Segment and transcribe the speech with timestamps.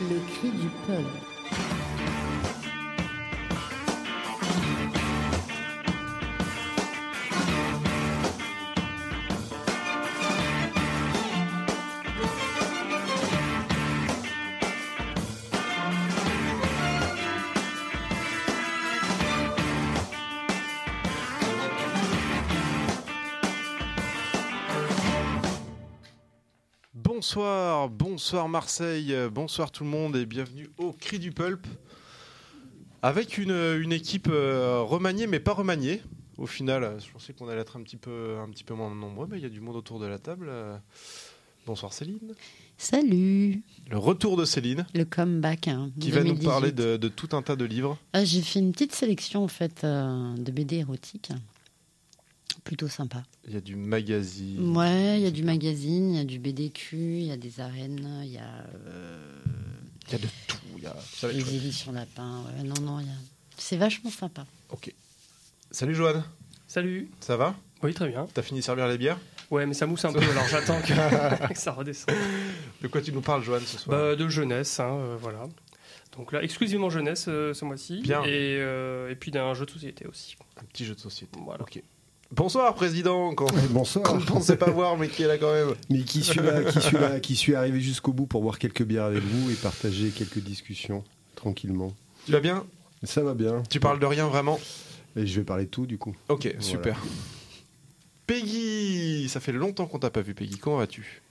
[0.00, 1.33] Le cri du peuple.
[27.34, 31.66] Bonsoir, bonsoir Marseille, bonsoir tout le monde et bienvenue au Cri du Pulp.
[33.02, 36.00] Avec une, une équipe euh, remaniée mais pas remaniée.
[36.38, 39.26] Au final, je pensais qu'on allait être un petit peu, un petit peu moins nombreux,
[39.28, 40.48] mais il y a du monde autour de la table.
[41.66, 42.20] Bonsoir Céline.
[42.78, 45.66] Salut Le retour de Céline Le comeback.
[45.66, 46.46] hein, qui va nous 2018.
[46.46, 47.98] parler de, de tout un tas de livres.
[48.12, 51.32] Ah, J'ai fait une petite sélection en fait euh, de BD érotiques.
[52.62, 53.22] Plutôt sympa.
[53.46, 54.76] Il y a du magazine.
[54.76, 57.60] Ouais, il y a du magazine, il y a du BDQ, il y a des
[57.60, 59.34] arènes, il y a euh,
[60.06, 60.56] Il y a de tout.
[60.78, 62.42] il y a- ça va être les éditions lapin.
[62.46, 63.14] Ouais, non, non, il y a...
[63.58, 64.46] c'est vachement sympa.
[64.70, 64.92] Ok.
[65.70, 66.24] Salut Joanne,
[66.68, 67.10] Salut.
[67.20, 67.54] ça va?
[67.82, 68.26] Oui, très bien.
[68.32, 69.18] T'as fini de servir les bières?
[69.50, 72.14] Ouais, mais ça mousse un peu, alors j'attends que, que ça redescende.
[72.80, 73.98] De quoi tu nous parles Joanne ce soir?
[73.98, 75.46] Bah, de jeunesse, hein, euh, voilà.
[76.16, 78.00] Donc là, exclusivement jeunesse euh, ce mois-ci.
[78.00, 78.22] Bien.
[78.24, 80.36] Et, euh, et puis d'un jeu de société aussi.
[80.60, 81.38] Un petit jeu de société.
[81.44, 81.62] Voilà.
[81.62, 81.82] Ok.
[82.32, 85.74] Bonsoir président, qu'on ne pensait pas voir mais qui est là quand même.
[85.90, 88.82] Mais qui suis là, qui suis là, qui suis arrivé jusqu'au bout pour boire quelques
[88.82, 91.04] bières avec vous et partager quelques discussions
[91.36, 91.94] tranquillement.
[92.26, 92.66] Tu vas bien?
[93.02, 93.62] Ça va bien.
[93.70, 94.58] Tu parles de rien vraiment?
[95.16, 96.16] Et je vais parler de tout du coup.
[96.28, 97.00] Ok, super.
[98.26, 101.22] Peggy, ça fait longtemps qu'on t'a pas vu Peggy, comment vas-tu?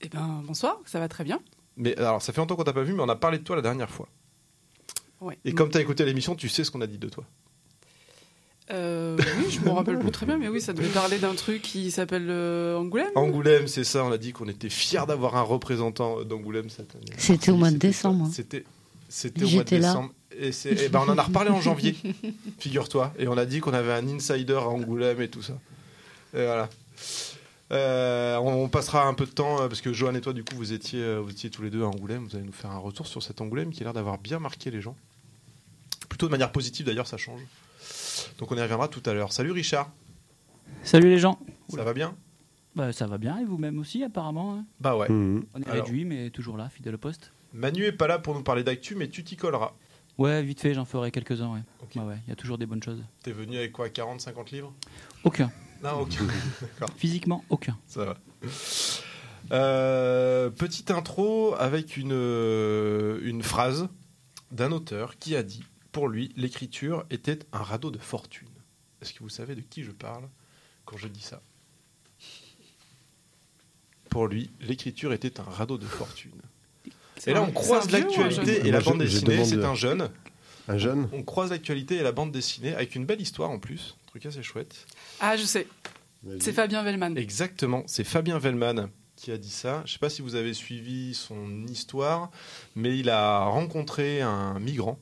[0.00, 1.40] Eh ben, bonsoir, ça va très bien.
[1.76, 3.56] Mais alors ça fait longtemps qu'on t'a pas vu mais on a parlé de toi
[3.56, 4.08] la dernière fois.
[5.20, 5.38] Ouais.
[5.44, 7.24] Et comme t'as écouté l'émission, tu sais ce qu'on a dit de toi.
[8.72, 11.62] Euh, oui, je me rappelle plus très bien, mais oui, ça devait parler d'un truc
[11.62, 13.10] qui s'appelle euh, Angoulême.
[13.16, 17.06] Angoulême, c'est ça, on a dit qu'on était fiers d'avoir un représentant d'Angoulême cette année.
[17.18, 18.26] C'était au mois de décembre.
[18.28, 18.34] ça.
[18.34, 18.64] C'était
[19.08, 19.88] c'était au mois de J'étais là.
[19.88, 20.12] décembre.
[20.38, 20.50] Et,
[20.84, 21.96] et ben on en a reparlé en janvier,
[22.60, 23.12] figure-toi.
[23.18, 25.54] Et on a dit qu'on avait un insider à Angoulême et tout ça.
[26.34, 26.68] Et voilà.
[27.72, 30.54] Euh, on, on passera un peu de temps parce que Johan et toi, du coup,
[30.56, 32.24] vous étiez, vous étiez tous les deux à Angoulême.
[32.28, 34.70] Vous allez nous faire un retour sur cet Angoulême qui a l'air d'avoir bien marqué
[34.70, 34.96] les gens.
[36.08, 37.40] Plutôt de manière positive d'ailleurs, ça change.
[38.38, 39.32] Donc on y reviendra tout à l'heure.
[39.32, 39.90] Salut Richard,
[40.82, 41.38] Salut les gens.
[41.68, 42.16] ça va bien?
[42.76, 44.54] Bah, ça va bien et vous-même aussi apparemment.
[44.54, 45.08] hein Bah ouais.
[45.10, 45.44] Mhm.
[45.54, 45.84] On est Alors.
[45.84, 47.32] réduit mais toujours là, fidèle au poste.
[47.52, 49.72] Manu est pas là pour nous parler d'actu, mais tu t'y colleras.
[50.18, 51.52] Ouais, vite fait, j'en ferai quelques-uns.
[51.52, 51.60] Ouais.
[51.96, 53.02] Ouais, ouais, il y a toujours des bonnes choses.
[53.22, 54.72] T'es venu avec quoi 40, 50 livres?
[55.24, 55.50] Aucun.
[55.82, 56.24] Non, aucun.
[56.96, 57.76] Physiquement, aucun.
[57.86, 58.16] Ça va.
[59.52, 63.88] Euh, petite intro avec une, euh, une phrase
[64.52, 68.48] d'un auteur qui a dit pour lui, l'écriture était un radeau de fortune.
[69.02, 70.28] Est-ce que vous savez de qui je parle
[70.84, 71.40] quand je dis ça?
[74.08, 76.40] Pour lui, l'écriture était un radeau de fortune.
[77.26, 79.44] Et là, on croise l'actualité jeune et la bande dessinée.
[79.44, 80.10] C'est un jeune.
[80.68, 83.96] Un jeune On croise l'actualité et la bande dessinée avec une belle histoire en plus.
[84.06, 84.86] Un truc assez chouette.
[85.20, 85.66] Ah, je sais,
[86.38, 87.16] c'est Fabien Vellman.
[87.16, 88.88] Exactement, c'est Fabien Vellman
[89.20, 89.82] qui a dit ça.
[89.84, 92.30] Je ne sais pas si vous avez suivi son histoire,
[92.74, 94.98] mais il a rencontré un migrant.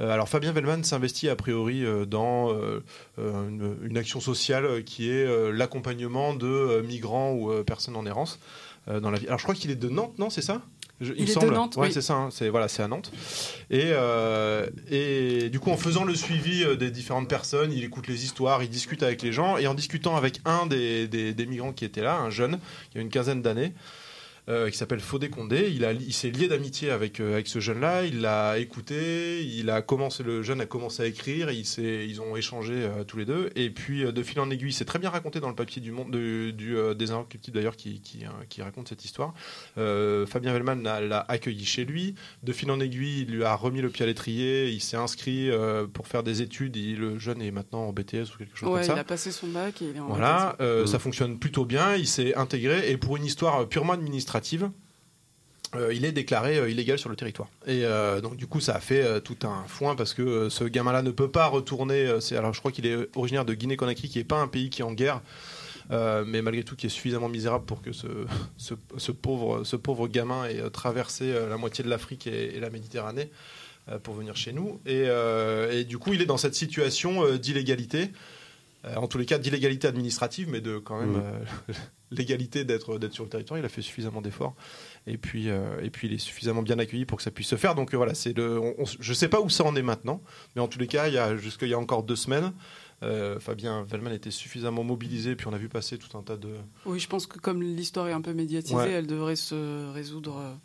[0.00, 2.82] Euh, alors Fabien Vellman s'investit a priori euh, dans euh,
[3.18, 8.40] une, action sociale qui est l'accompagnement de migrants ou personnes en errance
[8.88, 9.26] dans la vie.
[9.26, 10.62] Alors je crois qu'il est de Nantes, non C'est ça?
[11.02, 11.52] Je- Il est semble.
[11.52, 11.92] Nantes, Ouais, oui.
[11.92, 12.14] c'est ça.
[12.14, 12.28] hein.
[12.30, 13.12] C'est voilà, c'est à Nantes.
[13.70, 18.06] Et, euh, et du coup, en faisant le suivi euh, des différentes personnes, il écoute
[18.08, 21.46] les histoires, il discute avec les gens, et en discutant avec un des, des- des
[21.46, 22.58] migrants qui était là, un jeune,
[22.90, 23.72] qui a une quinzaine d'années,
[24.48, 27.60] euh, qui s'appelle Fodé Condé, il, a, il s'est lié d'amitié avec, euh, avec ce
[27.60, 32.20] jeune-là, il l'a écouté, il a commencé, le jeune a commencé à écrire, il ils
[32.20, 35.10] ont échangé euh, tous les deux, et puis de fil en aiguille, c'est très bien
[35.10, 38.88] raconté dans le papier du monde, de- du, des Inrecuptibles d'ailleurs, qui, qui, qui raconte
[38.88, 39.32] cette histoire.
[39.76, 43.90] Fabien Vellman l'a, accueilli chez lui, de fil en aiguille, il lui a remis le
[43.90, 45.50] pied à l'étrier, il s'est inscrit
[45.92, 48.74] pour faire des études, et le jeune est maintenant en BTS ou quelque chose Ouais,
[48.80, 48.92] comme ça.
[48.94, 52.06] il a passé son bac et il est en Voilà, ça fonctionne plutôt bien, il
[52.08, 52.90] s'est intégré.
[52.90, 54.31] Et pour une histoire purement administrative,
[55.74, 57.48] euh, il est déclaré euh, illégal sur le territoire.
[57.66, 61.02] Et euh, donc du coup ça a fait tout un foin parce que ce gamin-là
[61.02, 64.40] ne peut pas retourner, alors je crois qu'il est originaire de Guinée-Conakry qui n'est pas
[64.40, 65.22] un pays qui est en guerre.
[65.90, 71.56] mais malgré tout, qui est suffisamment misérable pour que ce, pauvre, gamin ait traversé la
[71.56, 73.30] moitié de l'Afrique et, la Méditerranée
[74.02, 74.80] pour venir chez nous.
[74.86, 78.10] Et, du coup, il est dans cette situation d'illégalité.
[78.84, 81.22] Euh, en tous les cas d'illégalité administrative, mais de quand même Mhm.
[81.24, 81.44] euh,
[82.10, 83.58] l'égalité d'être sur le territoire.
[83.58, 84.54] Il a fait suffisamment d'efforts,
[85.06, 87.56] et puis euh, et puis il est suffisamment bien accueilli pour que ça puisse se
[87.56, 87.74] faire.
[87.74, 88.58] Donc euh, voilà, c'est le.
[88.58, 90.20] on- on- je sais pas où ça en est maintenant,
[90.56, 92.52] mais en tous les cas, il y a jusqu'il y a encore deux semaines,
[93.04, 96.50] euh, Fabien Vellman était suffisamment mobilisé, puis on a vu passer tout un tas de.
[96.84, 98.90] Oui, je pense que comme l'histoire est un peu médiatisée, Ouais.
[98.90, 100.58] elle devrait se résoudre.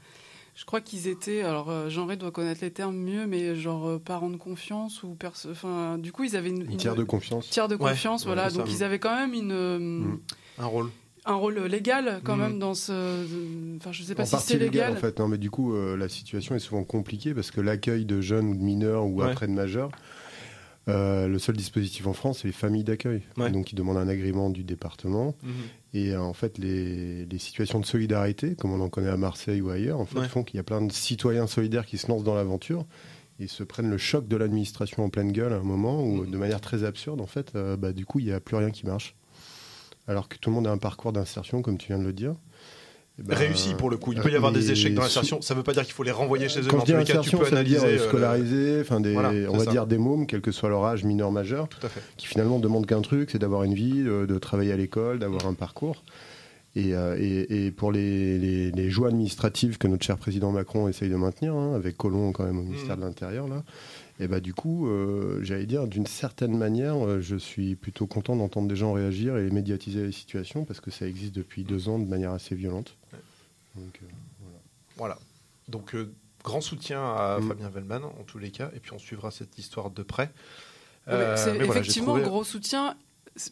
[0.60, 4.00] Je crois qu'ils étaient, alors euh, Jean-Ré doit connaître les termes mieux, mais genre euh,
[4.00, 7.04] parents de confiance ou perso- enfin, du coup ils avaient une, Une une- tiers de
[7.04, 7.48] confiance.
[7.52, 8.50] tiers de Ouais, confiance, ouais, voilà.
[8.50, 8.58] ça.
[8.58, 10.20] Donc ils avaient quand même une euh, Mm.
[10.58, 10.90] Un rôle.
[11.26, 12.40] un rôle légal quand Mm.
[12.40, 14.94] même dans ce, enfin je sais pas en si partie c'est légal, légal.
[14.94, 15.20] en fait.
[15.20, 18.48] Non, mais du coup, euh, la situation est souvent compliquée parce que l'accueil de jeunes
[18.48, 19.30] ou de mineurs ou Ouais.
[19.30, 19.92] après de majeurs,
[20.88, 23.22] euh, le seul dispositif en France, c'est les familles d'accueil.
[23.38, 23.52] Ouais.
[23.52, 25.36] Donc, ils demandent un agrément du département.
[25.94, 29.62] Et euh, en fait, les, les situations de solidarité, comme on en connaît à Marseille
[29.62, 30.28] ou ailleurs, en fait, Ouais.
[30.28, 32.86] font qu'il y a plein de citoyens solidaires qui se lancent dans l'aventure
[33.40, 36.32] et se prennent le choc de l'administration en pleine gueule à un moment où, Mhm.
[36.32, 38.72] de manière très absurde, en fait, euh, bah, du coup, il n'y a plus rien
[38.72, 39.16] qui marche.
[40.08, 42.36] Alors que tout le monde a un parcours d'insertion, comme tu viens de le dire.
[43.20, 44.14] Eh ben, Réussi pour le coup.
[44.14, 45.42] Il peut y avoir des échecs dans l'insertion.
[45.42, 46.68] Ça ne veut pas dire qu'il faut les renvoyer chez eux.
[46.70, 48.00] Quand en je dis tous les cas, tu peux ça veut dire analyser.
[48.00, 49.72] euh, euh, scolariser, enfin des, Voilà, on va ça.
[49.72, 52.02] dire des mômes, quel que soit leur âge, mineur, majeur, Tout à fait.
[52.18, 55.48] qui finalement demandent qu'un truc, c'est d'avoir une vie, de, de travailler à l'école, d'avoir
[55.48, 56.04] un parcours.
[56.76, 60.88] Et, euh, et- et pour les, les- les joies administratives que notre cher président Macron
[60.88, 63.02] essaye de maintenir, hein, avec Colomb quand même au ministère Mhm.
[63.02, 63.64] de l'Intérieur, là,
[64.20, 68.36] et bah du coup, euh, j'allais dire, d'une certaine manière, euh, je suis plutôt content
[68.36, 72.00] d'entendre des gens réagir et médiatiser les situations parce que ça existe depuis deux ans
[72.00, 72.98] de manière assez violente.
[73.76, 74.08] Donc, euh,
[74.98, 75.20] Voilà.
[75.68, 76.12] Donc, euh,
[76.44, 77.48] grand soutien à Mm.
[77.50, 78.72] Fabien Vellman, en tous les cas.
[78.76, 80.32] Et puis, on suivra cette histoire de près.
[81.10, 82.98] Euh, c'est voilà, effectivement trouvé- gros soutien,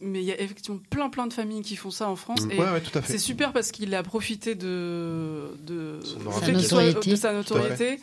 [0.02, 2.42] mais il y a effectivement plein plein de familles qui font ça en France.
[2.46, 2.52] Mm.
[2.52, 3.12] Et Ouais, ouais, tout à fait.
[3.14, 6.00] C'est super parce qu'il a profité de, de,
[6.52, 7.16] notoriété.
[7.16, 8.00] sa notoriété.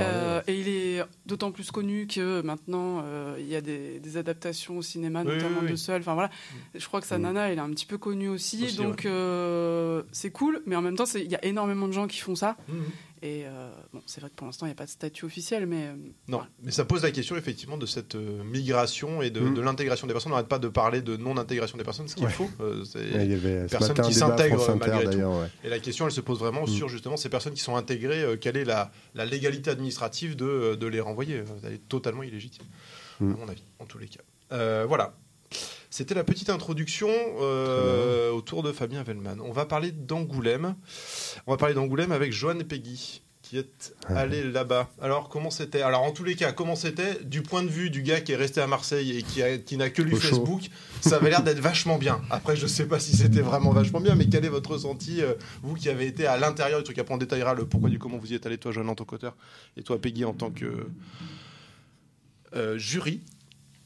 [0.00, 4.16] Euh, et il est d'autant plus connu que maintenant euh, il y a des, des
[4.16, 5.70] adaptations au cinéma, Oui, notamment oui, oui.
[5.72, 6.00] de Seul.
[6.00, 6.30] Enfin voilà,
[6.74, 7.22] je crois que sa Mm.
[7.22, 10.62] nana, elle est un petit peu connue aussi, Aussi, donc euh, c'est cool.
[10.66, 12.56] Mais en même temps, il y a énormément de gens qui font ça.
[13.22, 15.66] Et euh, bon, c'est vrai que pour l'instant, il n'y a pas de statut officiel,
[15.66, 15.94] mais euh,
[16.28, 19.54] Non, mais ça pose la question effectivement de cette euh, migration et de, Mm.
[19.54, 20.32] de l'intégration des personnes.
[20.32, 22.32] On n'arrête pas de parler de non-intégration des personnes, ce qui est Ouais.
[22.32, 22.50] faux.
[22.60, 25.18] Euh, c'est- Ouais, il y avait ce personnes qui s'intègrent, malgré tout.
[25.18, 25.48] ouais.
[25.64, 26.68] Et la question, elle se pose vraiment Mm.
[26.68, 28.22] sur justement ces personnes qui sont intégrées.
[28.22, 32.66] euh, quelle est la, la légalité administrative de, de les renvoyer Elle est totalement illégitime,
[33.20, 33.32] Mm.
[33.32, 34.20] à mon avis, en tous les cas.
[34.52, 35.14] Euh, voilà.
[35.90, 37.08] C'était la petite introduction
[37.40, 39.36] euh, autour de Fabien Vellman.
[39.42, 40.74] On va parler d'Angoulême.
[41.46, 44.16] On va parler d'Angoulême avec Joanne et Peggy qui est Ah.
[44.18, 44.90] allé là-bas.
[45.00, 45.80] Alors comment c'était?
[45.80, 47.22] Alors en tous les cas, comment c'était?
[47.22, 49.76] Du point de vue du gars qui est resté à Marseille et qui, a- qui
[49.76, 50.16] n'a que lu Au.
[50.16, 50.62] Facebook
[51.00, 52.20] Ça avait l'air d'être vachement bien.
[52.30, 55.34] Après, je sais pas si c'était vraiment vachement bien, mais quel est votre ressenti euh,
[55.62, 56.80] vous qui avez été à l'intérieur?
[56.80, 58.88] Du truc Après, on détaillera le pourquoi du comment vous y êtes allé, toi, Joanne,
[58.88, 59.36] en tant qu'auteur,
[59.76, 60.88] et toi, Peggy, en tant que
[62.56, 63.20] euh, jury.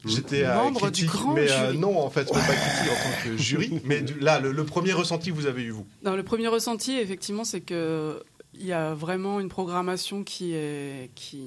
[0.05, 1.77] J'étais à Membre du critique, grand mais euh, jury.
[1.77, 3.81] non, en fait, pas critique en tant que jury.
[3.85, 6.47] Mais du- là, le, le premier ressenti que vous avez eu, vous Non, le premier
[6.47, 8.21] ressenti, effectivement, c'est que
[8.53, 11.43] il y a vraiment une programmation qui est qui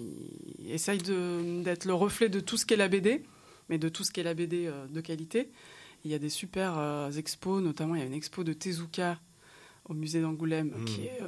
[0.70, 3.22] essaye d'être le reflet de tout ce qu'est la BD,
[3.68, 5.50] mais de tout ce qu'est la BD euh, de qualité.
[6.04, 9.18] Il y a des super euh, expos, notamment il y a une expo de Tezuka
[9.88, 10.84] au musée d'Angoulême Mm.
[10.84, 11.26] qui est euh,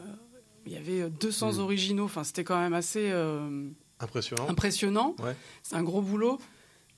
[0.65, 1.59] il y avait 200 Mm.
[1.61, 3.69] originaux, enfin c'était quand même assez euh,
[4.01, 4.49] Impressionnant.
[4.49, 5.17] impressionnant.
[5.23, 5.35] Ouais.
[5.63, 6.39] C'est un gros boulot.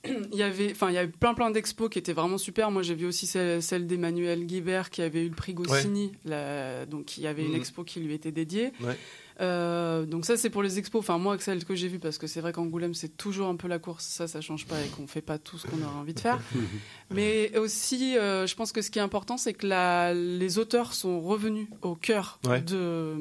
[0.05, 2.71] Il y avait, enfin, il y avait plein plein d'expos qui étaient vraiment super.
[2.71, 6.13] Moi, j'ai vu aussi celle, celle d'Emmanuel Guibert qui avait eu le prix Goscinny.
[6.23, 7.57] La- donc, il y avait une Mhm.
[7.57, 8.71] expo qui lui était dédiée.
[8.81, 8.97] Ouais.
[9.41, 10.99] Euh, donc ça, c'est pour les expos.
[10.99, 13.67] Enfin, moi, celle que j'ai vue, parce que c'est vrai qu'Angoulême, c'est toujours un peu
[13.69, 14.05] la course.
[14.05, 16.39] Ça, ça change pas et qu'on fait pas tout ce qu'on aurait envie de faire.
[17.11, 20.93] Mais aussi, euh, je pense que ce qui est important, c'est que la- les auteurs
[20.93, 22.61] sont revenus au cœur Ouais.
[22.61, 23.15] de,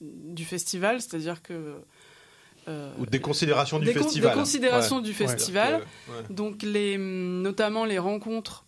[0.00, 1.00] du festival.
[1.00, 1.74] C'est-à-dire que
[2.68, 4.32] euh, Ou des considérations du des festival.
[4.32, 5.02] des considérations Ouais.
[5.02, 5.86] du festival.
[6.08, 6.14] ouais.
[6.34, 8.64] Donc les, notamment les rencontres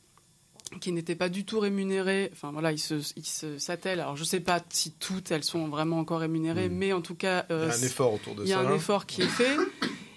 [0.80, 2.30] qui n'étaient pas du tout rémunérées.
[2.32, 4.00] Enfin voilà, ils se, ils se s'attellent.
[4.00, 6.72] Alors je sais pas si toutes elles sont vraiment encore rémunérées, Mm.
[6.74, 8.56] mais en tout cas, Il y euh, a un effort autour de il y a
[8.56, 8.62] ça.
[8.62, 8.74] un hein.
[8.76, 9.56] effort qui est fait.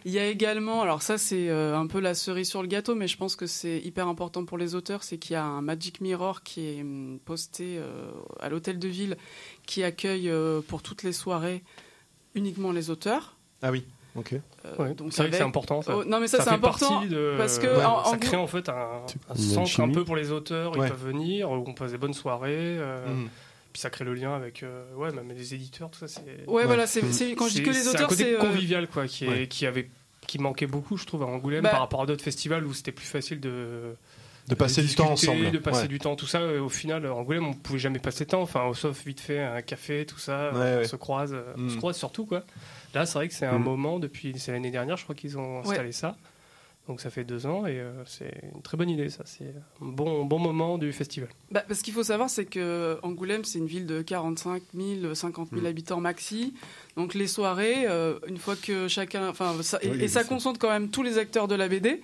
[0.04, 2.96] Il y a également, alors ça c'est euh, un peu la cerise sur le gâteau,
[2.96, 5.62] mais je pense que c'est hyper important pour les auteurs, c'est qu'il y a un
[5.62, 8.10] Magic Mirror qui est hum, posté euh,
[8.40, 9.16] à l'hôtel de ville,
[9.68, 11.62] qui accueille euh, pour toutes les soirées
[12.34, 13.38] uniquement les auteurs.
[13.62, 14.34] Ah oui, ok.
[14.34, 15.82] Euh, Ouais, donc c'est vrai que c'est avec- important.
[15.82, 18.04] Ça, Oh, non mais ça, Ça c'est fait important partie de, parce que ouais, en-
[18.06, 20.78] ça crée gros- en fait un, un centre un peu pour les auteurs.
[20.78, 20.88] Ouais.
[20.88, 22.52] Ils peuvent venir, où on passe des bonnes soirées.
[22.56, 23.30] euh, Mhm.
[23.74, 26.08] Puis ça crée le lien avec euh, ouais, même les éditeurs, tout ça.
[26.10, 27.02] C'est Ouais, voilà, c'est
[27.36, 29.48] quand je dis que les auteurs, côté c'est euh, convivial quoi, qui, est, Ouais.
[29.48, 29.90] qui avait
[30.28, 32.92] qui manquait beaucoup, je trouve, à Angoulême Bah- par rapport à d'autres festivals où c'était
[32.92, 33.96] plus facile de
[34.52, 35.50] De passer de du temps ensemble.
[35.52, 35.88] de passer Ouais.
[35.88, 36.42] du temps, tout ça.
[36.42, 38.42] Et au final, Angoulême, on pouvait jamais passer de temps.
[38.42, 40.52] Enfin, sauf vite fait un café, tout ça.
[40.52, 40.84] Ouais, on ouais.
[40.86, 42.44] se croise, euh, on se croise surtout quoi.
[42.94, 43.64] Là, c'est vrai que c'est un Mm.
[43.64, 46.16] moment depuis c'est l'année dernière, je crois qu'ils ont installé ça.
[46.88, 49.22] Donc ça fait deux ans et euh, c'est une très bonne idée, ça.
[49.26, 49.46] C'est
[49.82, 51.30] un bon, bon moment du festival.
[51.52, 55.50] Bah, parce qu'il faut savoir, c'est que Angoulême, c'est une ville de 45 000, 50
[55.52, 55.66] 000 Mm.
[55.68, 56.54] habitants maxi.
[56.98, 60.60] Donc les soirées, euh, une fois que chacun, enfin, ça, et, Oui, et ça concentre
[60.60, 62.02] quand même tous les acteurs de la BD.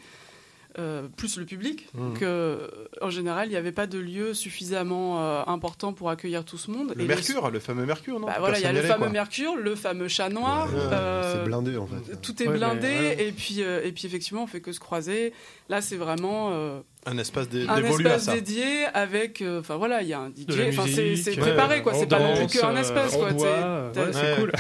[0.80, 1.88] Euh, plus le public.
[2.22, 2.68] Euh,
[3.02, 6.70] en général, il n'y avait pas de lieu suffisamment euh, important pour accueillir tout ce
[6.72, 6.94] monde.
[6.96, 9.00] Le Et Mercure, le fameux Mercure, non bah, voilà, il y a le allait, fameux
[9.06, 9.10] quoi.
[9.10, 10.68] Mercure, le fameux chat noir.
[10.68, 12.22] Ouais, euh, C'est blindé en fait.
[12.22, 13.28] tout est Ouais, blindé ouais.
[13.28, 15.34] et puis euh, et puis effectivement on fait que se croiser.
[15.70, 18.34] Là c'est vraiment euh, Un espace dé- un à espace ça.
[18.36, 20.68] dédié avec euh, enfin voilà il y a un DJ.
[20.70, 21.94] Enfin c'est c'est préparé quoi.
[21.94, 23.30] C'est pas non plus qu'un espace quoi.
[23.36, 24.36] c'est Ouais.
[24.40, 24.52] cool.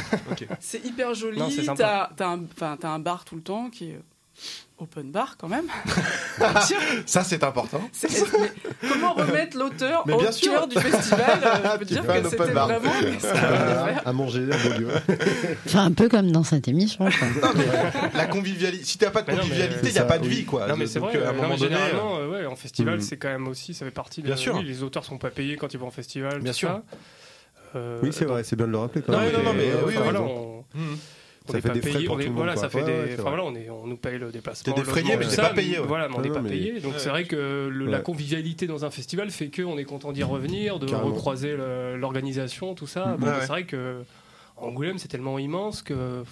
[0.60, 1.42] C'est hyper joli.
[1.52, 1.66] C'est.
[1.76, 4.00] T'as un enfin t'as un bar tout le temps qui est
[4.79, 5.65] open bar quand même.
[7.05, 7.81] Ça, c'est important.
[8.89, 10.51] Comment remettre l'auteur au bien sûr.
[10.53, 12.67] cœur du festival euh, Je peux Tu dire que open c'était bar.
[12.67, 12.91] vraiment
[14.05, 14.88] à manger un beau lieu.
[15.65, 17.05] Enfin, un peu comme dans cette émission.
[17.05, 17.65] Non, mais
[18.13, 18.84] la convivialité.
[18.86, 20.67] Si t'as pas de convivialité, il n'y a pas de vie, quoi.
[20.67, 21.75] Non mais c'est vrai, à un non, moment donné.
[21.75, 23.01] euh, généralement, euh, ouais, en festival, Mhm.
[23.01, 24.27] c'est quand même aussi, ça fait partie de.
[24.27, 24.55] Bien sûr.
[24.55, 26.39] Oui, les auteurs sont pas payés quand ils vont en festival.
[26.41, 26.69] Bien tout sûr.
[26.69, 26.84] ça.
[27.75, 29.34] Euh, Oui, c'est vrai, c'est bien de le rappeler quand Non, même.
[29.34, 30.63] non, non, mais oui, voilà, raison.
[31.48, 32.84] On, on Ça n'est fait pas des frais payé, pour on est- voilà, ça fait
[32.84, 34.74] Ouais, des, enfin voilà, on est, on nous paye le déplacement.
[34.74, 35.86] T'es défrayé, mais t'es pas payé, ouais.
[35.88, 36.80] Voilà, mais on n'est pas mais- payé.
[36.80, 37.00] Donc Ouais.
[37.00, 40.80] c'est vrai que le- la convivialité dans un festival fait qu'on est content d'y revenir,
[40.80, 41.12] de Carrément.
[41.13, 41.56] recroiser
[41.96, 43.16] l'organisation, tout ça.
[43.18, 43.38] Bon, Ouais, ouais.
[43.42, 44.04] C'est vrai que
[44.58, 46.24] Angoulême c'est tellement immense que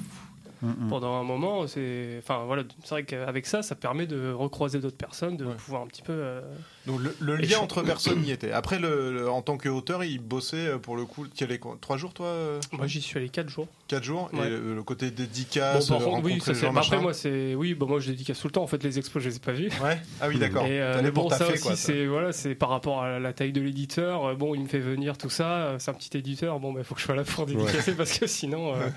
[0.62, 0.88] Mm, mm.
[0.90, 4.96] pendant un moment, c'est, enfin voilà, c'est vrai qu'avec ça, ça permet de recroiser d'autres
[4.98, 5.54] personnes, de Ouais.
[5.54, 6.14] pouvoir un petit peu.
[6.14, 6.42] euh,
[6.88, 8.52] Donc le, lien je- entre personnes y était.
[8.52, 11.26] Après, le, le- en tant qu'auteur, il bossait euh, pour le coup.
[11.62, 13.68] Quoi, trois jours, toi euh, Moi, j'y suis allé 4 jours.
[13.88, 14.48] Quatre jours Ouais.
[14.48, 16.66] Et le, le côté Bon, dédicace, par contre, oui, ça les c'est.
[16.66, 17.56] gens, bah, Après, moi, c'est.
[17.56, 18.64] Oui, bah, moi, je dédicace tout le temps.
[18.64, 19.70] En fait, les expos, je les ai pas vus.
[19.84, 20.00] Ouais.
[20.22, 20.66] Ah oui, d'accord.
[20.66, 23.62] Et euh, mais bon, ça aussi, c'est voilà, c'est par rapport à la taille de
[23.62, 24.36] l'éditeur.
[24.36, 25.76] Bon, il me fait venir tout ça.
[25.80, 26.60] C'est un petit éditeur.
[26.60, 28.88] Bon, il faut que je sois là pour dédicacer parce que sinon, euh,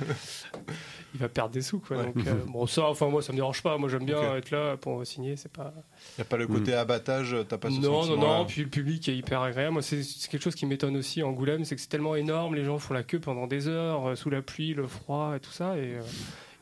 [1.14, 1.78] il va perdre des sous.
[1.80, 1.99] Quoi.
[1.99, 2.04] Ouais.
[2.07, 3.76] Donc, euh, bon, ça, enfin, moi, ça me dérange pas.
[3.78, 5.37] Moi, j'aime bien être là pour signer.
[5.37, 5.73] C'est pas.
[6.16, 8.44] Il n'y a pas le côté abattage, t'as pas Non, non, non.
[8.47, 9.73] Puis le public est hyper agréable.
[9.73, 12.54] Moi, c'est quelque chose qui m'étonne aussi en Angoulême, c'est que c'est tellement énorme.
[12.54, 15.40] Les gens font la queue pendant des heures, euh, sous la pluie, le froid et
[15.40, 15.76] tout ça.
[15.76, 16.02] Et euh,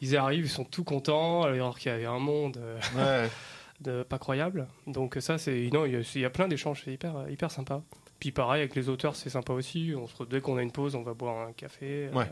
[0.02, 2.58] ils arrivent, ils sont tout contents, alors qu'il y avait un monde.
[2.58, 2.78] euh,
[3.25, 3.30] Ouais.
[3.82, 4.66] de pas croyable.
[4.87, 7.50] Donc ça, c'est non, il y, a- il y a plein d'échanges, c'est hyper hyper
[7.50, 7.82] sympa.
[8.18, 9.92] Puis pareil avec les auteurs, c'est sympa aussi.
[9.94, 12.25] On se, dès qu'on a une pause, on va boire un café, euh, Ouais.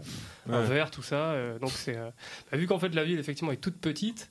[0.48, 1.34] un verre, tout ça.
[1.60, 1.96] donc c'est
[2.50, 4.30] bah, vu qu'en fait la ville effectivement est toute petite.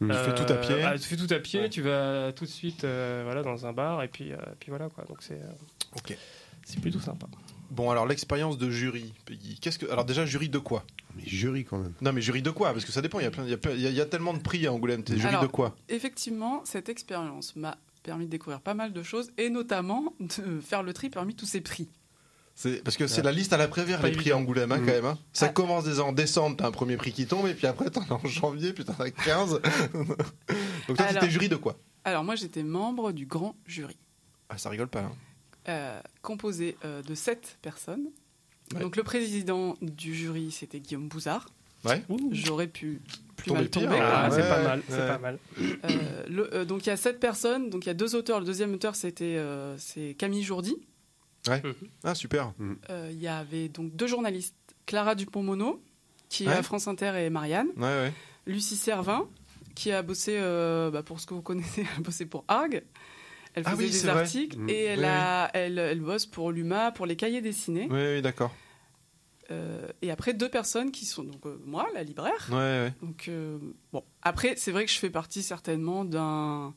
[0.00, 0.10] Mm.
[0.10, 0.82] Tu fais tout à pied.
[0.84, 1.60] ah, tu fais tout à pied.
[1.60, 1.68] Ouais.
[1.70, 4.88] Tu vas tout de suite euh, voilà dans un bar et puis euh, puis voilà
[4.88, 5.04] quoi.
[5.04, 6.16] Donc c'est euh, Ok.
[6.64, 7.26] c'est plutôt sympa.
[7.70, 9.58] Bon, alors l'expérience de jury, Peggy.
[9.60, 10.84] Qu'est-ce que alors déjà jury de quoi?
[11.16, 11.94] Mais jury quand même.
[12.02, 12.72] Non, mais jury de quoi?
[12.72, 13.18] Parce que ça dépend.
[13.20, 14.34] Il y a plein, il y a, plein- il y a- il y a tellement
[14.34, 15.02] de prix à Angoulême.
[15.02, 15.74] T'es jury Alors, de quoi?
[15.88, 20.82] Effectivement, cette expérience m'a permis de découvrir pas mal de choses et notamment de faire
[20.84, 21.88] le tri parmi tous ces prix.
[22.84, 24.86] Parce que c'est la liste à la Prévert Pas les prix à Angoulême hein, Mm.
[24.86, 25.04] quand même.
[25.04, 25.18] hein.
[25.32, 25.48] Ça Ah.
[25.50, 28.12] commence déjà en décembre, t'as un premier prix qui tombe et puis après t'en as
[28.14, 29.60] en janvier, puis t'en as 15.
[30.88, 31.76] Donc toi t'étais jury de quoi?
[32.04, 33.96] Alors moi j'étais membre du grand jury,
[34.48, 35.00] Ah ça rigole pas.
[35.00, 35.12] hein.
[35.68, 38.06] euh, composé euh, de sept personnes.
[38.74, 38.80] Ouais.
[38.80, 41.48] Donc le président du jury c'était Guillaume Bouzard.
[41.84, 42.02] Ouais.
[42.32, 43.00] J'aurais pu
[43.36, 43.98] plus Tomber mal tomber.
[44.00, 45.06] Ah, ouais, c'est pas mal, c'est ouais.
[45.06, 45.38] pas mal.
[45.60, 48.40] Euh, le- euh, donc il y a sept personnes, donc il y a deux auteurs.
[48.40, 50.76] Le deuxième auteur c'était euh, c'est Camille Jourdi.
[52.04, 52.52] Ah super.
[52.90, 55.82] Euh, Il y avait donc deux journalistes, Clara Dupont-Mono
[56.28, 56.54] qui est Ouais.
[56.54, 58.12] à France Inter et Marianne, Ouais ouais.
[58.46, 59.28] Lucie Servin
[59.74, 62.82] qui a bossé euh, bah, pour ce que vous connaissez, elle a bossé pour Arg.
[63.54, 64.20] Elle Ah faisait oui, des c'est vrai.
[64.22, 64.68] articles Mm.
[64.70, 67.86] et elle, Oui, a, elle, elle bosse pour l'UMA, pour les cahiers dessinés.
[67.90, 68.54] Oui oui d'accord.
[69.52, 72.48] Euh, et après deux personnes qui sont donc euh, moi, la libraire.
[73.00, 73.58] Donc euh,
[73.92, 76.74] bon, après c'est vrai que je fais partie certainement d'un,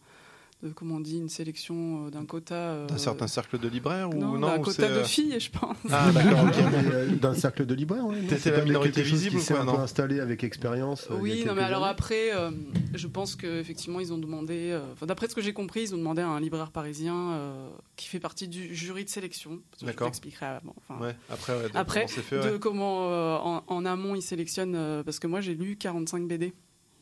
[0.62, 2.54] de, comment on dit, une sélection euh, d'un quota.
[2.56, 5.50] euh, D'un certain cercle de libraires ou non, non d'un quota de euh, filles, je
[5.52, 5.78] pense.
[5.90, 6.44] Ah d'accord.
[6.44, 6.56] ok.
[7.10, 9.76] Mais, D'un cercle de libraires, T'étais c'est la minorité visible qui ou quoi, un non
[9.76, 11.08] peu installé avec expérience.
[11.12, 11.92] Oui, non, mais alors années.
[11.92, 12.52] après, euh,
[12.94, 15.98] je pense qu'effectivement, ils ont demandé, euh, enfin, d'après ce que j'ai compris, ils ont
[15.98, 19.58] demandé à un libraire parisien euh, qui fait partie du jury de sélection.
[19.72, 20.08] Que Je D'accord.
[20.08, 20.76] t'expliquerai avant.
[20.90, 21.16] Enfin, Ouais.
[21.30, 25.20] Après ouais, de Après, comment de comment euh, en, en amont ils sélectionnent, euh, parce
[25.20, 26.54] que moi j'ai lu 45 BD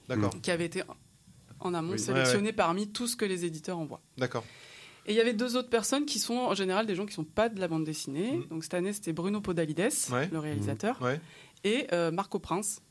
[0.08, 0.32] D'accord.
[0.42, 0.84] qui avaient été
[1.60, 2.00] en amont Oui.
[2.00, 4.02] sélectionnés parmi tout ce que les éditeurs envoient.
[4.18, 4.44] D'accord.
[5.06, 7.24] Et il y avait deux autres personnes qui sont en général des gens qui sont
[7.24, 8.34] pas de la bande dessinée.
[8.38, 8.46] Mhm.
[8.48, 10.28] Donc cette année c'était Bruno Podalides, Ouais.
[10.32, 11.22] le réalisateur, Ouais.
[11.64, 12.82] et euh, Marco Prince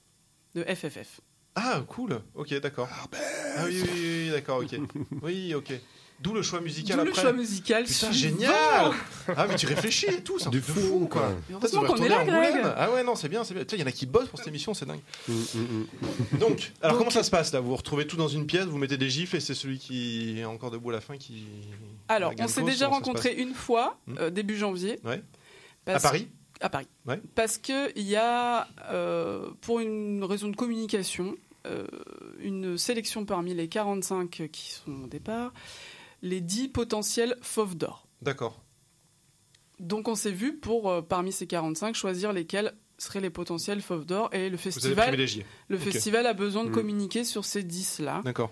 [0.54, 1.20] de FFF.
[1.54, 2.20] Ah cool.
[2.34, 2.88] Ok d'accord.
[2.92, 4.78] Ah oui oui, oui, oui, d'accord ok.
[5.22, 5.72] Oui ok.
[6.20, 7.22] D'où le choix musical D'où le après.
[7.22, 7.84] choix musical.
[7.84, 8.90] Putain, génial
[9.36, 11.30] Ah, mais tu réfléchis et tout, c'est un Du truc de fou, quoi.
[11.52, 12.54] heureusement qu'on est là, Greg.
[12.76, 13.64] Ah ouais, non, c'est bien, c'est bien.
[13.64, 15.00] Tu sais, il y en a qui bossent pour cette émission, c'est dingue.
[15.28, 15.58] Mm, mm,
[16.34, 16.38] mm.
[16.40, 17.60] Donc, alors Donc- comment ça se passe là?
[17.60, 20.38] Vous vous retrouvez tout dans une pièce, vous mettez des gifles et c'est celui qui
[20.40, 21.44] est encore debout à la fin qui.
[22.08, 24.14] Alors, on s'est déjà rencontrés une fois, Hmm?
[24.18, 24.98] euh, début janvier.
[25.04, 25.22] Ouais.
[25.86, 26.28] À Paris?
[26.60, 26.86] À Paris.
[27.06, 27.20] Ouais.
[27.34, 31.86] Parce qu'il y a, euh, pour une raison de communication, euh,
[32.40, 35.52] une sélection parmi les 45 qui sont au départ,
[36.26, 38.06] les 10 potentiels fauves d'or.
[38.22, 38.62] D'accord.
[39.80, 44.06] Donc on s'est vu pour, euh, parmi ces 45, choisir lesquels seraient les potentiels fauves
[44.06, 44.30] d'or.
[44.32, 45.14] Et le festival,
[45.68, 46.74] le festival a besoin de Hmm.
[46.74, 48.22] communiquer sur ces 10-là.
[48.24, 48.50] D'accord.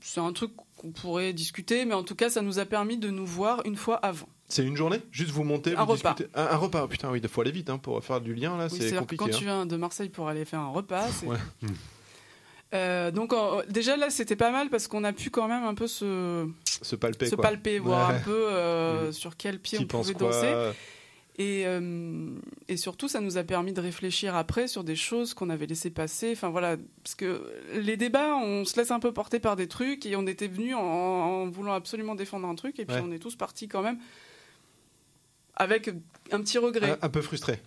[0.00, 3.10] c'est un truc qu'on pourrait discuter, mais en tout cas, ça nous a permis de
[3.10, 4.28] nous voir une fois avant.
[4.48, 5.00] C'est une journée?
[5.10, 6.14] Juste vous montez, Un vous repas.
[6.14, 8.32] discutez un, un repas, oh, putain, oui, il faut aller vite hein, pour faire du
[8.32, 9.16] lien là, Oui, c'est compliqué.
[9.24, 9.36] quand hein.
[9.36, 11.36] tu viens de Marseille pour aller faire un repas, c'est- Ouais.
[12.74, 15.74] Euh, donc en- déjà là, c'était pas mal parce qu'on a pu quand même un
[15.74, 16.46] peu se,
[16.82, 17.42] Se palper se quoi.
[17.44, 18.14] palper, voir Ouais.
[18.16, 19.12] un peu euh, Mhm.
[19.12, 20.72] sur quel pied Qui on pouvait danser.
[21.40, 22.30] Et, euh,
[22.66, 25.88] et surtout, ça nous a permis de réfléchir après sur des choses qu'on avait laissé
[25.88, 26.32] passer.
[26.32, 30.04] Enfin voilà, parce que les débats, on se laisse un peu porter par des trucs
[30.04, 33.02] et on était venus en, en voulant absolument défendre un truc et puis Ouais.
[33.04, 33.98] on est tous partis quand même
[35.56, 35.88] avec
[36.32, 36.90] un petit regret.
[36.90, 37.60] Un, un peu frustré.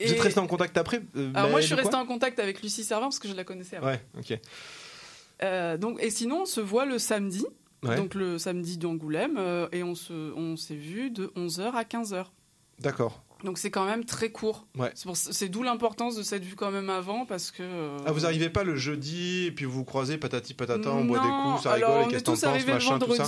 [0.00, 2.38] Et- Vous êtes resté en contact après euh, Alors moi, je suis quoi en contact
[2.40, 3.86] avec Lucie Servant parce que je la connaissais avant.
[3.88, 4.38] Ouais, ok.
[5.42, 7.46] Euh, donc, et sinon, on se voit le samedi,
[7.82, 7.96] Ouais.
[7.96, 12.26] donc le samedi d'Angoulême, euh, et on se, on s'est vu de 11h à 15h.
[12.78, 13.22] D'accord.
[13.42, 14.66] Donc c'est quand même très court.
[14.76, 14.92] Ouais.
[15.14, 17.62] C'est, d'où l'importance de cette vue quand même avant, parce que...
[17.62, 21.06] euh, Ah, vous arrivez pas le jeudi et puis vous vous croisez patati patata, on
[21.06, 22.98] boit des Non, coups, ça alors rigole, et on qu'est-ce tous penses, arrivés le machin,
[22.98, 23.26] tout ça.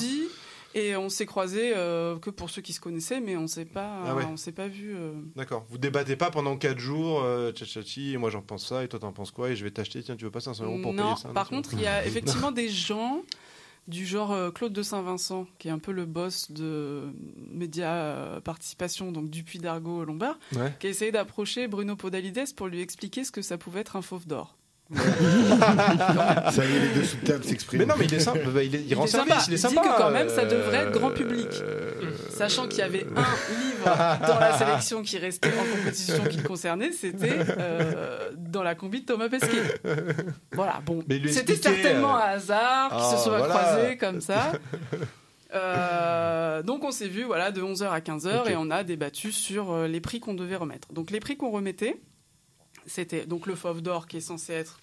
[0.74, 4.02] Et on s'est croisés euh, que pour ceux qui se connaissaient, mais on s'est pas,
[4.06, 4.24] Ah ouais.
[4.24, 4.94] on s'est pas vu.
[4.96, 5.64] euh, D'accord.
[5.70, 8.98] Vous débattez pas pendant 4 jours, euh, tchatchachi, et moi j'en pense ça, et toi
[8.98, 11.02] t'en penses quoi, et je vais t'acheter, tiens, tu veux pas 500 euros pour non,
[11.04, 13.22] payer ça par tu contre, il y a effectivement des gens
[13.88, 17.10] du genre euh, Claude de Saint-Vincent, qui est un peu le boss de
[17.50, 20.72] Média Participation, donc Dupuis d'Argo Lombard, Ouais.
[20.78, 24.02] qui a essayé d'approcher Bruno Podalides pour lui expliquer ce que ça pouvait être un
[24.02, 24.56] fauve d'or.
[24.94, 27.80] Ça y est, les deux sous de table s'expriment.
[27.80, 29.40] Mais non, mais il est sympa, bah, il, est, il Il rend est sympa.
[29.40, 31.48] service, il est Il dit que quand même, ça devrait être euh, grand public.
[31.62, 31.92] euh,
[32.30, 33.20] Sachant qu'il y avait un
[33.60, 33.84] livre
[34.26, 39.00] dans la sélection qui restait en compétition qui le concernait, c'était euh, dans la combi
[39.00, 39.62] de Thomas Pesquet.
[40.52, 41.02] Voilà, bon.
[41.28, 43.54] C'était certainement euh, un hasard qui ah, se soit voilà.
[43.54, 44.52] croisé comme ça.
[45.54, 48.48] Euh, donc on s'est vu voilà, de 11h à 15h Ok.
[48.50, 50.90] et on a débattu sur euh, les prix qu'on devait remettre.
[50.94, 52.00] Donc les prix qu'on remettait,
[52.86, 54.78] c'était donc le Fauve d'Or qui est censé être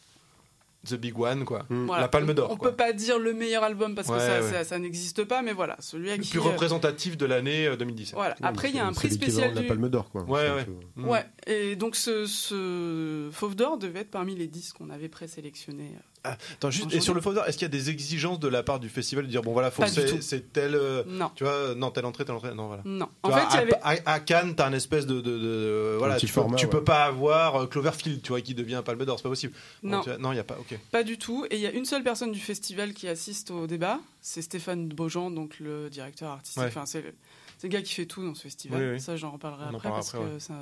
[0.87, 1.65] The Big One, quoi.
[1.69, 1.87] Mm.
[1.87, 2.69] voilà, La Palme d'Or, On quoi.
[2.71, 4.49] peut pas dire le meilleur album parce que Ouais, ça, ouais.
[4.49, 6.29] ça- ça n'existe pas, mais voilà, celui à Le qui.
[6.31, 8.15] plus euh, représentatif de l'année euh, 2017.
[8.15, 8.35] Voilà.
[8.39, 9.67] Oui, Après, il y a un c'est prix spécial de la du.
[9.67, 10.23] Palme d'Or, quoi.
[10.23, 10.63] Ouais, ouais.
[10.63, 11.07] peu- Mm.
[11.09, 15.91] Ouais, et donc ce, ce Fauve d'Or devait être parmi les 10 qu'on avait présélectionnés.
[16.23, 18.47] Attends, juste, En et sur le Fauve d'Or, est-ce qu'il y a des exigences de
[18.49, 20.75] la part du festival de dire, bon voilà, c'est- tel.
[20.75, 22.53] euh, Non, tu vois, non, telle entrée, telle entrée.
[22.53, 22.81] Non, voilà.
[22.85, 23.05] non.
[23.05, 24.01] Tu En vois, fait, il y à, avait.
[24.05, 26.71] à- à Cannes, t'as un espèce de, de- de- voilà, tu, peux, format, tu ouais.
[26.71, 29.53] peux pas avoir euh, Cloverfield, tu vois, qui devient Palme d'Or, c'est pas possible.
[29.81, 30.57] Non, non, il y a pas.
[30.59, 30.77] Ok.
[30.91, 31.45] pas du tout.
[31.49, 34.89] Et il y a une seule personne du festival qui assiste au débat, c'est Stéphane
[34.89, 36.61] Beaujean, donc le directeur artistique.
[36.61, 36.67] Ouais.
[36.67, 38.81] Enfin, c'est le, gars qui fait tout dans ce festival.
[38.81, 38.99] Oui, oui.
[39.01, 40.53] Ça, j'en reparlerai On après parce après, que ça.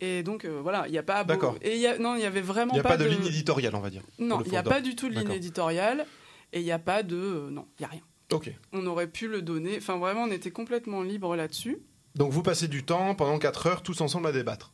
[0.00, 1.24] Et donc euh, voilà, il n'y a pas.
[1.24, 1.56] D'accord.
[1.62, 3.08] Et il y a, non, il y avait vraiment Il n'y a pas, de, de
[3.08, 4.02] ligne éditoriale, on va dire.
[4.18, 6.06] Non, il n'y a pas du tout de ligne éditoriale
[6.52, 7.16] et il n'y a pas de.
[7.16, 8.00] euh, non, il n'y a rien.
[8.32, 8.52] Ok.
[8.72, 9.76] On aurait pu le donner.
[9.78, 11.78] Enfin, vraiment, on était complètement libre là-dessus.
[12.14, 14.72] Donc vous passez du temps pendant 4 heures tous ensemble à débattre.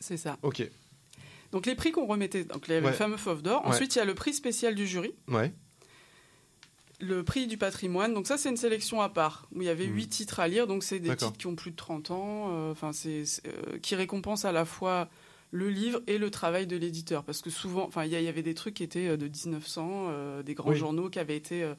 [0.00, 0.36] C'est ça.
[0.42, 0.68] Ok.
[1.52, 2.92] Donc les prix qu'on remettait, donc avait Ouais.
[2.92, 3.62] fameux Fauve d'Or.
[3.64, 5.52] Ensuite, il y a le prix spécial du jury, Ouais.
[7.00, 8.14] Le prix du patrimoine.
[8.14, 9.94] Donc ça, c'est une sélection à part où il y avait Hmm.
[9.94, 10.66] huit titres à lire.
[10.66, 12.48] Donc c'est des titres qui ont plus de 30 ans.
[12.52, 13.20] euh, Enfin, euh,
[13.82, 15.08] qui récompensent à la fois
[15.52, 18.54] le livre et le travail de l'éditeur, parce que souvent, enfin, il y, avait des
[18.54, 20.76] trucs qui étaient euh, de 1900, euh, des grands Oui.
[20.76, 21.70] journaux qui avaient été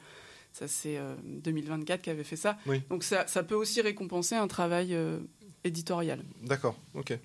[0.54, 2.58] ça c'est euh, 2024 qui avait fait ça.
[2.66, 2.82] Oui.
[2.90, 4.96] Donc ça, ça peut aussi récompenser un travail
[5.64, 6.24] éditorial.
[6.44, 6.76] D'accord.
[6.96, 7.18] Ok.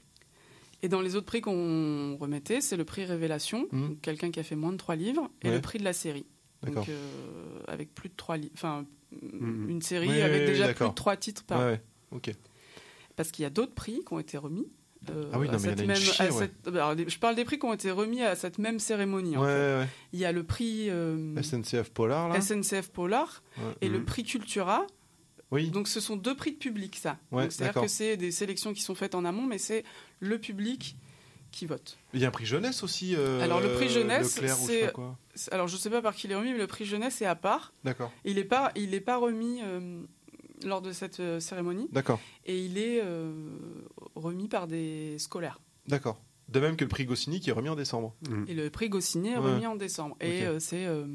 [0.83, 4.43] Et dans les autres prix qu'on remettait, c'est le prix Révélation, donc quelqu'un qui a
[4.43, 5.55] fait moins de trois livres, et Ouais.
[5.55, 6.27] le prix de la série.
[6.71, 8.85] Donc euh, avec plus de trois enfin
[9.21, 9.69] Mhm.
[9.69, 11.61] une série Oui, avec oui, déjà oui, plus de trois titres par.
[11.61, 11.83] Ouais.
[12.13, 12.31] Ok.
[13.17, 14.67] Parce qu'il y a d'autres prix qui ont été remis.
[15.11, 16.39] euh, Ah oui, non, mais il y en cette a une même- chier, à ouais.
[16.65, 19.37] cette- alors, les- je parle des prix qui ont été remis à cette même cérémonie.
[19.37, 19.79] en Ouais, fait.
[19.81, 21.35] ouais, Il y a le prix euh.
[21.43, 22.41] SNCF Polar, là.
[22.41, 23.43] SNCF Polar
[23.83, 24.05] et le Mhm.
[24.07, 24.87] prix Cultura.
[25.51, 25.69] Oui.
[25.71, 27.19] Donc ce sont deux prix de public, ça.
[27.51, 29.85] C'est-à-dire que c'est des sélections qui sont faites en amont, mais c'est
[30.21, 30.97] le public
[31.53, 31.97] qui vote.
[32.15, 33.15] Il y a un prix jeunesse aussi.
[33.15, 35.19] euh, Alors, le prix jeunesse, Leclerc ou je sais c'est- pas quoi.
[35.53, 37.35] Alors je sais pas par qui il est remis, mais le prix jeunesse est à
[37.37, 37.73] part.
[37.85, 38.11] D'accord.
[38.25, 40.03] Il n'est pas, il est pas remis euh,
[40.65, 42.19] lors de cette euh, cérémonie D'accord.
[42.45, 43.33] et il est euh,
[44.17, 45.61] remis par des scolaires.
[45.87, 46.21] D'accord.
[46.49, 48.15] De même que le prix Goscinny qui est remis en décembre.
[48.29, 48.45] Mm.
[48.49, 49.53] Et le prix Goscinny est Ouais.
[49.53, 50.17] remis en décembre.
[50.21, 50.85] Et euh, c'est.
[50.87, 51.07] euh,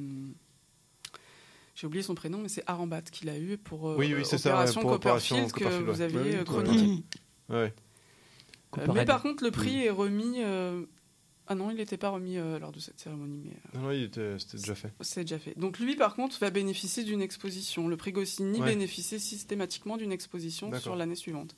[1.76, 4.40] J'ai oublié son prénom, mais c'est Arambat qui l'a eu pour euh, Oui, oui, c'est
[4.40, 6.20] ça, ouais, Opération pour Opération Copperfield que Copperfield, vous ouais.
[6.20, 7.04] aviez Oui, oui, chroniqué.
[7.50, 7.74] Ouais.
[8.78, 10.36] Euh, mais par contre, le prix est remis.
[10.44, 10.84] euh,
[11.50, 13.92] Ah non, il n'était pas remis euh, lors de cette cérémonie, mais euh, Non, non,
[13.92, 14.92] il était- c'était déjà fait.
[15.00, 15.58] c'est déjà fait.
[15.58, 17.88] Donc lui, par contre, va bénéficier d'une exposition.
[17.88, 18.66] Le prix Goscinny Ouais.
[18.68, 21.56] bénéficie systématiquement d'une exposition sur l'année suivante.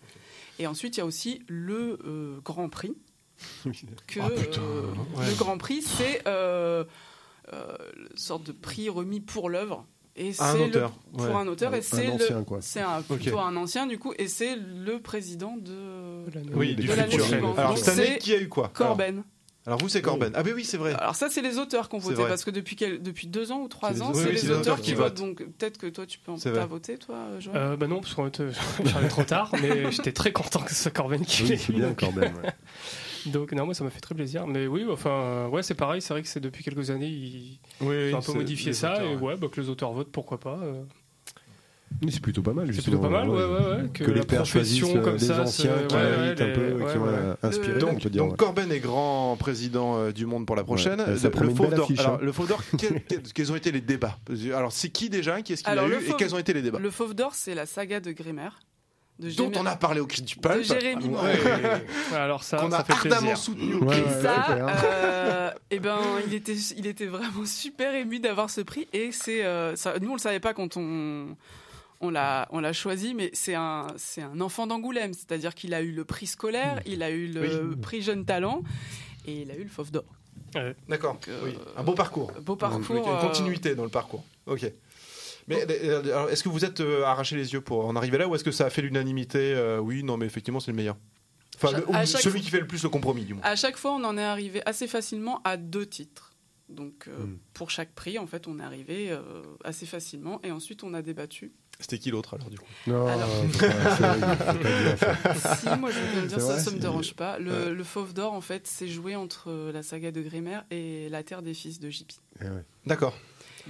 [0.60, 2.94] Et ensuite, il y a aussi le euh, Grand Prix.
[4.08, 5.28] Que, Ah, putain, euh, ouais.
[5.30, 6.84] Le Grand Prix, c'est euh,
[7.54, 7.76] euh,
[8.12, 9.88] une sorte de prix remis pour l'œuvre.
[10.22, 10.92] Et À un c'est le- auteur.
[11.14, 11.34] pour ouais.
[11.34, 12.58] un auteur, et Un c'est ancien, le, quoi.
[12.62, 15.74] c'est plutôt un ancien du coup, et c'est le président de
[16.54, 17.58] Oui, de du l'année suivante.
[17.58, 18.70] Alors Donc, cette année, qui a eu quoi?
[18.74, 19.24] Corben.
[19.66, 20.32] Alors vous, c'est Corben.
[20.36, 20.94] Ah, ben oui, c'est vrai.
[20.96, 22.30] Alors ça, c'est les auteurs qui ont C'est voté vrai.
[22.30, 24.94] parce que depuis quel- depuis deux ans ou trois ans, c'est Oui, les auteurs qui
[24.94, 25.14] votent.
[25.18, 26.36] Donc peut-être que toi, tu peux en
[26.68, 27.58] voté, toi, Joël?
[27.58, 28.42] Euh, bah non, parce qu'en fait,
[28.84, 31.74] j'arrivais trop tard, mais j'étais très content que ce soit Corben qui Oui, l'ait c'est
[31.74, 32.34] bien Corben.
[32.44, 32.50] ouais.
[33.28, 34.48] Donc non, moi ça m'a fait très plaisir.
[34.48, 36.02] Mais oui, enfin, euh, ouais, c'est pareil.
[36.02, 38.94] C'est vrai que c'est depuis quelques années, ils Oui, ont un peu modifié ça.
[38.96, 39.36] auteurs, et ouais.
[39.38, 40.58] bah, que les auteurs votent, pourquoi pas.
[40.62, 40.84] euh.
[42.04, 42.72] Mais C'est plutôt pas mal.
[42.74, 43.44] C'est plutôt pas mal, ouais, ouais,
[43.82, 43.90] ouais.
[43.92, 46.40] Que, Que, les pères choisissent profession euh, comme des ça, anciens c'est- qui ouais, invitent
[46.40, 48.22] ouais, un peu, qui ont ouais, inspiré, on Donc, dire.
[48.24, 48.38] donc ouais.
[48.38, 51.04] Corben est grand président euh, du monde pour la prochaine.
[51.08, 51.16] Le,
[51.50, 51.90] Fauve d'Or.
[52.00, 52.20] hein.
[52.22, 52.62] le Fauve d'Or,
[53.34, 54.18] quels, ont été les débats?
[54.56, 55.42] Alors, c'est qui déjà?
[55.42, 56.78] Qui est-ce qu'il a eu le Et Fauve- quels ont été les débats?
[56.80, 58.60] Le Fauve d'Or, c'est la saga de Grimaire.
[59.20, 60.64] De Dont on a parlé au cri du de pulp.
[60.64, 61.28] Jérémy Morin.
[61.34, 61.84] Ouais.
[62.16, 63.38] Alors ça, Qu'on a fait ardemment plaisir.
[63.38, 63.76] soutenu.
[63.76, 64.72] Ouais, Et ouais, ça, ouais.
[64.86, 68.88] euh, eh ben, il était, il était vraiment super ému d'avoir ce prix.
[68.94, 71.36] Et c'est, euh, ça, nous on le savait pas quand on,
[72.00, 75.82] on l'a, on l'a choisi, mais c'est un, c'est un enfant d'Angoulême, c'est-à-dire qu'il a
[75.82, 77.76] eu le prix scolaire, il a eu le Oui.
[77.82, 78.64] prix jeune talent,
[79.26, 80.06] et il a eu le Fauve d'or.
[80.88, 81.20] D'accord.
[81.28, 81.58] euh, oui.
[81.78, 82.32] Un beau parcours.
[82.42, 82.82] Beau parcours.
[82.90, 84.24] Il y a une continuité dans le parcours.
[84.48, 84.72] Ok.
[85.50, 88.28] Mais euh, alors, est-ce que vous êtes euh, arraché les yeux pour en arriver là
[88.28, 90.96] ou est-ce que ça a fait l'unanimité euh, Oui, non, mais effectivement, c'est le meilleur.
[91.62, 93.44] Enfin, le- ou celui qui fait le plus le compromis, du moins.
[93.44, 96.34] À chaque fois, on en est arrivé assez facilement à deux titres.
[96.70, 97.40] Donc, euh, Mm.
[97.54, 100.40] pour chaque prix, en fait, on est arrivé euh, assez facilement.
[100.44, 101.52] Et ensuite, on a débattu.
[101.82, 102.66] C'était qui l'autre alors, du coup?
[102.88, 103.28] Non, Alors-
[105.58, 107.40] si, moi, je veux bien dire, ça, vrai, ça me c'est- dérange pas.
[107.40, 107.70] Le, Ouais.
[107.72, 111.24] le Fauve d'Or, en fait, c'est joué entre euh, la saga de Grimaire et La
[111.24, 112.12] Terre des Fils de JP.
[112.42, 112.64] Eh ouais.
[112.86, 113.18] D'accord.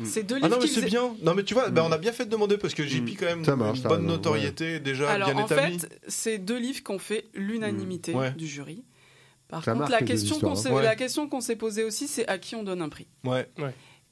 [0.03, 1.15] C'est deux Ah livres non, mais c'est faisaient- bien.
[1.23, 3.25] Non, mais tu vois, bah, on a bien fait de demander parce que JP, quand
[3.25, 5.79] même, marche, une bonne raison, notoriété déjà Alors, bien en établie.
[5.79, 8.17] fait, c'est deux livres qui ont fait l'unanimité Mm.
[8.17, 8.31] Ouais.
[8.31, 8.83] du jury.
[9.47, 10.55] Par Ça contre, la question, qu'on hein.
[10.55, 10.83] s'est, Ouais.
[10.83, 13.07] la question qu'on s'est posée aussi, c'est à qui on donne un prix.
[13.23, 13.47] Ouais.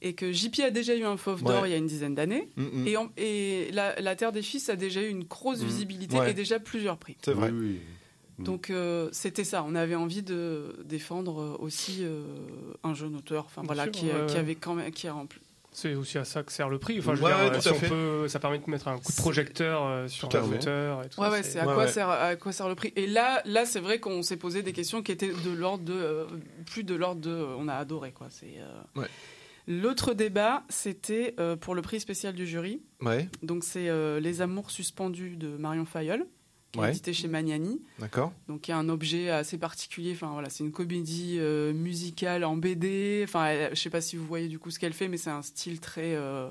[0.02, 1.68] Et que JP a déjà eu un Fauve d'Or Ouais.
[1.70, 2.48] il y a une dizaine d'années.
[2.56, 2.86] Mm, mm.
[2.88, 5.66] Et, en- et la, la Terre des Fils a déjà eu une grosse Mm.
[5.66, 6.30] visibilité Ouais.
[6.30, 7.16] et déjà plusieurs prix.
[7.24, 7.50] C'est vrai.
[7.50, 7.80] Oui, oui.
[8.38, 8.44] Mm.
[8.44, 9.64] Donc euh, c'était ça.
[9.66, 12.22] On avait envie de défendre euh, aussi euh,
[12.84, 14.38] un jeune auteur, enfin voilà, sûr, qui, ouais, qui ouais.
[14.40, 15.40] avait quand même, qui a rempli.
[15.80, 16.98] C'est aussi à ça que sert le prix.
[16.98, 19.16] Enfin, je veux dire, euh, si on peut, ça permet de mettre un coup de
[19.16, 21.92] projecteur euh, sur Tout un et tout Ouais, ouais, c'est- à Ouais, quoi ouais.
[21.92, 22.92] sert à quoi sert le prix?
[22.96, 25.92] Et là, là, c'est vrai qu'on s'est posé des questions qui étaient de l'ordre de
[25.92, 26.24] euh,
[26.66, 28.26] plus de l'ordre de, euh, on a adoré quoi.
[28.30, 28.54] C'est.
[28.58, 29.06] euh, Ouais.
[29.70, 32.80] L'autre débat, c'était euh, pour le prix spécial du jury.
[33.02, 36.26] Ouais, Donc c'est euh, Les Amours suspendus de Marion Fayolle,
[36.72, 37.80] qui est édité chez Magnani.
[37.98, 38.32] d'accord.
[38.48, 40.12] Donc il y a un objet assez particulier.
[40.14, 43.22] Enfin voilà, c'est une comédie euh, musicale en BD.
[43.24, 45.30] Enfin, elle- je sais pas si vous voyez du coup ce qu'elle fait, mais c'est
[45.30, 46.14] un style très.
[46.14, 46.50] euh,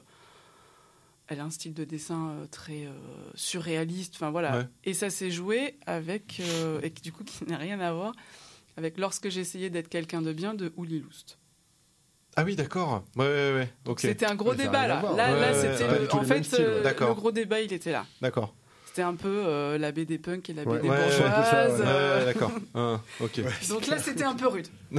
[1.30, 2.92] elle a un style de dessin euh, très euh,
[3.36, 4.14] surréaliste.
[4.16, 4.58] Enfin voilà.
[4.60, 4.66] Ouais.
[4.86, 8.14] Et ça s'est joué avec euh, et qui, du coup qui n'a rien à voir
[8.78, 11.38] avec lorsque j'ai essayé d'être quelqu'un de bien de Uli Loust.
[12.36, 13.04] Ah oui, d'accord.
[13.16, 13.74] Ouais, ouais, ouais.
[13.88, 14.00] Ok.
[14.02, 15.00] C'était un gros débat là.
[15.00, 15.16] voir.
[15.16, 18.06] Là, Ouais, là, ouais, c'était en fait le gros débat il était là.
[18.22, 18.54] D'accord.
[18.98, 20.66] C'était un peu euh, la BD punk et la.
[20.66, 20.98] BD Ouais.
[20.98, 20.98] Ouais,
[21.86, 22.52] euh, ouais, d'accord.
[22.74, 23.00] Ah.
[23.70, 24.66] Donc là, c'était un peu rude.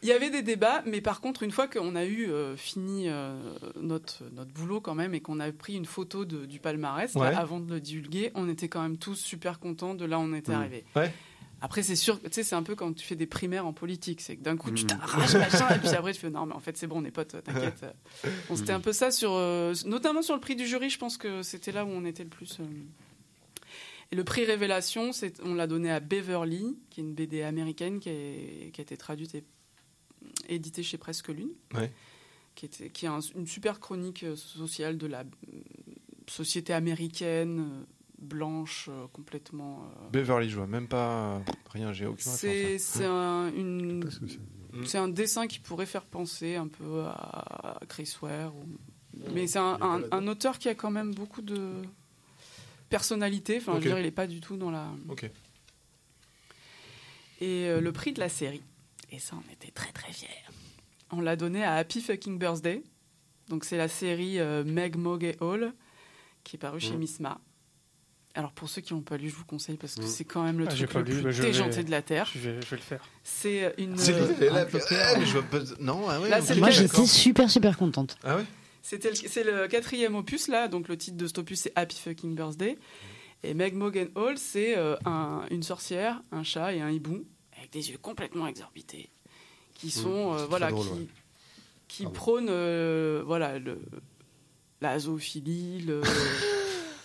[0.00, 3.08] Il y avait des débats, mais par contre, une fois qu'on a eu euh, fini
[3.08, 3.36] euh,
[3.80, 7.40] notre, notre boulot quand même et qu'on a pris une photo de- du palmarès là,
[7.40, 10.34] avant de le divulguer, on était quand même tous super contents de là où on
[10.34, 10.60] était Mm.
[10.60, 10.84] arrivé.
[10.94, 11.12] Ouais.
[11.60, 14.20] Après, c'est sûr, tu sais, c'est un peu quand tu fais des primaires en politique,
[14.20, 14.88] c'est que d'un coup tu Mm.
[14.88, 17.10] t'arraches machin, et puis après tu fais non, mais en fait c'est bon, on est
[17.10, 17.84] potes, t'inquiète.
[18.48, 21.16] Bon, c'était un peu ça sur, euh, notamment sur le prix du jury, je pense
[21.16, 22.58] que c'était là où on était le plus.
[22.60, 22.64] euh.
[24.12, 27.98] Et le prix Révélation, c'est- on l'a donné à Beverly, qui est une BD américaine
[28.00, 29.44] qui, est- qui a été traduite et
[30.48, 31.92] éditée chez Presque Lune, Ouais.
[32.54, 35.24] qui, était, qui est un- une super chronique euh, sociale de la
[36.28, 37.84] société américaine,
[38.18, 39.84] blanche, euh, complètement.
[39.84, 42.80] euh, Beverly, je vois même pas rien, j'ai aucune c'est référence.
[42.82, 44.26] c'est un, une- Parce que
[44.86, 48.54] c'est- un dessin qui pourrait faire penser un peu à Chris Ware.
[48.54, 48.78] ou-
[49.34, 51.72] Mais c'est un, un- un auteur qui a quand même beaucoup de
[52.88, 53.56] personnalité.
[53.58, 54.88] Enfin, je veux dire, il n'est pas du tout dans la.
[55.08, 55.30] Ok.
[57.40, 58.62] Et euh, le prix de la série.
[59.10, 60.28] Et ça, on était très très fiers.
[61.10, 62.82] On l'a donné à Happy Fucking Birthday.
[63.48, 65.72] Donc, c'est la série euh, Meg, Mog et Hall
[66.44, 66.98] qui est parue chez Mhm.
[66.98, 67.40] Misma.
[68.34, 70.06] Alors, pour ceux qui n'ont pas lu, je vous conseille parce que Mhm.
[70.06, 71.82] c'est quand même le Ah, j'ai truc pas le lu, plus bah, je vais- déjanté
[71.82, 72.30] de la Terre.
[72.32, 73.04] Je vais, je vais le faire.
[73.24, 73.96] C'est une.
[73.98, 75.58] C'est euh, là, ah, je vois pas.
[75.80, 76.28] Non, ah ouais.
[76.28, 78.16] Là, ok, c'est le Moi, j'étais super, super contente.
[78.22, 78.44] Ah ouais
[78.82, 80.68] C'était le- C'est le quatrième opus, là.
[80.68, 82.78] Donc, le titre de cet opus, c'est Happy Fucking Birthday.
[83.42, 87.24] Et Meg Mogan Hall, c'est euh, un- une sorcière, un chat et un hibou,
[87.56, 89.10] avec des yeux complètement exorbités,
[89.74, 91.06] qui sont, euh, voilà, drôle, qui, ouais.
[91.88, 92.14] qui Pardon.
[92.16, 93.80] prônent, euh, voilà, le,
[94.80, 96.00] la zoophilie, le,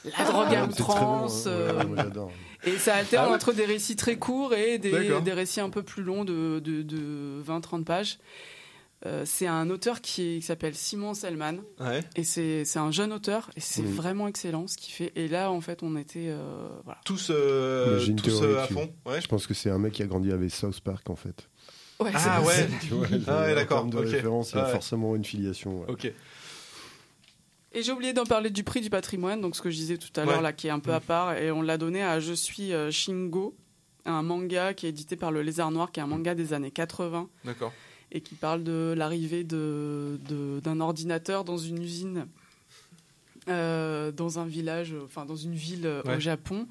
[0.06, 1.48] la drogue à Ah, outrance.
[1.48, 1.52] hein.
[1.52, 1.84] euh,
[2.66, 5.70] et ça alterne Ah ouais entre des récits très courts et des, des récits un
[5.70, 8.20] peu plus longs de, de, de 20-30 pages.
[9.06, 11.58] Euh, c'est un auteur qui, s'appelle Simon Selman.
[11.82, 12.02] Ouais.
[12.16, 13.50] Et c'est c'est un jeune auteur.
[13.58, 15.12] Et c'est vraiment excellent ce qu'il fait.
[15.18, 16.28] Et là, en fait, on était.
[16.30, 17.02] euh, voilà.
[17.04, 18.90] Tous, euh, tous théorie à fond.
[19.06, 19.20] Ouais.
[19.20, 21.50] Je pense que c'est un mec qui a grandi avec South Park en fait.
[22.00, 22.68] Ouais, Ah ouais.
[23.28, 24.06] Ah ouais, en d'accord, termes de ok.
[24.06, 24.72] référence, il y a Ah ouais.
[24.72, 25.82] forcément une filiation.
[25.82, 25.86] ouais.
[25.92, 26.12] Ok.
[27.74, 30.10] Et j'ai oublié d'en parler du prix du patrimoine, donc ce que je disais tout
[30.16, 30.44] à l'heure, Ouais.
[30.44, 32.92] là, qui est un peu à part, et on l'a donné à Je suis euh,
[32.92, 33.56] Shingo,
[34.06, 36.70] un manga qui est édité par le Lézard Noir, qui est un manga des années
[36.72, 37.74] 80, D'accord.
[38.12, 42.28] et qui parle de l'arrivée de, de- d'un ordinateur dans une usine,
[43.50, 46.18] euh, dans un village, enfin dans une ville euh, Ouais.
[46.18, 46.68] au Japon.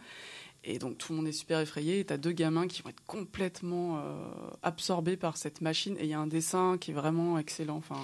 [0.65, 3.03] Et donc tout le monde est super effrayé, et t'as deux gamins qui vont être
[3.09, 4.25] complètement euh,
[4.63, 7.79] absorbés par cette machine, et il y a un dessin qui est vraiment excellent.
[7.79, 8.01] Enfin,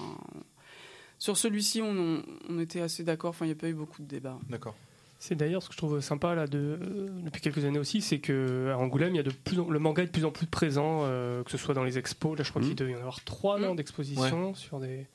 [1.19, 2.23] sur celui-ci, on,
[2.59, 4.39] était assez d'accord, enfin il n'y a pas eu beaucoup de débats.
[4.49, 4.75] D'accord.
[5.21, 8.19] C'est d'ailleurs ce que je trouve sympa là de, euh, depuis quelques années aussi, c'est
[8.19, 10.31] que à Angoulême, il y a de plus en- le manga est de plus en
[10.31, 12.37] plus présent, euh, que ce soit dans les expos.
[12.37, 12.67] Là, je crois Mhm.
[12.69, 15.07] qu'il doit y en avoir trois non, d'expositions sur des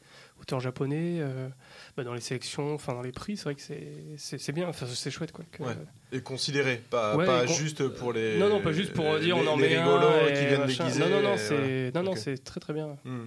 [0.43, 1.49] auteurs japonais, euh,
[1.97, 3.39] bah, dans les sélections, enfin dans les prix.
[3.39, 5.47] C'est vrai que c'est bien, enfin, c'est chouette quoi.
[5.51, 5.73] que- Ouais.
[6.13, 8.37] Et considéré, pas, Ouais, pas con- juste pour les.
[8.39, 10.61] Non, non, pas juste pour dire les- on en met un rigolos et qui viennent
[10.61, 10.85] machin.
[10.85, 11.01] déguiser.
[11.01, 12.99] Non, non, non, c'est non, non, c'est très très bien.
[13.07, 13.25] Hmm.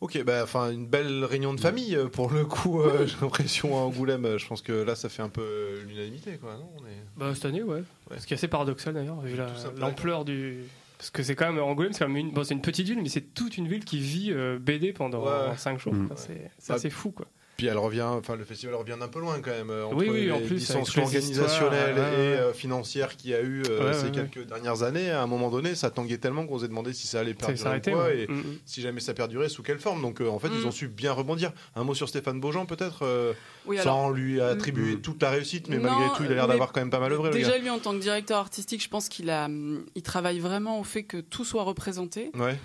[0.00, 2.82] Ok, bah, enfin, une belle réunion de famille euh, pour le coup.
[2.82, 4.26] euh, J'ai l'impression à Angoulême.
[4.26, 6.54] euh, Je pense que là, ça fait un peu l'unanimité, quoi.
[6.54, 7.82] Non On est- Bah, cette année, ouais.
[8.18, 9.46] Ce qui est assez paradoxal d'ailleurs, vu la-
[9.78, 10.64] l'ampleur du.
[10.98, 13.00] Parce que c'est quand même Angoulême, c'est quand même une, bon, c'est une petite ville,
[13.02, 15.56] mais c'est toute une ville qui vit euh, BD pendant Ouais.
[15.56, 15.92] 5 jours.
[15.94, 16.08] Mm.
[16.08, 16.16] quoi.
[16.16, 17.26] C'est c'est Bah, assez fou quoi.
[17.56, 19.70] Puis elle revient, enfin le festival revient d'un peu loin quand même.
[19.70, 23.16] euh, Entre Oui, oui, en les plus, licenciements avec les organisationnelles ouais, et euh, financières
[23.16, 25.74] qu'il y a eu euh, Ouais, ces ouais, quelques dernières années, à un moment donné,
[25.74, 28.58] ça tanguait tellement qu'on s'est demandé si ça allait perdurer ou quoi, et Mm, mm.
[28.66, 30.02] si jamais ça perdurait, sous quelle forme.
[30.02, 30.66] Donc euh, en fait, ils Mm.
[30.66, 31.52] ont su bien rebondir.
[31.76, 33.32] Un mot sur Stéphane Beaujean peut-être, euh,
[33.64, 35.00] Oui, sans lui attribuer Mm.
[35.00, 37.12] toute la réussite, mais Non, malgré tout, il a l'air d'avoir quand même pas mal
[37.12, 37.30] œuvré.
[37.30, 39.48] le déjà lui en tant que directeur artistique, je pense qu'il a,
[39.94, 42.30] il travaille vraiment au fait que tout soit représenté.
[42.34, 42.58] Ouais.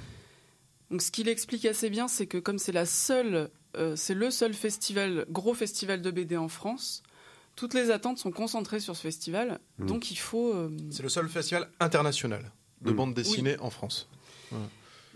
[0.90, 4.32] Donc ce qu'il explique assez bien, c'est que comme c'est la seule, euh, c'est le
[4.32, 7.04] seul festival, gros festival de BD en France,
[7.56, 9.60] toutes les attentes sont concentrées sur ce festival.
[9.78, 9.86] Mm.
[9.88, 12.96] Donc il faut, euh, C'est le seul festival international de Mm.
[12.96, 14.08] bande dessinée en France.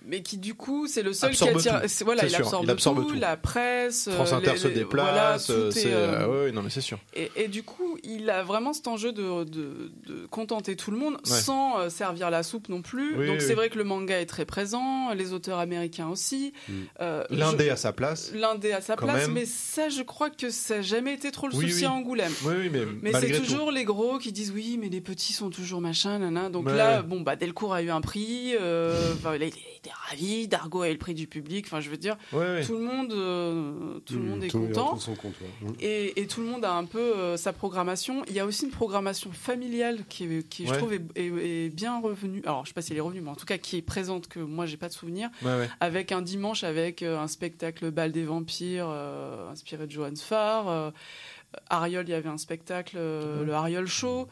[0.08, 1.82] Mais qui du coup c'est le seul Absorbe qui attire.
[1.82, 2.06] tout.
[2.06, 3.20] Voilà, il, sûr, absorbe il absorbe tout, tout.
[3.20, 4.10] la presse.
[4.12, 5.06] France euh, Inter les- se déplace,
[5.50, 7.00] voilà, euh, c'est euh, ah ouais, non mais c'est sûr.
[7.16, 10.98] Et, et du coup, il a vraiment cet enjeu de, de- de contenter tout le
[10.98, 11.20] monde Ouais.
[11.40, 13.16] sans euh, servir la soupe non plus.
[13.18, 13.56] Oui, Donc oui, c'est oui.
[13.56, 16.54] vrai que le manga est très présent, les auteurs américains aussi.
[16.68, 16.74] Mm.
[17.02, 18.32] Euh, L'indé à sa place.
[18.34, 19.32] L'indé à sa place, même.
[19.34, 22.32] mais ça, je crois que ça n'a jamais été trop le souci à Angoulême.
[22.44, 23.44] Oui, oui, mais, Mais c'est tout.
[23.44, 26.50] toujours les gros qui disent oui, mais les petits sont toujours machin, nana.
[26.50, 28.54] Donc là, bon, bah, Delcourt a eu un prix,
[29.14, 29.38] enfin,
[29.86, 31.66] était ravi, Dargo a eu le prix du public.
[31.68, 32.64] Enfin, je veux dire, Ouais, ouais.
[32.66, 34.86] tout le monde, euh, tout le monde est tout le monde content.
[34.86, 35.68] retrouve son compte, ouais.
[35.70, 35.74] Mm.
[35.80, 38.24] Et, et tout le monde a un peu euh, sa programmation.
[38.28, 40.70] Il y a aussi une programmation familiale qui, est- qui Ouais.
[40.74, 42.42] je trouve, est, est- est bien revenue.
[42.46, 44.28] Alors, je sais pas si elle est revenue, mais en tout cas, qui est présente,
[44.28, 45.30] que moi, j'ai pas de souvenir.
[45.44, 45.70] Ouais, ouais.
[45.80, 50.68] Avec un dimanche, avec euh, un spectacle Bal des Vampires, euh, inspiré de Johannes Farr.
[50.70, 50.92] Euh,
[51.70, 54.28] Ariol, il y avait un spectacle, euh, le Ariol Show.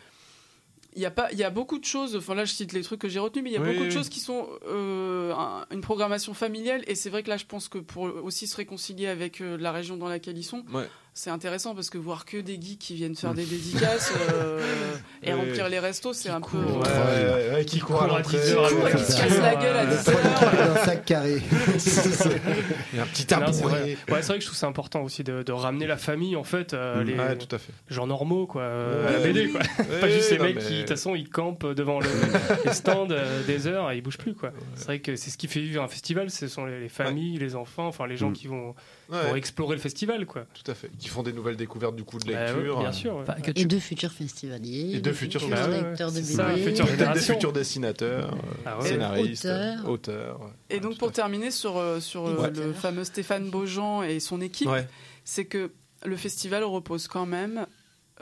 [0.95, 2.81] Il y, a pas, il y a beaucoup de choses, enfin là je cite les
[2.83, 5.33] trucs que j'ai retenus, mais il y a Oui, beaucoup de choses qui sont euh,
[5.33, 6.83] un- une programmation familiale.
[6.87, 9.71] Et c'est vrai que là je pense que pour aussi se réconcilier avec euh, la
[9.71, 10.87] région dans laquelle ils sont, Ouais.
[11.13, 14.59] C'est intéressant parce que voir que des geeks qui viennent faire des dédicaces euh,
[15.23, 16.57] et remplir les restos, c'est un peu.
[16.57, 18.37] Ouais, euh, ouais, ouais, qui court à court à l'entrée.
[18.39, 20.49] 10 heures, qui qui se casse la gueule à Le 10 panier heures.
[20.51, 21.41] qui d'un sac carré.
[22.93, 23.79] Il y a un petit Non, c'est tabouret.
[23.79, 23.97] vrai.
[24.09, 26.43] Ouais, c'est vrai que je trouve c'est important aussi de, de ramener la famille en
[26.43, 27.07] fait, euh, Mm.
[27.07, 27.73] les Ouais, tout à fait.
[27.89, 29.51] gens normaux quoi, euh, à la BD oui.
[29.51, 29.61] quoi.
[29.85, 32.07] Ouais, Pas juste les mecs mais- qui de toute façon ils campent devant le,
[32.65, 34.51] les stands euh, des heures et ils bougent plus quoi.
[34.75, 37.37] C'est vrai que c'est ce qui fait vivre un festival, ce sont les, les familles,
[37.37, 38.33] les enfants, enfin les gens Mm.
[38.33, 38.73] qui vont,
[39.09, 40.45] Ouais, vont explorer le festival quoi.
[40.53, 40.89] tout à fait.
[40.97, 42.79] Qui font des nouvelles découvertes du coup de Bah, lecture.
[42.79, 43.15] bien sûr.
[43.15, 43.21] ouais.
[43.23, 44.95] Enfin, que Et de futurs festivaliers.
[44.95, 45.81] Et de futurs futurs ouais, ouais.
[45.89, 47.13] lecteurs de BD.
[47.13, 48.87] des futurs dessinateurs, euh, Ah ouais.
[48.87, 49.89] scénaristes, Auteurs.
[49.89, 50.41] auteurs.
[50.41, 50.47] ouais.
[50.69, 52.51] Et donc pour terminer sur, euh, sur euh, Ouais.
[52.51, 54.87] le fameux Stéphane Beaujean et son équipe, Ouais.
[55.25, 55.71] c'est que
[56.05, 57.65] le festival repose quand même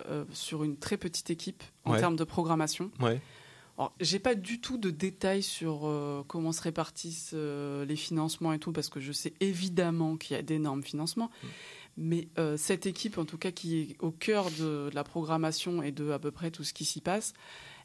[0.10, 2.00] euh, sur une très petite équipe en Ouais.
[2.00, 2.90] termes de programmation.
[3.02, 3.22] Ouais.
[3.82, 8.54] Alors, j'ai pas du tout de détails sur euh, comment se répartissent euh, les financements
[8.54, 11.32] et tout, parce que je sais évidemment qu'il y a d'énormes financements.
[11.44, 11.48] Mm.
[11.98, 15.82] Mais euh, cette équipe, en tout cas, qui est au cœur de, de la programmation
[15.82, 17.34] et de à peu près tout ce qui s'y passe,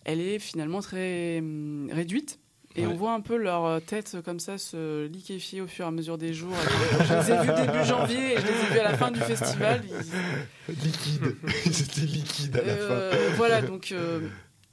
[0.04, 2.40] elle est finalement très hum, réduite.
[2.78, 2.92] Et Ouais.
[2.92, 6.18] on voit un peu leur tête comme ça se liquéfier au fur et à mesure
[6.18, 6.52] des jours.
[7.08, 9.20] Je les ai vus début janvier et je les ai vus à la fin du
[9.20, 9.82] festival.
[10.68, 11.36] Ils- Liquide.
[11.72, 13.34] C'était liquide à la fin.
[13.36, 13.94] voilà, donc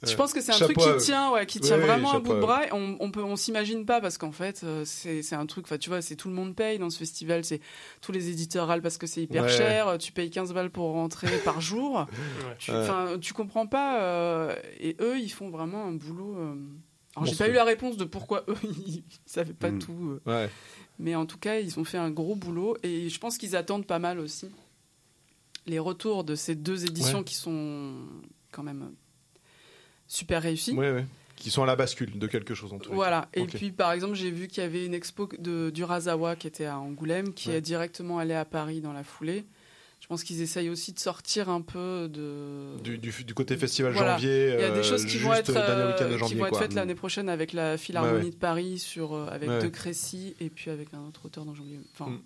[0.06, 0.16] je Ouais.
[0.16, 2.34] pense que c'est un Chapeau truc qui tient, ouais, qui tient vraiment un chapeau bout
[2.36, 2.62] de bras.
[2.72, 5.64] On, on peut, on s'imagine pas parce qu'en fait, euh, c'est un truc.
[5.66, 7.44] Enfin, tu vois, c'est tout le monde paye dans ce festival.
[7.44, 7.60] C'est
[8.00, 9.96] tous les éditeurs râlent parce que c'est hyper Ouais, cher.
[9.98, 12.06] Tu payes 15 balles pour rentrer par jour.
[12.58, 12.78] Tu, Ouais.
[12.78, 14.00] enfin, tu comprends pas.
[14.02, 16.36] euh, et eux, ils font vraiment un boulot.
[16.36, 16.54] euh,
[17.16, 17.46] Alors, j'ai Monstrueux.
[17.46, 19.78] pas eu la réponse de pourquoi eux, ils savaient pas Mm.
[19.78, 20.18] tout.
[20.26, 20.50] euh, Ouais.
[20.98, 23.86] Mais en tout cas, ils ont fait un gros boulot et je pense qu'ils attendent
[23.86, 24.46] pas mal aussi
[25.66, 27.24] les retours de ces deux éditions Ouais.
[27.24, 27.94] qui sont
[28.52, 28.92] quand même
[30.06, 30.72] super réussies.
[30.72, 31.06] Ouais, ouais.
[31.36, 32.94] Qui sont à la bascule de quelque chose en tout cas.
[32.94, 33.28] Voilà.
[33.34, 36.46] Et puis, par exemple, j'ai vu qu'il y avait une expo de, du Razawa qui
[36.46, 37.56] était à Angoulême, qui Ouais.
[37.56, 39.44] est directement allée à Paris dans la foulée.
[40.00, 42.76] Je pense qu'ils essayent aussi de sortir un peu de.
[42.84, 44.12] Du, du, du côté festival Voilà.
[44.12, 44.54] janvier.
[44.54, 46.74] Il y a des euh, choses qui vont être, euh, de qui vont être faites
[46.74, 48.30] l'année prochaine avec la Philharmonie Ouais, ouais.
[48.30, 49.68] de Paris, sur, euh, avec De.
[49.68, 51.80] Crécy et puis avec un autre auteur dont j'ai oublié.
[51.98, 52.20] Enfin, Mm.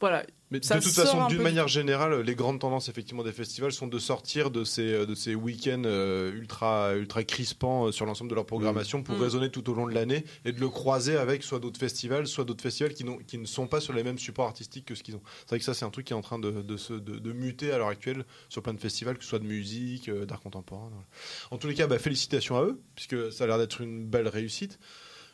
[0.00, 0.24] Voilà.
[0.50, 3.70] Mais Ça de toute façon, un d'une manière générale, les grandes tendances effectivement des festivals
[3.70, 8.30] sont de sortir de ces, de ces week-ends euh, ultra, ultra crispants euh, sur l'ensemble
[8.30, 9.22] de leur programmation pour Mm.
[9.22, 12.44] résonner tout au long de l'année et de le croiser avec soit d'autres festivals, soit
[12.46, 13.04] d'autres festivals qui,
[13.38, 15.22] ne sont pas sur les mêmes supports artistiques que ce qu'ils ont.
[15.40, 17.18] C'est vrai que ça, c'est un truc qui est en train de, de, se- de-
[17.18, 20.24] de muter à l'heure actuelle sur plein de festivals, que ce soit de musique, euh,
[20.24, 20.88] d'art contemporain.
[20.90, 21.04] voilà.
[21.50, 24.28] En tous les cas, bah, félicitations à eux, puisque ça a l'air d'être une belle
[24.28, 24.78] réussite.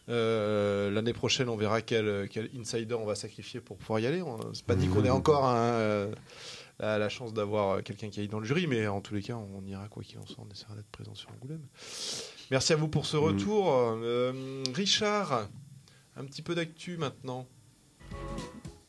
[0.09, 4.21] Euh, L'année prochaine, on verra quel, quel insider on va sacrifier pour pouvoir y aller.
[4.23, 6.15] On- C'est pas dit qu'on ait encore un, euh,
[6.79, 9.37] la, la chance d'avoir quelqu'un qui aille dans le jury, mais en tous les cas,
[9.37, 10.45] on ira quoi qu'il en soit.
[10.47, 11.63] On essaiera d'être présent sur Angoulême.
[12.51, 13.73] Merci à vous pour ce retour.
[13.73, 15.49] Euh, Richard,
[16.17, 17.47] un petit peu d'actu maintenant.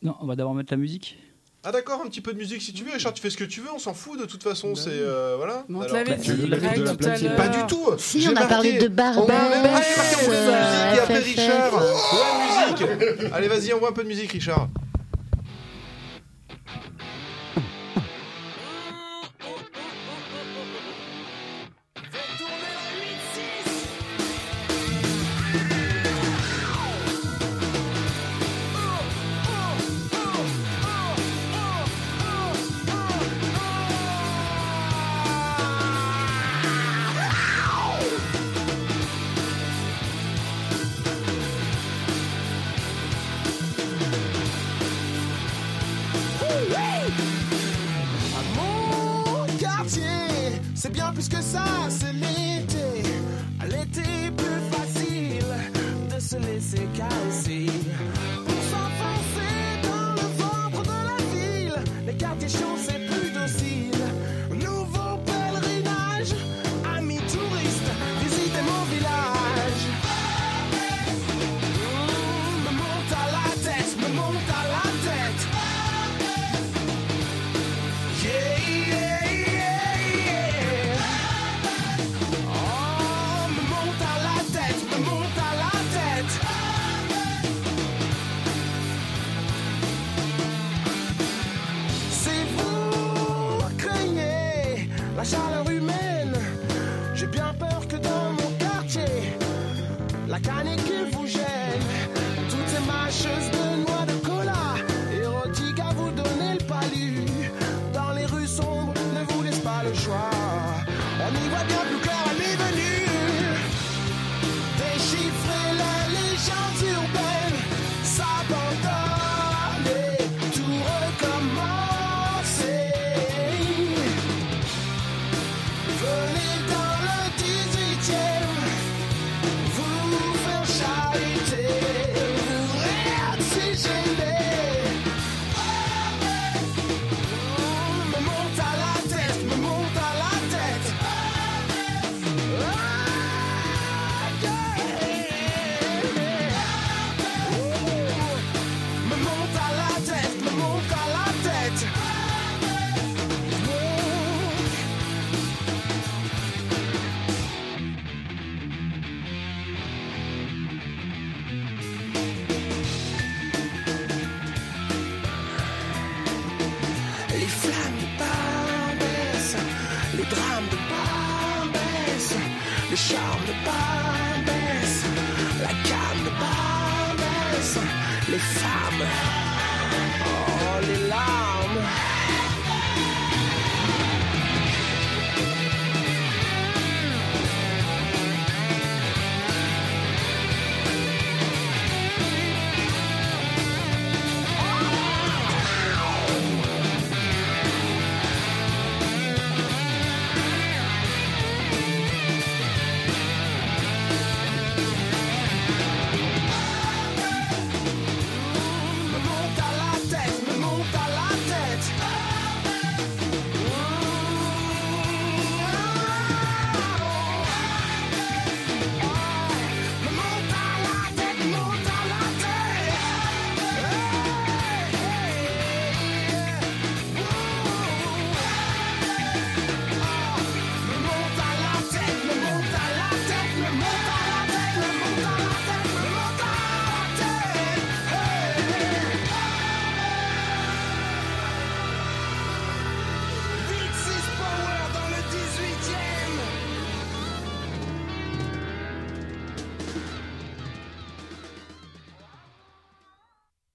[0.02, 1.16] Non, on va d'abord mettre la musique.
[1.68, 2.92] Ah d'accord, un petit peu de musique si tu veux.
[2.92, 4.76] Richard, tu fais ce que tu veux, on s'en fout de toute façon.
[4.76, 5.64] C'est euh, voilà.
[5.68, 7.34] On te Alors, l'avait tu veux dit, de la platine.
[7.36, 7.86] Pas du tout.
[7.98, 10.50] Si, J'ai on a marqué- parlé de On Barbès, a même marqué on fait de
[10.50, 11.40] la musique et après FFF.
[11.40, 11.74] Richard.
[11.74, 13.32] Ouais, musique.
[13.34, 14.68] Allez, vas-y, envoie un peu de musique, Richard.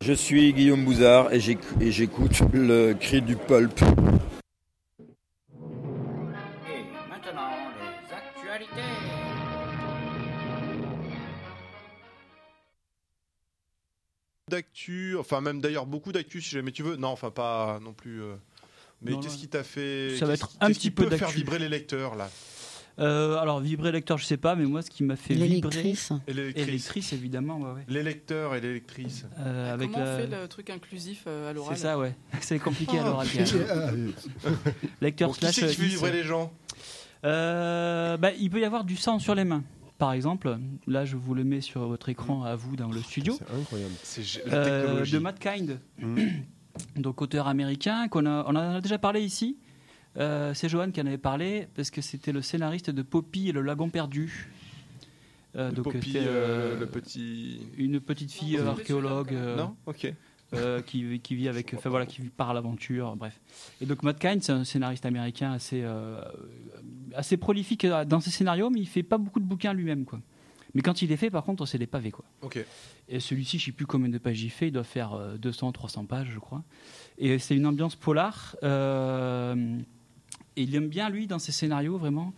[0.02, 3.80] Je suis Guillaume Bouzard et j'éc- et j'écoute le cri du pulp.
[3.82, 3.86] Et
[7.10, 8.82] maintenant, les actualités.
[14.50, 16.98] D'actu, enfin même d'ailleurs beaucoup d'actu si jamais tu veux.
[16.98, 18.22] Non, enfin pas non plus.
[18.22, 18.36] euh,
[19.02, 21.30] Mais qu'est-ce qui t'a fait Ça va qu'est-ce- être un petit qui peu peut faire
[21.30, 22.30] vibrer les lecteurs là?
[23.02, 25.48] Euh, alors, vibrer lecteur, je sais pas, mais moi, ce qui m'a fait vibrer.
[25.50, 26.12] L'électrice.
[26.28, 27.14] Et l'électrice.
[27.14, 27.86] Évidemment, ouais, ouais.
[27.88, 29.26] Les lecteurs et les lectrices.
[29.40, 32.16] Euh, avec Comment la- on fait le truc inclusif euh, à l'oral C'est ça, ouais.
[32.42, 33.28] C'est compliqué à l'oral.
[33.70, 33.90] Ah,
[35.02, 35.56] Lecteur Bon, qui slash.
[35.56, 36.52] c'est qui fait vibrer les gens
[37.26, 39.64] Euh, bah, il peut y avoir du sang sur les mains.
[39.98, 43.36] Par exemple, là je vous le mets sur votre écran à vous dans le studio,
[43.38, 43.94] C'est incroyable.
[44.02, 45.12] C'est Euh, technologie.
[45.14, 46.18] de Matt Kind, Mm.
[46.98, 49.58] donc auteur américain, qu'on a, on en a déjà parlé ici.
[50.18, 53.52] Euh, c'est Johan qui en avait parlé parce que c'était le scénariste de Poppy et
[53.52, 54.50] le lagon perdu.
[55.56, 57.62] Euh, Le donc Poppy, euh, le petit.
[57.78, 60.14] une petite fille Non, archéologue euh, Non Ok.
[60.54, 63.40] euh, qui, qui vit avec, enfin voilà, qui part à l'aventure, bref.
[63.82, 66.22] Et donc Matt Kind, c'est un scénariste américain assez, euh,
[67.16, 70.20] assez prolifique dans ses scénarios, mais il fait pas beaucoup de bouquins lui-même, quoi.
[70.74, 72.24] Mais quand il les fait, par contre, c'est des pavés, quoi.
[72.42, 72.64] Ok.
[73.10, 75.74] Et celui-ci, je sais plus combien de pages il fait, il doit faire euh, 200,
[75.74, 76.64] 300 pages, je crois.
[77.18, 78.56] Et c'est une ambiance polar.
[78.64, 79.78] euh,
[80.62, 82.34] et il aime bien, lui, dans ses scénarios, vraiment,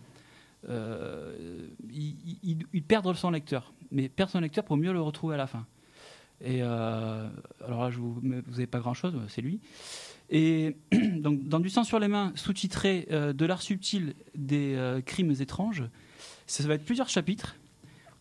[0.70, 3.74] euh, il, il- perdre son lecteur.
[3.90, 5.66] Mais perdre son lecteur pour mieux le retrouver à la fin.
[6.40, 7.28] Et euh,
[7.64, 9.60] alors là, je vous, n'avez pas grand-chose, c'est lui.
[10.30, 10.74] Et
[11.18, 15.84] donc, dans Du sang sur les mains, sous-titré euh, De l'art subtil des crimes étranges,
[16.46, 17.56] ça va être plusieurs chapitres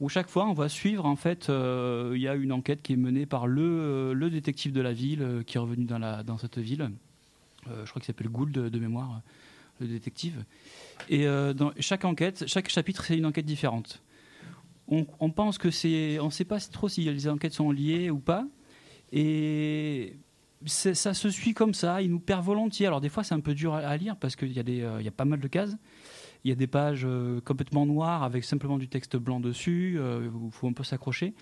[0.01, 2.97] où chaque fois on va suivre en fait il y a une enquête qui est
[2.97, 6.57] menée par le, le détective de la ville qui est revenu dans, la, dans cette
[6.57, 6.89] ville
[7.67, 9.21] je crois qu'il s'appelle Gould de mémoire
[9.79, 10.43] le détective.
[11.09, 14.01] Et euh, dans chaque enquête chaque chapitre c'est une enquête différente.
[14.89, 18.19] On, pense que c'est on ne sait pas trop si les enquêtes sont liées ou
[18.19, 18.45] pas.
[19.11, 20.17] Et
[20.65, 22.87] ça se suit comme ça il nous perd volontiers.
[22.87, 25.11] Alors des fois c'est un peu dur à, lire parce qu'il y, euh, y a
[25.11, 25.75] pas mal de cases.
[26.43, 30.29] Il y a des pages euh, complètement noires avec simplement du texte blanc dessus, euh,
[30.45, 31.33] il faut un peu s'accrocher.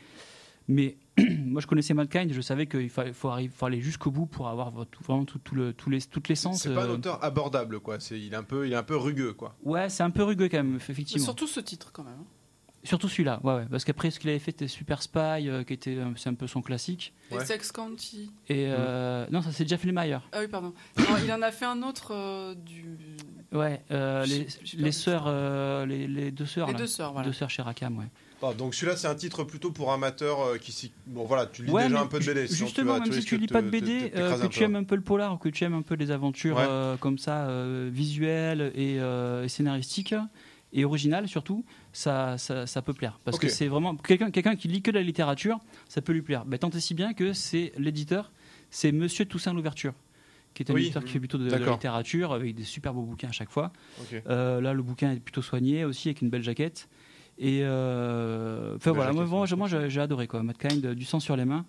[0.67, 0.97] Mais
[1.45, 4.47] moi, je connaissais Mankind je savais qu'il fa- faut, arriver- faut aller jusqu'au bout pour
[4.47, 6.61] avoir vraiment tout, tout le, tout les, toute l'essence.
[6.63, 6.93] C'est pas un euh.
[6.95, 7.99] auteur abordable quoi.
[7.99, 9.55] C'est il est un peu il est un peu rugueux quoi.
[9.63, 11.24] Ouais, c'est un peu rugueux quand même, Mais effectivement.
[11.26, 12.13] surtout ce titre quand même.
[12.19, 12.26] hein.
[12.84, 15.74] Surtout celui-là, ouais, ouais, parce qu'après, ce qu'il avait fait, c'était Super Spy, euh, qui
[15.74, 17.13] était, euh, c'est un peu son classique.
[17.30, 17.45] Et Ouais.
[17.45, 18.32] Sex County.
[18.49, 20.24] Et euh, non, ça c'est Jeff Lemire.
[20.32, 20.74] Ah oui, pardon.
[20.97, 22.97] Non, il en a fait un autre euh, du.
[23.51, 26.80] Ouais, euh, les, sœurs, le euh, les, les deux sœurs, Les là.
[26.80, 27.28] deux sœurs, voilà.
[27.28, 28.07] Deux sœurs chez Rackham, ouais.
[28.43, 31.63] Ah, donc celui-là c'est un titre plutôt pour amateurs euh, qui s'y bon voilà tu
[31.63, 32.47] lis Ouais, déjà mais un peu de BD.
[32.47, 34.75] Justement, tu même si tu lis pas de BD, te- euh, t'écraser que tu aimes
[34.75, 36.65] un peu le polar ou que tu aimes un peu les aventures Ouais.
[36.67, 40.15] euh, comme ça, euh, visuelles et, et scénaristiques
[40.73, 43.19] et originales surtout, ça, ça, ça peut plaire.
[43.25, 46.21] Parce que c'est vraiment quelqu'un quelqu'un qui lit que de la littérature, ça peut lui
[46.21, 46.45] plaire.
[46.45, 48.31] Ben, tant et si bien que c'est l'éditeur,
[48.69, 49.93] c'est Monsieur Toussaint Louverture,
[50.53, 50.83] qui est un Oui.
[50.83, 53.51] éditeur qui fait plutôt de, de la littérature avec des super beaux bouquins à chaque
[53.51, 53.71] fois.
[54.25, 56.87] Là, le bouquin est plutôt soigné aussi avec une belle jaquette.
[57.43, 60.43] Et euh, enfin voilà, moi, j'ai adoré quoi.
[60.43, 61.65] Matt Kind, du sang sur les mains,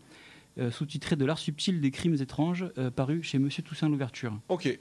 [0.58, 4.38] euh, sous-titré de l'art subtil des crimes étranges, euh, paru chez Monsieur Toussaint Louverture.
[4.50, 4.78] Ok.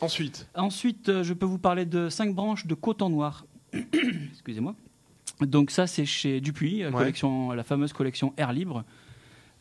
[0.00, 0.48] Ensuite.
[0.54, 3.44] Ensuite, je peux vous parler de cinq branches de coton noir.
[3.72, 4.76] Excusez-moi.
[5.40, 6.92] Donc ça, c'est chez Dupuis, Ouais.
[6.92, 8.84] collection, la fameuse collection Air Libre,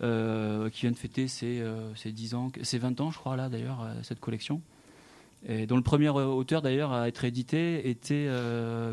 [0.04, 3.36] euh, qui vient de fêter ses, euh, ses 10 ans, ses 20 ans, je crois,
[3.36, 4.62] là, d'ailleurs, euh, cette collection.
[5.48, 8.30] Et dont le premier auteur, d'ailleurs, à être édité était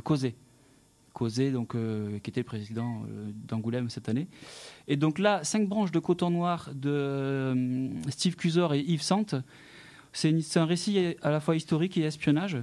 [0.05, 0.35] Causé.
[1.15, 4.27] Causé, donc, euh, qui était le président euh, d'Angoulême cette année.
[4.89, 9.35] Et donc là, cinq branches de coton noir de euh, Steve Cusor et Yves Sante.
[10.13, 12.59] C'est un récit à la fois historique et espionnage.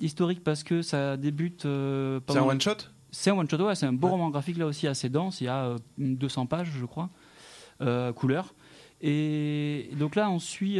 [0.00, 1.62] Historique parce que ça débute.
[1.62, 2.76] C'est un pendant- one shot.
[3.10, 4.12] c'est un one shot, ouais, c'est un beau Ouais.
[4.12, 5.40] roman graphique là aussi assez dense.
[5.40, 7.10] Il y a euh, 200 pages, je crois,
[8.14, 8.54] couleur.
[9.00, 10.76] Et donc là, on suit.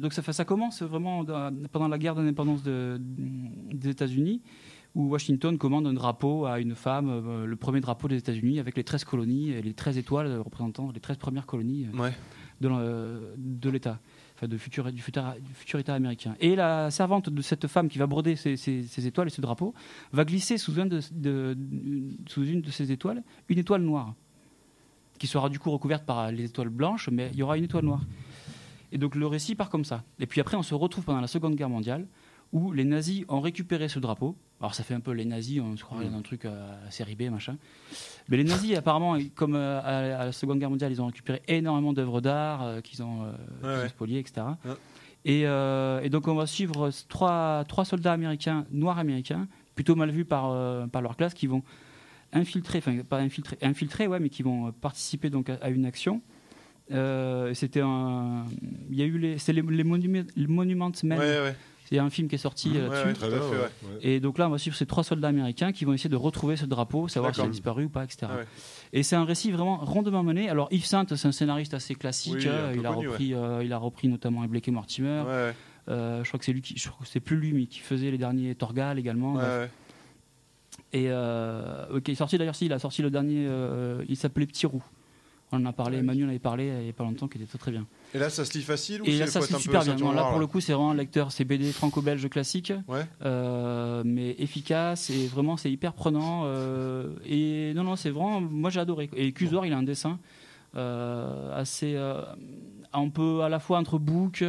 [0.00, 1.24] donc ça, commence vraiment
[1.72, 4.40] pendant la guerre d'indépendance de- des États-Unis,
[4.96, 8.76] où Washington commande un drapeau à une femme, euh, le premier drapeau des États-Unis, avec
[8.76, 12.12] les 13 colonies et les 13 étoiles euh, représentant les 13 premières colonies euh, Ouais.
[12.60, 14.00] de l'État,
[14.34, 16.34] enfin de futur, du, futur, du futur État américain.
[16.40, 19.74] Et la servante de cette femme qui va broder ces, étoiles et ce drapeau
[20.12, 21.56] va glisser sous, un de- de-
[22.26, 24.14] sous une de ces étoiles une étoile noire,
[25.18, 27.84] qui sera du coup recouverte par les étoiles blanches, mais il y aura une étoile
[27.84, 28.02] noire.
[28.92, 30.04] Et donc le récit part comme ça.
[30.18, 32.06] Et puis après, on se retrouve pendant la Seconde Guerre mondiale,
[32.52, 34.36] où les nazis ont récupéré ce drapeau.
[34.60, 37.14] Alors ça fait un peu les nazis, on se croirait dans un truc euh, série
[37.14, 37.56] B, machin.
[38.28, 41.42] Mais les nazis, apparemment, comme euh, à, à la Seconde Guerre mondiale, ils ont récupéré
[41.46, 43.26] énormément d'œuvres d'art euh, qu'ils ont,
[43.62, 43.88] ouais.
[43.88, 44.46] spoliées, etc.
[44.64, 44.72] Ouais.
[45.26, 50.24] Et, et donc on va suivre trois, trois soldats américains, noirs américains, plutôt mal vus
[50.24, 51.64] par, par leur classe, qui vont
[52.32, 56.22] infiltrer, enfin pas infiltrer, infiltrer, ouais, mais qui vont participer donc à, à une action
[57.54, 58.44] c'était un.
[58.90, 59.38] Il y a eu les.
[59.38, 61.18] C'est les, les Monument, les Monument Men.
[61.90, 62.02] Ouais, ouais.
[62.02, 63.24] C'est un film qui est sorti euh, Ouais, là-dessus.
[63.24, 63.68] ouais, ouais.
[64.02, 66.56] Et donc là, on va suivre ces trois soldats américains qui vont essayer de retrouver
[66.56, 68.26] ce drapeau, savoir s'il a disparu ou pas, etc.
[68.30, 68.46] Ah ouais.
[68.92, 70.48] Et c'est un récit vraiment rondement mené.
[70.48, 72.36] Alors Yves Saint, c'est un scénariste assez classique.
[72.38, 75.22] Oui, euh, peu il, a connu, repris, euh, il a repris notamment Blake et Mortimer.
[75.26, 75.54] Ouais, ouais.
[75.88, 77.78] Euh, je crois que c'est lui qui, je crois que c'est plus lui, mais qui
[77.78, 79.38] faisait les derniers Torgal également.
[80.92, 84.46] Et euh, il est sorti d'ailleurs, si, il a sorti le dernier, euh, il s'appelait
[84.46, 84.82] Petit Roux.
[85.52, 87.46] On en a parlé, Emmanuel en avait parlé il n'y a pas longtemps, qui était
[87.46, 87.86] très très bien.
[88.16, 89.94] Et là, ça se lit facile ou Et là, ça un peu super bien.
[89.96, 93.04] Non, là, pour le coup, c'est vraiment un lecteur, c'est BD franco-belge classique, Ouais.
[93.24, 96.42] euh, mais efficace et vraiment, c'est hyper prenant.
[96.46, 99.10] euh, et non, non, c'est vraiment, moi j'ai adoré.
[99.14, 100.18] Et Cusor, il a un dessin
[100.76, 101.96] euh, assez,
[102.92, 104.42] un peu à la fois entre book.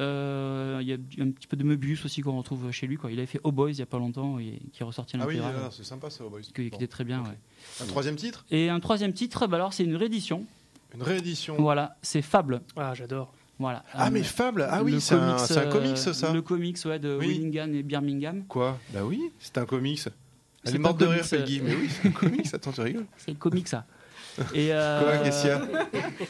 [0.00, 2.96] euh, Il y a un petit peu de Möbius aussi qu'on retrouve chez lui.
[2.96, 3.10] Quoi.
[3.10, 5.20] Il avait fait Oh Boys il n'y a pas longtemps et qui est ressorti en
[5.20, 6.40] Ah oui, ah, c'est sympa ça, Boys.
[6.54, 6.76] qui, Bon.
[6.76, 7.20] était très bien.
[7.20, 7.26] Ok.
[7.26, 7.38] ouais.
[7.82, 8.44] Un troisième titre?
[8.50, 10.46] Et un troisième titre, bah alors c'est une réédition.
[10.94, 11.56] Une réédition.
[11.58, 12.60] Voilà, c'est Fable.
[12.76, 13.32] Ah, j'adore.
[13.58, 13.84] Voilà.
[13.92, 16.78] Ah, Euh, mais Fable Ah oui, c'est un, comics, un comics, euh, ça Le comics
[16.84, 17.26] ouais, de Oui.
[17.26, 18.44] Willingham et Birmingham.
[18.46, 18.78] Quoi?
[18.94, 20.00] Bah oui, c'est un comics.
[20.06, 21.60] Elle C'est est morte de rire, comics, Peggy.
[21.60, 22.46] euh, Mais oui, c'est un comics.
[22.54, 23.84] Attends, tu rigoles C'est le comics ça.
[24.54, 25.60] Et euh, Quoi, qu'est-ce qu'il y a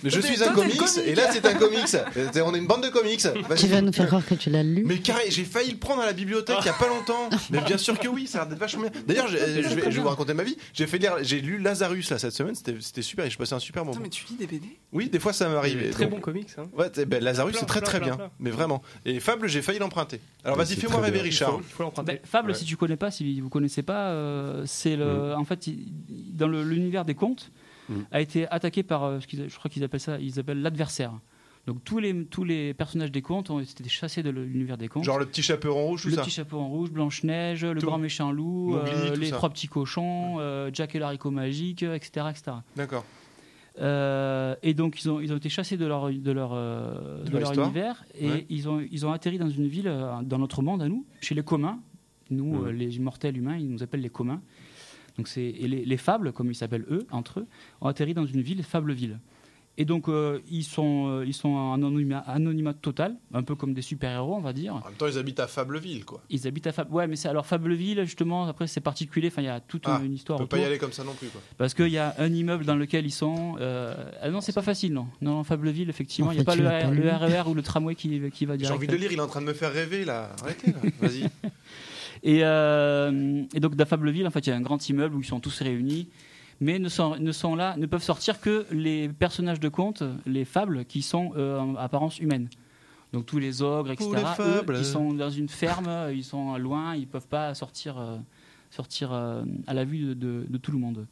[0.02, 0.98] Mais je suis un comics, comic.
[1.06, 1.96] et là c'est un comics.
[2.44, 3.22] On est une bande de comics.
[3.48, 3.58] Vas-y.
[3.58, 4.82] Tu vas nous faire croire que tu l'as lu.
[4.86, 7.28] Mais carré, j'ai failli le prendre à la bibliothèque il y a pas longtemps.
[7.50, 8.90] Mais bien sûr que oui, ça a l'air d'être vachement bien.
[9.06, 9.42] D'ailleurs, je, je
[9.74, 10.56] vais, je vais vous raconter ma vie.
[10.72, 12.54] J'ai fait lire, j'ai lu Lazarus là cette semaine.
[12.54, 13.92] C'était c'était super et je passais un super moment.
[13.96, 15.90] Attends, mais tu lis des BD Oui, des fois ça m'arrive.
[15.90, 16.48] Très donc- bon comics.
[16.58, 16.64] Hein.
[16.76, 18.30] Ouais, ben, Lazarus Plein, c'est très plein, très plein, bien, plein.
[18.40, 18.82] mais vraiment.
[19.04, 20.20] Et Fable, j'ai failli l'emprunter.
[20.44, 21.20] Alors Ouais, vas-y, fais-moi rêver.
[21.20, 21.58] Richard.
[21.58, 22.12] Il faut l'emprunter.
[22.12, 22.54] ben, Fable, Ouais.
[22.56, 25.68] si tu connais pas, si vous connaissez pas, euh, c'est le, en fait,
[26.08, 27.50] dans l'univers des contes,
[27.88, 27.94] Mm.
[28.10, 31.12] a été attaqué par, euh, je crois qu'ils appellent ça, ils appellent l'adversaire.
[31.66, 35.04] Donc tous les tous les personnages des contes ont été chassés de l'univers des contes.
[35.04, 36.22] Genre le petit chaperon rouge, tout le ça.
[36.22, 37.86] petit chapeau en rouge, Blanche Neige, le Tout.
[37.86, 39.36] grand méchant loup, Mowgli, euh, les ça.
[39.36, 42.56] trois petits cochons, euh, Jack et l'haricot magique, etc., etc.
[42.74, 43.04] D'accord.
[43.80, 47.30] Euh, et donc ils ont, ils ont été chassés de leur, de leur, euh, De
[47.30, 48.46] de leur univers et Ouais.
[48.48, 51.34] ils, ont, ils ont atterri dans une ville, euh, dans notre monde à nous, chez
[51.34, 51.78] les communs.
[52.30, 54.40] Nous, euh, les immortels humains, ils nous appellent les communs.
[55.18, 57.46] Donc c'est, et les, les fables, comme ils s'appellent eux, entre eux,
[57.82, 59.18] ont atterri dans une ville, Fableville.
[59.80, 63.74] Et donc euh, ils, sont, euh, ils sont en anonymat, anonymat total, un peu comme
[63.74, 64.74] des super-héros, on va dire.
[64.74, 66.20] En même temps, ils habitent à Fableville, quoi.
[66.30, 66.92] Ils habitent à Fable.
[66.92, 70.00] Ouais, mais c'est alors Fableville, justement, après c'est particulier, enfin il y a toute Ah,
[70.04, 71.40] une histoire On peut pas y aller comme ça non plus, quoi.
[71.58, 73.54] Parce qu'il y a un immeuble dans lequel ils sont.
[73.60, 75.06] euh, Ah non, c'est pas facile, non.
[75.20, 76.64] Non, non, Fableville, effectivement, En il n'y a pas le,
[76.94, 78.76] le RER ou le tramway qui, qui va J'ai direct.
[78.76, 80.30] envie de lire, il est en train de me faire rêver, là.
[80.42, 80.78] Arrêtez, là.
[81.00, 81.28] Vas-y.
[82.22, 85.20] Et, euh, et donc, dans Fableville, en fait, il y a un grand immeuble où
[85.20, 86.08] ils sont tous réunis.
[86.60, 90.44] Mais ne sont, ne sont là, ne peuvent sortir que les personnages de contes, les
[90.44, 92.48] fables, qui sont euh, en apparence humaine.
[93.12, 94.10] Donc tous les ogres, etc.
[94.12, 94.76] Les eux, fables.
[94.76, 98.16] ils sont dans une ferme, ils sont loin, ils peuvent pas sortir, euh,
[98.70, 101.06] sortir euh, à la vue de, de- de tout le monde.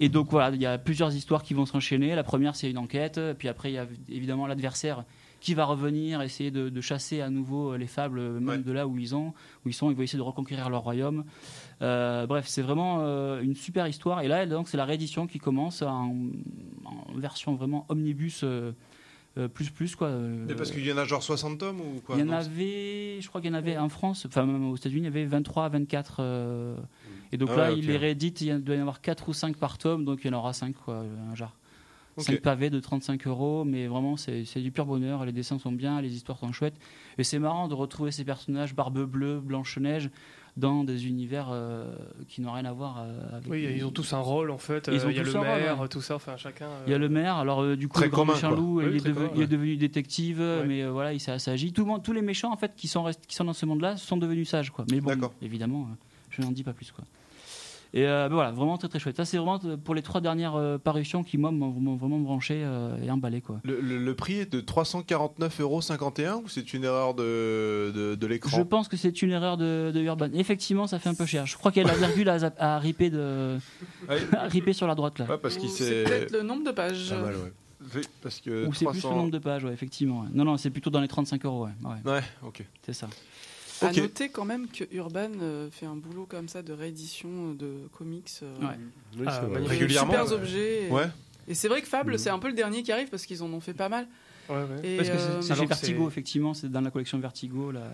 [0.00, 2.14] Et donc voilà, il y a plusieurs histoires qui vont s'enchaîner.
[2.14, 3.20] La première, c'est une enquête.
[3.38, 5.04] Puis après, il y a évidemment l'adversaire
[5.42, 8.58] qui va revenir, essayer de, de chasser à nouveau les fables, même Ouais.
[8.58, 9.34] de là où ils, ont,
[9.64, 9.90] où ils sont.
[9.90, 11.24] Ils vont essayer de reconquérir leur royaume.
[11.82, 14.20] Euh, bref, c'est vraiment euh, une super histoire.
[14.22, 16.14] Et là, donc, c'est la réédition qui commence en,
[16.84, 18.72] en version vraiment omnibus euh,
[19.38, 20.08] euh, plus plus quoi.
[20.08, 22.30] Euh, Mais parce qu'il y en a genre 60 tomes ou quoi il y en
[22.32, 25.06] avait, je crois qu'il y en avait en France, enfin même aux États-Unis, il y
[25.08, 26.16] avait 23 à 24.
[26.20, 26.76] euh,
[27.32, 29.32] et donc Ah là, ouais, il les réédite, il doit y en avoir 4 ou
[29.32, 31.52] 5 par tome, donc il y en aura 5, quoi, un genre.
[32.16, 32.24] Ok.
[32.24, 35.24] 5 pavés de 35 euros, mais vraiment c'est du pur bonheur.
[35.24, 36.76] Les dessins sont bien, les histoires sont chouettes.
[37.18, 40.10] Et c'est marrant de retrouver ces personnages, Barbe Bleue, Blanche-Neige,
[40.58, 41.94] dans des univers euh,
[42.28, 43.50] qui n'ont rien à voir euh, avec.
[43.50, 44.90] Oui, ils ont tous un rôle en fait.
[44.92, 45.88] Ils Euh, ont Il y a le un rôle, maire, ouais.
[45.88, 46.16] tout ça.
[46.16, 46.66] Enfin, chacun.
[46.66, 48.48] euh, Il y a le maire, alors euh, du coup Très le grand commun, méchant
[48.48, 48.56] quoi.
[48.58, 51.72] loup, Oui, il, est il devenu détective, mais euh, voilà, il s'est assagi.
[51.72, 53.96] Tout le monde, tous les méchants en fait qui sont qui sont dans ce monde-là
[53.96, 54.84] sont devenus sages, quoi.
[54.90, 55.32] Mais bon, D'accord.
[55.40, 55.94] évidemment, euh,
[56.28, 57.04] je n'en dis pas plus, quoi.
[57.94, 59.16] Et euh, ben voilà, vraiment très très chouette.
[59.18, 62.62] Ça c'est vraiment euh, pour les trois dernières euh, parutions qui moi m'ont vraiment branché
[62.64, 63.60] euh, et emballé, quoi.
[63.64, 68.26] Le, le- le prix est de 349,51€ ou c'est une erreur de, de, de Je
[68.32, 70.28] l'écran pense que c'est une erreur de, de Urban.
[70.34, 71.46] Effectivement, ça fait un peu cher.
[71.46, 73.58] Je crois qu'il y a la virgule à, à ripper de,
[74.08, 75.26] à ripper sur la droite là.
[75.28, 77.10] Ouais, parce qu'il Ou C'est peut-être le nombre de pages.
[77.10, 77.52] Pas mal, ouais.
[77.96, 80.20] Oui, Parce que Ou c'est plus le 300 nombre de pages, ouais, effectivement.
[80.20, 80.28] ouais.
[80.32, 81.72] Non, non, c'est plutôt dans les 35 euros, ouais.
[81.84, 82.64] ouais Ouais, ok.
[82.86, 83.08] c'est ça.
[83.86, 83.96] À Ok.
[83.98, 88.30] noter quand même que Urban euh, fait un boulot comme ça de réédition de comics.
[88.42, 88.78] euh, Ouais.
[89.18, 89.60] Oui, Ah, vrai.
[89.64, 90.32] Régulièrement, Super ouais.
[90.32, 90.86] objets.
[90.86, 91.08] Et, Ouais.
[91.48, 92.18] et c'est vrai que Fable, Mhm.
[92.18, 94.06] c'est un peu le dernier qui arrive parce qu'ils en ont fait pas mal.
[94.48, 94.64] ouais, ouais.
[94.82, 97.84] Et, Parce que c'est- euh, chez Vertigo, effectivement, c'est dans la collection Vertigo, la,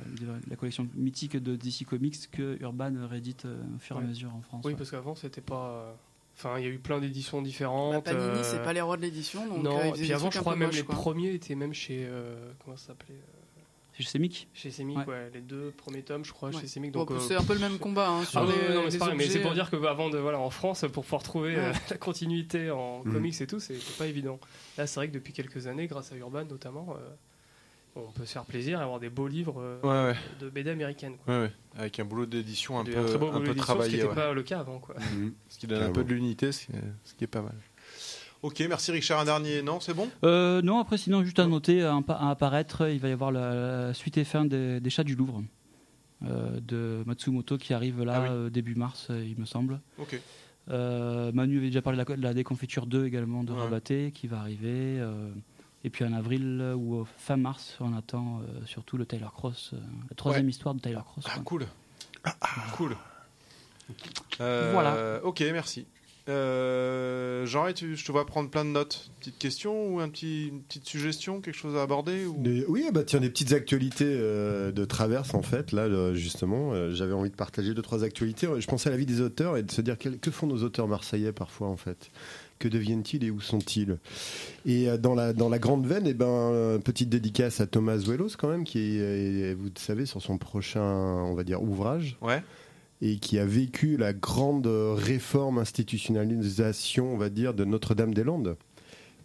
[0.48, 4.34] la collection mythique de DC Comics que Urban réédite euh, au fur et à mesure
[4.34, 4.62] en France.
[4.64, 4.76] Oui, ouais.
[4.78, 5.70] parce qu'avant, c'était pas.
[5.70, 5.92] euh,
[6.40, 8.04] Enfin, il y a eu plein d'éditions Bah, différentes.
[8.04, 9.60] Panini, euh, c'est pas les rois de l'édition.
[9.60, 10.94] Non, euh, et puis avant, je crois même les quoi.
[10.94, 12.06] premiers étaient même chez.
[12.08, 13.37] euh, comment ça s'appelait euh,
[13.98, 15.06] C'est chez Semic Chez Semic, Ouais.
[15.06, 15.30] ouais.
[15.34, 16.60] les deux premiers tomes, je crois, Ouais.
[16.60, 16.92] chez Semic.
[16.92, 18.84] Bon, Donc, euh, c'est un peu le même combat hein, sur Ah les, non, mais
[18.86, 19.40] les c'est pareil, mais c'est objets.
[19.42, 22.70] pour dire que bah, avant de voilà en France pour pouvoir trouver euh, la continuité
[22.70, 23.12] en Mhm.
[23.12, 24.38] comics et tout, c'est pas évident.
[24.76, 27.08] Là, c'est vrai que depuis quelques années, grâce à Urban notamment, euh,
[27.96, 30.18] on peut se faire plaisir et avoir des beaux livres euh, Ouais, ouais.
[30.40, 31.16] de BD américaine.
[31.24, 31.34] Quoi.
[31.34, 31.52] Ouais, ouais.
[31.76, 33.96] Avec un boulot d'édition un peu, très beau un boulot peu d'édition, ce qui travaillé.
[33.96, 34.14] n'était ouais.
[34.14, 34.78] pas le cas avant.
[34.78, 34.94] Quoi.
[35.48, 36.66] Ce qui donne un peu de l'unité, ce
[37.16, 37.54] qui est pas mal.
[38.42, 39.20] Ok, merci Richard.
[39.20, 40.08] Un dernier, non, c'est bon?
[40.24, 43.86] Euh, non, après, sinon, juste à noter, à, à apparaître, il va y avoir la,
[43.88, 45.42] la suite et fin des, des Chats du Louvre
[46.24, 48.28] euh, de Matsumoto qui arrive là Ah oui.
[48.30, 49.80] euh, début mars, il me semble.
[49.98, 50.20] Ok.
[50.70, 53.58] Euh, Manu avait déjà parlé de la, de la déconfiture 2 également de Ouais.
[53.60, 54.98] Rabaté qui va arriver.
[55.00, 55.30] euh,
[55.84, 59.78] et puis en avril ou fin mars, on attend euh, surtout le Tyler Cross, euh,
[60.10, 60.50] la troisième Ouais.
[60.50, 61.24] histoire de Tyler Cross.
[61.28, 61.42] Ah, quoi.
[61.44, 61.66] cool.
[62.76, 62.96] Cool.
[64.40, 65.20] Euh, Voilà.
[65.24, 65.86] Ok, merci.
[66.28, 69.10] Euh, Jean, tu- je te vois prendre plein de notes.
[69.20, 72.36] Petite question ou un petit, une petite suggestion, quelque chose à aborder ou...
[72.38, 75.72] Des- oui, bah tiens, des petites actualités euh, de traverse en fait.
[75.72, 78.46] Là, euh, justement, euh, j'avais envie de partager deux trois actualités.
[78.58, 80.86] Je pensais à la vie des auteurs et de se dire que font nos auteurs
[80.88, 82.10] marseillais parfois en fait?
[82.58, 83.98] Que deviennent-ils et où sont-ils?
[84.66, 88.48] Et dans la dans la grande veine, eh ben petite dédicace à Thomas Wellos quand
[88.48, 92.42] même, qui est, vous le savez, sur son prochain, on va dire, ouvrage Ouais.
[93.00, 98.56] Et qui a vécu la grande réforme institutionnalisation, on va dire, de Notre-Dame-des-Landes.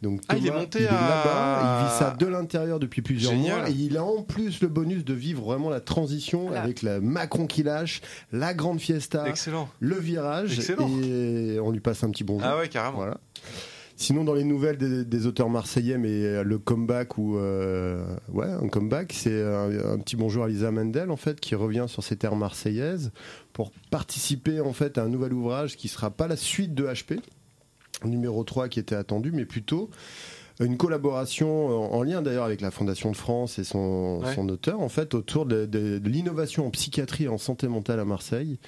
[0.02, 3.02] Donc Ah, il est Thomas, monté il est à- il vit ça de l'intérieur depuis
[3.02, 3.60] plusieurs Génial.
[3.62, 6.62] mois et il a en plus le bonus de vivre vraiment la transition Voilà.
[6.62, 8.02] avec la Macron qui lâche,
[8.34, 9.70] la grande fiesta, Excellent.
[9.80, 10.90] le virage Excellent.
[11.02, 12.46] et on lui passe un petit bonjour.
[12.46, 12.98] Ah ouais, carrément.
[12.98, 13.18] Voilà.
[13.96, 18.48] Sinon, dans les nouvelles des, des auteurs marseillais, mais euh, le comeback ou euh, ouais,
[18.50, 22.04] un comeback, c'est un, un petit bonjour à Lisa Mendel en fait, qui revient sur
[22.04, 23.12] ses terres marseillaises
[23.54, 27.20] pour participer en fait à un nouvel ouvrage qui sera pas la suite de HP
[28.04, 29.90] numéro 3 qui était attendu, mais plutôt
[30.60, 34.36] une collaboration en en lien d'ailleurs avec la Fondation de France et son, Ouais.
[34.36, 38.00] son auteur en fait autour de, de- de l'innovation en psychiatrie et en santé mentale
[38.00, 38.60] à Marseille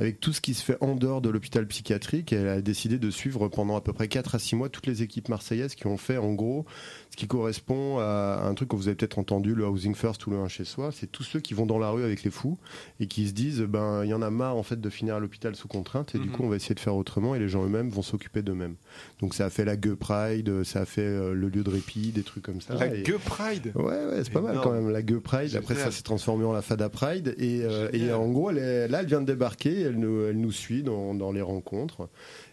[0.00, 2.32] avec tout ce qui se fait en dehors de l'hôpital psychiatrique.
[2.32, 4.86] Et elle a décidé de suivre pendant à peu près 4 à 6 mois toutes
[4.88, 6.64] les équipes marseillaises qui ont fait en gros
[7.10, 10.30] ce qui correspond à un truc que vous avez peut-être entendu, le housing first ou
[10.30, 10.90] le un chez soi.
[10.92, 12.56] C'est tous ceux qui vont dans la rue avec les fous
[13.00, 15.20] et qui se disent ben il y en a marre en fait de finir à
[15.20, 16.32] l'hôpital sous contrainte et du Mhm.
[16.32, 18.76] coup on va essayer de faire autrement et les gens eux-mêmes vont s'occuper d'eux-mêmes.
[19.20, 22.12] Donc ça a fait la Gueux Pride, ça a fait euh, le lieu de répit,
[22.12, 22.74] des trucs comme ça.
[22.74, 23.72] La Et- Gueux Pride?
[23.74, 25.54] Ouais, ouais, c'est pas mal quand même, la Gueux Pride.
[25.56, 27.34] Après, ça s'est transformé en la Fada Pride.
[27.38, 30.40] Et, euh, et en gros, elle est- là, elle vient de débarquer, elle nous, elle
[30.40, 32.08] nous suit dans, dans les rencontres.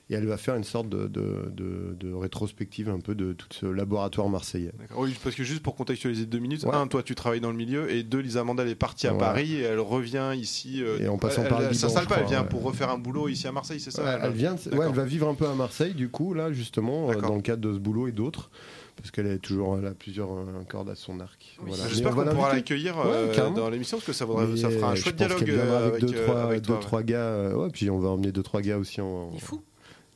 [0.09, 3.47] Et elle va faire une sorte de, de, de- de rétrospective un peu de tout
[3.51, 4.71] ce laboratoire marseillais.
[4.95, 6.73] Oui, parce que juste pour contextualiser deux minutes, Ouais.
[6.73, 9.19] un, toi tu travailles dans le milieu, et deux, Lisa Mandel est partie à Ouais.
[9.19, 10.81] Paris et elle revient ici.
[10.81, 12.47] euh, Et en passant elle, par le elle, s'installe pas, elle vient ouais.
[12.47, 15.33] pour refaire un boulot ici à Marseille, c'est ça elle, vient, elle va vivre un
[15.35, 18.13] peu à Marseille, du coup, là, justement, euh, dans le cadre de ce boulot et
[18.13, 18.49] d'autres.
[18.97, 21.57] Parce qu'elle est toujours, elle a plusieurs euh, cordes à son arc.
[21.59, 21.65] Oui.
[21.67, 21.87] Voilà.
[21.87, 24.95] J'espère qu'on pourra l'accueillir Ouais, euh, dans l'émission parce que ça, vaudrait, ça fera un
[24.95, 26.75] je chouette dialogue euh, avec, avec, deux, euh, trois, avec deux, toi.
[26.75, 26.81] ouais.
[26.81, 27.17] trois gars.
[27.19, 29.29] euh, ouais, puis on va emmener deux, trois gars aussi en.
[29.33, 29.61] Il est fou.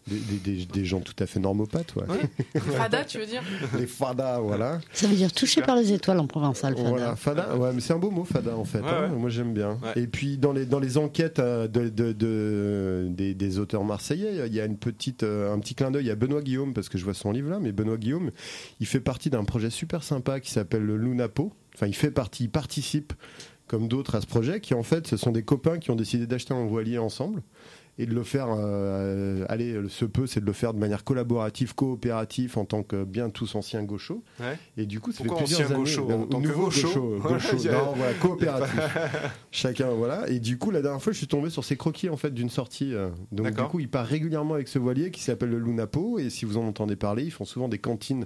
[0.08, 2.04] Des, des- des- des gens tout à fait normopathes, ouais.
[2.60, 3.44] Fada, tu veux dire
[3.78, 4.80] Les fadas, voilà.
[4.94, 6.90] Ça veut dire touché par les étoiles en provençal, Fada.
[6.90, 8.80] Voilà, fada, ouais, mais c'est un beau mot, fada, en fait.
[8.80, 9.12] Ouais, hein.
[9.12, 9.20] ouais.
[9.20, 9.78] Moi, j'aime bien.
[9.84, 10.02] Ouais.
[10.02, 14.48] Et puis, dans les, dans les enquêtes euh, de, de- de- des, des auteurs marseillais,
[14.48, 16.98] il y a une petite, euh, un petit clin d'œil à Benoît Guillaume, parce que
[16.98, 18.32] je vois son livre là, mais Benoît Guillaume,
[18.80, 21.54] il fait partie d'un projet super sympa qui s'appelle le Lunapo.
[21.76, 23.14] Enfin, il fait partie, il participe,
[23.68, 26.26] comme d'autres, à ce projet, qui en fait, ce sont des copains qui ont décidé
[26.28, 27.44] d'acheter un voilier ensemble
[27.98, 31.04] et de le faire, euh, allez, le se peut, c'est de le faire de manière
[31.04, 34.24] collaborative, coopérative, en tant que bien tous anciens gauchos.
[34.40, 34.58] Ouais.
[34.78, 35.84] Et du coup, ça Pourquoi fait plusieurs ancien années.
[35.86, 38.98] gaucho Ben, En tant que nouveau gaucho gaucho, il Non, voilà, coopératif.
[39.52, 40.28] Chacun, voilà.
[40.30, 42.50] Et du coup, la dernière fois, je suis tombé sur ces croquis en fait d'une
[42.50, 42.94] sortie.
[42.94, 43.10] euh.
[43.32, 46.18] Donc du coup, il part régulièrement avec ce voilier qui s'appelle le Lunapo.
[46.18, 48.26] Et si vous en entendez parler, ils font souvent des cantines.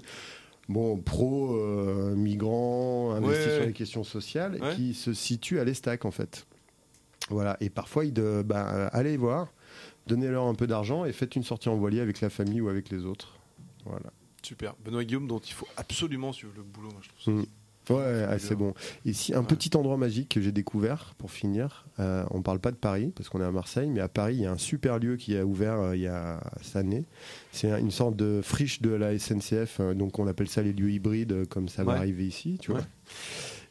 [0.70, 4.74] Bon, pro, euh, migrants, investis Ouais, sur les questions sociales, Ouais.
[4.76, 6.47] qui se situent à l'Estac en fait.
[7.30, 7.57] Voilà.
[7.59, 9.47] Et parfois, ils de, bah, euh, allez voir,
[10.07, 12.89] donnez-leur un peu d'argent et faites une sortie en voilier avec la famille ou avec
[12.89, 13.33] les autres.
[13.85, 14.11] Voilà.
[14.43, 14.75] Super.
[14.83, 16.89] Benoît Guillaume, dont il faut absolument suivre le boulot.
[16.91, 17.31] Moi, je trouve ça.
[17.41, 17.45] Mm.
[17.91, 18.73] Ouais, ah, c'est bon.
[19.05, 19.45] Ici, un Ouais.
[19.45, 21.85] petit endroit magique que j'ai découvert pour finir.
[21.99, 24.41] Euh, on parle pas de Paris parce qu'on est à Marseille, mais à Paris, il
[24.41, 27.05] y a un super lieu qui a ouvert euh, il y a cette année.
[27.51, 30.73] C'est un- une sorte de friche de la SNCF, euh, donc on appelle ça les
[30.73, 31.97] lieux hybrides, euh, comme ça va Ouais.
[31.99, 32.77] arriver ici, tu Ouais.
[32.79, 32.87] vois.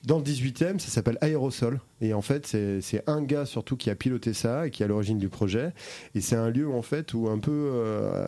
[0.07, 1.81] Dans le 18e, ça s'appelle Aérosol.
[2.03, 4.89] Et en fait, c'est un gars surtout qui a piloté ça et qui est à
[4.89, 5.73] l'origine du projet.
[6.15, 8.27] Et c'est un lieu en fait où un peu euh,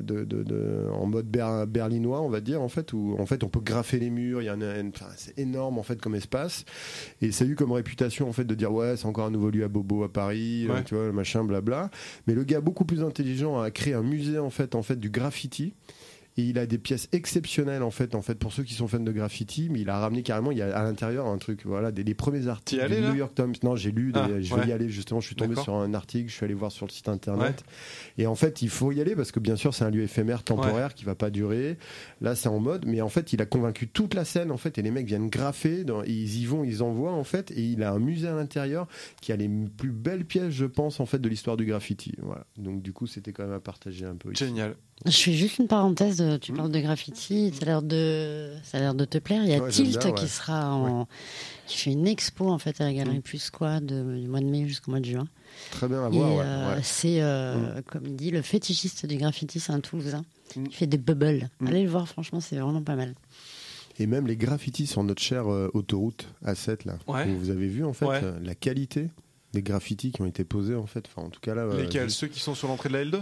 [0.00, 3.42] de, de- de- en mode ber- berlinois, on va dire, en fait, où en fait
[3.42, 4.40] on peut graffer les murs.
[4.42, 6.64] Il y en a, enfin, c'est énorme en fait comme espace.
[7.20, 9.50] Et ça a eu comme réputation en fait de dire ouais, c'est encore un nouveau
[9.50, 11.90] lieu à Bobo à Paris, euh, tu vois, machin, blabla.
[12.28, 15.10] Mais le gars beaucoup plus intelligent a créé un musée en fait, en fait du
[15.10, 15.74] graffiti
[16.36, 19.00] Et il a des pièces exceptionnelles en fait, en fait pour ceux qui sont fans
[19.00, 19.68] de graffiti.
[19.70, 22.14] Mais il a ramené carrément, il y a à l'intérieur un truc, voilà, des les
[22.14, 23.52] premiers articles du New York Times.
[23.62, 24.60] Non, j'ai lu, des- Ah, je ouais.
[24.62, 25.20] vais y aller justement.
[25.20, 27.64] Je suis tombé sur un article, je suis allé voir sur le site internet.
[28.18, 30.42] Et en fait, il faut y aller parce que bien sûr, c'est un lieu éphémère,
[30.44, 31.78] temporaire, qui va pas durer.
[32.20, 34.78] Là, c'est en mode, mais en fait, il a convaincu toute la scène en fait,
[34.78, 35.84] et les mecs viennent graffer.
[35.84, 38.86] dans- ils y vont, ils envoient en fait, et il a un musée à l'intérieur
[39.20, 42.12] qui a les plus belles pièces, je pense, en fait, de l'histoire du graffiti.
[42.22, 42.46] Voilà.
[42.56, 44.32] Donc du coup, c'était quand même à partager un peu.
[44.32, 44.44] ici.
[44.44, 44.74] Génial.
[45.06, 46.20] Je fais juste une parenthèse.
[46.20, 46.56] euh, Tu Mm.
[46.56, 47.52] parles de graffiti.
[47.54, 49.42] Ça a l'air de, ça a l'air de te plaire.
[49.44, 50.14] Il y a Ouais, Tilt bien, ouais.
[50.14, 51.08] qui sera en,
[51.66, 53.22] qui fait une expo en fait à la galerie Mm.
[53.22, 55.26] Plus Squad de- du mois de mai jusqu'au mois de juin.
[55.70, 56.30] Très bien à Et voir.
[56.36, 56.80] ouais, euh, ouais.
[56.82, 60.22] c'est, euh, comme il dit, le fétichiste du graffiti, c'est un Toulousain.
[60.56, 61.48] Il fait des bubbles.
[61.66, 63.14] Allez le voir, franchement, c'est vraiment pas mal.
[63.98, 66.98] Et même les graffitis sur notre chère euh, autoroute A7 là.
[67.06, 68.20] Vous avez vu en fait Ouais.
[68.22, 69.10] euh, la qualité
[69.52, 71.04] des graffitis qui ont été posés en fait.
[71.08, 71.62] Enfin, en tout cas là.
[71.62, 72.08] euh, Lesquels?
[72.08, 73.20] je- Ceux qui sont sur l'entrée de la L2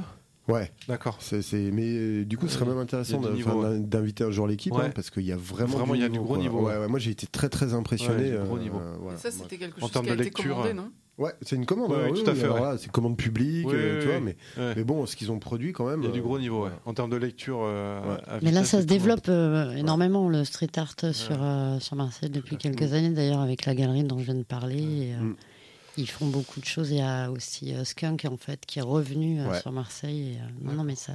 [0.48, 0.72] Ouais.
[0.88, 1.16] D'accord.
[1.20, 1.42] C'est,
[1.72, 4.84] mais euh, du coup, ce serait même intéressant d'inviter un jour l'équipe Ouais.
[4.86, 6.38] hein, parce qu'il y a vraiment, Vraiment, il y a du gros quoi.
[6.38, 6.78] niveau, Ouais, ouais.
[6.80, 8.24] ouais, moi, j'ai été très très impressionné.
[8.32, 8.80] Ouais, du gros euh, niveau.
[9.00, 9.18] voilà.
[9.18, 10.90] Et ça, c'était quelque En chose termes qui a de été lecture, commandé, euh, non?
[11.18, 11.90] Ouais, c'est une commande.
[11.90, 12.56] Ouais, hein, ouais, oui, tout à oui, fait, ouais.
[12.58, 14.72] voilà, c'est commande publique, Oui, euh, tu vois, mais, Ouais.
[14.76, 16.00] mais bon, ce qu'ils ont produit quand même.
[16.02, 16.68] Il y a du euh, gros niveau, ouais.
[16.70, 16.74] ouais.
[16.86, 17.58] En termes de lecture.
[17.62, 21.96] euh, à Mais là, ça se développe euh, énormément, le street art sur, euh, sur
[21.96, 24.78] Marseille depuis quelques années, d'ailleurs, avec la galerie dont je viens de parler.
[25.08, 25.36] et, euh, Mm.
[25.98, 26.90] Ils font beaucoup de choses.
[26.90, 29.60] Il y a aussi euh, Skunk, en fait, qui est revenu euh, Ouais.
[29.60, 30.34] sur Marseille.
[30.34, 31.12] et, euh, non, non, mais ça.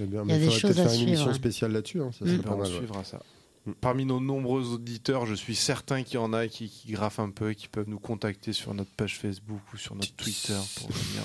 [0.00, 0.06] Bien.
[0.08, 1.34] Il y a mais des faudrait choses peut-être à faire une suivre, émission hein.
[1.34, 2.00] spéciale là-dessus.
[2.02, 2.28] hein, ça Mm.
[2.28, 2.66] serait Ben, pas on mal.
[2.72, 3.20] suivra ça.
[3.80, 7.30] Parmi nos nombreux auditeurs, je suis certain qu'il y en a qui, qui graffent un
[7.30, 10.88] peu et qui peuvent nous contacter sur notre page Facebook ou sur notre Twitter pour
[10.90, 11.22] venir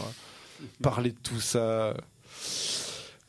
[0.82, 1.94] parler de tout ça.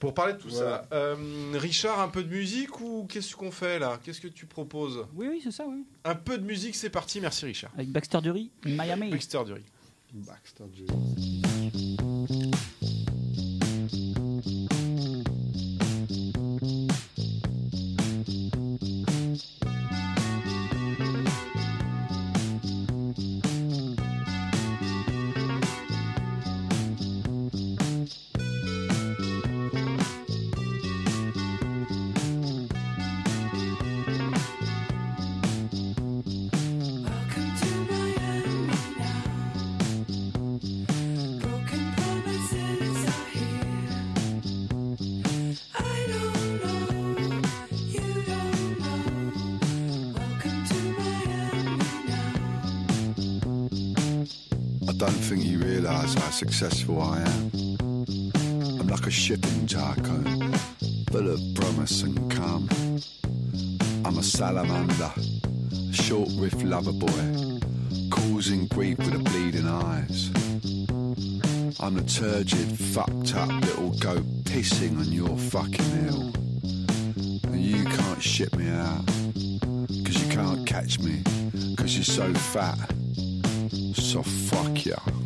[0.02, 0.84] Pour parler de tout Voilà.
[0.90, 4.00] ça, euh, Richard, un peu de musique ou qu'est-ce qu'on fait là?
[4.02, 5.06] Qu'est-ce que tu proposes?
[5.14, 5.84] Oui, oui, c'est ça, oui.
[6.04, 7.20] Un peu de musique, c'est parti.
[7.20, 7.70] Merci Richard.
[7.76, 9.10] Avec Baxter Dury, Miami.
[9.10, 9.62] Baxter Dury.
[10.12, 12.02] Baxter Dury.
[56.62, 57.50] Successful I am.
[58.78, 60.52] I'm like a shipping tycoon,
[61.10, 62.68] full of promise and calm.
[64.04, 65.12] I'm a salamander,
[65.90, 67.58] a short riff lover boy,
[68.10, 70.30] causing grief with the bleeding eyes.
[71.80, 76.32] I'm the turgid, fucked up little goat pissing on your fucking hill.
[77.52, 79.04] And you can't ship me out,
[80.04, 81.24] cause you can't catch me,
[81.76, 82.78] cause you're so fat.
[83.94, 85.21] So fuck ya.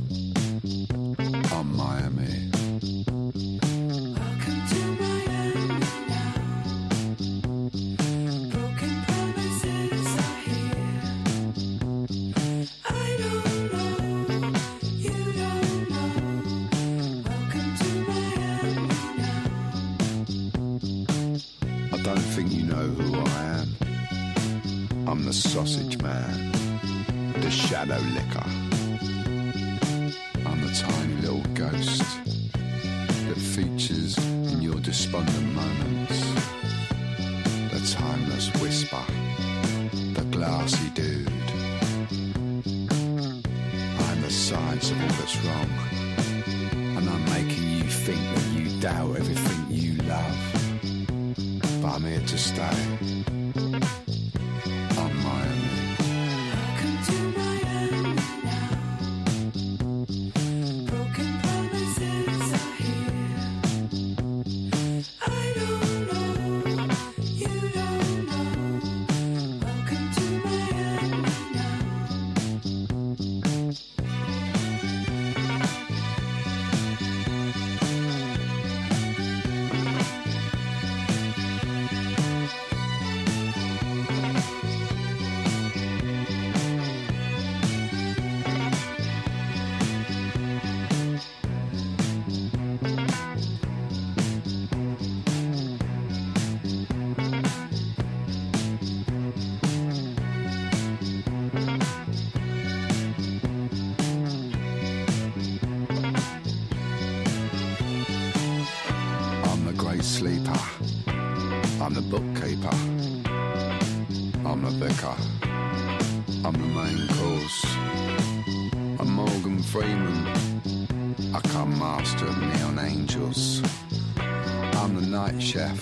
[125.17, 125.81] Night chef.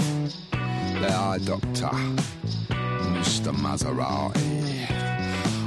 [0.52, 1.90] The eye doctor.
[3.16, 3.52] Mr.
[3.64, 4.86] Maserati.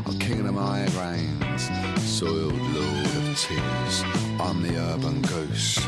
[0.06, 1.64] I'm king of the migraines.
[2.00, 3.96] Soiled lord of tears.
[4.40, 5.86] I'm the urban goose.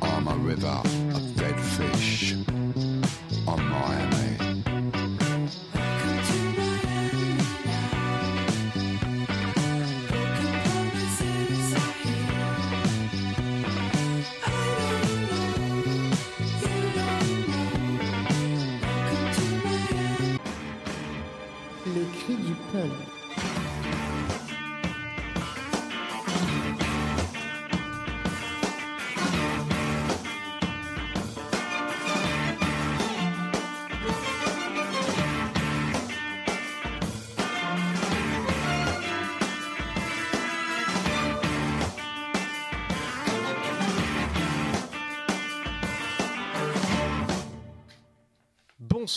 [0.00, 0.80] I'm a river
[1.16, 2.36] of dead fish.
[3.48, 4.19] I'm Miami.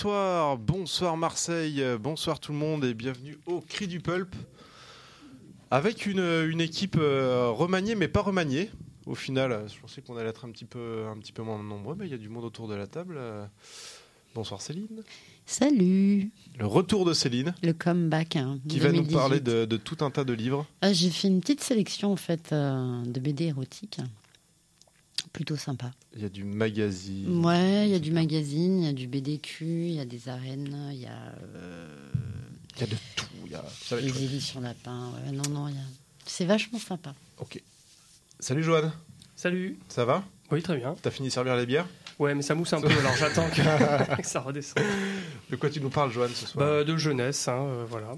[0.04, 4.36] Bonsoir, bonsoir Marseille, bonsoir tout le monde et bienvenue au Cri du Pulp.
[5.72, 8.70] Avec une, une équipe euh, remaniée mais pas remaniée.
[9.06, 11.96] Au final, je pensais qu'on allait être un petit peu, un petit peu moins nombreux,
[11.98, 13.18] mais il y a du monde autour de la table.
[14.36, 15.04] Bonsoir Céline.
[15.46, 18.36] Salut Le retour de Céline Le comeback.
[18.36, 19.16] hein, qui va nous 2018.
[19.16, 20.66] parler de, de tout un tas de livres.
[20.82, 24.02] Ah, J'ai fait une petite sélection en fait euh, de BD érotiques.
[25.34, 25.92] Plutôt sympa.
[26.16, 27.44] Il y a du magazine.
[27.44, 30.30] Ouais, il y a du magazine, il y a du BDQ, il y a des
[30.30, 32.12] arènes, il y a euh,
[32.76, 33.26] Il y a de tout.
[33.48, 35.10] il y a- ça va être les éditions lapin.
[35.26, 35.84] Ouais, non, non, il y a...
[36.26, 37.16] c'est vachement sympa.
[37.40, 37.60] Ok.
[38.40, 38.92] Salut Joanne,
[39.36, 39.80] Salut.
[39.90, 40.24] ça va?
[40.52, 40.96] Oui, très bien.
[41.02, 41.88] T'as fini de servir les bières?
[42.20, 44.84] Ouais, mais ça mousse un peu, alors j'attends que, que ça redescende.
[45.50, 46.64] De quoi tu nous parles Joanne ce soir?
[46.68, 48.16] Bah, de jeunesse, hein, euh, voilà.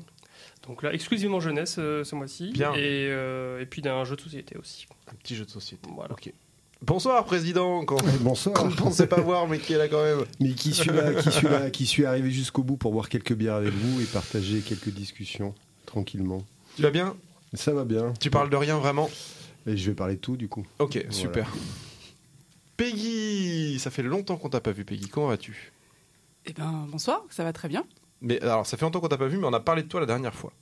[0.68, 2.52] Donc là, exclusivement jeunesse euh, ce mois-ci.
[2.52, 2.74] Bien.
[2.74, 4.86] Et, euh, et puis d'un jeu de société aussi.
[5.10, 5.88] Un petit jeu de société.
[5.94, 6.12] Voilà.
[6.14, 6.32] Ok.
[6.86, 8.66] Bonsoir président, qu'on Ouais, bonsoir.
[8.70, 10.24] ne pensait pas voir mais qui est là quand même.
[10.40, 13.34] Mais qui suis là, qui suis là, qui suis arrivé jusqu'au bout pour boire quelques
[13.34, 15.56] bières avec vous et partager quelques discussions
[15.88, 16.44] tranquillement.
[16.76, 17.16] Tu vas bien?
[17.54, 18.14] Ça va bien.
[18.20, 19.10] Tu parles de rien vraiment?
[19.66, 20.66] Et je vais parler de tout du coup.
[20.80, 21.12] Ok, Voilà.
[21.12, 21.52] super.
[22.78, 25.72] Peggy, ça fait longtemps qu'on t'a pas vu Peggy, comment vas-tu?
[26.46, 27.84] Eh ben, bonsoir, ça va très bien.
[28.22, 30.02] Mais alors ça fait longtemps qu'on t'a pas vu mais on a parlé de toi
[30.02, 30.54] la dernière fois.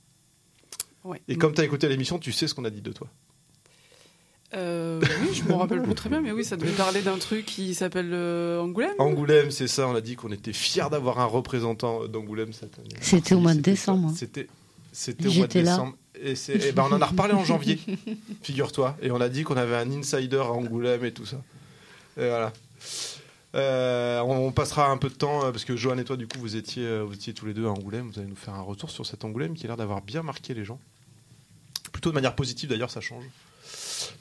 [1.04, 1.20] Ouais.
[1.28, 3.08] Et comme t'as écouté l'émission, tu sais ce qu'on a dit de toi.
[4.56, 7.44] Euh, oui, je me rappelle plus très bien, mais oui, ça devait parler d'un truc
[7.46, 8.92] qui s'appelle euh, Angoulême.
[8.98, 12.88] Angoulême, c'est ça, on a dit qu'on était fiers d'avoir un représentant d'Angoulême cette année.
[13.00, 14.10] C'était au mois de décembre.
[14.10, 14.18] ça.
[14.18, 14.46] C'était
[14.92, 15.72] c'était au mois de J'étais là.
[15.72, 15.96] décembre.
[16.22, 16.34] Et,
[16.68, 17.80] et ben on en a reparlé en janvier,
[18.42, 18.96] figure-toi.
[19.02, 21.38] Et on a dit qu'on avait un insider à Angoulême et tout ça.
[22.16, 22.52] Et voilà.
[23.56, 26.38] Euh, on, on passera un peu de temps parce que Johan et toi, du coup,
[26.38, 28.08] vous étiez, vous étiez tous les deux à Angoulême.
[28.12, 30.54] Vous allez nous faire un retour sur cet Angoulême qui a l'air d'avoir bien marqué
[30.54, 30.78] les gens.
[31.92, 33.24] Plutôt de manière positive d'ailleurs, ça change.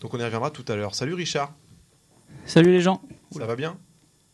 [0.02, 0.96] Donc on y reviendra tout à l'heure.
[0.96, 1.54] Salut Richard,
[2.46, 3.02] Salut les gens.
[3.32, 3.78] ça va bien?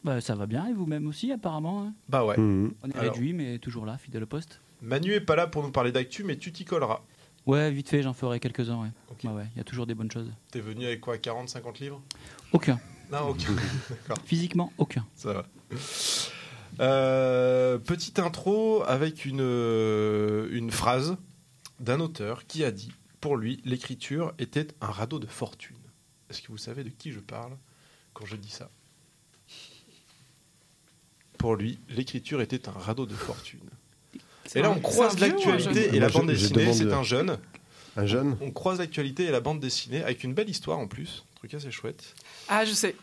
[0.04, 1.84] Bah, ça va bien et vous-même aussi apparemment.
[1.84, 1.94] hein?
[2.08, 2.38] Bah ouais.
[2.38, 2.74] Mhm.
[2.84, 3.14] On est Alors.
[3.14, 4.60] réduit mais toujours là, fidèle au poste.
[4.82, 7.02] Manu est pas là pour nous parler d'actu, mais tu t'y colleras.
[7.46, 8.82] Ouais, vite fait, j'en ferai quelques-uns.
[8.82, 8.90] Ouais.
[9.12, 9.18] Ok.
[9.26, 10.32] Ouais, ouais, il y a toujours des bonnes choses.
[10.52, 12.02] T'es venu avec quoi 40, 50 livres?
[12.54, 12.80] Aucun.
[13.12, 13.54] Non, aucun.
[14.26, 15.06] Physiquement, aucun.
[15.16, 15.46] Ça va.
[16.80, 21.18] Euh, petite intro avec une, euh, une phrase
[21.80, 22.92] d'un auteur qui a dit
[23.22, 25.76] pour lui, l'écriture était un radeau de fortune.
[26.30, 27.58] Est-ce que vous savez de qui je parle
[28.14, 28.70] quand je dis ça?
[31.38, 33.70] Pour lui, l'écriture était un radeau de fortune.
[34.56, 36.74] Et là, on croise l'actualité jeune et la bande je dessinée.
[36.74, 37.38] C'est un jeune.
[37.96, 41.26] Un jeune On croise l'actualité et la bande dessinée avec une belle histoire en plus.
[41.34, 42.14] Un truc assez chouette.
[42.48, 42.96] Ah, je sais,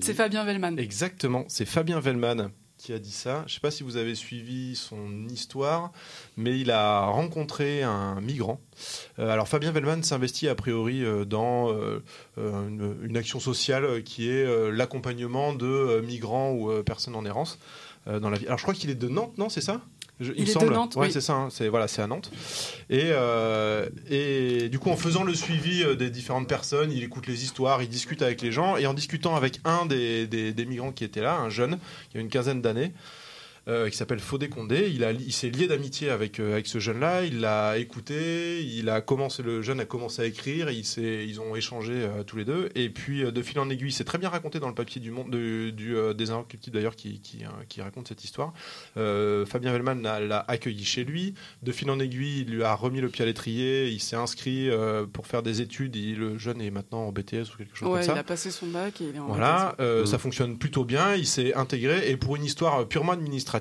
[0.00, 0.76] c'est Fabien Vellman.
[0.76, 2.50] Exactement, c'est Fabien Vellman
[2.82, 3.44] qui a dit ça.
[3.46, 5.92] Je ne sais pas si vous avez suivi son histoire,
[6.36, 8.60] mais il a rencontré un migrant.
[9.20, 12.02] Euh, alors Fabien Vellman s'investit a priori euh, dans euh,
[12.36, 17.58] une, action sociale qui est l'accompagnement de migrants ou personnes en errance
[18.06, 18.46] dans la vie.
[18.46, 19.82] Alors je crois qu'il est de Nantes, non C'est ça?
[20.20, 20.74] Je- Il me est de.
[20.74, 21.12] Nantes, Ouais, oui.
[21.12, 21.34] c'est ça.
[21.34, 21.48] hein.
[21.50, 22.30] C'est voilà, c'est à Nantes.
[22.90, 27.26] Et, euh, et du coup, en faisant le suivi euh, des différentes personnes, il écoute
[27.26, 30.64] les histoires, il discute avec les gens, et en discutant avec un des, des- des
[30.66, 31.78] migrants qui était là, un jeune,
[32.10, 32.92] qui a une quinzaine d'années,
[33.68, 34.90] euh, qui s'appelle Fodé Condé.
[34.92, 37.24] Il, a, il s'est lié d'amitié avec, euh, avec ce jeune-là.
[37.24, 38.62] Il l'a écouté.
[38.64, 40.70] Il a commencé, le jeune a commencé à écrire.
[40.70, 42.68] Il ils ont échangé euh, tous les deux.
[42.74, 45.30] Et puis, de fil en aiguille, c'est très bien raconté dans le papier du monde,
[45.30, 48.52] de- du, des Inrecuptibles d'ailleurs, qui, qui, qui raconte cette histoire.
[49.46, 51.34] Fabien Vellman l'a, accueilli chez lui.
[51.62, 53.88] De fil en aiguille, il lui a remis le pied à l'étrier.
[53.88, 54.68] Il s'est inscrit
[55.12, 55.96] pour faire des études.
[55.96, 58.12] Il- le jeune est maintenant en BTS ou quelque chose Ouais, comme ça.
[58.14, 60.06] il a passé son bac et il est en Voilà, BTS.
[60.06, 61.14] ça fonctionne plutôt bien.
[61.14, 63.51] Il s'est intégré et pour une histoire purement administrative,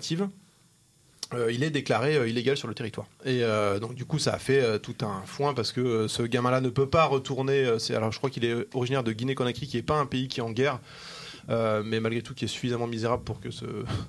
[1.34, 3.08] euh, il est déclaré euh, illégal sur le territoire.
[3.24, 6.62] Et euh, donc du coup, ça a fait tout un foin parce que ce gamin-là
[6.62, 7.80] ne peut pas retourner.
[7.80, 10.40] c'est alors je crois qu'il est originaire de Guinée-Conakry, qui n'est pas un pays qui
[10.40, 10.80] est en guerre.
[11.50, 13.66] mais malgré tout, qui est suffisamment misérable pour que ce,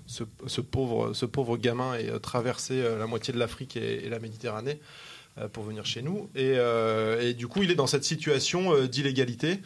[0.06, 4.18] ce, ce pauvre, ce pauvre gamin ait traversé la moitié de l'Afrique et, et la
[4.18, 4.80] Méditerranée
[5.52, 6.28] pour venir chez nous.
[6.34, 6.56] Et,
[7.20, 9.60] et du coup, il est dans cette situation d'illégalité.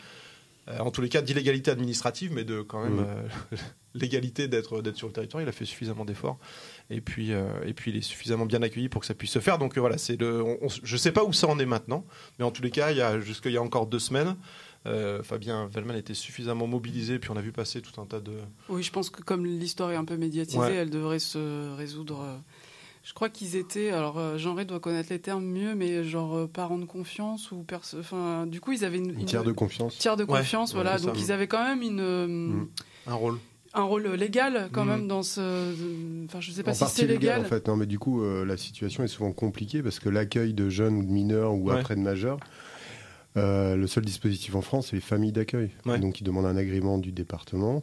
[0.80, 3.06] En tous les cas d'illégalité administrative, mais de quand même
[3.52, 3.58] Mhm.
[4.00, 5.42] l'égalité d'être d'être sur le territoire.
[5.42, 6.38] Il a fait suffisamment d'efforts
[6.90, 9.38] et puis euh, et puis il est suffisamment bien accueilli pour que ça puisse se
[9.40, 9.58] faire.
[9.58, 10.42] Donc euh, voilà, c'est le.
[10.42, 12.04] on- on- je sais pas où ça en est maintenant,
[12.38, 14.36] mais en tous les cas, il y a jusqu'il y a encore deux semaines.
[14.86, 18.34] euh, Fabien Vellman était suffisamment mobilisé, puis on a vu passer tout un tas de.
[18.68, 20.74] Oui, je pense que comme l'histoire est un peu médiatisée, Ouais.
[20.74, 22.24] elle devrait se résoudre.
[23.02, 26.36] Je crois qu'ils étaient, alors euh, Jean Rey doit connaître les termes mieux, mais genre
[26.36, 29.52] euh, parents de confiance ou perso- enfin, du coup ils avaient une, Une tiers de
[29.52, 29.96] confiance.
[29.98, 30.98] tiers de confiance, ouais, voilà.
[30.98, 32.68] Donc ils avaient quand même une euh, Mm.
[33.06, 33.38] Un rôle.
[33.76, 34.88] Un rôle légal quand Mm.
[34.88, 37.40] même dans ce, enfin je sais pas en si c'est légal, légal.
[37.42, 37.68] en fait.
[37.68, 40.96] Non, mais du coup, euh, la situation est souvent compliquée parce que l'accueil de jeunes
[40.96, 41.78] ou de mineurs ou Ouais.
[41.78, 42.38] après de majeurs,
[43.36, 45.70] euh, le seul dispositif en France, c'est les familles d'accueil.
[45.84, 45.98] Ouais.
[45.98, 47.82] Donc, ils demandent un agrément du département.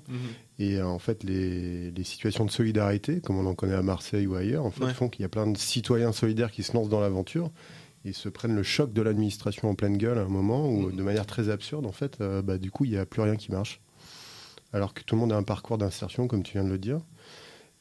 [0.58, 4.26] Et euh, en fait, les, les situations de solidarité, comme on en connaît à Marseille
[4.26, 4.94] ou ailleurs, en fait, Ouais.
[4.94, 7.52] font qu'il y a plein de citoyens solidaires qui se lancent dans l'aventure
[8.04, 10.96] et se prennent le choc de l'administration en pleine gueule à un moment où, Mhm.
[10.96, 13.36] de manière très absurde, en fait, euh, bah, du coup, il n'y a plus rien
[13.36, 13.80] qui marche.
[14.74, 17.00] Alors que tout le monde a un parcours d'insertion, comme tu viens de le dire.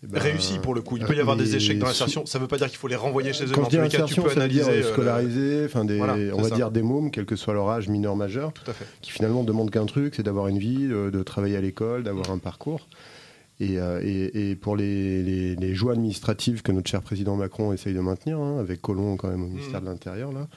[0.04, 0.96] Eh ben, Réussi pour le coup.
[0.96, 2.26] Il peut y avoir des échecs dans l'insertion.
[2.26, 3.52] Ça ne veut pas dire qu'il faut les renvoyer chez eux.
[3.52, 4.84] Quand tous les cas, tu insertion, peux ça veut dire analyser.
[4.88, 6.54] euh, scolarisé, enfin des, Voilà, on va ça.
[6.56, 8.84] dire des mômes, quel que soit leur âge, mineur, majeur, Tout à fait.
[9.00, 12.30] qui finalement demandent qu'un truc, c'est d'avoir une vie, de, de travailler à l'école, d'avoir
[12.30, 12.88] un parcours.
[13.60, 17.72] Et, euh, et- et pour les, les, les joies administratives que notre cher président Macron
[17.72, 19.86] essaye de maintenir, hein, avec Colomb quand même au ministère Mhm.
[19.86, 20.48] de l'Intérieur, là,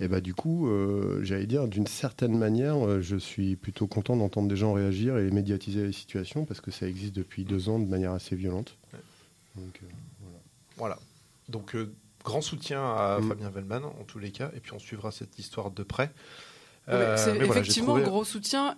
[0.00, 4.16] et bah du coup, euh, j'allais dire, d'une certaine manière, euh, je suis plutôt content
[4.16, 7.78] d'entendre des gens réagir et médiatiser les situations parce que ça existe depuis deux ans
[7.78, 8.76] de manière assez violente.
[9.56, 9.86] Donc, euh,
[10.76, 10.98] Voilà.
[11.48, 11.92] Donc, euh,
[12.24, 13.28] grand soutien à Mm.
[13.28, 16.10] Fabien Vellman, en tous les cas, et puis on suivra cette histoire de près.
[16.88, 18.76] Euh, c'est voilà, effectivement trouvé- gros soutien,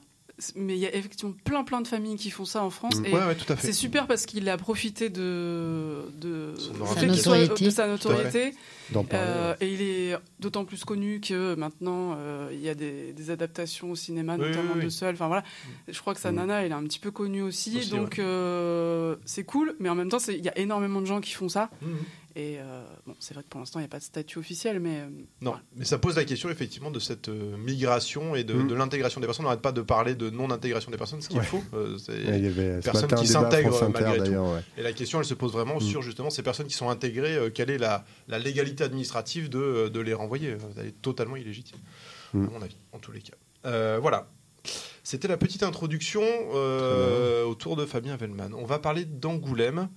[0.57, 2.97] mais il y a effectivement plein plein de familles qui font ça en France.
[3.01, 3.07] Mm.
[3.07, 3.67] Et Ouais, ouais, tout à fait.
[3.69, 6.03] C'est super parce qu'il a profité de,
[7.07, 7.71] notoriété.
[7.71, 8.55] sa notoriété.
[9.13, 13.31] Euh, et il est d'autant plus connu que maintenant euh, il y a des, des
[13.31, 14.85] adaptations au cinéma, Oui, notamment oui, oui.
[14.87, 15.15] de Seul.
[15.15, 15.45] Enfin voilà,
[15.89, 16.37] je crois que sa Mm.
[16.37, 19.75] nana, elle est un petit peu connue aussi, Aussi, donc euh, c'est cool.
[19.79, 21.71] Mais en même temps, il y a énormément de gens qui font ça.
[22.41, 24.81] Et euh, bon, c'est vrai que pour l'instant, il n'y a pas de statut officiel,
[24.81, 25.09] mais euh,
[25.43, 28.69] Non, mais ça pose la question effectivement de cette euh, migration et de, Mm.
[28.69, 29.45] de l'intégration des personnes.
[29.45, 31.45] On n'arrête pas de parler de non-intégration des personnes, ce qui est Ouais.
[31.45, 31.63] faux.
[31.75, 34.31] Euh, c'est- il y avait ce personnes qui s'intègrent, malgré tout.
[34.33, 34.61] ouais.
[34.79, 35.81] Et la question, elle se pose vraiment Mm.
[35.83, 37.37] sur justement ces personnes qui sont intégrées.
[37.37, 41.79] euh, quelle est la, la légalité administrative de, de les renvoyer Elle est totalement illégitime,
[42.33, 42.47] Mm.
[42.47, 43.35] à mon avis, en tous les cas.
[43.67, 44.29] Euh, voilà.
[45.03, 46.23] C'était la petite introduction
[46.55, 48.51] euh, autour de Fabien Vellman.
[48.57, 49.89] On va parler d'Angoulême.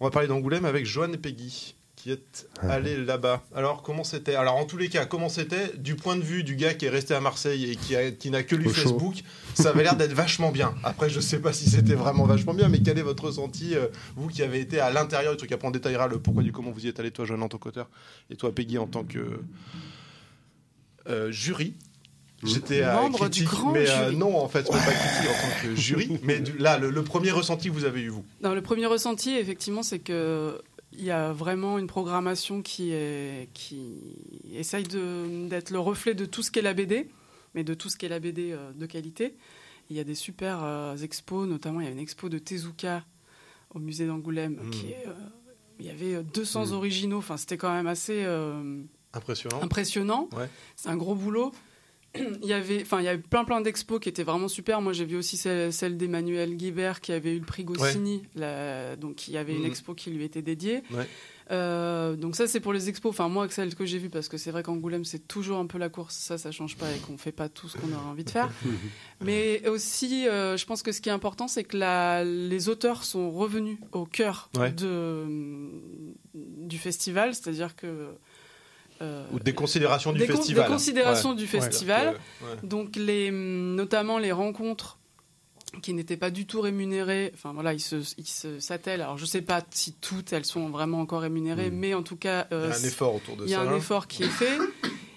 [0.00, 2.70] On va parler d'Angoulême avec Joanne Peggy qui est Ah.
[2.72, 3.42] allé là-bas.
[3.54, 4.34] Alors comment c'était?
[4.34, 5.76] Alors en tous les cas, comment c'était?
[5.76, 8.30] Du point de vue du gars qui est resté à Marseille et qui, a- qui
[8.30, 8.70] n'a que lu Au.
[8.70, 9.16] Facebook
[9.52, 10.74] Ça avait l'air d'être vachement bien.
[10.82, 13.88] Après, je sais pas si c'était vraiment vachement bien, mais quel est votre ressenti, euh,
[14.16, 15.32] vous qui avez été à l'intérieur?
[15.32, 17.42] Du truc Après, on détaillera le pourquoi du comment vous y êtes allé, toi, Joanne,
[17.42, 17.90] en tant qu'auteur,
[18.30, 19.18] et toi, Peggy, en tant que
[21.08, 21.74] euh, jury.
[22.42, 24.16] J'étais à Membre du critique, grand mais euh, jury.
[24.16, 26.18] non, en fait, pas critique en tant que jury.
[26.22, 28.24] Mais du- là, le, le premier ressenti que vous avez eu, vous?
[28.42, 30.58] Non, le premier ressenti, effectivement, c'est que
[30.92, 33.98] il y a vraiment une programmation qui est qui
[34.54, 37.08] essaye d'être le reflet de tout ce qu'est la BD,
[37.54, 39.34] mais de tout ce qu'est la BD euh, de qualité.
[39.90, 43.04] Il y a des super euh, expos, notamment il y a une expo de Tezuka
[43.74, 44.70] au musée d'Angoulême Mm.
[44.70, 45.12] qui est, euh,
[45.78, 46.72] il y avait 200 Mm.
[46.72, 47.18] originaux.
[47.18, 48.80] Enfin, c'était quand même assez euh,
[49.12, 49.60] Impressionnant.
[49.62, 50.28] impressionnant.
[50.36, 50.48] Ouais.
[50.76, 51.52] C'est un gros boulot.
[52.16, 54.80] Il y avait, enfin, il y avait plein plein d'expos qui étaient vraiment super.
[54.80, 58.22] Moi, j'ai vu aussi celle, celle d'Emmanuel Guibert qui avait eu le prix Goscinny.
[58.34, 59.66] La- donc, il y avait une Mhm.
[59.66, 60.82] expo qui lui était dédiée.
[60.90, 61.06] Ouais.
[61.52, 63.10] Euh, donc ça, c'est pour les expos.
[63.10, 65.78] Enfin, moi, celle que j'ai vue, parce que c'est vrai qu'Angoulême, c'est toujours un peu
[65.78, 66.14] la course.
[66.16, 68.50] Ça, ça change pas et qu'on fait pas tout ce qu'on aurait envie de faire.
[69.20, 73.02] Mais aussi, euh, je pense que ce qui est important, c'est que la- les auteurs
[73.04, 74.70] sont revenus au cœur Ouais.
[74.72, 75.26] de,
[76.34, 77.34] du festival.
[77.34, 78.08] C'est-à-dire que
[79.02, 80.64] euh, Ou des considérations du des festival.
[80.66, 81.36] des considérations Ouais.
[81.36, 82.18] du festival.
[82.42, 82.48] Ouais.
[82.62, 84.98] donc les, notamment les rencontres
[85.82, 87.30] qui n'étaient pas du tout rémunérées.
[87.34, 88.02] Enfin voilà, ils se,
[88.58, 89.02] s'attellent.
[89.02, 92.46] Alors je sais pas si toutes elles sont vraiment encore rémunérées, mais en tout cas,
[92.50, 93.62] Il y euh, a un effort autour de il y a ça.
[93.64, 93.76] un hein.
[93.76, 94.58] effort qui est fait.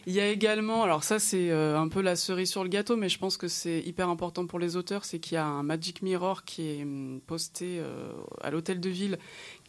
[0.06, 2.98] Il y a également, alors ça c'est euh, un peu la cerise sur le gâteau,
[2.98, 5.64] mais je pense que c'est hyper important pour les auteurs, c'est qu'il y a un
[5.64, 8.12] Magic Mirror qui est hum, posté euh,
[8.42, 9.18] à l'hôtel de ville,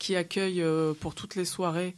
[0.00, 1.94] qui accueille euh, pour toutes les soirées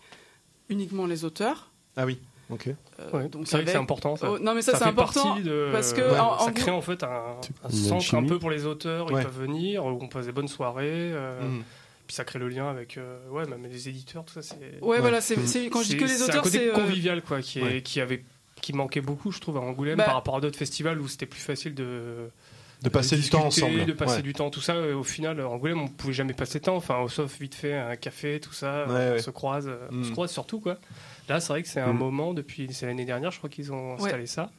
[0.68, 1.70] uniquement les auteurs.
[1.96, 2.18] Ah oui,
[2.50, 2.68] ok.
[2.68, 4.16] Euh, Ouais, donc c'est vrai que c'est avec- important.
[4.16, 4.30] Ça.
[4.30, 6.52] Oh, non mais ça, c'est fait important partie de- parce que ouais, en- en ça
[6.52, 9.10] crée en fait un, un centre un peu pour les auteurs.
[9.10, 9.20] Ouais.
[9.20, 10.84] Ils peuvent venir, où on passe des bonnes soirées.
[11.12, 11.62] euh, Mhm.
[12.06, 14.42] Puis ça crée le lien avec euh, ouais, même les éditeurs, tout ça.
[14.42, 16.58] C'est Ouais, voilà, c'est c'est- quand je dis c'est- que les c'est un auteurs, côté
[16.58, 17.82] c'est euh, convivial quoi, qui, est, Ouais.
[17.82, 18.24] qui avait
[18.62, 21.26] qui manquait beaucoup, je trouve, à Angoulême Bah- par rapport à d'autres festivals où c'était
[21.26, 22.30] plus facile de
[22.82, 23.84] De passer du temps ensemble.
[23.86, 24.22] de passer Ouais.
[24.22, 24.74] du temps, tout ça.
[24.76, 26.76] Et au final, Angoulême, on pouvait jamais passer de temps.
[26.76, 28.84] Enfin, sauf vite fait un café, tout ça.
[28.86, 29.18] Ouais, on ouais.
[29.18, 30.78] se croise, euh, on se croise surtout quoi.
[31.28, 31.98] Là, c'est vrai que c'est un Mm.
[31.98, 34.50] moment depuis c'est l'année dernière, je crois qu'ils ont installé ça.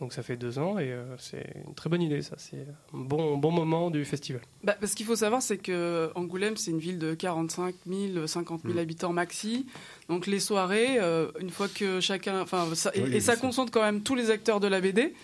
[0.00, 2.34] Donc ça fait deux ans et euh, c'est une très bonne idée, ça.
[2.36, 2.56] C'est
[2.92, 4.42] un bon, bon moment du festival.
[4.64, 8.62] Bah, parce qu'il faut savoir, c'est que Angoulême, c'est une ville de 45 000, 50
[8.62, 8.78] 000 Mm.
[8.78, 9.66] habitants maxi.
[10.08, 13.70] Donc les soirées, euh, une fois que chacun, enfin, ça, et, Oui, et ça concentre
[13.70, 15.14] quand même tous les acteurs de la BD.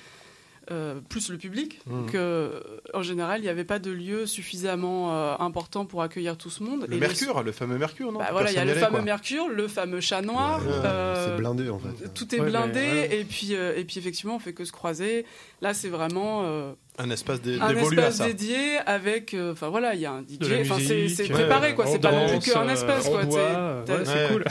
[0.70, 1.80] Euh, plus le public.
[1.86, 1.90] Mm.
[1.90, 2.60] Donc, euh,
[2.94, 6.62] en général, il n'y avait pas de lieu suffisamment euh, important pour accueillir tout ce
[6.62, 6.86] monde.
[6.88, 8.92] Le Et Mercure, le fameux Mercure, non bah, voilà, il y a le allait, fameux
[8.98, 9.02] quoi.
[9.02, 10.60] Mercure, le fameux chat noir.
[10.64, 12.12] Ouais, euh, C'est blindé en fait.
[12.14, 13.18] tout est Ouais, blindé ouais.
[13.20, 15.24] et puis euh, et puis effectivement on fait que se croiser.
[15.60, 18.26] Là c'est vraiment euh, Un espace dé- un à espace ça.
[18.26, 20.66] dédié avec euh, enfin voilà il y a un De DJ.
[20.68, 21.86] c'est musique, c'est euh, préparé quoi.
[21.86, 23.22] C'est pas non plus qu'un euh, espace quoi.
[23.24, 24.28] euh, c'est Ouais.
[24.32, 24.44] cool.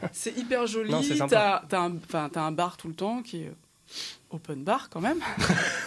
[0.12, 0.92] C'est hyper joli.
[1.28, 3.52] T'as un enfin t'as un bar tout le temps qui est
[4.30, 5.18] open bar quand même.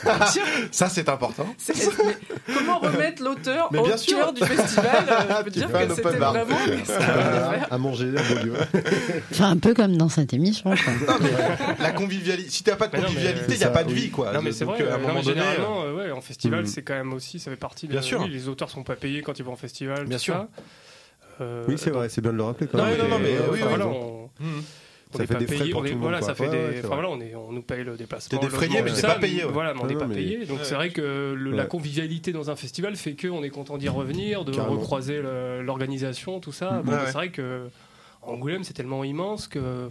[0.72, 1.46] Ça, c'est important.
[1.70, 4.18] Mais comment remettre l'auteur au bien sûr.
[4.18, 6.46] cœur du festival euh, Je peux dire que c'était vraiment
[6.86, 7.68] faire.
[7.72, 8.54] à manger un beau lieu.
[9.32, 10.72] Enfin, un peu comme dans cette émission.
[10.72, 10.94] quoi.
[11.08, 11.32] Non, mais
[11.84, 12.50] la convivialité.
[12.50, 14.34] Si t'as pas de convivialité, il c'est n'y a pas de vie, quoi.
[14.34, 15.40] Non mais c'est vrai, à un non, moment mais donné.
[15.42, 16.66] euh, généralement, euh, ouais, en festival, Mhm.
[16.68, 18.22] c'est quand même aussi, ça fait partie de Bien sûr.
[18.22, 20.34] oui, les auteurs sont pas payés quand ils vont en festival, Bien tout sûr.
[20.34, 20.48] ça.
[21.42, 22.98] Euh, Oui, c'est vrai, c'est bien de le rappeler quand Non, même.
[22.98, 24.30] non, non, mais oui, voilà, raison.
[25.14, 27.10] On, on Ça est fait pas payé, on est- voilà, ça fait des, enfin voilà,
[27.10, 28.40] on est, on nous paye le déplacement.
[28.40, 29.52] T'es défrayé, mais t'es pas payé, ouais.
[29.52, 30.46] Voilà, mais on n'est pas payé.
[30.46, 33.90] Donc c'est vrai que la convivialité dans un festival fait que on est content d'y
[33.90, 35.22] revenir, de recroiser
[35.62, 36.82] l'organisation, tout ça.
[36.86, 36.94] Ouais.
[37.08, 37.68] c'est vrai que
[38.22, 39.90] Angoulême c'est tellement immense que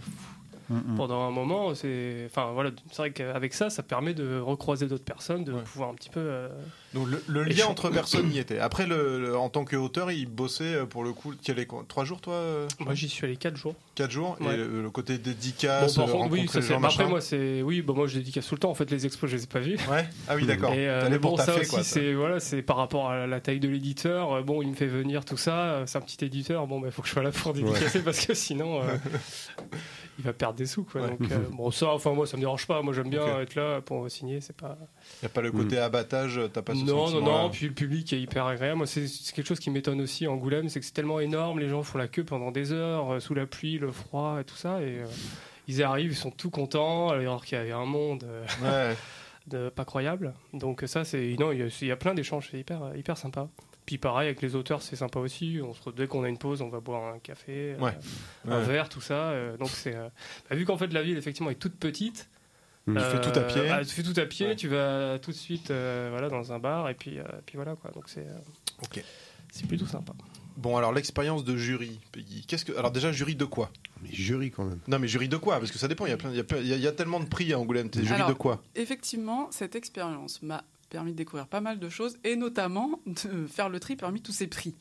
[0.69, 4.87] Mm, pendant un moment, c'est, enfin voilà, c'est vrai qu'avec ça, ça permet de recroiser
[4.87, 5.61] d'autres personnes, de Ouais.
[5.61, 6.19] pouvoir un petit peu.
[6.21, 6.47] euh,
[6.93, 8.59] Donc le, lien entre personnes y était.
[8.59, 11.33] Après, le, le- en tant qu'auteur, il bossait euh, pour le coup.
[11.67, 13.75] Quoi, trois jours, toi euh, Moi, j'y suis allé quatre jours.
[13.95, 14.53] Quatre jours Ouais.
[14.53, 16.73] Et le, le côté Bon, dédicace, par contre, oui, ça c'est.
[16.73, 18.69] gens, bah, Après, moi, c'est, oui, bah, moi, je dédicace tout le temps.
[18.71, 19.77] En fait, les expos, je les ai pas vus.
[19.91, 20.07] Ouais.
[20.27, 20.73] Ah oui, d'accord.
[20.73, 21.83] Et, euh, mais pour bon, ça aussi, quoi, ça.
[21.95, 24.43] c'est voilà, c'est par rapport à la taille de l'éditeur.
[24.43, 25.83] Bon, il me fait venir tout ça.
[25.85, 26.65] C'est un petit éditeur.
[26.67, 28.85] Bon, il faut que je sois là pour dédicacer parce que sinon, euh,
[30.19, 31.01] il va perdre des sous, quoi.
[31.01, 31.09] Ouais.
[31.09, 32.81] Donc, euh, bon, ça, enfin, moi, ça me dérange pas.
[32.81, 34.41] Moi, j'aime bien être là pour signer.
[34.41, 34.77] C'est pas.
[35.21, 37.49] Y a pas le côté abattage, t'as pas ce Non, non, non.
[37.49, 38.77] Puis le public est hyper agréable.
[38.77, 41.59] Moi, c'est c'est quelque chose qui m'étonne aussi à Angoulême, c'est que c'est tellement énorme.
[41.59, 44.43] Les gens font la queue pendant des heures euh, sous la pluie, le froid et
[44.43, 44.81] tout ça.
[44.81, 45.05] Et euh,
[45.67, 48.23] ils arrivent, ils sont tout contents, alors qu'il y avait un monde.
[48.25, 48.45] euh,
[48.91, 48.95] Ouais.
[49.47, 50.33] de pas croyable.
[50.53, 53.17] Donc ça, c'est non, il y, a- il y a plein d'échanges, c'est hyper hyper
[53.17, 53.49] sympa.
[53.85, 55.59] Puis pareil avec les auteurs, c'est sympa aussi.
[55.61, 57.97] On se dès qu'on a une pause, on va boire un café, euh, Ouais.
[58.47, 59.29] un verre, tout ça.
[59.31, 60.07] euh, donc c'est euh,
[60.49, 62.29] bah, vu qu'en fait la ville effectivement est toute petite.
[62.85, 62.97] Mm.
[62.97, 63.69] Tu fais tout à pied.
[63.69, 64.55] ah, tu fais tout à pied, Ouais.
[64.55, 67.75] tu vas tout de suite euh, voilà dans un bar et puis euh, puis voilà
[67.75, 67.91] quoi.
[67.91, 69.03] Donc c'est euh, Ok.
[69.51, 70.13] c'est plutôt sympa.
[70.55, 72.45] Bon, alors l'expérience de jury, Peggy.
[72.45, 73.71] Qu'est-ce que alors déjà jury de quoi?
[74.03, 74.79] Mais jury quand même.
[74.87, 75.57] Non, mais jury de quoi?
[75.59, 76.05] Parce que ça dépend.
[76.05, 77.19] Il y a plein, il y a plein- il y a- il y a tellement
[77.19, 77.89] de prix à Angoulême.
[77.89, 78.61] T'es jury Alors, de quoi?
[78.75, 80.63] Effectivement, cette expérience m'a
[80.93, 84.31] permis de découvrir pas mal de choses et notamment de faire le tri parmi tous
[84.31, 84.75] ces prix.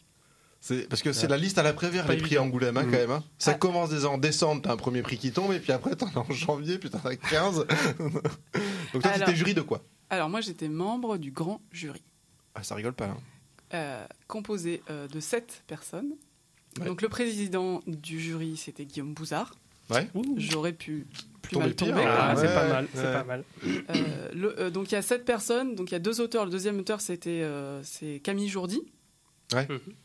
[0.61, 2.83] C'est parce que c'est la liste à la Prévert Pas les prix à Angoulême hein,
[2.85, 2.91] Mm.
[2.91, 3.11] quand même.
[3.11, 3.25] hein.
[3.39, 3.55] Ça Ah.
[3.55, 6.19] commence déjà en décembre, t'as un premier prix qui tombe et puis après t'en as
[6.19, 7.67] en janvier, puis t'en as 15.
[8.93, 9.83] Donc toi Alors- t'étais jury de quoi?
[10.11, 12.03] Alors moi j'étais membre du grand jury,
[12.55, 13.07] Ah ça rigole pas.
[13.07, 13.17] hein.
[13.75, 16.11] euh, composé euh, de sept personnes.
[16.79, 16.85] Ouais.
[16.85, 19.55] Donc le président du jury c'était Guillaume Bouzard.
[19.91, 20.09] Ouais.
[20.37, 21.07] J'aurais pu
[21.43, 21.75] plus mal hein.
[22.19, 23.13] Ah, ouais, c'est pas ouais, mal, c'est ouais.
[23.13, 23.45] pas mal.
[23.65, 26.45] Euh, le- euh, donc il y a sept personnes, donc il y a deux auteurs.
[26.45, 28.83] Le deuxième auteur c'était euh, c'est Camille Jourdi.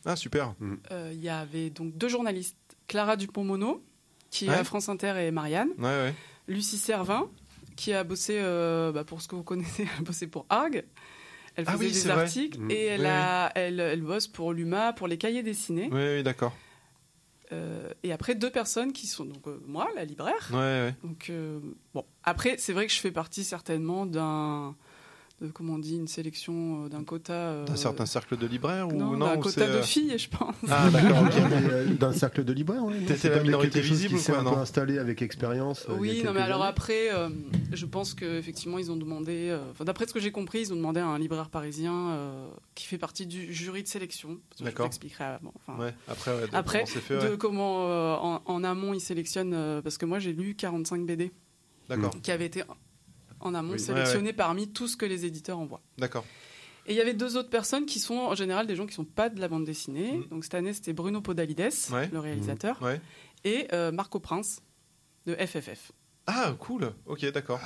[0.04, 0.54] Ah super.
[0.90, 2.56] Euh, Il y avait donc deux journalistes,
[2.86, 3.82] Clara Dupont-Mono
[4.30, 4.56] qui est Ouais.
[4.56, 5.70] à France Inter et Marianne.
[5.78, 6.14] Ouais ouais.
[6.48, 7.28] Lucie Servin,
[7.76, 10.84] qui a bossé, euh, bah, pour ce que vous connaissez, elle a bossé pour Arg.
[11.56, 12.22] Elle Ah faisait oui, des c'est vrai.
[12.22, 12.70] articles Mm.
[12.70, 15.88] et elle, Oui, a, elle, elle bosse pour l'UMA, pour les cahiers dessinés.
[15.90, 16.54] Oui oui d'accord.
[17.52, 20.48] Euh, et après, deux personnes qui sont donc euh, moi, la libraire.
[20.52, 20.94] Ouais ouais.
[21.02, 21.60] Donc, euh,
[21.94, 22.04] bon.
[22.24, 24.76] Après, c'est vrai que je fais partie certainement d'un
[25.40, 27.32] de comment on dit, une sélection euh, d'un quota.
[27.32, 30.28] euh, D'un certain cercle de libraires ou non, non d'un quota de euh, filles, je
[30.28, 30.54] pense.
[30.68, 31.32] Ah d'accord, ok.
[31.88, 34.44] Mais, D'un cercle de libraires, T'étais c'est la minorité visible qui ou s'est quoi, un
[34.52, 35.86] peu installé avec expérience.
[35.88, 36.70] euh, Oui, non, mais alors années?
[36.70, 37.28] après, euh,
[37.72, 40.76] je pense qu'effectivement, ils ont demandé, euh, enfin, d'après ce que j'ai compris, ils ont
[40.76, 44.38] demandé à un libraire parisien euh, qui fait partie du jury de sélection.
[44.58, 44.86] Je D'accord.
[44.86, 45.52] t'expliquerai avant.
[45.54, 49.54] Enfin, Ouais, après, ouais, de Après, comment de comment euh, en, en amont ils sélectionnent,
[49.54, 51.30] euh, parce que moi j'ai lu 45 BD
[51.88, 52.62] D'accord, qui avaient été
[53.40, 53.80] en amont Oui.
[53.80, 55.82] sélectionnés parmi tout ce que les éditeurs envoient.
[55.98, 56.24] d'accord.
[56.86, 59.04] Et il y avait deux autres personnes qui sont en général des gens qui sont
[59.04, 60.12] pas de la bande dessinée.
[60.12, 60.28] Mhm.
[60.28, 62.08] Donc cette année c'était Bruno Podalides, Ouais.
[62.10, 62.98] le réalisateur, Ouais.
[63.44, 64.62] et euh, Marco Prince
[65.26, 65.92] de FFF.
[66.26, 67.60] Ah cool, ok, d'accord.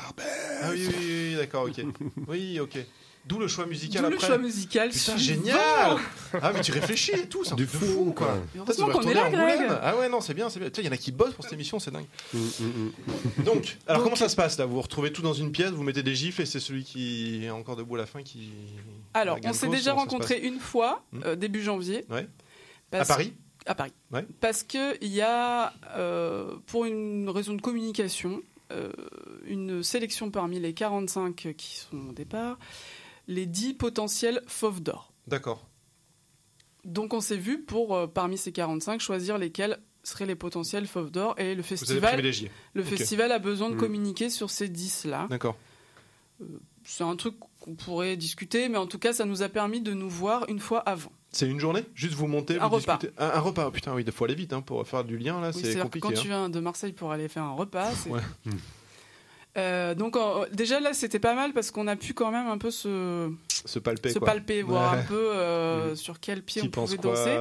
[0.63, 1.85] Ah oui, oui, oui, oui, d'accord, ok.
[2.29, 2.79] Oui, ok.
[3.25, 4.27] D'où le choix musical D'où le après.
[4.27, 4.91] choix musical.
[4.91, 5.97] Putain, génial
[6.41, 8.37] Ah mais tu réfléchis et tout, c'est un Du fou, fou quoi.
[8.57, 9.61] Heureusement qu'on est là, Greg.
[9.81, 10.69] Ah ouais, non, c'est bien, c'est bien.
[10.71, 12.07] Tu sais, Il y en a qui bossent pour cette émission, c'est dingue.
[12.35, 12.65] Mm, mm,
[13.41, 13.45] mm.
[13.45, 14.67] Donc, alors Donc- comment ça se passe là?
[14.67, 17.45] Vous vous retrouvez tout dans une pièce, vous mettez des gifles et c'est celui qui
[17.45, 18.51] est encore debout à la fin qui.
[19.15, 21.21] Alors, on s'est déjà rencontrés une fois, Hmm?
[21.25, 22.05] euh, début janvier.
[22.11, 22.27] Ouais.
[22.91, 23.33] Parce- À Paris?
[23.67, 23.93] À Paris.
[24.11, 24.27] Ouais.
[24.41, 28.43] Parce qu'il y a, euh, pour une raison de communication,
[28.73, 28.91] euh,
[29.47, 32.59] une sélection parmi les 45 qui sont au départ,
[33.29, 35.13] les 10 potentiels fauves d'or.
[35.27, 35.67] D'accord.
[36.85, 41.11] Donc on s'est vu pour, euh, parmi ces 45, choisir lesquels seraient les potentiels fauves
[41.13, 41.35] d'or.
[41.39, 42.23] Et le Vous avez festival,
[42.75, 43.79] le festival a besoin de Hmm.
[43.79, 45.29] communiquer sur ces 10-là.
[45.31, 45.57] D'accord.
[46.85, 49.93] C'est un truc qu'on pourrait discuter, mais en tout cas, ça nous a permis de
[49.95, 51.13] nous voir une fois avant.
[51.31, 51.85] C'est une journée?
[51.95, 52.97] Juste vous montez, Un vous repas.
[52.97, 55.17] discutez Un, un repas, oh, putain, oui, il faut aller vite hein, pour faire du
[55.17, 56.01] lien là, Oui, c'est compliqué.
[56.09, 56.21] quand hein.
[56.21, 58.21] tu viens de Marseille pour aller faire un repas, c'est- Ouais.
[59.59, 62.57] Euh, donc en- déjà là c'était pas mal parce qu'on a pu quand même un
[62.57, 63.31] peu se,
[63.67, 64.27] Se palper se quoi.
[64.29, 64.99] palper, voir Ouais.
[64.99, 65.97] un peu euh, Mhm.
[65.97, 67.37] sur quel pied Qui on pouvait danser.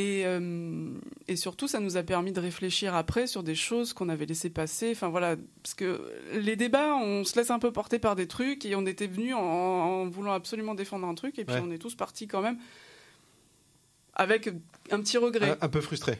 [0.00, 0.90] Et, euh,
[1.26, 4.48] et surtout, ça nous a permis de réfléchir après sur des choses qu'on avait laissé
[4.48, 4.92] passer.
[4.92, 6.00] Enfin voilà, parce que
[6.34, 9.34] les débats, on se laisse un peu porter par des trucs et on était venus
[9.34, 11.62] en, en voulant absolument défendre un truc et puis Ouais.
[11.64, 12.58] on est tous partis quand même
[14.14, 14.48] avec
[14.90, 15.50] un petit regret.
[15.60, 16.18] Un, un peu frustré.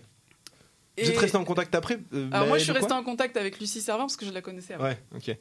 [0.99, 3.37] Et- Vous êtes resté en contact après euh, Alors moi, je suis quoi en contact
[3.37, 4.85] avec Lucie Servant parce que je la connaissais avant.
[4.85, 5.37] Ouais, ok.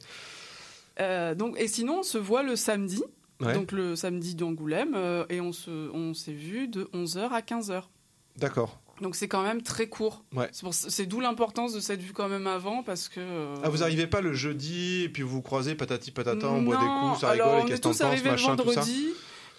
[1.00, 3.02] Euh, donc, et sinon, on se voit le samedi,
[3.40, 3.54] Ouais.
[3.54, 7.82] donc le samedi d'Angoulême, euh, et on se, on s'est vu de 11h à 15h.
[8.36, 8.80] D'accord.
[9.00, 10.24] Donc c'est quand même très court.
[10.34, 10.48] Ouais.
[10.72, 13.20] C'est d'où l'importance de cette vue quand même avant, parce que...
[13.20, 16.62] euh, Ah, vous arrivez pas le jeudi et puis vous vous croisez patati patata, on
[16.62, 18.82] boit des Non, coups, ça rigole, et qu'est-ce tous penses, arrivés le machin, tout ça.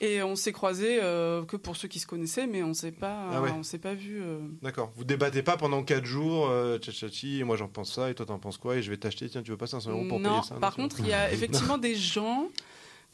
[0.02, 3.30] Et on s'est croisés euh, que pour ceux qui se connaissaient, mais on s'est pas,
[3.32, 3.52] Ah ouais.
[3.58, 4.22] on s'est pas vu.
[4.22, 4.92] euh, D'accord.
[4.96, 6.78] Vous débattez pas pendant 4 jours, euh,
[7.24, 9.42] et moi j'en pense ça, et toi t'en penses quoi, et je vais t'acheter, tiens,
[9.44, 11.32] tu veux pas 500 euros pour non, payer ça par tu contre, il y a
[11.34, 12.48] effectivement des gens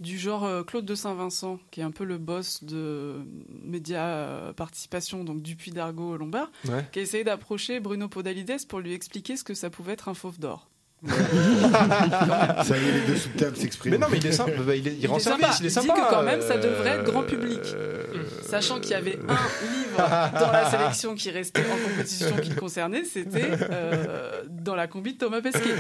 [0.02, 3.22] du genre euh, Claude de Saint-Vincent, qui est un peu le boss de
[3.64, 6.86] Média Participation, donc Dupuis d'Argo Lombard, Ouais.
[6.91, 10.14] qui a essayé d'approcher Bruno Podalides pour lui expliquer ce que ça pouvait être un
[10.14, 10.68] fauve d'or.
[11.07, 13.94] Ça y est, les deux sous de table s'expriment.
[13.94, 15.52] Mais non, mais il est simple, bah, il, est, il Il rend est sympa.
[15.53, 16.02] service, il est Il dit sympa.
[16.02, 17.60] que quand même, ça devrait être euh, grand public.
[17.76, 18.03] euh,
[18.44, 19.34] Sachant qu'il y avait un
[19.72, 19.98] livre
[20.40, 25.14] dans la sélection qui restait en compétition qui le concernait, c'était euh, dans la combi
[25.14, 25.76] de Thomas Pesquet.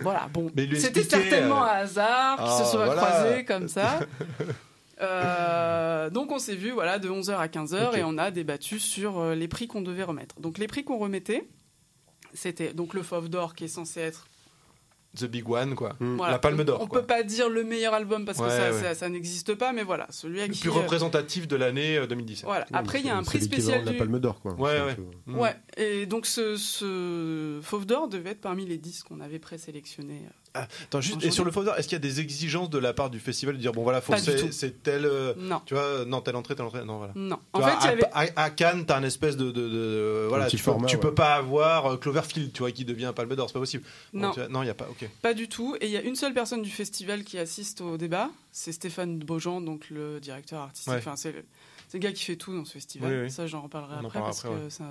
[0.00, 0.50] Voilà, bon.
[0.76, 3.02] C'était certainement euh, un hasard qui ah, se soit voilà.
[3.02, 4.00] croisé comme ça.
[5.02, 7.96] Euh, donc on s'est vu voilà, de 11h à 15h Ok.
[7.96, 10.38] et on a débattu sur euh, les prix qu'on devait remettre.
[10.40, 11.48] Donc les prix qu'on remettait,
[12.34, 14.26] c'était donc le Fauve d'Or qui est censé être
[15.18, 15.96] The Big One, quoi.
[15.98, 16.80] voilà, La Palme d'Or.
[16.80, 17.00] On quoi.
[17.00, 18.80] peut pas dire le meilleur album parce que Ouais, ça, ouais.
[18.80, 20.60] ça- ça n'existe pas, mais voilà, celui à Le qui.
[20.60, 22.44] plus euh, représentatif de l'année euh, 2017.
[22.44, 22.66] Voilà.
[22.72, 23.98] Après, il y a un prix spécial de la.
[23.98, 24.54] Palme d'Or, quoi.
[24.54, 24.94] Ouais, ouais.
[24.94, 25.38] peu- Mm.
[25.38, 30.22] Ouais, et donc ce, ce Fauve d'Or devait être parmi les 10 qu'on avait présélectionnés.
[30.52, 32.92] Attends, juste, En et sur le Fauve est-ce qu'il y a des exigences de la
[32.92, 35.04] part du festival de dire, bon voilà, faut c'est- tel.
[35.04, 36.84] euh, Non, Tu vois, non, telle entrée, telle entrée.
[36.84, 37.12] Non, voilà.
[37.14, 37.36] non.
[37.36, 38.32] Tu En vois, fait, il y à, avait.
[38.36, 41.02] à- à Cannes, t'as un espèce de, de- de- voilà, tu, peux, format, tu ouais.
[41.02, 43.84] peux pas avoir euh, Cloverfield, tu vois, qui devient Palme d'Or, c'est pas possible.
[44.12, 44.32] Non,
[44.62, 44.88] il y a pas.
[44.90, 45.08] Ok.
[45.22, 45.76] pas du tout.
[45.80, 49.18] Et il y a une seule personne du festival qui assiste au débat, c'est Stéphane
[49.20, 50.92] Beaujean, donc le directeur artistique.
[50.92, 50.98] Ouais.
[50.98, 51.44] Enfin, c'est le,
[51.88, 53.12] c'est le gars qui fait tout dans ce festival.
[53.12, 53.30] Oui, oui.
[53.30, 54.84] Ça, j'en reparlerai On après parce après, que ça.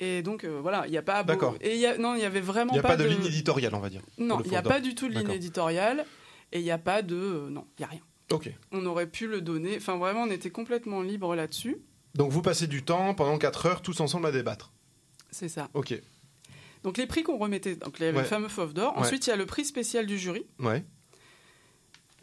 [0.00, 1.24] Et donc euh, voilà, il n'y a pas.
[1.24, 1.56] D'accord.
[1.60, 3.24] Et il y a non, il y avait vraiment Il n'y a pas, de, ligne
[3.24, 4.02] éditoriale, on va dire.
[4.18, 6.04] Non, il n'y a pas du tout de ligne éditoriale
[6.52, 7.16] et il n'y a pas de.
[7.16, 8.00] euh, non, il n'y a rien.
[8.30, 8.52] Ok.
[8.72, 9.76] On aurait pu le donner.
[9.76, 11.78] Enfin, vraiment, on était complètement libre là-dessus.
[12.14, 14.72] Donc vous passez du temps pendant 4 heures tous ensemble à débattre.
[15.30, 15.68] C'est ça.
[15.74, 16.00] Ok.
[16.84, 18.22] Donc les prix qu'on remettait, donc il y avait Ouais.
[18.22, 18.96] le fameux Fauve d'Or.
[18.96, 20.84] Ensuite, il y a le prix spécial du jury, Ouais.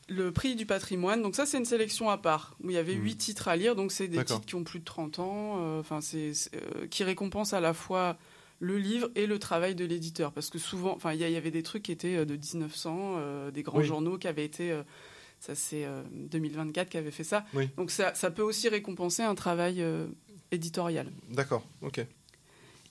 [0.07, 1.21] Le prix du patrimoine.
[1.21, 3.03] Donc ça, c'est une sélection à part où il y avait Hmm.
[3.03, 3.75] huit titres à lire.
[3.75, 5.55] Donc c'est des titres qui ont plus de 30 ans.
[5.59, 8.17] euh, Enfin, euh, qui récompensent à la fois
[8.59, 11.61] le livre et le travail de l'éditeur, parce que souvent, enfin, il y, avait des
[11.63, 13.85] trucs qui étaient euh, de 1900, euh, des grands Oui.
[13.85, 14.79] journaux qui avaient été.
[15.39, 17.45] ça, c'est euh, 2024 qui avait fait ça.
[17.53, 17.69] Oui.
[17.77, 19.83] Donc ça, ça peut aussi récompenser un travail
[20.51, 21.11] éditorial.
[21.29, 21.65] D'accord.
[21.81, 22.05] Ok.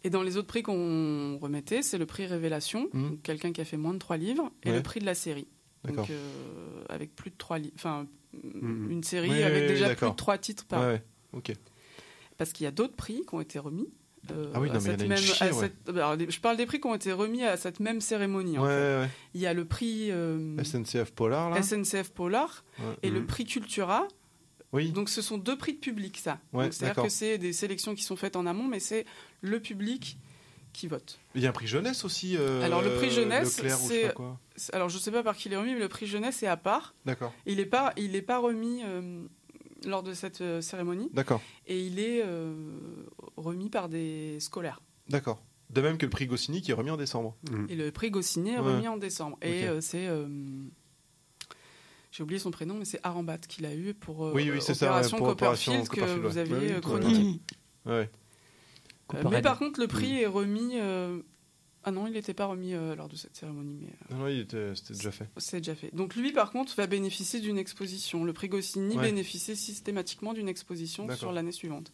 [0.06, 3.64] Et dans les autres prix qu'on remettait, c'est le prix Révélation, donc quelqu'un qui a
[3.64, 4.76] fait moins de trois livres, et Ouais.
[4.76, 5.46] le prix de la série.
[5.92, 7.58] Donc, euh, avec plus de trois.
[7.74, 8.06] Enfin,
[8.42, 8.90] Mhm.
[8.90, 10.80] une série Oui, avec oui, déjà plus de trois titres par.
[10.82, 11.02] Ouais.
[11.32, 11.52] Ok.
[12.38, 13.88] Parce qu'il y a d'autres prix qui ont été remis.
[14.32, 15.70] euh, Ah oui, non, mais il y en cette a une même- chier, à ouais.
[15.84, 18.56] cette- alors, les- je parle des prix qui ont été remis à cette même cérémonie.
[18.58, 18.98] en Ouais, fait.
[19.02, 20.56] ouais, Il y a le prix euh.
[20.64, 22.64] SNCF Polar, là SNCF Polar
[23.02, 23.26] et le Mhm.
[23.26, 24.08] prix Cultura.
[24.72, 24.90] Oui.
[24.92, 26.40] Donc ce sont deux prix de public, ça.
[26.70, 29.04] C'est-à-dire que c'est des sélections qui sont faites en amont, mais c'est
[29.42, 30.16] le public
[30.74, 31.18] qui vote.
[31.34, 32.36] Il y a un prix jeunesse aussi.
[32.36, 34.38] euh, Alors le prix jeunesse, Leclerc ou je sais c'est pas quoi.
[34.56, 36.46] c'est- alors je sais pas par qui il est remis, mais le prix jeunesse est
[36.46, 36.94] à part.
[37.06, 37.32] D'accord.
[37.46, 39.24] Il n'est pas il est pas remis euh,
[39.86, 41.40] lors de cette euh, cérémonie D'accord.
[41.66, 42.52] et il est euh,
[43.36, 44.82] remis par des scolaires.
[45.08, 45.40] D'accord.
[45.70, 47.36] De même que le prix Goscinny qui est remis en décembre.
[47.68, 48.74] Et le prix Goscinny est Ouais.
[48.74, 49.38] remis en décembre.
[49.42, 50.26] Et euh, c'est euh,
[52.10, 54.74] j'ai oublié son prénom, mais c'est Arambat qui l'a eu pour euh, Oui, oui, c'est
[54.74, 56.56] ça, Opération ouais, pour Opération Copperfield que Copperfield, vous ouais.
[56.56, 56.80] aviez Ouais, ouais.
[56.80, 57.40] chroniqué.
[59.12, 60.72] Euh, mais par contre, le prix est remis.
[60.80, 61.20] euh,
[61.86, 64.28] Ah non, il n'était pas remis euh, lors de cette cérémonie, mais euh, Non, non,
[64.28, 65.28] il était- c'était déjà fait.
[65.36, 65.94] c'est déjà fait.
[65.94, 68.24] Donc lui, par contre, va bénéficier d'une exposition.
[68.24, 69.02] Le prix Goscinny Ouais.
[69.02, 71.18] bénéficie systématiquement d'une exposition D'accord.
[71.18, 71.92] sur l'année suivante.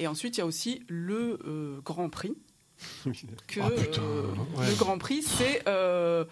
[0.00, 2.34] Et ensuite, il y a aussi le euh, Grand Prix.
[3.46, 4.68] que, Ah, putain, euh, ouais.
[4.68, 6.24] Le Grand Prix, c'est euh,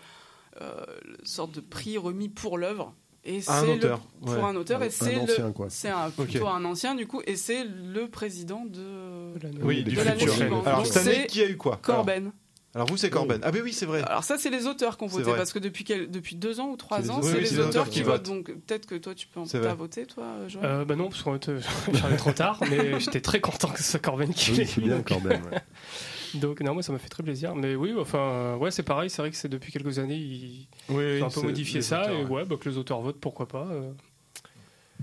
[0.60, 0.84] euh,
[1.20, 2.94] une sorte de prix remis pour l'œuvre.
[3.24, 4.40] Et un c'est le- auteur, pour ouais.
[4.42, 5.66] un auteur, Un- et c'est un le- ancien, quoi.
[5.68, 10.66] c'est plutôt un ancien du coup, et c'est le président de, Oui, de suivante.
[10.66, 12.32] Alors, Donc, cette année, c'est qui a eu quoi Corben.
[12.74, 13.40] Alors, vous, c'est Corben.
[13.42, 14.02] Ah, ben oui, c'est vrai.
[14.02, 16.68] Alors ça, c'est les auteurs qui ont voté parce que depuis quel- depuis deux ans
[16.70, 18.22] ou trois ans, c'est Oui, les c'est les auteurs qui qui votent.
[18.26, 19.74] Donc peut-être que toi, tu peux en vrai.
[19.74, 21.50] voté, toi, Joël Euh, bah non, parce qu'en fait,
[21.92, 24.80] j'arrivais trop tard, mais j'étais très content que ce soit Corben qui Oui, l'ait c'est
[24.80, 25.40] bien Corben.
[25.50, 25.58] ouais.
[26.34, 27.54] Donc non, moi ça m'a fait très plaisir.
[27.54, 29.10] Mais oui, enfin, euh, ouais, c'est pareil.
[29.10, 32.02] C'est vrai que c'est depuis quelques années, ils Oui, ont un peu modifié ça.
[32.02, 32.30] auteurs, et ouais.
[32.30, 33.66] ouais, bah, que les auteurs votent, pourquoi pas.
[33.70, 33.90] euh.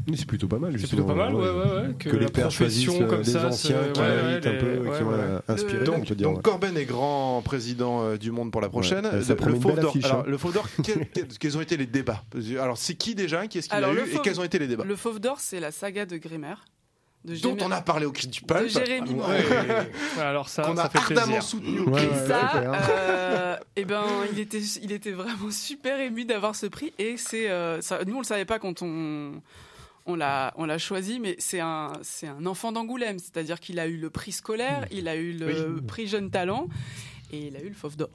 [0.08, 0.78] Mais C'est plutôt pas mal.
[0.78, 1.48] C'est plutôt pas mal, ouais, ouais,
[1.88, 4.58] ouais, Que, que les pères choisissent euh, comme des ça, anciens qui ouais, méritent un
[4.58, 6.42] peu, qui ont ouais, euh, inspiré, Le- Donc, donc ouais.
[6.44, 9.06] Corben est grand président euh, du monde pour la prochaine.
[9.06, 9.96] Ouais, ça le, promet le d'Or.
[10.04, 10.24] hein.
[10.28, 12.24] le Fauve d'Or, quel- quel- quels ont été les débats?
[12.60, 13.48] Alors, c'est qui déjà?
[13.48, 14.84] Qui est-ce qu'il a eu Et quels ont été les débats?
[14.84, 16.56] Le Fauve d'or, c'est la saga de Grimer.
[17.26, 18.68] De Dont on a parlé au cri du de pulp.
[18.70, 19.16] Jérémy Ouais.
[19.16, 19.34] Morin.
[19.40, 21.44] Ouais, Alors ça, Qu'on ça a fait ardemment plaisir.
[21.44, 21.80] soutenu.
[21.82, 22.78] Ouais, Et ouais, ça, ouais.
[22.92, 26.94] euh, eh ben, il était, il était vraiment super ému d'avoir ce prix.
[27.00, 29.42] Et c'est, euh, nous on le savait pas quand on,
[30.06, 33.88] on l'a, on l'a choisi, mais c'est un, c'est un enfant d'Angoulême, c'est-à-dire qu'il a
[33.88, 35.48] eu le prix scolaire, il a eu le
[35.78, 35.82] Oui.
[35.88, 36.68] prix jeune talent,
[37.32, 38.10] et il a eu le Fauve d'or.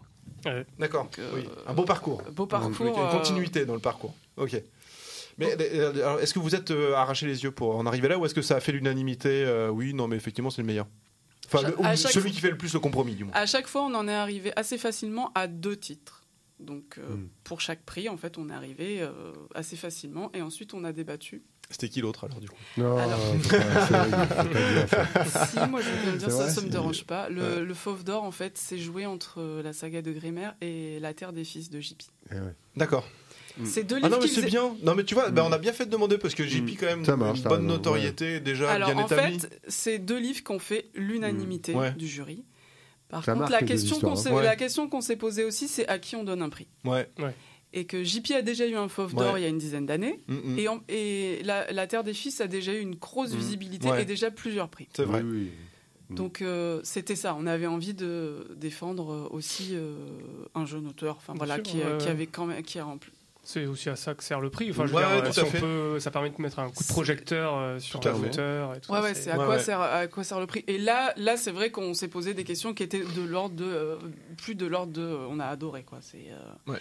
[0.79, 1.09] D'accord.
[1.19, 1.49] euh, oui.
[1.67, 2.23] Un beau parcours.
[2.33, 2.71] Beau parcours.
[2.81, 4.15] Il y a une continuité dans le parcours.
[4.37, 4.63] Ok.
[5.41, 8.19] Mais euh, alors, est-ce que vous êtes euh, arraché les yeux pour en arriver là
[8.19, 10.87] ou est-ce que ça a fait l'unanimité euh, Oui, non, mais effectivement, c'est le meilleur.
[11.53, 13.33] Enfin, le- ou celui qui fait le plus le compromis, du moins.
[13.35, 16.23] À chaque fois, on en est arrivé assez facilement à deux titres.
[16.61, 17.29] Donc, euh, Hmm.
[17.43, 19.11] pour chaque prix, en fait, on est arrivé euh,
[19.55, 20.31] assez facilement.
[20.35, 21.43] Et ensuite, on a débattu.
[21.71, 22.57] C'était qui l'autre alors, du coup?
[22.77, 23.19] Non, Alors-
[25.49, 27.29] si, moi, je veux bien dire, ça, vrai, ça me c'est- dérange pas.
[27.29, 27.61] Le, Ouais.
[27.61, 31.15] le Fauve d'Or, en fait, c'est joué entre euh, la saga de Grimer et La
[31.15, 32.03] Terre des Fils de JP.
[32.31, 32.55] Eh ouais.
[32.77, 33.07] D'accord.
[33.65, 34.75] C'est deux Ah livres non, mais c'est faisaient- bien.
[34.83, 36.87] Non, mais tu vois, bah, on a bien fait de demander parce que JP, quand
[36.87, 39.39] même, marche, une bonne notoriété déjà Alors, bien en établie.
[39.41, 41.79] fait, c'est deux livres qui ont fait l'unanimité Mm.
[41.79, 41.93] Ouais.
[41.93, 42.45] du jury.
[43.09, 44.17] Par Ça contre, la question, qu'on hein.
[44.17, 44.45] s'est, Ouais.
[44.45, 46.69] la question qu'on s'est posée aussi, c'est à qui on donne un prix.
[46.85, 47.09] Ouais.
[47.73, 49.41] Et que JP a déjà eu un Fauve d'Or Ouais.
[49.41, 50.21] il y a une dizaine d'années.
[50.29, 50.59] Mm, mm.
[50.59, 53.37] Et, en- et la, la Terre des Fils a déjà eu une grosse Mm.
[53.39, 54.03] visibilité Ouais.
[54.03, 54.89] et déjà plusieurs prix.
[54.95, 55.23] C'est vrai.
[55.23, 55.51] Oui, oui.
[56.11, 56.15] Mm.
[56.17, 59.95] Donc euh, c'était ça, on avait envie de défendre euh, aussi euh,
[60.57, 62.11] un jeune auteur, enfin voilà, sûr, qui, ouais, qui ouais.
[62.11, 63.13] avait quand même, qui a rempli.
[63.53, 64.71] C'est aussi à ça que sert le prix.
[64.71, 65.61] Enfin, je veux Ouais, dire, ouais, tout si à on fait.
[65.61, 68.31] peut, ça permet de mettre un coup de projecteur euh, sur un et
[68.81, 69.63] tout Ouais, c'est à Ouais, quoi ouais.
[69.63, 70.65] sert à quoi sert le prix?
[70.69, 73.65] Et là, là, c'est vrai qu'on s'est posé des questions qui étaient de l'ordre de
[73.65, 73.97] euh,
[74.39, 75.99] plus de l'ordre de, euh, on a adoré quoi.
[76.01, 76.27] C'est.
[76.31, 76.79] euh, Ouais.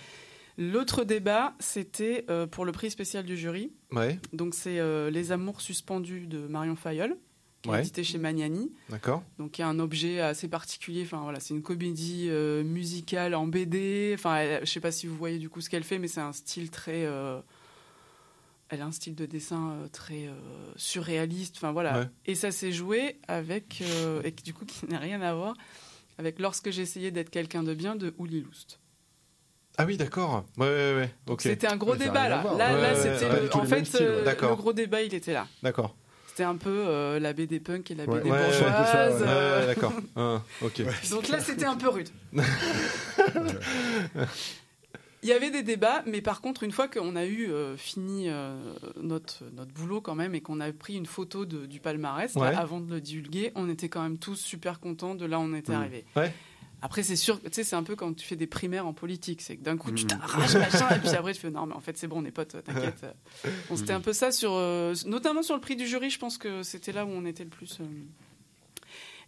[0.58, 3.72] L'autre débat, c'était euh, pour le prix spécial du jury.
[3.94, 7.16] Ouais, Donc c'est euh, Les Amours suspendus de Marion Fayolle,
[7.62, 8.72] qui est édité chez Magnani.
[8.90, 9.22] d'accord.
[9.38, 11.04] Donc il y a un objet assez particulier.
[11.04, 14.12] Enfin voilà, c'est une comédie euh, musicale en BD.
[14.16, 16.22] Enfin, elle- je sais pas si vous voyez du coup ce qu'elle fait, mais c'est
[16.22, 17.06] un style très.
[17.06, 17.40] euh,
[18.70, 20.34] elle a un style de dessin euh, très euh,
[20.76, 21.56] surréaliste.
[21.58, 22.00] Enfin voilà.
[22.00, 22.06] Ouais.
[22.28, 25.56] Et ça s'est joué avec euh, et qui, du coup qui n'a rien à voir
[26.18, 28.80] avec lorsque j'ai essayé d'être quelqu'un de bien de Uli Loust.
[29.78, 30.44] Ah oui, d'accord.
[30.58, 31.10] Ouais,
[31.40, 32.44] c'était un gros débat là.
[32.44, 34.24] Là, Ouais, là, ouais, c'était en fait style, ouais.
[34.24, 34.50] D'accord.
[34.50, 35.48] le gros débat il était là.
[35.64, 35.96] D'accord.
[36.40, 38.06] C'était un peu euh, la BD punk et la.
[38.06, 39.92] BD Ouais, euh, ouais, d'accord.
[40.16, 40.84] Ah, ok.
[41.12, 42.08] Donc là, c'était un peu rude.
[45.22, 48.30] Il y avait des débats, mais par contre, une fois qu'on a eu euh, fini
[48.30, 48.58] euh,
[49.02, 52.58] notre, notre boulot quand même et qu'on a pris une photo de- du palmarès là,
[52.58, 55.54] avant de le divulguer, on était quand même tous super contents de là où on
[55.54, 55.76] était Mm.
[55.76, 56.06] arrivé.
[56.82, 59.42] Après, c'est sûr, tu sais, c'est un peu quand tu fais des primaires en politique,
[59.42, 60.08] c'est que d'un coup, tu Mm.
[60.08, 60.54] t'arraches,
[60.88, 62.56] machin, et puis après, tu fais non, mais en fait, c'est bon, on est potes,
[62.64, 63.06] t'inquiète.
[63.70, 66.38] Bon, c'était un peu ça sur, euh, notamment sur le prix du jury, je pense
[66.38, 67.80] que c'était là où on était le plus.
[67.82, 67.84] euh,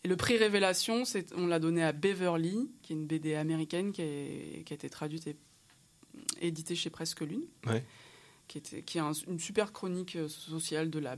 [0.03, 3.91] et le prix Révélation, c'est- on l'a donné à Beverly, qui est une BD américaine
[3.91, 5.35] qui, est- qui a été traduite et,
[6.41, 7.83] édité chez Presque Lune, Ouais.
[8.47, 11.17] qui, était, qui est un- une super chronique euh, sociale de la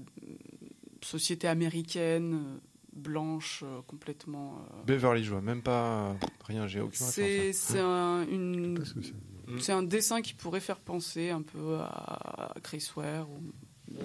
[1.02, 2.60] société américaine,
[2.96, 4.60] blanche, euh, complètement.
[4.80, 6.16] euh, Beverly, je vois même pas
[6.46, 7.56] rien, j'ai aucune c'est référence.
[7.56, 9.14] c'est un, une- Parce que c'est-
[9.48, 9.60] Mm.
[9.60, 13.30] c'est un dessin qui pourrait faire penser un peu à Chris Ware.
[13.30, 13.52] ou-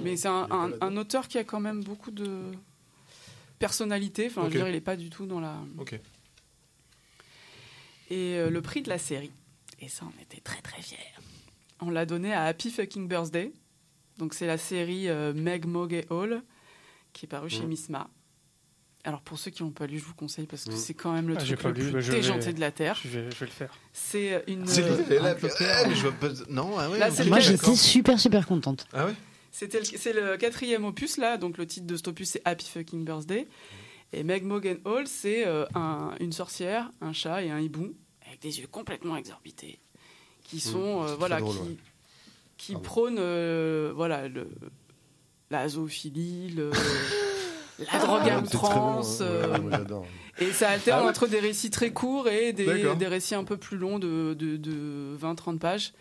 [0.03, 2.51] Mais c'est un, un- un auteur qui a quand même beaucoup de
[3.59, 4.27] personnalité.
[4.27, 5.57] Enfin, je veux dire, il n'est pas du tout dans la.
[5.79, 5.99] Ok.
[8.11, 9.31] Et euh, le prix de la série,
[9.81, 10.99] et ça, on était très très fiers.
[11.81, 13.53] On l'a donné à Happy Fucking Birthday.
[14.19, 16.43] Donc, c'est la série euh, Meg, Mog et Hall
[17.13, 17.69] qui est parue chez Mm.
[17.69, 18.11] Misma.
[19.09, 20.77] Alors, pour ceux qui n'ont pas lu, je vous conseille parce que Mm.
[20.77, 22.71] c'est quand même le Ah, j'ai truc pas le lu, plus vais- déjanté de la
[22.71, 23.01] Terre.
[23.03, 23.73] Je vais, je vais le faire.
[23.95, 24.67] C'est une.
[24.67, 26.29] C'est euh, là, ah, je pas.
[26.51, 26.99] Non, ah ouais.
[26.99, 27.15] Là, ok.
[27.17, 28.87] c'est le Moi, j'étais super, super contente.
[28.93, 29.15] Ah ouais
[29.51, 32.67] C'était le- c'est le quatrième opus là, donc le titre de cet opus c'est Happy
[32.69, 33.49] Fucking Birthday.
[34.13, 37.95] Et Meg Mogan Hall, c'est euh, un- une sorcière, un chat et un hibou
[38.27, 39.81] avec des yeux complètement exorbités,
[40.45, 41.77] qui sont euh, voilà drôle, qui, ouais.
[42.59, 44.49] qui prônent euh, voilà le
[45.51, 46.71] la zoophilie, le-
[47.79, 49.21] la drogue à Ah, outrance.
[49.21, 49.25] hein.
[49.25, 50.01] Euh,
[50.41, 53.45] et ça alterne Ah ouais entre des récits très courts et des, des récits un
[53.45, 55.93] peu plus longs de, de, de 20-30 pages.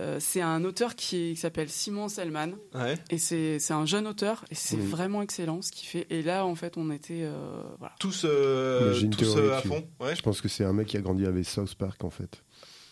[0.00, 2.52] Euh, c'est un auteur qui, s'appelle Simon Selman.
[2.72, 2.96] Ouais.
[3.10, 6.06] Et c'est c'est un jeune auteur et c'est vraiment excellent ce qu'il fait.
[6.10, 7.22] Et là, en fait, on était.
[7.24, 7.94] euh, voilà.
[7.98, 9.84] Tous, euh, tous théorie euh, à fond.
[9.98, 10.14] Ouais.
[10.14, 12.42] Je pense que c'est un mec qui a grandi avec South Park en fait.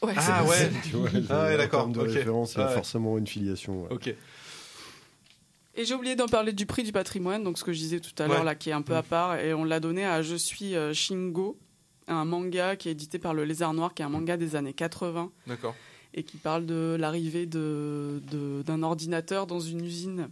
[0.03, 0.71] Ouais, Ah ouais.
[1.31, 2.75] Ah ouais, en d'accord, termes de référence, il y a Ah ouais.
[2.75, 3.83] forcément une filiation.
[3.85, 3.89] ouais.
[3.93, 4.13] Ok.
[5.77, 8.11] Et j'ai oublié d'en parler du prix du patrimoine, donc ce que je disais tout
[8.23, 8.45] à l'heure, Ouais.
[8.45, 9.37] là, qui est un peu à part.
[9.39, 11.59] Et on l'a donné à Je suis euh, Shingo,
[12.09, 14.73] un manga qui est édité par Le Lézard Noir, qui est un manga des années
[14.73, 15.75] 80 D'accord.
[16.15, 20.29] et qui parle de l'arrivée de- de- d'un ordinateur dans une usine,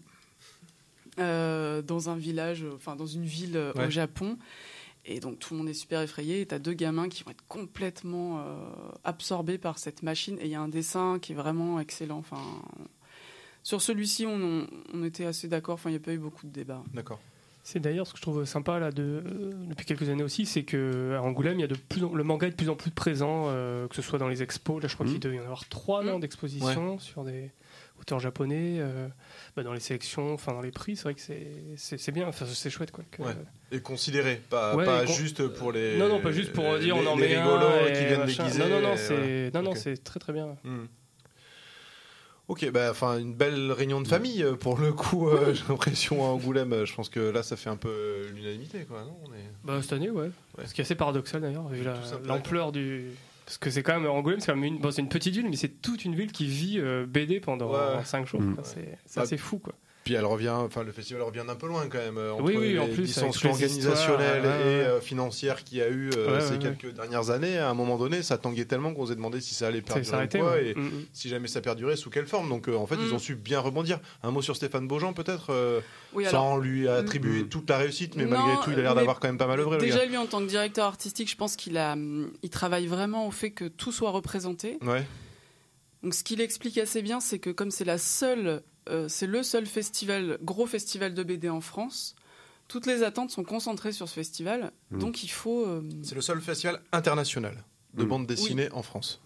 [1.19, 3.87] euh, dans un village, enfin dans une ville euh, Ouais.
[3.87, 4.39] au Japon.
[5.07, 6.41] Et donc tout le monde est super effrayé.
[6.41, 8.57] Et t'as deux gamins qui vont être complètement euh,
[9.05, 10.39] absorbés par cette machine.
[10.41, 12.19] Et il y a un dessin qui est vraiment excellent.
[12.19, 12.41] Enfin,
[13.65, 14.69] sur celui-ci, on,
[15.05, 15.75] était assez d'accord.
[15.75, 16.85] Enfin, il n'y a pas eu beaucoup de débats.
[16.95, 17.19] D'accord.
[17.67, 20.65] C'est d'ailleurs ce que je trouve sympa là de, euh, depuis quelques années aussi, c'est
[20.65, 22.77] que à Angoulême, il y a de plus en- le manga est de plus en
[22.77, 24.83] plus présent, euh, que ce soit dans les expos.
[24.83, 25.13] Là, je crois Mhm.
[25.13, 27.51] qu'il devait y en avoir trois non, d'expositions sur des
[27.99, 29.09] auteurs japonais, euh,
[29.57, 30.95] bah, dans les sélections, enfin dans les prix.
[30.97, 33.03] C'est vrai que c'est bien, enfin, c'est chouette quoi.
[33.11, 33.35] que- Ouais.
[33.73, 35.97] Et considéré, pas, Ouais, pas et con- juste pour les.
[35.97, 38.45] Non, non, pas juste pour dire on en met un rigolos et qui viennent machin.
[38.45, 38.59] déguiser.
[38.63, 39.17] Non, non, non, c'est
[39.49, 39.51] voilà.
[39.55, 39.79] non, non, Ok.
[39.79, 40.55] c'est très très bien.
[40.65, 40.85] Hmm.
[42.47, 45.29] Ok, bah, enfin, une belle réunion de famille euh, pour le coup.
[45.31, 46.73] euh, J'ai l'impression à Angoulême.
[46.75, 49.03] euh, Je pense que là, ça fait un peu l'unanimité, quoi.
[49.03, 50.31] Non On est- Bah, cette année, ouais.
[50.67, 51.95] Ce qui est assez paradoxal d'ailleurs, vu la-
[52.25, 53.07] l'ampleur du.
[53.47, 55.49] Parce que c'est quand même Angoulême, c'est quand même une, bon, c'est une petite ville,
[55.49, 58.05] mais c'est toute une ville qui vit euh, BD pendant Ouais.
[58.05, 58.41] 5 jours.
[58.43, 58.55] Mm.
[58.57, 58.65] quoi.
[58.65, 59.73] C'est c'est Bah, assez fou, quoi.
[60.05, 62.19] Puis elle revient, enfin le festival revient d'un peu loin quand même.
[62.19, 65.89] euh, Entre Oui, oui, en plus, dissensions organisationnelles ouais, et euh, financières qu'il y a
[65.89, 68.93] eu euh, Ouais, ces ouais, quelques dernières années, à un moment donné, ça tanguait tellement
[68.93, 70.67] qu'on s'est demandé si ça allait perdurer ou quoi, ouais.
[70.69, 71.05] et Mm, mm.
[71.15, 72.51] si jamais ça perdurait, sous quelle forme.
[72.51, 73.15] Donc euh, en fait, ils Mm.
[73.15, 73.99] ont su bien rebondir.
[74.23, 75.81] Un mot sur Stéphane Beaujean peut-être, euh,
[76.13, 77.49] Oui, sans lui attribuer Mm.
[77.49, 79.61] toute la réussite, mais Non, malgré tout, il a l'air d'avoir quand même pas mal
[79.61, 79.77] œuvré.
[79.79, 81.97] le déjà lui en tant que directeur artistique, je pense qu'il a,
[82.43, 84.79] il travaille vraiment au fait que tout soit représenté.
[84.83, 85.07] Ouais.
[86.03, 89.43] Donc ce qu'il explique assez bien, c'est que comme c'est la seule, euh, c'est le
[89.43, 92.15] seul festival, gros festival de BD en France,
[92.69, 94.73] toutes les attentes sont concentrées sur ce festival.
[94.91, 94.99] Mm.
[94.99, 98.09] Donc il faut, euh, C'est le seul festival international de Mm.
[98.09, 99.21] bande dessinée en France.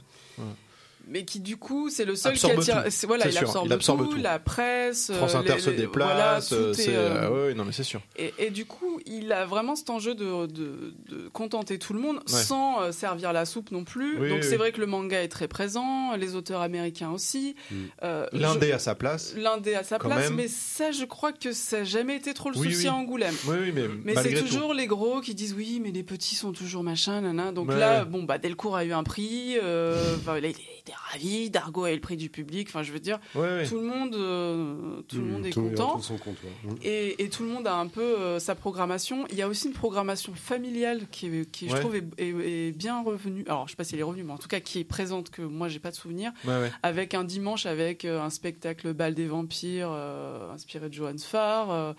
[1.09, 2.85] Mais qui du coup c'est le seul Absorbe qui attire.
[2.85, 3.07] tout.
[3.07, 4.23] Voilà, il, absorbe il absorbe tout, tout.
[4.23, 5.13] la presse.
[5.13, 7.73] France euh, Inter les- se déplace, voilà, euh, tout est, c'est euh, ouais, non mais
[7.73, 8.01] c'est sûr.
[8.17, 12.01] Et, et du coup, il a vraiment cet enjeu de, de- de contenter tout le
[12.01, 12.23] monde Ouais.
[12.43, 14.19] sans euh, servir la soupe non plus.
[14.19, 14.57] Oui, Donc oui, c'est oui.
[14.57, 17.55] vrai que le manga est très présent, les auteurs américains aussi.
[17.71, 17.75] Mm.
[18.03, 19.35] Euh, L'Indé à sa place.
[19.37, 20.35] L'Indé à sa place, même.
[20.35, 23.35] mais ça, je crois que ça n'a jamais été trop le souci à Angoulême.
[23.47, 24.45] Oui, oui, mais, Mais c'est tout.
[24.47, 27.53] toujours les gros qui disent oui, mais les petits sont toujours machin, nana.
[27.53, 30.39] Donc là, bon, bah, Delcourt a eu un prix, euh, enfin,
[30.89, 32.69] était ravi, Dargo a eu le prix du public.
[32.69, 33.67] Enfin, je veux dire, Ouais, ouais.
[33.67, 35.87] tout le monde, euh, tout le monde est content.
[35.87, 36.75] retrouve son compte, ouais.
[36.83, 39.27] Et, et tout le monde a un peu euh, sa programmation.
[39.31, 42.73] Il y a aussi une programmation familiale qui, est- qui je trouve, est, est- est
[42.73, 43.45] bien revenue.
[43.47, 45.31] Alors, je sais pas si elle est revenue, mais en tout cas, qui est présente,
[45.31, 46.33] que moi, j'ai pas de souvenir.
[46.45, 46.73] Ouais, ouais.
[46.83, 51.71] Avec un dimanche, avec euh, un spectacle Bal des Vampires, euh, inspiré de Johannes Farr.
[51.71, 51.93] Euh,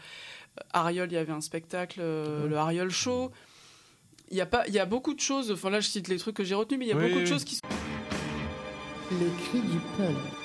[0.74, 3.32] Ariol, il y avait un spectacle, euh, le Ariol Show.
[4.32, 6.18] Il y, a pas, il y a beaucoup de choses, enfin là je cite les
[6.18, 7.62] trucs que j'ai retenus, mais il y a Oui, beaucoup de choses qui sont...
[9.12, 10.39] Le cri du peul.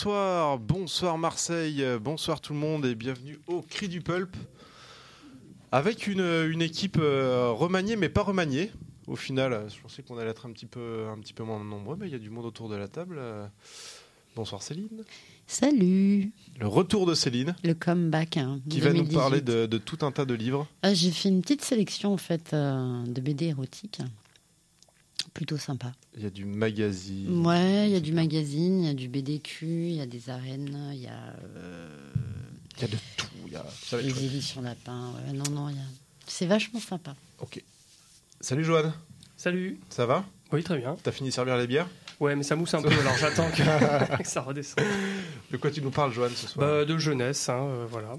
[0.00, 4.36] Bonsoir, bonsoir Marseille, euh, bonsoir tout le monde et bienvenue au Cri du Pulp.
[5.72, 8.70] Avec une, une équipe euh, remaniée mais pas remaniée.
[9.08, 11.58] Au final, euh, je pensais qu'on allait être un petit peu, un petit peu moins
[11.64, 13.16] nombreux, mais il y a du monde autour de la table.
[13.18, 13.44] Euh,
[14.36, 15.02] Bonsoir Céline.
[15.48, 16.30] Salut
[16.60, 18.36] Le retour de Céline Le comeback.
[18.36, 19.16] hein, qui va nous 2018.
[19.16, 20.68] parler de, de tout un tas de livres.
[20.84, 23.98] Ah, J'ai fait une petite sélection en fait euh, de BD érotiques.
[25.38, 25.92] Plutôt sympa.
[26.16, 27.46] Il y a du magazine.
[27.46, 30.30] Ouais, il y a du magazine, il y a du BDQ, il y a des
[30.30, 31.88] arènes, il y a euh,
[32.76, 33.26] Il y a de tout.
[33.46, 35.12] il y a- ça les éditions lapin.
[35.14, 35.82] Ouais, non, non, il y a...
[36.26, 37.14] c'est vachement sympa.
[37.38, 37.62] Ok.
[38.40, 38.92] Salut Joanne,
[39.36, 39.78] Salut.
[39.90, 40.24] ça va?
[40.50, 40.96] Oui, très bien.
[41.04, 41.86] T'as fini de servir les bières?
[42.18, 44.84] Ouais, mais ça mousse un peu, alors j'attends que, que ça redescende.
[45.52, 46.66] De quoi tu nous parles Joanne ce soir?
[46.66, 48.16] Bah, de jeunesse, hein, euh, voilà.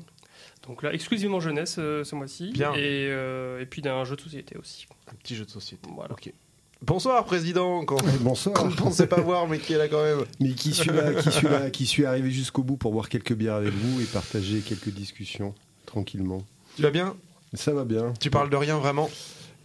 [0.67, 2.51] Donc là, exclusivement jeunesse euh, ce mois-ci.
[2.53, 2.73] Bien.
[2.75, 4.85] Et, euh, et puis d'un jeu de société aussi.
[5.11, 5.89] Un petit jeu de société.
[5.93, 6.13] Voilà.
[6.13, 6.31] Ok.
[6.81, 8.55] Bonsoir président, qu'on Bonsoir.
[8.55, 10.23] qu'on ne pensait pas voir mais qui est là quand même.
[10.39, 13.33] Mais qui suis là, qui suis là, qui suis arrivé jusqu'au bout pour boire quelques
[13.33, 15.53] bières avec vous et partager quelques discussions
[15.85, 16.41] tranquillement.
[16.77, 17.17] Tu vas bien?
[17.53, 18.13] Ça va bien.
[18.19, 19.09] Tu parles de rien vraiment?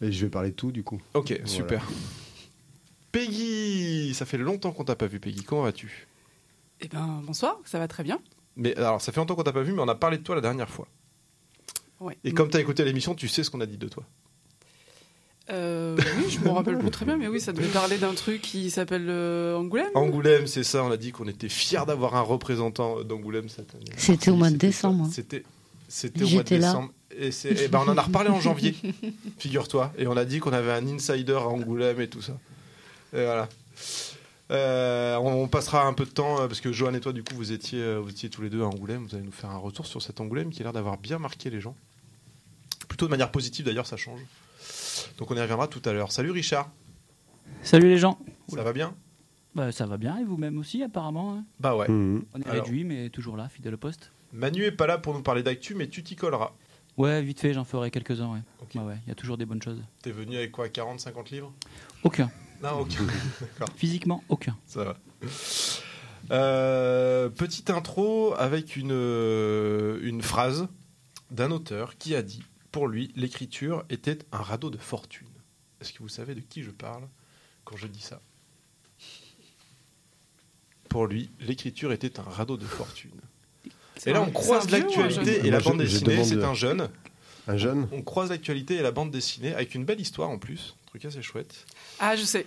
[0.03, 1.01] Et je vais parler de tout du coup.
[1.15, 1.47] Ok, Voilà.
[1.47, 1.87] super.
[3.13, 6.09] Peggy, ça fait longtemps qu'on t'a pas vu Peggy, comment vas-tu?
[6.81, 8.19] Eh ben, bonsoir, ça va très bien.
[8.57, 10.35] Mais alors ça fait longtemps qu'on t'a pas vu mais on a parlé de toi
[10.35, 10.89] la dernière fois.
[12.01, 12.19] Ouais.
[12.25, 14.03] Et comme t'as écouté l'émission, tu sais ce qu'on a dit de toi.
[15.51, 18.41] Euh, oui, je me rappelle plus très bien, mais oui, ça devait parler d'un truc
[18.41, 19.91] qui s'appelle euh, Angoulême.
[19.95, 23.85] Angoulême, c'est ça, on a dit qu'on était fiers d'avoir un représentant d'Angoulême cette année.
[23.97, 25.07] C'était au mois de décembre.
[25.07, 25.13] ça.
[25.17, 25.45] C'était
[25.89, 26.69] c'était au mois de là.
[26.69, 26.93] décembre.
[27.17, 28.75] Et, eh ben, on en a reparlé en janvier,
[29.39, 29.93] figure-toi.
[29.99, 32.33] Et on a dit qu'on avait un insider à Angoulême et tout ça.
[33.13, 33.49] Et voilà.
[34.51, 37.35] Euh, on, on passera un peu de temps parce que Johan et toi, du coup,
[37.37, 39.05] vous étiez, vous étiez tous les deux à Angoulême.
[39.05, 41.51] Vous allez nous faire un retour sur cet Angoulême qui a l'air d'avoir bien marqué
[41.51, 41.77] les gens.
[42.89, 44.21] Plutôt de manière positive d'ailleurs, ça change.
[45.19, 46.13] Donc on y reviendra tout à l'heure.
[46.13, 46.71] Salut Richard,
[47.63, 48.19] Salut les gens.
[48.49, 48.95] ça va bien?
[49.55, 51.35] Bah, ça va bien et vous-même aussi apparemment.
[51.35, 51.45] hein?
[51.61, 51.89] Bah ouais.
[51.89, 52.25] Mhm.
[52.35, 52.65] On est Alors.
[52.65, 54.11] réduit mais toujours là, fidèle au poste.
[54.33, 56.51] Manu est pas là pour nous parler d'actu, mais tu t'y colleras.
[56.97, 58.31] Ouais, vite fait, j'en ferai quelques-uns.
[58.31, 58.41] Ouais.
[58.75, 59.81] Il y a toujours des bonnes choses.
[60.03, 61.53] T'es venu avec quoi 40, 50 livres?
[62.03, 62.31] Aucun.
[62.63, 62.85] Non.
[63.41, 64.57] D'accord, Physiquement, aucun.
[64.67, 64.97] ça va.
[66.31, 70.67] Euh, petite intro avec une, euh, une phrase
[71.31, 72.43] d'un auteur qui a dit
[72.75, 75.29] pour lui, l'écriture était un radeau de fortune.
[75.81, 77.05] Est-ce que vous savez de qui je parle
[77.65, 78.21] quand je dis ça?
[80.89, 83.21] Pour lui, l'écriture était un radeau de fortune.
[84.07, 86.25] Et là, on croise l'actualité jeune et la bande dessinée.
[86.25, 86.91] C'est un jeune.
[87.47, 87.87] Un jeune?
[87.93, 90.75] On croise l'actualité et la bande dessinée avec une belle histoire en plus.
[90.83, 91.67] Un truc assez chouette.
[92.01, 92.45] Ah, je sais,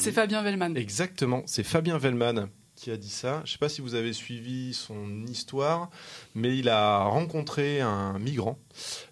[0.00, 0.74] c'est Fabien Vellman.
[0.74, 2.48] Exactement, c'est Fabien Vellman
[2.84, 3.40] qui a dit ça.
[3.46, 5.88] Je ne sais pas si vous avez suivi son histoire,
[6.34, 8.58] mais il a rencontré un migrant.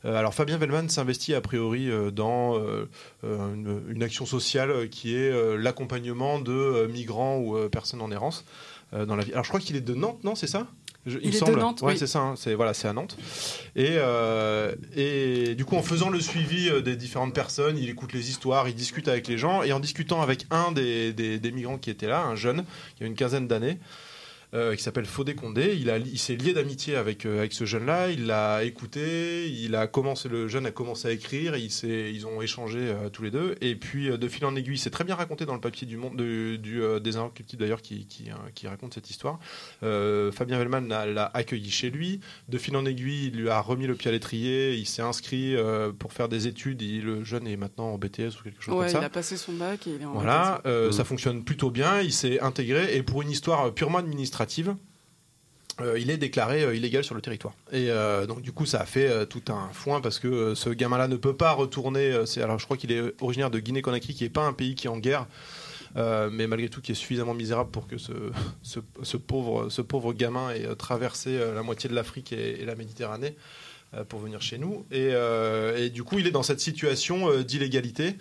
[0.05, 2.87] Euh, alors Fabien Vellman s'investit a priori euh, dans euh,
[3.23, 8.45] une, action sociale qui est l'accompagnement de migrants ou personnes en errance
[8.93, 9.33] dans la vie.
[9.33, 10.67] Alors je crois qu'il est de Nantes, non C'est ça?
[11.05, 11.59] Je- Il me est de semble.
[11.59, 11.99] Nantes, Ouais, oui.
[11.99, 12.21] c'est ça.
[12.21, 12.35] hein.
[12.37, 13.17] C'est voilà, c'est à Nantes.
[13.75, 18.13] Et, euh, et du coup, en faisant le suivi euh, des différentes personnes, il écoute
[18.13, 21.51] les histoires, il discute avec les gens, et en discutant avec un des, des- des
[21.53, 22.65] migrants qui était là, un jeune,
[22.97, 23.79] qui a une quinzaine d'années,
[24.55, 27.65] euh, qui s'appelle Fodé Condé, il, a, il s'est lié d'amitié avec, euh, avec ce
[27.65, 32.27] jeune-là, il l'a écouté, il a commencé, le jeune a commencé à écrire, il ils
[32.27, 35.15] ont échangé euh, tous les deux, et puis de fil en aiguille, c'est très bien
[35.15, 38.25] raconté dans le papier du monde, de- du, des Inrecuptibles d'ailleurs qui, qui,
[38.55, 39.39] qui raconte cette histoire.
[39.81, 42.21] Fabien Vellman l'a, accueilli chez lui.
[42.49, 44.75] De fil en aiguille, il lui a remis le pied à l'étrier.
[44.75, 45.55] Il s'est inscrit
[45.99, 46.83] pour faire des études.
[46.83, 49.05] Il- le jeune est maintenant en BTS ou quelque chose Ouais, comme il ça.
[49.05, 50.61] a passé son bac et il est en Voilà,
[50.91, 52.01] ça fonctionne plutôt bien.
[52.01, 54.42] Il s'est intégré et pour une histoire purement administrative.
[55.81, 57.55] Euh, il est déclaré euh, illégal sur le territoire.
[57.73, 61.09] Et euh, donc du coup, ça a fait tout un foin parce que ce gamin-là
[61.09, 62.13] ne peut pas retourner.
[62.37, 64.91] alors je crois qu'il est originaire de Guinée-Conakry, qui n'est pas un pays qui est
[64.91, 65.27] en guerre,
[65.97, 71.63] mais malgré tout qui est suffisamment misérable pour que ce, pauvre, gamin ait traversé la
[71.63, 73.37] moitié de l'Afrique et, la Méditerranée
[74.09, 74.85] pour venir chez nous.
[74.91, 78.17] Et, du coup, il est dans cette situation d'illégalité.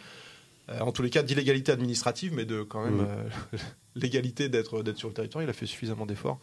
[0.70, 3.08] Euh, en tous les cas, d'illégalité administrative, mais de quand même Mhm.
[3.10, 3.58] euh,
[3.96, 5.44] l'égalité d'être d'être sur le territoire.
[5.44, 6.40] Il a fait suffisamment d'efforts.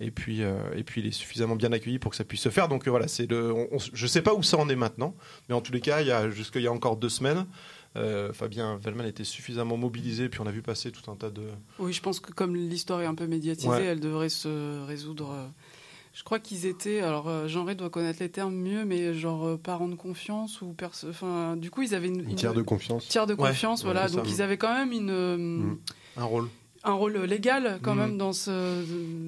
[0.00, 2.48] Et puis, euh, et puis, il est suffisamment bien accueilli pour que ça puisse se
[2.50, 2.68] faire.
[2.68, 3.52] Donc euh, voilà, c'est le.
[3.52, 5.14] on- on- je sais pas où ça en est maintenant,
[5.48, 7.46] mais en tous les cas, il y a jusqu'il y a encore deux semaines,
[7.96, 10.28] euh, Fabien Vellman était suffisamment mobilisé.
[10.28, 11.42] Puis on a vu passer tout un tas de.
[11.78, 13.84] Oui, je pense que comme l'histoire est un peu médiatisée, Ouais.
[13.84, 15.30] elle devrait se résoudre.
[15.30, 15.46] euh,
[16.12, 19.56] Je crois qu'ils étaient, alors euh, Jean-Ré doit connaître les termes mieux, mais genre euh,
[19.56, 21.08] parents de confiance ou perso...
[21.08, 23.06] enfin, du coup ils avaient une, Une une- tiers de confiance.
[23.08, 24.08] tiers de confiance, ouais, voilà.
[24.08, 24.32] Donc ça.
[24.32, 25.78] ils avaient quand même une euh, Mm.
[26.16, 26.48] Un rôle.
[26.82, 27.98] un rôle légal quand Mm.
[27.98, 28.50] même dans ce.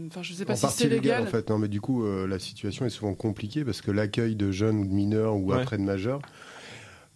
[0.08, 1.22] Enfin, je sais pas en si partie c'est légal, légal.
[1.22, 1.48] en fait.
[1.50, 4.78] Non, mais du coup, euh, la situation est souvent compliquée parce que l'accueil de jeunes
[4.80, 5.60] ou de mineurs ou Ouais.
[5.60, 6.20] après de majeurs,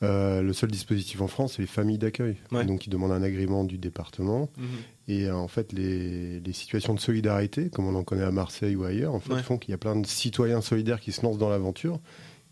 [0.02, 2.36] Euh, le seul dispositif en France, c'est les familles d'accueil.
[2.52, 2.64] Ouais.
[2.66, 4.51] Donc, ils demandent un agrément du département.
[4.59, 4.66] Mhm.
[5.09, 8.77] Et euh, en fait, les, les situations de solidarité, comme on en connaît à Marseille
[8.77, 9.43] ou ailleurs, en fait, Ouais.
[9.43, 11.98] font qu'il y a plein de citoyens solidaires qui se lancent dans l'aventure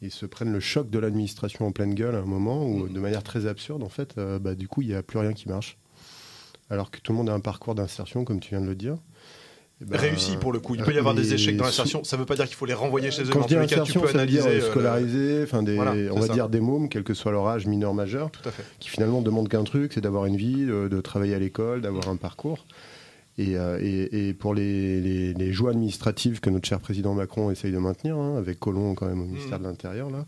[0.01, 3.01] et se prennent le choc de l'administration en pleine gueule à un moment où, de
[3.01, 5.49] manière très absurde, en fait, euh, bah, du coup, il n'y a plus rien qui
[5.49, 5.77] marche.
[6.71, 8.97] Alors que tout le monde a un parcours d'insertion, comme tu viens de le dire.
[9.83, 10.75] Eh ben, Réussi pour le coup.
[10.77, 12.05] Il peut y avoir les des échecs dans l'insertion.
[12.05, 13.27] Ça ne veut pas dire qu'il faut les renvoyer chez eux.
[13.31, 14.49] Quand mais je dis tous les cas, tu peux analyser.
[14.49, 16.33] euh, le- scolarisé, enfin des, Voilà, on va ça.
[16.33, 18.63] dire des mômes, quel que soit leur âge, mineur, majeur, Tout à fait.
[18.79, 22.09] qui finalement demandent qu'un truc, c'est d'avoir une vie, de, de travailler à l'école, d'avoir
[22.09, 22.67] un parcours.
[23.37, 27.51] Et, euh, et- et pour les, les- les joies administratives que notre cher président Macron
[27.51, 30.25] essaye de maintenir, hein, avec Collomb quand même au ministère de l'Intérieur, là,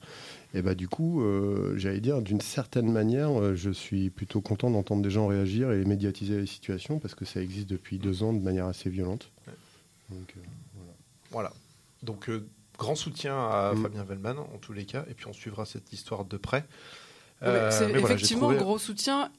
[0.56, 4.70] et bah du coup, euh, j'allais dire, d'une certaine manière, euh, je suis plutôt content
[4.70, 8.32] d'entendre des gens réagir et médiatiser les situations parce que ça existe depuis deux ans
[8.32, 9.30] de manière assez violente.
[10.10, 10.40] Donc, euh,
[11.30, 11.52] Voilà.
[12.02, 12.46] Donc, euh,
[12.78, 13.82] grand soutien à Mm.
[13.82, 15.04] Fabien Vellman, en tous les cas.
[15.10, 16.64] Et puis, on suivra cette histoire de près.
[17.42, 19.30] Ouais, Euh, c'est mais voilà, j'ai effectivement trouvé- gros soutien,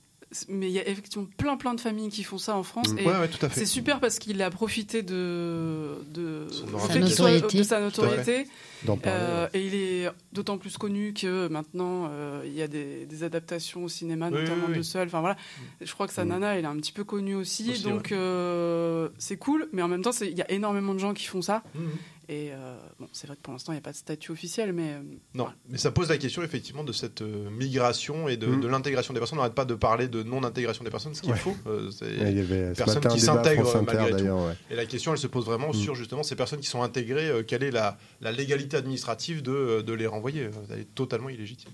[0.50, 2.90] mais il y a effectivement plein plein de familles qui font ça en France.
[2.94, 3.00] Mm.
[3.00, 3.62] Et Ouais, ouais, tout à fait.
[3.62, 6.94] C'est super parce qu'il a profité de, de, Son du notoriété.
[6.94, 7.58] fait qu'il soit- notoriété.
[7.60, 8.48] de sa notoriété.
[8.86, 9.00] parler.
[9.08, 9.50] Euh, ouais.
[9.54, 13.84] et il est d'autant plus connu que maintenant euh, il y a des, des adaptations
[13.86, 14.78] au cinéma, Oui, notamment oui, oui.
[14.78, 15.08] de Seul.
[15.08, 15.38] Enfin voilà,
[15.82, 16.30] je crois que sa Mm.
[16.30, 19.70] nana elle est un petit peu connue aussi, Aussi, donc euh, c'est cool.
[19.72, 21.64] Mais en même temps, il y a énormément de gens qui font ça.
[21.76, 21.90] Mhm.
[22.30, 24.74] Et euh, bon, c'est vrai que pour l'instant il n'y a pas de statut officiel,
[24.74, 25.02] mais euh,
[25.34, 28.60] Non, mais ça pose la question effectivement de cette euh, migration et de, Mm.
[28.62, 29.38] de l'intégration des personnes.
[29.38, 31.38] On n'arrête pas de parler de non-intégration des personnes, ce qu'il Ouais.
[31.38, 31.56] faut.
[31.68, 34.26] euh, c'est- Ouais, il y avait ce personnes matin qui s'intègrent, malgré tout.
[34.26, 34.54] ouais.
[34.70, 35.74] Et la question, elle se pose vraiment Mm.
[35.76, 37.30] sur justement ces personnes qui sont intégrées.
[37.30, 41.72] euh, quelle est la, la légalité administrative de, de les renvoyer Elle est totalement illégitime,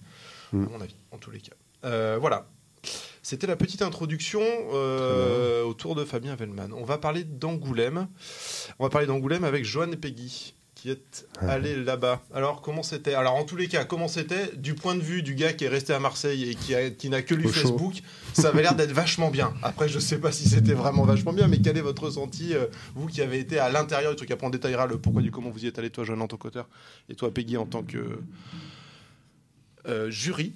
[0.51, 0.65] Mm.
[0.65, 1.53] à mon avis, en tous les cas.
[1.85, 2.47] Euh, voilà.
[3.25, 4.41] C'était la petite introduction
[4.73, 6.67] euh, autour de Fabien Vellman.
[6.77, 8.07] On va parler d'Angoulême.
[8.79, 11.51] On va parler d'Angoulême avec Joanne et Peggy qui est Ah.
[11.51, 12.21] allé là-bas.
[12.33, 13.13] Alors comment c'était?
[13.13, 14.53] Alors en tous les cas, comment c'était?
[14.57, 17.09] Du point de vue du gars qui est resté à Marseille et qui, a- qui
[17.09, 17.49] n'a que lu Au.
[17.49, 17.93] Facebook
[18.33, 19.53] Ça avait l'air d'être vachement bien.
[19.63, 22.65] Après, je sais pas si c'était vraiment vachement bien, mais quel est votre ressenti euh,
[22.95, 24.11] vous qui avez été à l'intérieur?
[24.11, 26.21] Du truc Après, on détaillera le pourquoi du comment vous y êtes allé, toi, Joanne,
[26.21, 26.67] en tant qu'auteur,
[27.07, 28.19] et toi, Peggy, en tant que
[29.87, 30.51] euh, jury.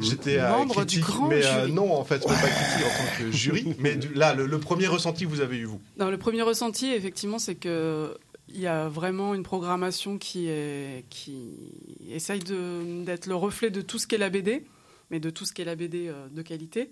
[0.00, 1.72] J'étais à Membre du grand mais euh, jury.
[1.72, 3.74] non, en fait, même pas critique en tant que jury.
[3.78, 5.80] Mais du- là, le, le premier ressenti que vous avez eu, vous?
[5.98, 8.16] Non, le premier ressenti, effectivement, c'est que
[8.48, 11.54] il y a vraiment une programmation qui est qui
[12.10, 14.64] essaye d'être le reflet de tout ce qu'est la BD,
[15.10, 16.90] mais de tout ce qu'est la BD euh, de qualité.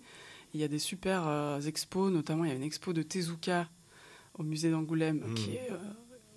[0.55, 3.69] Il y a des super euh, expos, notamment il y a une expo de Tezuka
[4.39, 5.35] au musée d'Angoulême Mm.
[5.35, 5.77] qui est, euh,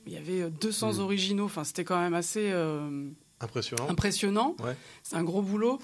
[0.08, 1.00] il y avait euh, 200 Mm.
[1.02, 1.46] originaux.
[1.46, 3.08] Enfin, c'était quand même assez euh,
[3.40, 3.88] Impressionnant.
[3.90, 4.56] impressionnant.
[4.64, 4.76] Ouais.
[5.04, 5.80] C'est un gros boulot.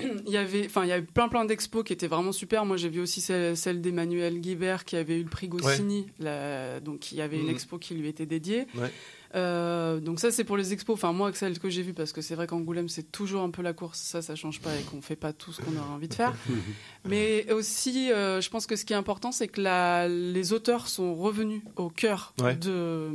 [0.00, 2.64] Il y avait, enfin, il y avait plein plein d'expos qui étaient vraiment super.
[2.64, 6.06] Moi, j'ai vu aussi celle, celle d'Emmanuel Guibert qui avait eu le prix Goscinny.
[6.20, 7.50] La- donc, il y avait une Mhm.
[7.50, 8.66] expo qui lui était dédiée.
[8.76, 8.92] Ouais.
[9.34, 10.94] Euh, donc ça, c'est pour les expos.
[10.94, 13.60] Enfin, moi, celle que j'ai vue, parce que c'est vrai qu'Angoulême, c'est toujours un peu
[13.62, 13.98] la course.
[13.98, 16.32] Ça, ça change pas et qu'on fait pas tout ce qu'on aurait envie de faire.
[17.04, 20.88] Mais aussi, euh, je pense que ce qui est important, c'est que la- les auteurs
[20.88, 22.54] sont revenus au cœur Ouais.
[22.56, 23.10] de,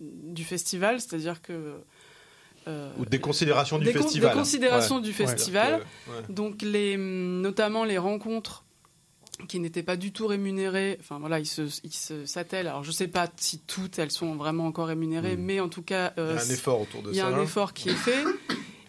[0.00, 1.00] du festival.
[1.00, 1.74] C'est-à-dire que
[2.68, 4.32] euh, Ou des considérations du des con- festival.
[4.32, 5.02] des considérations Ouais.
[5.02, 5.74] du festival.
[6.08, 6.14] Ouais.
[6.28, 8.64] Donc les, notamment les rencontres
[9.48, 10.98] qui n'étaient pas du tout rémunérées.
[11.00, 12.68] Enfin voilà, ils se, ils se s'attellent.
[12.68, 16.12] Alors je sais pas si toutes elles sont vraiment encore rémunérées, mais en tout cas,
[16.16, 17.36] Il y euh, a un effort autour de il y a ça.
[17.36, 18.22] un effort qui est fait.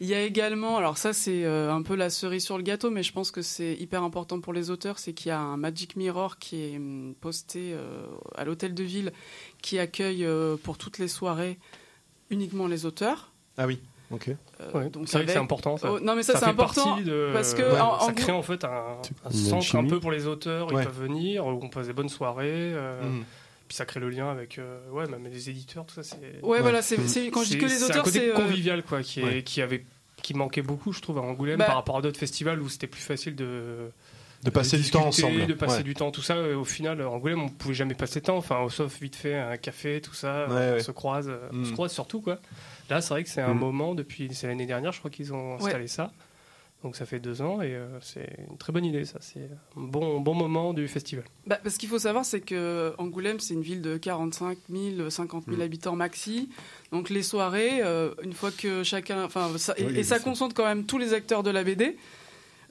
[0.04, 2.90] Il y a également, alors ça c'est euh, un peu la cerise sur le gâteau,
[2.90, 5.58] mais je pense que c'est hyper important pour les auteurs, c'est qu'il y a un
[5.58, 8.04] Magic Mirror qui est hum, posté euh,
[8.36, 9.14] à l'hôtel de ville,
[9.62, 11.60] qui accueille euh, pour toutes les soirées
[12.32, 13.31] uniquement les auteurs.
[13.58, 13.80] Ah oui,
[14.12, 14.30] ok.
[14.30, 15.78] Euh, Ouais, donc c'est vrai que c'est avec- important.
[15.78, 15.92] Ça.
[15.92, 18.14] Oh, non mais ça, c'est fait important partie de- parce que Ouais, en- en ça
[18.14, 18.70] crée en fait un,
[19.26, 20.72] un un peu pour les auteurs.
[20.72, 20.82] Ouais.
[20.82, 22.74] Ils peuvent venir, où on passe des bonnes soirées.
[22.74, 23.24] euh, Mhm.
[23.68, 26.04] Puis ça crée le lien avec euh, ouais, même les éditeurs, tout ça.
[26.04, 28.30] C'est Ouais, voilà, c'est c'est- quand je dis que les c'est un auteurs, côté c'est
[28.32, 29.44] euh, convivial quoi, qui, est, Ouais.
[29.44, 29.86] qui avait
[30.22, 32.86] qui manquait beaucoup, je trouve, à Angoulême Bah- par rapport à d'autres festivals où c'était
[32.88, 33.90] plus facile de
[34.44, 35.46] De passer du temps ensemble.
[35.46, 35.84] de passer Ouais.
[35.84, 36.36] du temps, tout ça.
[36.38, 39.36] Et au final, à Angoulême, on pouvait jamais passer de temps, enfin, sauf vite fait
[39.36, 40.48] un café, tout ça.
[40.48, 40.80] Ouais, on ouais.
[40.80, 42.40] se croise, euh, on se croise surtout quoi.
[42.90, 43.60] Là, c'est vrai que c'est un Mm.
[43.60, 45.66] moment depuis, c'est l'année dernière, je crois qu'ils ont Ouais.
[45.66, 46.12] installé ça.
[46.84, 49.20] Donc ça fait deux ans et euh, c'est une très bonne idée, ça.
[49.22, 49.48] C'est
[49.78, 51.24] un bon, bon moment du festival.
[51.46, 55.46] Bah, parce qu'il faut savoir, c'est que Angoulême, c'est une ville de 45 000, 50
[55.46, 55.62] 000 Mm.
[55.62, 56.50] habitants maxi.
[56.92, 60.56] Donc les soirées, euh, une fois que chacun, enfin, ça- et, Oui, et ça concentre
[60.56, 61.98] quand même tous les acteurs de la BD.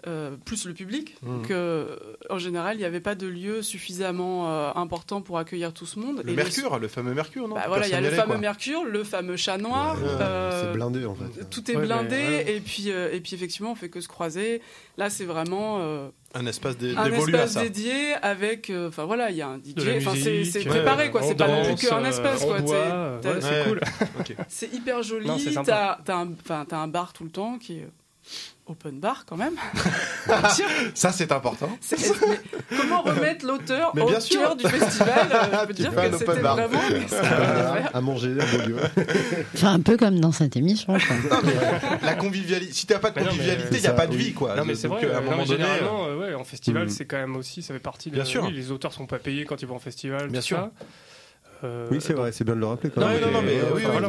[0.07, 1.17] Euh, plus le public.
[1.23, 1.27] Mm.
[1.29, 1.97] Donc, euh,
[2.31, 5.99] en général, il n'y avait pas de lieu suffisamment euh, important pour accueillir tout ce
[5.99, 6.23] monde.
[6.25, 8.33] Le Et Mercure, le fameux Mercure, non Bah voilà, il y a le allait, fameux
[8.33, 8.39] quoi.
[8.39, 9.97] Mercure, le fameux chat noir.
[10.01, 11.49] Ouais, euh, C'est blindé en fait.
[11.51, 12.57] tout est Ouais, mais, blindé ouais.
[12.57, 14.63] et puis euh, et puis effectivement on fait que se croiser.
[14.97, 17.63] Là c'est vraiment euh, Un espace dé- un à espace ça.
[17.63, 21.35] dédié avec euh, enfin voilà il y a un DJ enfin c'est préparé quoi c'est
[21.35, 22.59] pas non plus qu'un espace quoi
[23.41, 23.81] c'est cool.
[24.49, 25.29] C'est hyper joli
[25.65, 27.89] t'as un enfin, t'as un bar tout le temps qui est
[28.67, 29.55] open bar quand même.
[30.95, 31.69] Ça, c'est important.
[32.77, 34.41] Comment remettre l'auteur au bien sûr.
[34.41, 36.57] cœur du festival euh, Je peux dire un que c'était bar.
[36.57, 36.79] vraiment
[37.09, 37.91] faire.
[37.95, 38.77] à manger à Beaulieu.
[39.55, 40.93] Enfin, un peu comme dans cette émission.
[40.97, 41.17] quoi.
[41.31, 41.55] Non, mais
[42.07, 42.73] la convivialité.
[42.73, 44.19] Si t'as pas de convivialité, il n'y a pas de oui.
[44.25, 44.55] vie, quoi.
[44.55, 45.59] Non mais c'est vrai, euh, à un non, moment donné.
[45.65, 46.91] généralement, euh, ouais, en festival, Mm.
[46.91, 48.45] c'est quand même aussi, ça fait partie de Bien sûr.
[48.45, 50.57] oui, les auteurs sont pas payés quand ils vont en festival, Bien tout sûr.
[50.59, 50.71] ça.
[51.65, 53.21] Euh, Oui, c'est vrai, c'est bien de le rappeler quand Non, même.
[53.21, 54.09] non, non, mais euh, oui, voilà.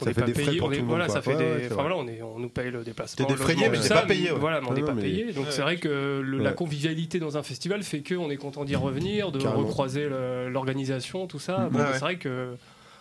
[0.00, 1.96] On, on Ça est fait pas payé, on est- voilà, ça fait des, enfin voilà,
[1.96, 3.24] on est, on nous paye le déplacement.
[3.26, 4.38] T'es défrayé, mais t'es pas payé, ouais.
[4.38, 5.32] Voilà, mais on n'est pas payé.
[5.32, 8.76] Donc c'est vrai que la convivialité dans un festival fait que on est content d'y
[8.76, 10.08] revenir, de recroiser
[10.50, 11.68] l'organisation, tout ça.
[11.72, 11.80] Ouais.
[11.92, 12.54] c'est vrai que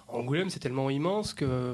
[0.07, 1.73] Angoulême c'est tellement immense que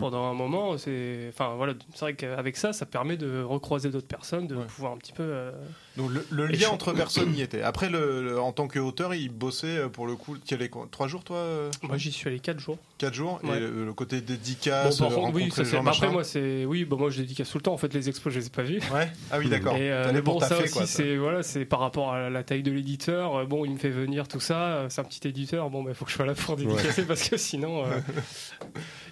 [0.00, 4.06] Pendant un moment, c'est, enfin voilà, c'est vrai qu'avec ça, ça permet de recroiser d'autres
[4.08, 4.64] personnes, de Ouais.
[4.64, 5.22] pouvoir un petit peu.
[5.22, 5.52] euh,
[5.96, 7.62] Donc le, lien entre personnes y était.
[7.62, 10.36] Après, le, le- en tant qu'auteur, il bossait euh, pour le coup.
[10.50, 12.78] Est, trois jours, toi euh, Moi, j'y suis allé 4 jours.
[12.98, 13.38] Quatre jours.
[13.44, 13.58] Ouais.
[13.58, 16.64] Et le, le côté dédicace, contre, oui, ça gens, bah, après, moi, c'est.
[16.64, 17.72] Oui, bah, moi, je dédicace tout le temps.
[17.72, 18.80] En fait, les expos, je les ai pas vus.
[18.92, 19.08] Ouais.
[19.30, 19.76] Ah oui, d'accord.
[19.76, 22.62] Et, euh, mais pour bon, ça aussi, c'est voilà, c'est par rapport à la taille
[22.64, 23.46] de l'éditeur.
[23.46, 24.86] Bon, il me fait venir tout ça.
[24.88, 25.70] C'est un petit éditeur.
[25.70, 27.90] Bon, il faut que je sois là pour dédicacer parce que sinon, euh,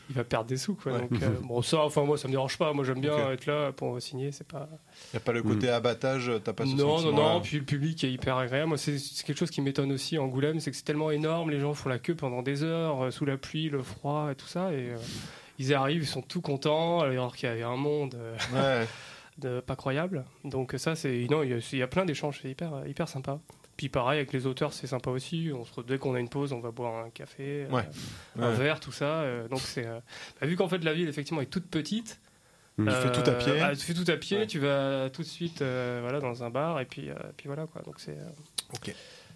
[0.08, 0.92] il va perdre des sous, quoi.
[0.92, 1.00] Ouais.
[1.00, 2.72] Donc, euh, bon, ça, enfin, moi, ça me dérange pas.
[2.72, 4.32] Moi, j'aime bien être là pour signer.
[4.32, 4.68] C'est pas.
[5.12, 7.40] Il n'y a pas le côté abattage, t'as pas ce Non, non, non.
[7.40, 8.68] Puis le public est hyper agréable.
[8.68, 11.50] Moi, c'est c'est quelque chose qui m'étonne aussi à Angoulême, c'est que c'est tellement énorme.
[11.50, 14.34] Les gens font la queue pendant des heures, euh, sous la pluie, le froid et
[14.34, 14.72] tout ça.
[14.72, 14.96] Et euh,
[15.58, 18.14] ils arrivent, ils sont tout contents, alors qu'il y avait un monde.
[18.16, 18.36] euh,
[18.82, 18.86] Ouais.
[19.38, 20.24] de pas croyable.
[20.44, 23.08] Donc ça, c'est non, il y, a- il y a plein d'échanges, c'est hyper hyper
[23.08, 23.38] sympa.
[23.78, 25.50] Puis pareil avec les auteurs, c'est sympa aussi.
[25.54, 27.88] On se dès qu'on a une pause, on va boire un café, euh, Ouais.
[28.38, 28.56] un Ouais.
[28.56, 29.20] verre, tout ça.
[29.22, 30.00] euh, donc c'est euh,
[30.40, 32.20] bah, vu qu'en fait la ville effectivement est toute petite.
[32.76, 33.52] Tu fais tout à pied.
[33.58, 34.46] bah, tu fais tout à pied, Ouais.
[34.46, 37.66] tu vas tout de suite euh, voilà dans un bar et puis euh, puis voilà
[37.66, 37.80] quoi.
[37.82, 38.92] Donc c'est euh,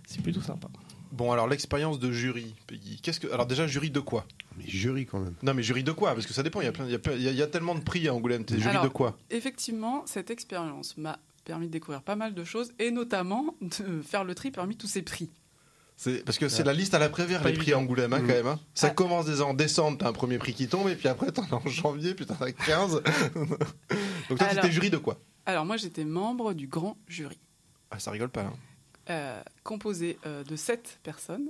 [0.07, 0.69] c'est plutôt sympa.
[1.13, 2.99] Bon, alors l'expérience de jury, Peggy.
[3.03, 4.25] Qu'est-ce que alors déjà jury de quoi?
[4.57, 5.35] Mais jury quand même.
[5.43, 6.15] Non, mais jury de quoi?
[6.15, 6.61] Parce que ça dépend.
[6.61, 7.75] Il y a plein, il y a, plein- il y a- il y a tellement
[7.75, 8.45] de prix à Angoulême.
[8.45, 9.17] T'es jury Alors, de quoi?
[9.31, 14.25] Effectivement, cette expérience m'a permis de découvrir pas mal de choses et notamment de faire
[14.25, 15.31] le tri parmi tous ces prix.
[15.97, 18.27] C'est parce que c'est la liste à l'après-vert Pas les prix à Angoulême hein, Mm.
[18.27, 18.47] quand même.
[18.47, 18.61] hein.
[18.75, 18.91] Ça Ah.
[18.91, 21.55] commence déjà en décembre, t'as un premier prix qui tombe et puis après t'en as
[21.55, 23.03] en janvier, puis t'en as 15.
[24.29, 25.19] Donc toi, Alors- t'étais jury de quoi?
[25.47, 27.39] Alors moi, j'étais membre du grand jury,
[27.91, 28.43] Ah, ça rigole pas.
[28.43, 28.53] hein.
[29.11, 31.49] euh, composé euh, de sept personnes.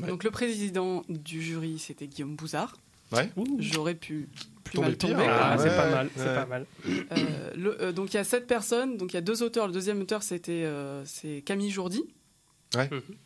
[0.00, 0.08] Ouais.
[0.08, 2.76] Donc le président du jury, c'était Guillaume Bouzard.
[3.12, 3.30] Ouais.
[3.58, 4.28] J'aurais pu
[4.70, 5.38] plus mal hein.
[5.40, 6.34] Ah, ouais, c'est pas ouais, mal, c'est ouais.
[6.34, 6.66] pas mal.
[6.88, 9.66] Euh, le- euh, donc il y a sept personnes, donc il y a deux auteurs.
[9.66, 12.02] Le deuxième auteur, c'était euh, c'est Camille Jourdi.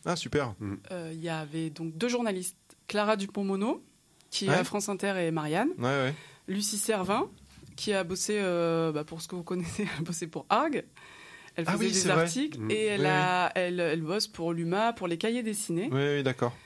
[0.05, 0.55] Ah super.
[0.91, 2.57] Euh, Il y avait donc deux journalistes,
[2.87, 3.83] Clara Dupont-Mono,
[4.31, 4.55] qui Ouais.
[4.55, 5.71] est à France Inter, et Marianne.
[5.79, 6.15] Ouais ouais.
[6.49, 7.29] Lucie Servin,
[7.77, 10.85] qui a bossé, euh, bah, pour ce que vous connaissez, elle a bossé pour Arg.
[11.55, 12.23] Elle Ah faisait oui, des c'est vrai.
[12.23, 12.71] articles Mm.
[12.71, 15.89] et elle, Oui, a, elle, elle bosse pour l'UMA, pour les cahiers dessinés.
[15.93, 16.57] Oui oui d'accord.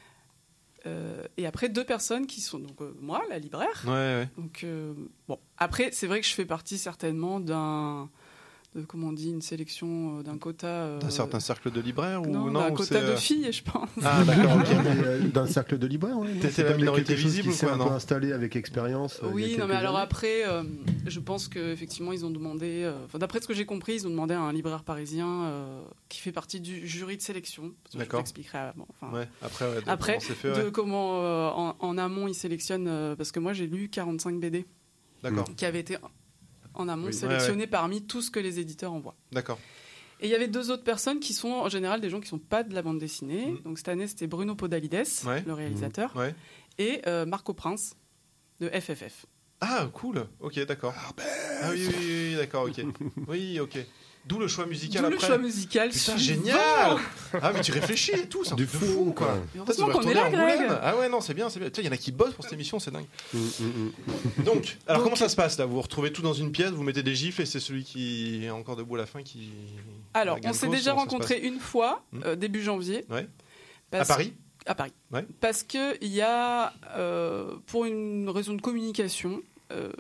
[0.85, 3.83] Euh, et après, deux personnes qui sont donc euh, moi, la libraire.
[3.87, 4.29] Ouais ouais.
[4.37, 4.93] Donc, euh,
[5.29, 5.39] bon.
[5.59, 8.09] Après, c'est vrai que je fais partie certainement d'un.
[8.77, 10.67] De, comment on dit Une sélection, euh, d'un quota.
[10.67, 13.63] euh, D'un certain cercle de libraires ou non, non d'un quota de euh, filles, je
[13.63, 13.89] pense.
[14.05, 14.59] Ah d'accord.
[14.87, 17.79] euh, D'un cercle de libraires, non, T'étais c'est la minorité visible qui ou quoi, un
[17.89, 19.21] peu installé avec expérience.
[19.23, 20.05] euh, Oui, non, mais alors années.
[20.05, 20.63] après, euh,
[21.07, 24.35] je pense qu'effectivement, ils ont demandé, euh, d'après ce que j'ai compris, ils ont demandé
[24.35, 27.73] à un libraire parisien euh, qui fait partie du jury de sélection.
[27.93, 28.21] Je D'accord.
[28.21, 28.87] t'expliquerai avant.
[29.01, 29.29] Enfin, Ouais.
[29.43, 29.83] Après ouais.
[29.83, 30.19] de Après,
[30.73, 34.39] comment de euh, en, en amont ils sélectionnent, euh, parce que moi j'ai lu 45
[34.41, 34.67] BD
[35.23, 35.47] D'accord.
[35.57, 35.97] qui avaient été
[36.77, 37.13] en amont Oui.
[37.15, 39.17] sélectionnés parmi tout ce que les éditeurs envoient.
[39.33, 39.59] D'accord.
[40.21, 42.39] Et il y avait deux autres personnes qui sont en général des gens qui sont
[42.39, 43.47] pas de la bande dessinée.
[43.47, 43.59] Mhm.
[43.65, 45.43] Donc cette année c'était Bruno Podalides, Ouais.
[45.47, 46.35] le réalisateur, Ouais.
[46.79, 47.95] et euh, Marco Prince
[48.61, 49.27] de FFF.
[49.61, 50.27] Ah cool.
[50.41, 50.95] Ok d'accord.
[51.63, 52.85] Ah oui oui oui, oui, d'accord ok.
[53.29, 53.79] Oui ok.
[54.27, 55.27] D'où le choix musical D'où le après.
[55.29, 55.91] choix musical.
[55.91, 56.59] Putain, génial
[57.41, 59.35] Ah, mais tu réfléchis et tout, c'est un truc de fou, fou, quoi.
[59.35, 60.67] Putain, tu Heureusement devrais qu'on est là, retourner à Angoulême.
[60.69, 60.79] Greg.
[60.83, 61.71] Ah ouais, non, c'est bien, c'est bien.
[61.71, 63.07] Tu sais, Il y en a qui bossent pour cette émission, c'est dingue.
[63.33, 63.93] Mm, mm,
[64.41, 64.43] mm.
[64.45, 65.65] Donc, alors comment ça se passe là?
[65.67, 68.45] Vous vous retrouvez tout dans une pièce, vous mettez des gifles et c'est celui qui
[68.45, 69.51] est encore debout à la fin qui.
[70.15, 72.21] Alors, on s'est déjà rencontrés une fois, Hmm?
[72.25, 73.05] euh, début janvier.
[73.11, 73.29] Ouais.
[73.93, 74.33] À Parce- Paris?
[74.67, 74.93] À Paris.
[75.13, 75.25] Ouais.
[75.41, 79.41] Parce qu'il y a, euh, pour une raison de communication,
[79.73, 79.91] euh,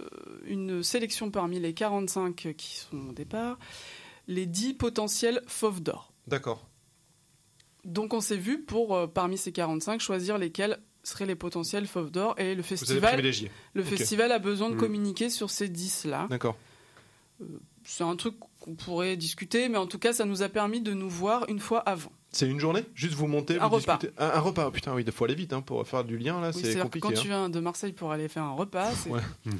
[0.46, 3.58] une sélection parmi les 45 qui sont au départ,
[4.26, 6.12] les 10 potentiels fauves d'or.
[6.26, 6.66] D'accord.
[7.84, 12.10] Donc on s'est vu pour, euh, parmi ces 45, choisir lesquels seraient les potentiels fauves
[12.10, 12.34] d'or.
[12.38, 13.22] Et le festival,
[13.74, 14.78] le festival a besoin de Hmm.
[14.78, 16.26] communiquer sur ces 10-là.
[16.30, 16.56] D'accord.
[17.84, 20.92] C'est un truc qu'on pourrait discuter, mais en tout cas, ça nous a permis de
[20.92, 22.10] nous voir une fois avant.
[22.32, 22.84] C'est une journée?
[22.94, 23.98] Juste vous montez, Un vous repas.
[23.98, 26.40] discutez Un, un repas, putain, oui, il faut aller vite hein, pour faire du lien
[26.40, 27.00] là, Oui, c'est compliqué.
[27.06, 27.20] quand hein.
[27.22, 29.20] tu viens de Marseille pour aller faire un repas, c'est- Ouais.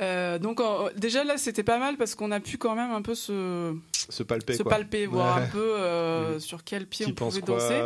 [0.00, 3.02] Euh, donc en- déjà là c'était pas mal parce qu'on a pu quand même un
[3.02, 3.74] peu se,
[4.08, 4.70] Se palper se quoi.
[4.70, 5.42] palper, voir Ouais.
[5.42, 6.40] un peu euh, Mhm.
[6.40, 7.80] sur quel pied Qui on pouvait danser.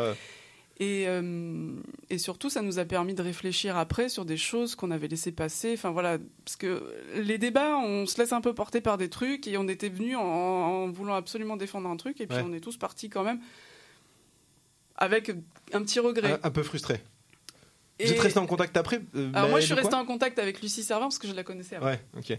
[0.81, 1.71] Et, euh,
[2.11, 5.31] et surtout, ça nous a permis de réfléchir après sur des choses qu'on avait laissé
[5.31, 5.73] passer.
[5.75, 6.83] Enfin voilà, parce que
[7.15, 10.17] les débats, on se laisse un peu porter par des trucs et on était venus
[10.17, 12.45] en, en voulant absolument défendre un truc et puis Ouais.
[12.45, 13.39] on est tous partis quand même
[14.97, 15.31] avec
[15.73, 16.33] un petit regret.
[16.43, 17.01] Un, un peu frustré.
[17.99, 20.39] Et- Vous êtes resté en contact après euh, Alors moi, je suis quoi en contact
[20.39, 21.87] avec Lucie Servin parce que je la connaissais avant.
[21.87, 22.39] Ouais, ok.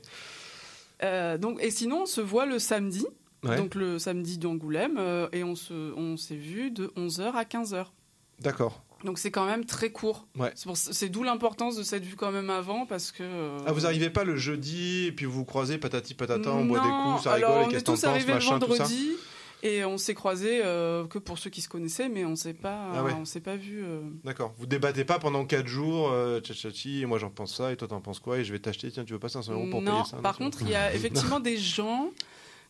[1.04, 3.06] Euh, donc, et sinon, on se voit le samedi,
[3.44, 3.58] Ouais.
[3.58, 7.86] donc le samedi d'Angoulême, euh, et on se, on s'est vu de 11h à 15h.
[8.40, 8.82] D'accord.
[9.04, 10.26] Donc c'est quand même très court.
[10.38, 10.52] Ouais.
[10.56, 13.22] C'est pour- C'est d'où l'importance de cette vue quand même avant parce que.
[13.24, 16.66] euh, Ah, vous arrivez pas le jeudi et puis vous vous croisez patati patata, on
[16.66, 19.12] boit des coups, ça alors rigole, et on qu'est-ce est tous arrivés le vendredi
[19.68, 22.92] et on s'est croisés euh, que pour ceux qui se connaissaient, mais on s'est pas,
[22.94, 23.14] Ah ouais.
[23.20, 23.84] on s'est pas vu.
[23.84, 24.54] euh, D'accord.
[24.58, 27.88] Vous débattez pas pendant 4 jours, euh, tchatchachi, et moi j'en pense ça, et toi
[27.88, 29.92] t'en penses quoi, et je vais t'acheter, tiens, tu veux pas 500 euros pour non,
[29.92, 32.12] payer ça par tu contre, il y a effectivement des gens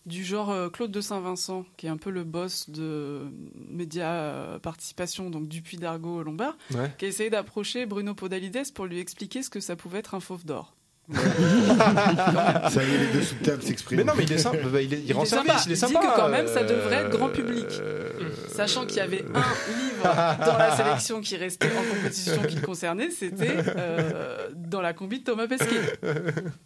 [0.05, 3.23] du genre euh, Claude de Saint-Vincent, qui est un peu le boss de
[3.69, 6.91] Média Participation, donc Dupuis d'Argo Lombard, Ouais.
[6.97, 10.19] qui a essayé d'approcher Bruno Podalides pour lui expliquer ce que ça pouvait être un
[10.19, 10.75] fauve d'or.
[11.13, 13.99] Ça y est, les deux sous de table s'expriment.
[13.99, 15.63] Mais non, mais il est simple, bah, il, est, il Il rend est service, sympa.
[15.65, 15.99] il est Il sympa.
[15.99, 17.65] dit que quand même, ça devrait être grand euh, public.
[17.79, 18.09] euh,
[18.47, 19.39] Sachant qu'il y avait un
[19.71, 24.93] livre dans la sélection qui restait en compétition qui le concernait, c'était euh, dans la
[24.93, 25.99] combi de Thomas Pesquet.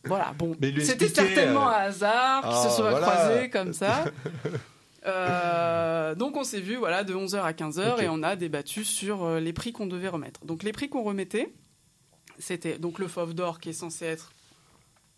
[0.06, 0.56] Voilà, bon.
[0.80, 3.08] C'était certainement euh, un hasard qui ah, se soit voilà.
[3.08, 4.06] croisé comme ça.
[5.08, 8.02] Euh, donc on s'est vu voilà, de 11h à 15h Ok.
[8.04, 10.42] et on a débattu sur euh, les prix qu'on devait remettre.
[10.46, 11.54] Donc les prix qu'on remettait,
[12.40, 14.32] c'était donc le Fauve d'Or qui est censé être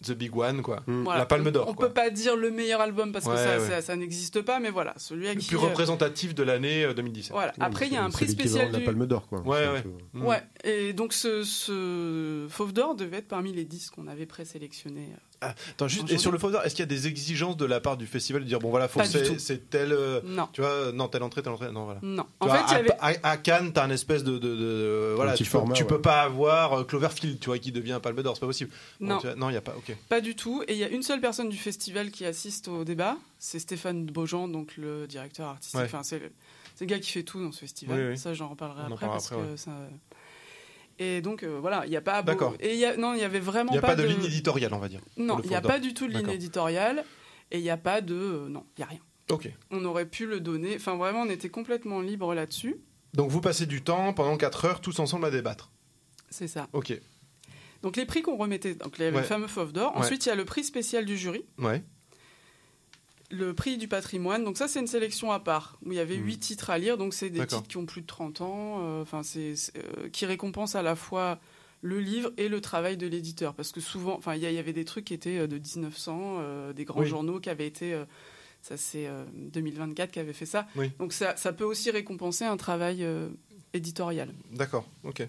[0.03, 0.81] The Big One, quoi.
[0.87, 1.67] voilà, La Palme d'Or.
[1.69, 1.87] On quoi.
[1.87, 3.67] peut pas dire le meilleur album parce que Ouais, ça, ouais.
[3.69, 6.93] ça- ça n'existe pas, mais voilà, celui Le qui plus euh, représentatif de l'année euh,
[6.95, 7.31] 2017.
[7.33, 7.53] Voilà.
[7.59, 8.79] Après, il y a un prix spécial la.
[8.79, 9.41] Palme d'Or, quoi.
[9.41, 9.81] Ouais, C'est un ouais.
[9.83, 10.25] peu- Mm.
[10.25, 15.09] Ouais, et donc ce, ce Fauve d'Or devait être parmi les 10 qu'on avait présélectionnés.
[15.43, 16.15] Attends, juste, Bonjour.
[16.15, 18.43] et sur le d'Or, est-ce qu'il y a des exigences de la part du festival
[18.43, 18.99] de dire, bon voilà, faut
[19.39, 19.91] c'est tel.
[19.91, 21.99] euh, Non, tu vois, non, telle entrée, telle entrée, non, voilà.
[22.03, 22.23] non.
[22.23, 22.91] Tu En vois, fait, à, avait.
[23.23, 25.89] à- à Cannes, t'as un espèce de, de- de- voilà, tu, peux, format, tu ouais.
[25.89, 28.69] peux pas avoir euh, Cloverfield, tu vois, qui devient un Palme d'Or, c'est pas possible.
[28.99, 29.17] Non.
[29.17, 29.73] vois, non, il y a pas.
[29.75, 29.95] Ok.
[30.09, 30.63] Pas du tout.
[30.67, 34.05] Et il y a une seule personne du festival qui assiste au débat, c'est Stéphane
[34.05, 35.79] Beaujean, donc le directeur artistique.
[35.79, 35.85] Ouais.
[35.85, 36.31] Enfin, c'est le,
[36.85, 37.99] gars qui fait tout dans ce festival.
[37.99, 38.17] Oui, oui.
[38.19, 39.71] Ça, j'en reparlerai On après parce après, que ça.
[41.03, 42.21] Et donc euh, voilà, il n'y a pas.
[42.21, 42.53] D'accord.
[42.59, 44.23] Et il y a non, il y avait vraiment Il n'y a pas de ligne
[44.23, 45.01] éditoriale, on va dire.
[45.17, 47.03] Non, il n'y a pas du tout de ligne éditoriale
[47.49, 48.13] et il n'y a pas de.
[48.13, 48.99] euh, non, il n'y a rien.
[49.31, 49.49] Ok.
[49.71, 50.75] On aurait pu le donner.
[50.75, 52.75] Enfin, vraiment, on était complètement libre là-dessus.
[53.15, 55.71] Donc vous passez du temps pendant 4 heures tous ensemble à débattre.
[56.29, 56.67] C'est ça.
[56.73, 56.93] Ok.
[57.81, 59.17] Donc les prix qu'on remettait, donc avait Ouais.
[59.21, 59.93] le fameux Fauve d'Or.
[59.97, 61.83] Ensuite, il y a le prix spécial du jury, Ouais.
[63.31, 64.43] Le prix du patrimoine.
[64.43, 66.25] Donc ça, c'est une sélection à part où il y avait Mhm.
[66.25, 66.97] huit titres à lire.
[66.97, 69.55] Donc c'est des titres qui ont plus de 30 ans, euh, enfin euh,
[70.11, 71.39] qui récompensent à la fois
[71.81, 74.85] le livre et le travail de l'éditeur parce que souvent, enfin il y, avait des
[74.85, 77.07] trucs qui étaient euh, de 1900, euh, des grands Oui.
[77.07, 77.99] journaux qui avaient été
[78.61, 80.67] ça c'est euh, 2024 qui avait fait ça.
[80.75, 80.91] Oui.
[80.99, 83.03] Donc ça, ça peut aussi récompenser un travail
[83.73, 84.33] éditorial.
[84.51, 84.85] D'accord.
[85.03, 85.27] Ok.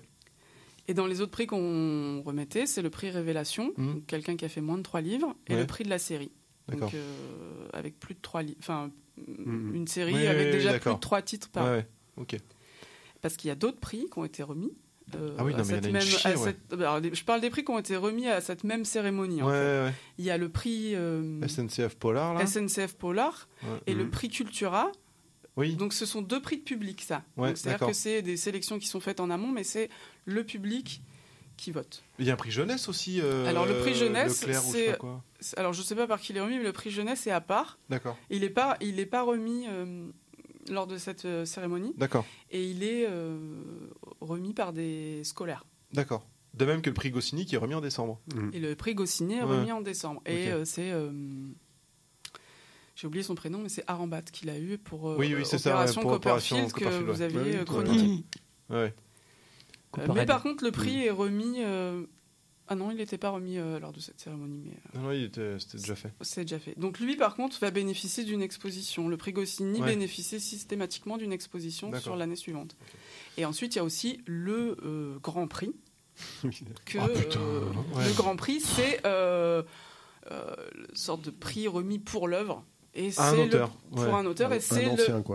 [0.89, 4.49] Et dans les autres prix qu'on remettait, c'est le prix Révélation, donc quelqu'un qui a
[4.49, 5.61] fait moins de trois livres, et Ouais.
[5.61, 6.33] le prix de la série.
[6.69, 9.75] Donc euh, avec plus de trois enfin Mhm.
[9.75, 11.65] une série Oui, avec oui, déjà plus de trois titres par.
[11.67, 11.87] Ouais, ouais.
[12.17, 12.37] Ok.
[13.21, 14.73] Parce qu'il y a d'autres prix qui ont été remis.
[15.15, 16.37] euh, Ah oui, non, mais il y en a une même- chier, à ouais.
[16.39, 19.43] cette- alors, les- je parle des prix qui ont été remis à cette même cérémonie.
[19.43, 19.85] en Ouais, fait.
[19.85, 21.41] ouais, Il y a le prix euh.
[21.47, 22.47] SNCF Polar, là.
[22.47, 23.49] SNCF Polar
[23.87, 24.11] et le Mhm.
[24.11, 24.91] prix Cultura.
[25.59, 25.77] Oui.
[25.77, 27.23] Donc ce sont deux prix de public, ça.
[27.55, 29.91] C'est-à-dire que c'est des sélections qui sont faites en amont, mais c'est
[30.25, 31.03] le public
[31.57, 32.03] qui vote.
[32.19, 33.21] Il y a un prix jeunesse aussi.
[33.21, 35.23] euh, Alors, le prix jeunesse, Leclerc ou je sais quoi?
[35.57, 37.41] Alors je sais pas par qui il est remis, mais le prix jeunesse est à
[37.41, 37.79] part.
[37.89, 38.17] D'accord.
[38.31, 40.07] Il n'est pas, il est pas remis euh,
[40.71, 42.25] lors de cette euh, cérémonie D'accord.
[42.51, 43.39] et il est euh,
[44.21, 45.65] remis par des scolaires.
[45.93, 46.25] D'accord.
[46.55, 48.21] De même que le prix Goscinny qui est remis en décembre.
[48.53, 49.57] Et le prix Goscinny est Ouais.
[49.59, 50.21] remis en décembre.
[50.27, 50.93] Et euh, c'est.
[50.93, 51.11] euh,
[52.95, 55.57] j'ai oublié son prénom, mais c'est Arambat qui l'a eu pour euh, Oui, oui, c'est
[55.59, 57.65] ça, ouais, Opération Opération Copperfield que vous aviez Ouais, ouais.
[57.65, 58.25] chroniqué.
[59.99, 61.57] Euh, mais par contre, le prix est remis.
[61.63, 62.05] euh,
[62.69, 65.13] Ah non, il n'était pas remis euh, lors de cette cérémonie, mais euh, Non, non,
[65.13, 66.13] il était- c'était déjà fait.
[66.23, 66.79] c'est déjà fait.
[66.79, 69.09] Donc lui, par contre, va bénéficier d'une exposition.
[69.09, 69.87] Le prix Goscinny Ouais.
[69.89, 72.77] bénéficie systématiquement d'une exposition sur l'année suivante.
[73.37, 75.75] Et ensuite, il y a aussi le euh, Grand Prix.
[76.87, 77.65] que, Ah, putain, euh,
[77.95, 78.07] ouais.
[78.09, 79.63] Le Grand Prix, c'est euh,
[80.31, 80.55] euh,
[80.89, 82.65] une sorte de prix remis pour l'œuvre.
[82.95, 84.11] Et Un c'est le- auteur, pour ouais.
[84.11, 84.85] un auteur, Un- et c'est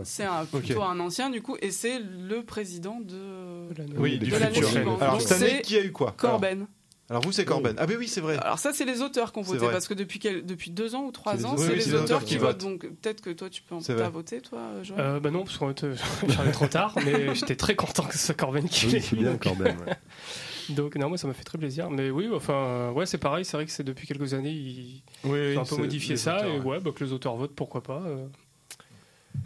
[0.03, 0.61] c'est un, Ok.
[0.63, 3.67] plutôt un ancien du coup, et c'est le président de
[3.97, 4.69] Oui, de du l'année futur.
[4.69, 5.01] suivante.
[5.01, 6.59] Alors Donc, cette année, c'est qui a eu quoi Corben.
[6.59, 6.67] Alors,
[7.09, 7.73] alors vous, c'est Corben.
[7.79, 8.37] Ah, ben oui, c'est vrai.
[8.37, 10.93] Alors ça, c'est les auteurs qui ont C'est voté parce que depuis quel- depuis deux
[10.93, 12.61] ans ou trois C'est ans, c'est Oui, les c'est les auteurs qui qui votent.
[12.61, 12.71] votent.
[12.71, 15.01] Donc peut-être que toi, tu peux en C'est voté, toi, Joël.
[15.01, 15.85] Euh, bah non, parce qu'en fait,
[16.27, 19.15] j'arrive trop tard, mais j'étais très content que ce soit Corben qui Oui, l'ait c'est
[19.15, 19.75] eu, bien donc- Corben.
[19.87, 19.93] ouais.
[20.69, 21.89] Donc non, moi ça m'a fait très plaisir.
[21.89, 23.45] Mais oui, enfin, euh, ouais, c'est pareil.
[23.45, 26.37] C'est vrai que c'est depuis quelques années ils Oui, ont un peu c'est- modifié ça
[26.37, 26.65] auteurs, et ouais.
[26.65, 28.01] ouais, bah, que les auteurs votent, pourquoi pas.
[28.05, 28.25] euh.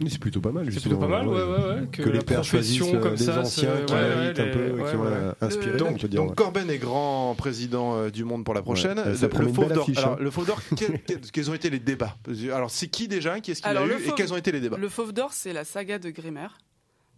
[0.00, 0.64] Oui, C'est plutôt pas mal.
[0.64, 1.86] C'est justement, plutôt pas mal, ouais, ouais, ouais.
[1.92, 4.74] Que, Que les pères choisissent euh, comme des ça, anciens c'est- qui ouais, un peu,
[4.88, 5.76] qui ont ouais, euh, inspiré.
[5.76, 6.34] Donc, on dire, donc ouais.
[6.34, 8.98] Corben est grand président euh, du monde pour la prochaine.
[8.98, 10.16] Ouais, ça Le- affiche, Alors, hein.
[10.18, 10.60] le Fauve d'Or,
[11.32, 12.16] quels, ont été les débats?
[12.54, 13.38] Alors, c'est qui déjà?
[13.40, 14.78] Qu'est-ce qu'il a eu Et quels ont été les débats?
[14.78, 16.48] Le Fauve d'Or, c'est la saga de Grémer.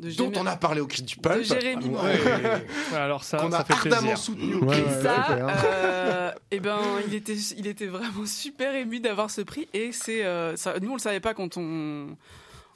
[0.01, 1.45] De Dont on a parlé au cri du de pulp.
[1.45, 2.05] Jérémy Moreau.
[2.05, 4.19] Ouais, Alors ça, Qu'on a fait ardemment plaisir.
[4.19, 4.55] soutenu.
[4.57, 9.31] Ouais, Et ouais, ça, euh, eh ben, il était, il était vraiment super ému d'avoir
[9.31, 9.69] ce prix.
[9.73, 12.09] Et c'est, euh, ça, nous, on le savait pas quand on,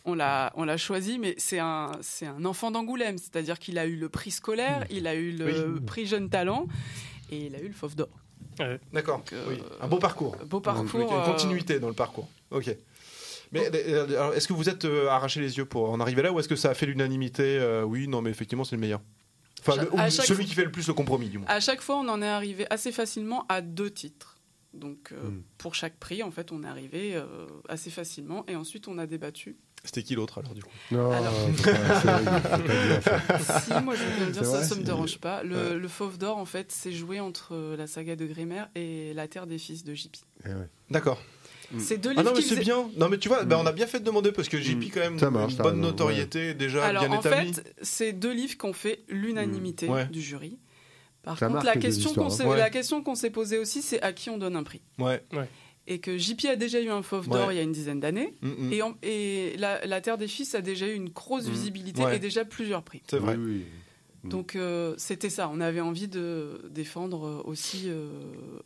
[0.05, 3.19] on l'a, on l'a choisi, mais c'est un, c'est un enfant d'Angoulême.
[3.19, 6.66] C'est-à-dire qu'il a eu le prix scolaire, il a eu le prix jeune talent,
[7.32, 8.09] et il a eu le Fauve d'or.
[8.93, 9.23] D'accord.
[9.32, 9.62] euh, oui.
[9.81, 10.36] Un beau parcours.
[10.47, 12.28] beau parcours, cas, Une continuité dans le parcours.
[12.51, 12.74] Ok.
[13.53, 16.33] Mais euh, alors, est-ce que vous êtes euh, arraché les yeux pour en arriver là
[16.33, 19.01] ou est-ce que ça a fait l'unanimité euh, Oui, non, mais effectivement, c'est le meilleur.
[19.61, 21.49] Enfin, le- ou celui fois- qui fait le plus le compromis, du moins.
[21.49, 24.37] À chaque fois, on en est arrivé assez facilement à deux titres.
[24.75, 25.43] Donc, euh, Hmm.
[25.57, 28.45] pour chaque prix, en fait, on est arrivé euh, assez facilement.
[28.49, 29.57] Et ensuite, on a débattu.
[29.85, 30.70] C'était qui l'autre alors, du coup?
[30.91, 31.33] Non, Alors-
[33.65, 35.43] si, moi je veux bien dire, ça, ça me dérange pas.
[35.43, 35.75] Le, Ouais.
[35.79, 39.29] le Fauve d'Or, en fait, c'est joué entre euh, la saga de Grémer et La
[39.29, 40.16] Terre des Fils de JP.
[40.45, 40.69] Eh ouais.
[40.91, 41.20] D'accord.
[41.78, 42.89] C'est deux Ah livres non, mais qui c'est faisaient- bien.
[42.97, 45.01] Non, mais tu vois, bah, on a bien fait de demander parce que JP, quand
[45.01, 47.53] même, Ça marche, une bonne notoriété déjà Alors, bien en établie.
[47.53, 50.07] fait, c'est deux livres qui ont fait l'unanimité Ouais.
[50.07, 50.59] du jury.
[51.23, 52.49] Par Ça contre, la question, qu'on s'est, hein.
[52.49, 52.57] Ouais.
[52.59, 54.81] la question qu'on s'est posée aussi, c'est à qui on donne un prix.
[54.99, 55.23] Ouais.
[55.86, 57.55] Et que JP a déjà eu un Fauve d'Or Ouais.
[57.55, 58.35] il y a une dizaine d'années.
[58.43, 58.73] Mm, mm.
[58.73, 61.51] Et, en- et la, La Terre des Fils a déjà eu une grosse Mm.
[61.51, 62.16] visibilité Ouais.
[62.16, 63.03] et déjà plusieurs prix.
[63.11, 63.36] C'est vrai.
[63.36, 63.65] Oui, oui.
[64.24, 64.28] Mm.
[64.31, 68.09] Donc euh, c'était ça, on avait envie de défendre euh, aussi euh,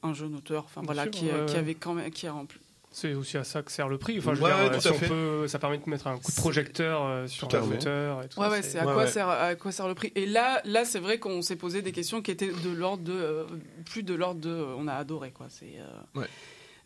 [0.03, 1.59] un jeune auteur, enfin voilà, sûr, qui, ouais, qui ouais.
[1.59, 2.47] avait quand même, qui a en.
[2.93, 4.19] C'est aussi à ça que sert le prix.
[4.19, 6.19] Enfin, je veux Ouais, dire, ouais, euh, si on peut, ça permet de mettre un
[6.19, 8.51] coup de projecteur euh, sur Tout un et tout Ouais, ça.
[8.51, 9.06] ouais, c'est à quoi ouais.
[9.06, 10.12] sert à quoi sert le prix?
[10.14, 13.12] Et là, là, c'est vrai qu'on s'est posé des questions qui étaient de l'ordre de
[13.12, 13.44] euh,
[13.86, 15.47] plus de l'ordre de, euh, on a adoré quoi.
[15.48, 15.74] C'est.
[15.78, 16.27] euh, Ouais.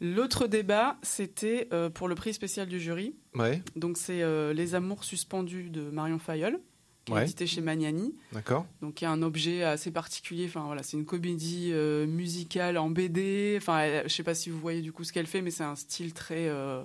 [0.00, 3.14] L'autre débat, c'était euh, pour le prix spécial du jury.
[3.34, 6.58] Ouais, Donc c'est euh, Les Amours suspendus de Marion Fayolle,
[7.06, 7.22] qui est Ouais.
[7.22, 8.14] édité chez Magnani.
[8.32, 8.66] d'accord.
[8.82, 10.44] Donc il y a un objet assez particulier.
[10.48, 13.54] Enfin voilà, c'est une comédie euh, musicale en BD.
[13.58, 15.64] Enfin, elle- je sais pas si vous voyez du coup ce qu'elle fait, mais c'est
[15.64, 16.48] un style très.
[16.48, 16.82] euh,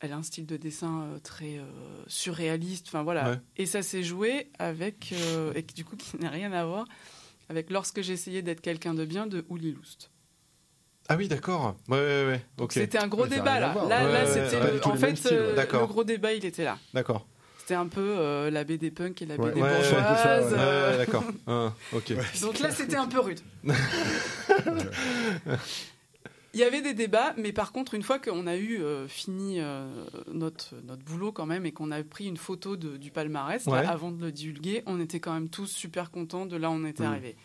[0.00, 1.64] elle a un style de dessin euh, très euh,
[2.06, 2.86] surréaliste.
[2.88, 3.30] Enfin voilà.
[3.30, 3.36] Ouais.
[3.56, 6.86] Et ça s'est joué avec euh, et qui, du coup qui n'a rien à voir
[7.48, 10.10] avec lorsque j'essayais d'être quelqu'un de bien de Uli Loust.
[11.08, 11.76] Ah oui, d'accord.
[11.88, 12.44] Ouais, ouais, ouais.
[12.58, 12.72] Ok.
[12.72, 13.74] C'était un gros débat là.
[13.74, 15.54] Là, Ouais, là ouais, c'était en fait style, ouais.
[15.54, 15.80] D'accord.
[15.82, 16.78] le gros débat il était là.
[16.94, 17.26] D'accord.
[17.64, 20.52] C'était un peu euh, la BD punk et la Ouais, BD ouais, bourgeoise.
[20.52, 20.64] ouais, ouais.
[20.64, 21.24] Ouais, ouais, d'accord.
[21.46, 22.12] Ah, ok.
[22.42, 23.40] Donc là, c'était un peu rude.
[26.52, 29.60] Il y avait des débats, mais par contre, une fois qu'on a eu euh, fini
[29.60, 29.88] euh,
[30.32, 33.90] notre, notre boulot quand même et qu'on a pris une photo de- du palmarès, là,
[33.90, 36.84] avant de le divulguer, on était quand même tous super contents de là où on
[36.84, 37.06] était Mm.
[37.06, 37.36] arrivé.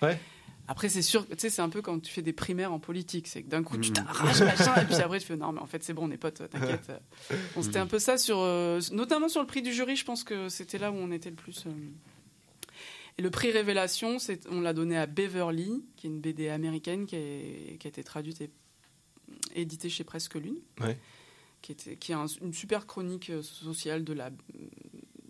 [0.72, 3.28] Après, c'est sûr, tu sais, c'est un peu quand tu fais des primaires en politique,
[3.28, 3.94] c'est que d'un coup, tu Mm.
[3.94, 6.18] t'arraches, machin, et puis après, tu fais non, mais en fait, c'est bon, on est
[6.18, 6.92] potes, t'inquiète.
[7.56, 10.24] Bon, c'était un peu ça, sur, euh, notamment sur le prix du jury, je pense
[10.24, 11.64] que c'était là où on était le plus.
[11.66, 11.72] euh,
[13.18, 17.06] Et le prix Révélation, c'est- on l'a donné à Beverly, qui est une BD américaine
[17.08, 18.50] qui, est- qui a été traduite et
[19.56, 20.98] éditée chez Presque Lune, Ouais.
[21.64, 24.30] qui, était, qui est un- une super chronique euh, sociale de la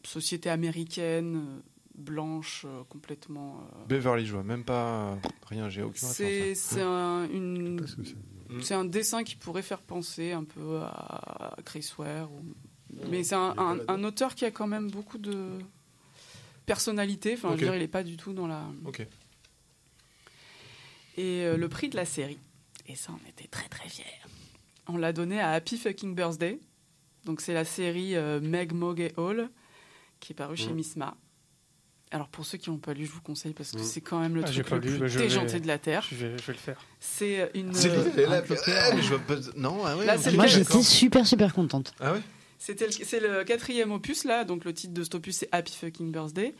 [0.06, 1.62] société américaine,
[2.00, 3.62] blanche, euh, complètement.
[3.76, 5.18] euh, Beverly, je vois même pas.
[5.48, 8.16] Rien, j'ai aucune c'est un, une- c'est-
[8.56, 8.62] Mm.
[8.62, 12.32] c'est un dessin qui pourrait faire penser un peu à Chris Ware.
[12.32, 12.44] ou-
[13.10, 15.60] Mais c'est un, un- un auteur qui a quand même beaucoup de
[16.66, 17.34] personnalité.
[17.36, 18.64] Enfin, je veux dire, il n'est pas du tout dans la.
[18.86, 19.02] Ok.
[21.18, 22.40] Et euh, le prix de la série,
[22.88, 24.06] et ça, on était très très fiers.
[24.88, 26.60] On l'a donné à Happy Fucking Birthday.
[27.26, 29.50] Donc, c'est la série euh, Meg, Mog et Hall
[30.20, 30.76] qui est parue chez Mm.
[30.76, 31.18] Misma.
[32.12, 33.84] Alors, pour ceux qui n'ont pas lu, je vous conseille parce que Mm.
[33.84, 35.78] c'est quand même le Ah, truc pas le lu, plus bah, déjanté vais- de la
[35.78, 36.04] Terre.
[36.10, 36.82] Je vais, je vais le faire.
[37.00, 37.72] C'est une.
[37.74, 38.92] C'est euh, ah.
[39.56, 40.06] Non, ah ouais.
[40.06, 41.94] Là, Moi, j'étais super, super contente.
[42.00, 42.22] Ah ouais?
[42.58, 46.12] C'était c'est le quatrième opus là, donc le titre de cet opus c'est Happy Fucking
[46.12, 46.54] Birthday.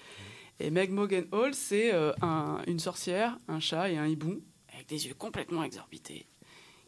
[0.62, 4.40] Et Meg Mogan Hall, c'est euh, un- une sorcière, un chat et un hibou
[4.74, 6.26] avec des yeux complètement exorbités,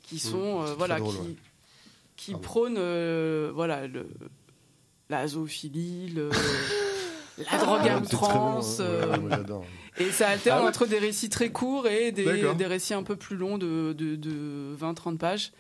[0.04, 1.36] qui sont euh, voilà drôle, qui, ouais.
[2.16, 2.44] qui Pardon.
[2.48, 4.08] prônent euh, voilà le
[5.10, 6.30] la zoophilie, le,
[7.52, 8.80] la drogue à Ah, outrance.
[8.80, 8.84] hein.
[8.84, 9.16] euh,
[9.98, 12.56] et ça alterne Ah ouais entre des récits très courts et des, D'accord.
[12.56, 15.52] des récits un peu plus longs de, de, de 20-30 pages.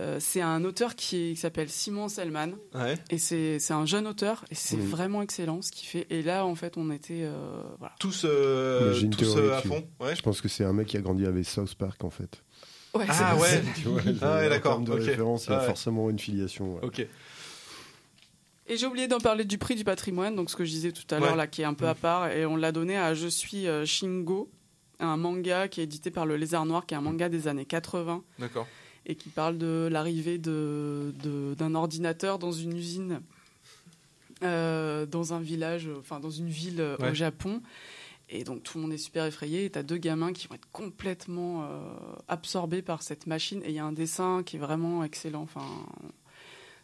[0.00, 2.52] Euh, c'est un auteur qui, s'appelle Simon Selman.
[2.74, 2.94] Ouais.
[3.10, 6.06] Et c'est un jeune auteur et c'est vraiment excellent ce qu'il fait.
[6.08, 7.24] Et là, en fait, on était.
[7.24, 7.94] euh, voilà.
[8.00, 9.84] Tous, euh, théorie à fond.
[10.00, 10.16] Ouais.
[10.16, 12.42] Je pense que c'est un mec qui a grandi avec South Park en fait.
[12.94, 13.62] Ouais, c'est Ah ouais.
[14.22, 14.98] Ah ouais, en d'accord, termes de ok.
[15.00, 15.66] référence, il y a Ah ouais.
[15.66, 16.74] forcément une filiation.
[16.76, 16.80] ouais.
[16.84, 17.06] Ok.
[18.68, 21.02] Et j'ai oublié d'en parler du prix du patrimoine, donc ce que je disais tout
[21.14, 21.36] à l'heure, Ouais.
[21.36, 22.28] là, qui est un peu à part.
[22.30, 24.50] Et on l'a donné à Je suis euh, Shingo,
[25.00, 27.64] un manga qui est édité par le Lézard Noir, qui est un manga des années
[27.66, 28.66] 80 D'accord.
[29.04, 31.12] et qui parle de l'arrivée de-
[31.58, 33.20] d'un ordinateur dans une usine
[34.44, 37.10] euh, dans un village, enfin dans une ville euh, Ouais.
[37.10, 37.62] au Japon.
[38.28, 39.64] Et donc tout le monde est super effrayé.
[39.64, 41.68] Et t'as deux gamins qui vont être complètement
[42.28, 43.60] absorbés par cette machine.
[43.64, 45.42] Et il y a un dessin qui est vraiment excellent.
[45.42, 45.66] Enfin,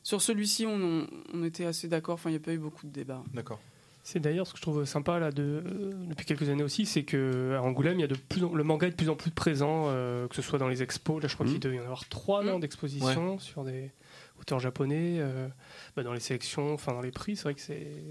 [0.09, 2.15] sur celui-ci, on, on était assez d'accord.
[2.15, 3.23] Enfin, il n'y a pas eu beaucoup de débats.
[3.35, 3.61] D'accord.
[4.03, 7.03] C'est d'ailleurs ce que je trouve sympa là de, euh, depuis quelques années aussi, c'est
[7.03, 9.17] que à Angoulême, il y a de plus en- le manga est de plus en
[9.17, 11.21] plus présent, euh, que ce soit dans les expos.
[11.23, 11.59] Là, je crois Mhm.
[11.59, 13.91] qu'il y en avoir trois non, d'expositions sur des
[14.41, 15.47] auteurs japonais, euh,
[15.95, 17.37] bah, dans les sélections, enfin dans les prix.
[17.37, 17.61] C'est vrai que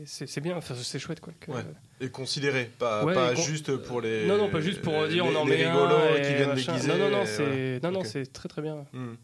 [0.05, 1.33] c'est bien, enfin, c'est chouette quoi.
[1.39, 1.65] que- Ouais.
[1.99, 4.27] Et considéré, pas, Ouais, pas et con- juste pour les.
[4.27, 6.87] Non, non, pas juste pour dire on en met un et qui viennent.
[6.89, 7.79] Non, non, non, c'est voilà.
[7.81, 8.05] non, non, Ok.
[8.05, 8.85] c'est très très bien.
[8.93, 9.15] Hmm.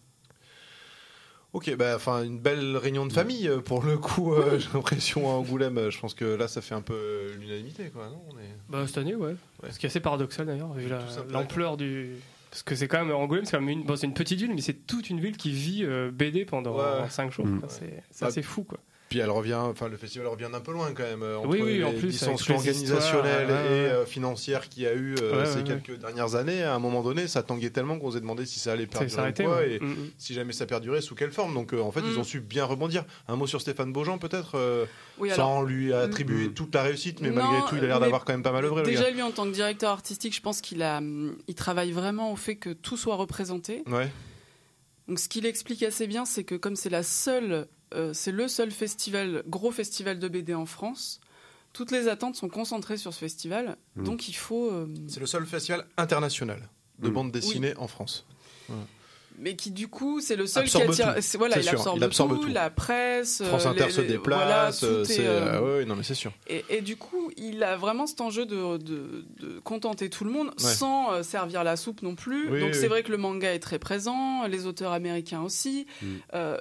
[1.53, 4.33] Ok, bah, enfin, une belle réunion de famille euh, pour le coup.
[4.33, 5.77] euh, J'ai l'impression à Angoulême.
[5.77, 8.07] euh, Je pense que là, ça fait un peu l'unanimité, quoi.
[8.09, 9.35] Non On est- Bah, cette année, ouais.
[9.69, 12.15] Ce qui est assez paradoxal d'ailleurs, vu la- l'ampleur du.
[12.49, 14.53] Parce que c'est quand même Angoulême, c'est quand même une, bon, c'est une petite ville,
[14.53, 17.09] mais c'est toute une ville qui vit euh, BD pendant Ouais.
[17.09, 17.45] 5 jours.
[17.47, 17.61] Mm.
[17.67, 18.79] C'est Bah, assez fou, quoi.
[19.13, 21.21] Puis elle revient, enfin le festival revient d'un peu loin quand même.
[21.21, 24.93] euh, Entre Oui, oui, les en plus, dissensions organisationnelles et euh, financières qu'il y a
[24.95, 27.99] eu euh, Ouais, ces ouais, quelques dernières années, à un moment donné, ça tanguait tellement
[27.99, 29.73] qu'on s'est demandé si ça allait perdurer ou quoi, ouais.
[29.73, 30.09] et Mm, mm.
[30.17, 31.53] si jamais ça perdurait, sous quelle forme.
[31.53, 32.21] Donc euh, en fait, ils Mm.
[32.21, 33.05] ont su bien rebondir.
[33.27, 34.87] Un mot sur Stéphane Beaujean peut-être, euh,
[35.19, 36.53] Oui, sans alors- lui attribuer Mm.
[36.55, 38.65] toute la réussite, mais Non, malgré tout, il a l'air d'avoir quand même pas mal
[38.65, 38.81] œuvré.
[38.81, 41.01] Déjà, lui, en tant que directeur artistique, je pense qu'il a,
[41.47, 43.83] il travaille vraiment au fait que tout soit représenté.
[43.85, 44.09] Ouais.
[45.07, 47.67] Donc, ce qu'il explique assez bien, c'est que comme c'est la seule,
[48.13, 51.19] c'est le seul festival, gros festival de BD en France,
[51.73, 53.77] toutes les attentes sont concentrées sur ce festival.
[53.95, 54.03] Mm.
[54.03, 54.69] Donc, il faut.
[54.71, 57.13] euh, C'est le seul festival international de Mm.
[57.13, 58.25] bande dessinée en France.
[59.39, 61.37] Mais qui du coup c'est le seul Absorbe qui attire tout.
[61.37, 62.53] voilà il absorbe, il absorbe tout, tout.
[62.53, 66.03] la presse France euh, Inter les- se déplace, voilà, euh, euh, ah ouais, non mais
[66.03, 66.31] c'est sûr.
[66.47, 70.31] et, et du coup il a vraiment cet enjeu de, de- de contenter tout le
[70.31, 70.53] monde Ouais.
[70.73, 72.87] sans euh, servir la soupe non plus Oui, donc oui, c'est oui.
[72.89, 76.05] vrai que le manga est très présent les auteurs américains aussi Mm.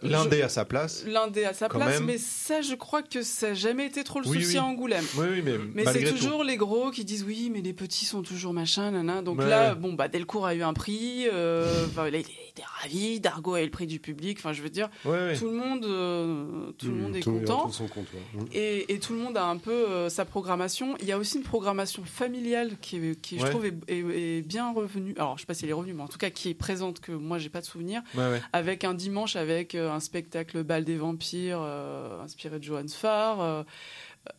[0.02, 1.04] L'indé je- à sa place.
[1.06, 2.04] l'indé à sa quand place même.
[2.04, 5.26] mais ça je crois que ça n'a jamais été trop le souci à Angoulême Oui,
[5.30, 6.14] oui, mais, mais c'est tout.
[6.16, 9.22] toujours les gros qui disent oui, mais les petits sont toujours machin, nana.
[9.22, 11.26] Donc là, bon, bah, Delcourt a eu un prix,
[11.86, 12.14] enfin, il
[12.54, 14.38] était ravi, Dargo a eu le prix du public.
[14.38, 15.36] Enfin, je veux dire, Ouais, ouais.
[15.38, 17.70] tout le monde, euh, tout le Mmh, monde est tout le monde content.
[17.88, 18.20] compte, ouais.
[18.40, 18.44] Mmh.
[18.52, 20.96] Et, et tout le monde a un peu euh, sa programmation.
[21.00, 24.42] Il y a aussi une programmation familiale qui, est- qui je trouve, est, est- est
[24.42, 25.14] bien revenue.
[25.16, 27.00] Alors, je sais pas si elle est revenue, mais en tout cas, qui est présente,
[27.00, 28.02] que moi, j'ai pas de souvenir.
[28.14, 28.42] Ouais, ouais.
[28.52, 33.40] Avec un dimanche, avec euh, un spectacle Bal des Vampires, euh, inspiré de Johannes Farr.
[33.40, 33.62] Euh,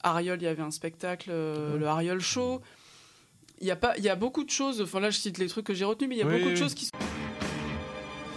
[0.04, 2.62] Ariol, il y avait un spectacle, euh, le Ariol Show.
[3.60, 5.48] Il y, a pas, il y a beaucoup de choses, enfin là je cite les
[5.48, 6.92] trucs que j'ai retenus, mais il y a Oui, beaucoup oui, de choses qui sont...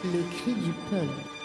[0.05, 1.36] Le cri du peuple.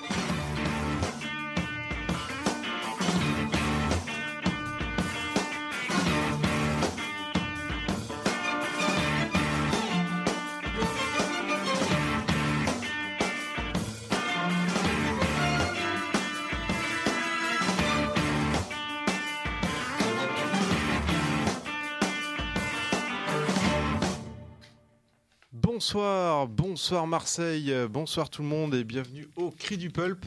[25.83, 30.23] Bonsoir, bonsoir Marseille, euh, bonsoir tout le monde et bienvenue au Cri du Pulp.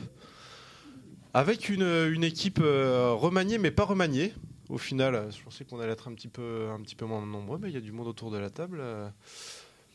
[1.32, 4.34] Avec une, une équipe euh, remaniée mais pas remaniée.
[4.68, 7.58] Au final, je pensais qu'on allait être un petit peu, un petit peu moins nombreux,
[7.62, 8.78] mais il y a du monde autour de la table.
[8.80, 9.08] Euh,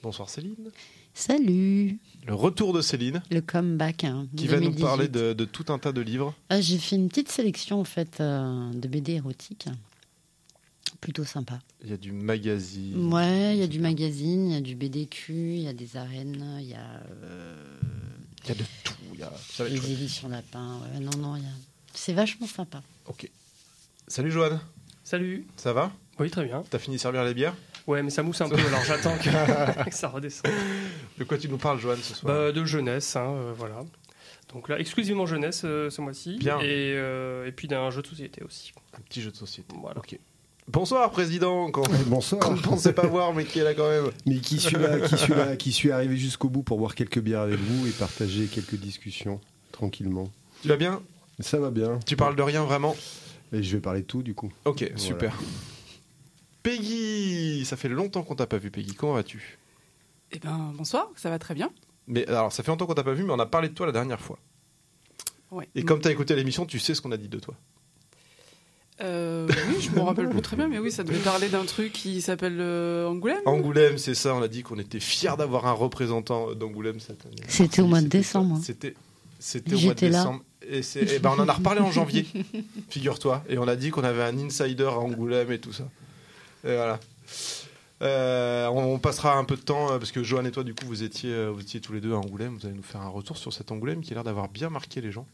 [0.02, 0.56] Bonsoir Céline.
[1.14, 4.06] Salut, Le retour de Céline, le comeback.
[4.06, 4.81] hein, qui va nous 2018.
[4.81, 6.34] parler de, de tout un tas de livres.
[6.49, 9.68] Ah, J'ai fait une petite sélection en fait euh, de BD érotiques,
[11.02, 11.60] plutôt sympa.
[11.84, 13.12] Il y a du magazine.
[13.14, 15.96] Ouais, il y a du magazine, il y a du BDQ, il y a des
[15.98, 17.78] arènes, il y a euh,
[18.44, 18.94] Il y a de tout.
[19.14, 20.80] il y a- ça va être les éditions lapin.
[20.94, 21.50] Ouais, non, non, il y a...
[21.94, 22.82] c'est vachement sympa.
[23.08, 23.30] Ok.
[24.08, 24.60] Salut Joanne,
[25.04, 25.46] Salut.
[25.56, 25.92] ça va?
[26.20, 26.64] Oui, très bien.
[26.70, 27.56] T'as fini de servir les bières?
[27.88, 30.52] Ouais, mais ça mousse un peu, alors j'attends que, que ça redescende.
[31.18, 32.34] De quoi tu nous parles Joanne ce soir?
[32.36, 33.82] Bah, de jeunesse, hein, euh, voilà.
[34.54, 36.38] Donc là, exclusivement jeunesse euh, ce mois-ci.
[36.38, 36.60] Bien.
[36.60, 38.74] Et, euh, et puis d'un jeu de société aussi.
[38.98, 39.74] Un petit jeu de société.
[39.80, 39.98] Voilà.
[40.00, 40.20] Ok.
[40.72, 42.40] Bonsoir président, qu'on bonsoir.
[42.41, 44.12] qu'on ne pensait pas voir mais qui est là quand même.
[44.28, 47.18] Mais qui suis là, qui suis là, qui suis arrivé jusqu'au bout pour boire quelques
[47.20, 49.41] bières avec vous et partager quelques discussions
[49.72, 50.30] tranquillement.
[50.62, 51.02] Tu vas bien?
[51.40, 51.98] Ça va bien.
[52.06, 52.96] Tu parles de rien vraiment?
[53.52, 54.52] Et je vais parler de tout du coup.
[54.66, 54.98] Ok, Voilà.
[54.98, 55.40] super.
[56.62, 59.58] Peggy, ça fait longtemps qu'on t'a pas vu Peggy, comment vas-tu?
[60.32, 61.72] Eh ben, bonsoir, ça va très bien.
[62.06, 63.88] Mais alors ça fait longtemps qu'on t'a pas vu mais on a parlé de toi
[63.88, 64.38] la dernière fois.
[65.50, 65.68] Ouais.
[65.74, 67.56] Et comme t'as écouté l'émission, tu sais ce qu'on a dit de toi.
[69.02, 71.94] Euh, oui, je me rappelle plus très bien, mais oui, ça devait parler d'un truc
[71.94, 73.40] qui s'appelle euh, Angoulême.
[73.46, 77.36] Angoulême, c'est ça, on a dit qu'on était fiers d'avoir un représentant d'Angoulême cette année.
[77.48, 78.62] C'était au mois de décembre, hein.
[78.64, 78.96] C'était
[79.40, 80.20] c'était au mois de J'étais là.
[80.20, 80.44] décembre.
[80.70, 82.28] Et, c'est- et ben on en a reparlé en janvier,
[82.90, 83.44] figure-toi.
[83.48, 85.86] Et on a dit qu'on avait un insider à Angoulême et tout ça.
[86.66, 87.00] Et voilà.
[88.02, 90.86] Euh, on, on passera un peu de temps parce que Johan et toi, du coup,
[90.86, 92.58] vous étiez, vous étiez tous les deux à Angoulême.
[92.60, 95.00] Vous allez nous faire un retour sur cet Angoulême qui a l'air d'avoir bien marqué
[95.02, 95.26] les gens.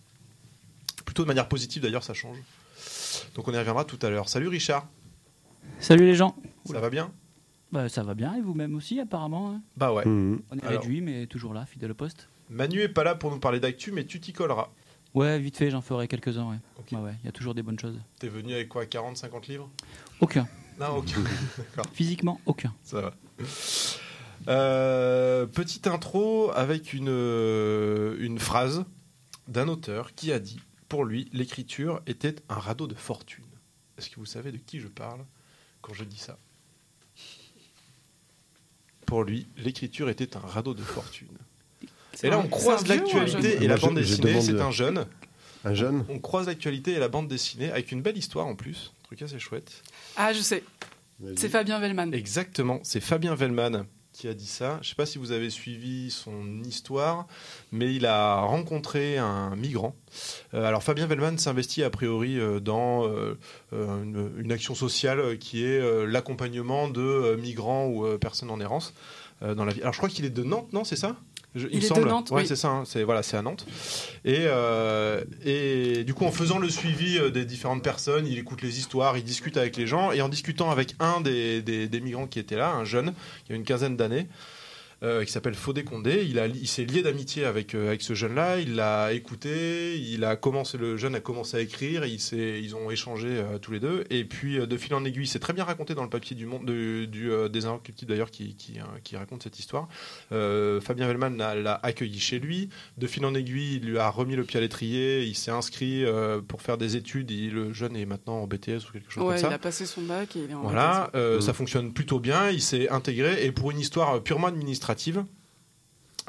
[1.04, 2.38] Plutôt de manière positive d'ailleurs, ça change.
[3.36, 4.30] Donc on y reviendra tout à l'heure.
[4.30, 4.88] Salut Richard,
[5.80, 6.36] Salut les gens.
[6.66, 7.12] ça va bien?
[7.72, 9.52] Bah, ça va bien et vous-même aussi apparemment.
[9.52, 9.62] hein?
[9.76, 10.06] Bah ouais.
[10.06, 10.42] Mhm.
[10.52, 10.82] On est Alors.
[10.82, 12.30] réduit mais toujours là, fidèle au poste.
[12.50, 14.70] Manu est pas là pour nous parler d'actu, mais tu t'y colleras.
[15.16, 16.50] Ouais, vite fait, j'en ferai quelques-uns.
[16.50, 16.58] Ouais.
[16.78, 16.92] Ok.
[16.92, 17.98] Ouais, ouais, il y a toujours des bonnes choses.
[18.20, 18.86] T'es venu avec quoi?
[18.86, 19.70] 40, 50 livres?
[20.20, 20.48] Aucun.
[20.80, 21.04] Non.
[21.58, 22.74] D'accord, Physiquement, aucun.
[22.84, 23.14] ça va.
[24.48, 28.86] Euh, petite intro avec une, euh, une phrase
[29.48, 30.60] d'un auteur qui a dit
[30.96, 33.44] Pour lui, l'écriture était un radeau de fortune.
[33.98, 35.26] Est-ce que vous savez de qui je parle
[35.82, 36.38] quand je dis ça?
[39.06, 41.38] Pour lui, l'écriture était un radeau de fortune.
[42.24, 44.40] Et là, on croise l'actualité jeune et la bande dessinée.
[44.40, 45.06] C'est un jeune.
[45.66, 48.94] Un jeune On croise l'actualité et la bande dessinée avec une belle histoire en plus.
[49.02, 49.84] Un truc assez chouette.
[50.16, 50.64] Ah, je sais.
[51.36, 52.14] C'est Fabien Vellman.
[52.14, 53.86] Exactement, c'est Fabien Vellman
[54.16, 54.76] qui a dit ça.
[54.82, 57.28] Je ne sais pas si vous avez suivi son histoire,
[57.72, 59.94] mais il a rencontré un migrant.
[60.54, 63.38] Euh, alors Fabien Vellman s'investit a priori euh, dans euh,
[63.74, 68.94] une, une action sociale qui est l'accompagnement de migrants ou personnes en errance
[69.42, 69.82] dans la vie.
[69.82, 71.18] Alors je crois qu'il est de Nantes, non C'est ça?
[71.56, 72.10] Je- Il me est de semble.
[72.10, 72.48] Nantes, ouais, oui.
[72.48, 72.68] c'est ça.
[72.70, 72.84] hein.
[72.86, 73.66] C'est voilà, c'est à Nantes.
[74.26, 78.62] Et, euh, et du coup, en faisant le suivi euh, des différentes personnes, il écoute
[78.62, 82.00] les histoires, il discute avec les gens, et en discutant avec un des, des- des
[82.02, 83.14] migrants qui était là, un jeune,
[83.46, 84.28] qui a une quinzaine d'années,
[85.02, 88.60] qui s'appelle Fodé Condé, il, a, il s'est lié d'amitié avec, euh, avec ce jeune-là,
[88.60, 92.90] il l'a écouté, il a commencé, le jeune a commencé à écrire, il ils ont
[92.90, 95.64] échangé euh, tous les deux, et puis euh, de fil en aiguille, c'est très bien
[95.64, 98.84] raconté dans le papier du monde, de- du, euh, des Inrecuptibles d'ailleurs, qui, qui, euh,
[99.04, 99.88] qui raconte cette histoire.
[100.32, 104.36] Euh, Fabien Vellman l'a, accueilli chez lui, de fil en aiguille, il lui a remis
[104.36, 107.96] le pied à l'étrier, il s'est inscrit euh, pour faire des études, il- le jeune
[107.96, 109.48] est maintenant en BTS ou quelque chose Ouais, comme ça.
[109.50, 112.50] il a passé son bac et il est en Voilà, euh, ça fonctionne plutôt bien,
[112.50, 113.46] il s'est intégré.
[113.46, 114.85] Et pour une histoire purement administrative,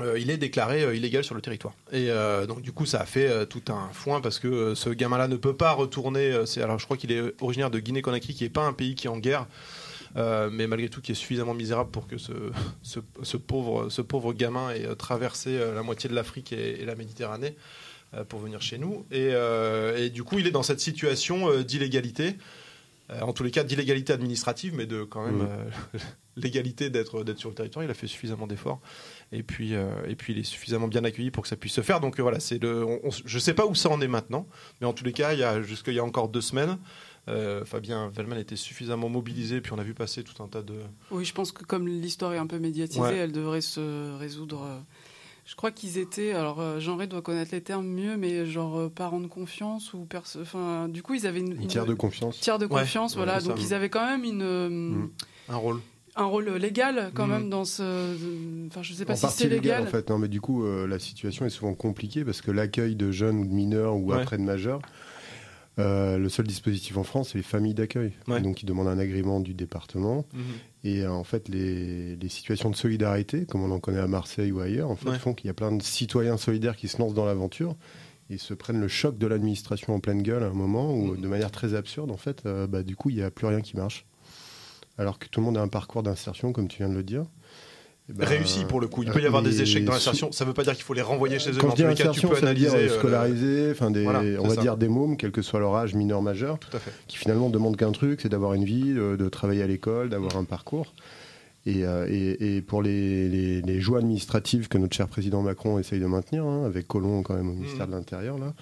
[0.01, 1.75] euh, il est déclaré euh, illégal sur le territoire.
[1.91, 5.29] Et euh, donc du coup ça a fait tout un foin parce que ce gamin-là
[5.29, 6.43] ne peut pas retourner.
[6.45, 9.07] c'est, alors je crois qu'il est originaire de Guinée-Conakry, qui n'est pas un pays qui
[9.07, 9.47] est en guerre.
[10.15, 12.33] mais malgré tout, qui est suffisamment misérable pour que ce,
[12.83, 16.95] ce, ce pauvre, ce pauvre gamin ait traversé la moitié de l'Afrique et, et la
[16.95, 17.57] Méditerranée
[18.29, 19.07] pour venir chez nous.
[19.11, 19.33] Et,
[19.97, 22.37] et du coup, il est dans cette situation d'illégalité.
[23.23, 25.47] En tous les cas, d'illégalité administrative, mais de quand même
[25.95, 25.99] Mm.
[26.37, 27.85] l'égalité d'être d'être sur le territoire.
[27.85, 28.81] Il a fait suffisamment d'efforts,
[29.33, 31.81] et puis euh, et puis il est suffisamment bien accueilli pour que ça puisse se
[31.81, 32.01] faire.
[32.01, 32.85] Donc euh, voilà, c'est le.
[32.85, 34.47] on- on- je sais pas où ça en est maintenant,
[34.81, 36.79] mais en tous les cas, il y a jusqu'il y a encore deux semaines,
[37.29, 40.75] euh, Fabien Vellman était suffisamment mobilisé, puis on a vu passer tout un tas de.
[41.11, 43.17] Oui, je pense que comme l'histoire est un peu médiatisée, Ouais.
[43.17, 44.83] elle devrait se résoudre.
[45.49, 49.29] Je crois qu'ils étaient, alors Jean-Ré doit connaître les termes mieux, mais genre parents de
[49.29, 52.41] confiance ou perso- enfin, du coup ils avaient une, Une une- tiers de confiance.
[52.41, 53.39] tiers de confiance, ouais, voilà.
[53.39, 53.47] ça.
[53.49, 55.11] Donc ils avaient quand même une Mm.
[55.49, 55.81] Un rôle.
[56.17, 57.31] Un rôle légal quand Mm.
[57.31, 58.67] même dans ce.
[58.69, 59.83] Enfin, je sais pas en si partie c'est légal, légal.
[59.83, 60.09] en fait.
[60.11, 63.39] Non, mais du coup, euh, la situation est souvent compliquée parce que l'accueil de jeunes
[63.39, 64.21] ou de mineurs ou Ouais.
[64.23, 64.81] après de majeurs,
[65.79, 68.13] euh, le seul dispositif en France, c'est les familles d'accueil.
[68.29, 68.41] Ouais.
[68.41, 70.25] Donc, ils demandent un agrément du département.
[70.85, 74.53] Et euh, en fait, les, les situations de solidarité, comme on en connaît à Marseille
[74.53, 75.19] ou ailleurs, en fait, Ouais.
[75.19, 77.77] font qu'il y a plein de citoyens solidaires qui se lancent dans l'aventure
[78.31, 81.21] et se prennent le choc de l'administration en pleine gueule à un moment où, Mhm.
[81.21, 83.61] de manière très absurde, en fait, euh, bah, du coup, il n'y a plus rien
[83.61, 84.07] qui marche.
[84.99, 87.25] Alors que tout le monde a un parcours d'insertion, comme tu viens de le dire.
[88.09, 89.03] Eh ben, Réussi pour le coup.
[89.03, 90.31] Il peut y avoir des échecs dans l'insertion.
[90.31, 91.57] Ça ne veut pas dire qu'il faut les renvoyer chez eux.
[91.59, 92.77] Quand en je dis tous les cas, tu peux dire analyser.
[92.77, 94.61] euh, euh, enfin des, Voilà, on va ça.
[94.61, 96.93] dire des mômes, quel que soit leur âge, mineur, majeur, Tout à fait.
[97.09, 100.37] qui finalement demandent qu'un truc, c'est d'avoir une vie, de, de travailler à l'école, d'avoir
[100.37, 100.95] un parcours.
[101.69, 105.81] Et, euh, et- et pour les, les- les joies administratives que notre cher président Macron
[105.81, 107.93] essaye de maintenir, hein, avec Colomb quand même au ministère Mhm.
[107.93, 108.55] de l'Intérieur, là,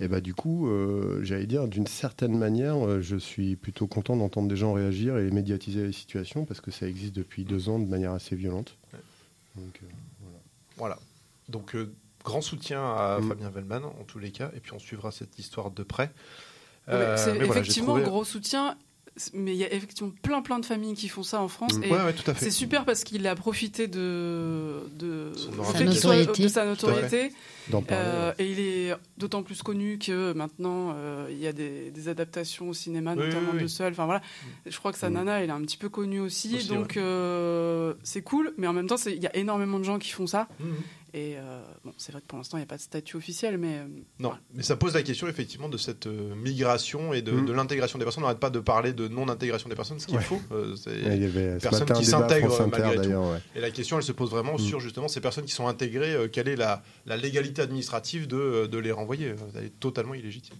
[0.00, 4.16] et bah du coup, euh, j'allais dire, d'une certaine manière, euh, je suis plutôt content
[4.16, 7.78] d'entendre des gens réagir et médiatiser les situations parce que ça existe depuis deux ans
[7.78, 8.76] de manière assez violente.
[8.92, 9.00] Ouais.
[9.56, 9.86] Donc, euh,
[10.76, 10.98] Voilà.
[11.48, 11.92] Donc, euh,
[12.24, 13.28] grand soutien à Mm.
[13.28, 16.10] Fabien Vellman, en tous les cas, et puis on suivra cette histoire de près.
[16.88, 18.76] Euh, c'est voilà, effectivement trouvé- gros soutien,
[19.34, 21.74] mais il y a effectivement plein plein de familles qui font ça en France.
[21.74, 21.84] Mm.
[21.84, 25.32] Et Ouais, c'est super parce qu'il a profité de, de,
[25.84, 26.48] notoriété.
[26.48, 27.32] sa notoriété.
[27.90, 32.08] Euh, et il est d'autant plus connu que maintenant euh, il y a des, des
[32.08, 33.62] adaptations au cinéma, Oui, notamment oui, oui.
[33.62, 33.92] de Seul.
[33.92, 34.22] Enfin voilà,
[34.66, 35.14] je crois que sa Mm.
[35.14, 38.52] nana, elle est un petit peu connue aussi, Aussi, donc euh, c'est cool.
[38.58, 40.46] Mais en même temps, il y a énormément de gens qui font ça.
[41.18, 43.56] Et euh, bon, c'est vrai que pour l'instant, il n'y a pas de statut officiel,
[43.56, 43.86] mais euh,
[44.18, 47.46] Non, mais ça pose la question effectivement de cette euh, migration et de, Mm.
[47.46, 48.22] de l'intégration des personnes.
[48.24, 50.22] On n'arrête pas de parler de non-intégration des personnes, ce qui est Ouais.
[50.22, 50.40] faux.
[50.52, 53.08] Euh, c'est- Ouais, il y avait ce personnes matin qui s'intègrent, malgré tout.
[53.14, 53.38] ouais.
[53.54, 54.58] Et la question, elle se pose vraiment Mm.
[54.58, 56.14] sur justement ces personnes qui sont intégrées.
[56.14, 60.56] euh, quelle est la, la légalité administrative de, de les renvoyer Elle est totalement illégitime,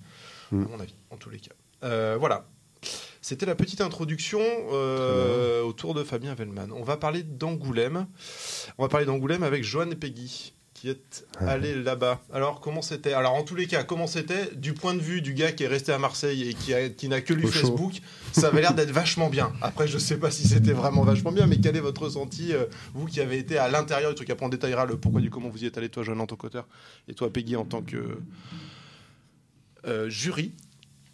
[0.53, 0.63] Mm.
[0.65, 1.53] à mon avis, en tous les cas.
[1.85, 2.47] Euh, voilà.
[3.27, 4.39] C'était la petite introduction
[4.73, 6.69] euh, autour de Fabien Vellman.
[6.77, 8.07] On va parler d'Angoulême.
[8.79, 12.21] On va parler d'Angoulême avec Joanne Peggy, qui êtes allé là-bas.
[12.33, 13.15] Alors, comment c'était?
[13.15, 14.55] Alors, en tous les cas, comment c'était?
[14.55, 17.09] Du point de vue du gars qui est resté à Marseille et qui, a- qui
[17.09, 17.49] n'a que lu Au.
[17.49, 17.95] Facebook,
[18.31, 19.53] ça avait l'air d'être vachement bien.
[19.61, 22.67] Après, je sais pas si c'était vraiment vachement bien, mais quel est votre ressenti, euh,
[22.95, 24.31] vous qui avez été à l'intérieur du truc?
[24.31, 26.37] Après, on détaillera le pourquoi du comment vous y êtes allé, toi, Joanne, en tant
[26.37, 26.69] qu'auteur,
[27.09, 28.19] et toi, Peggy, en tant que
[29.85, 30.53] euh, jury.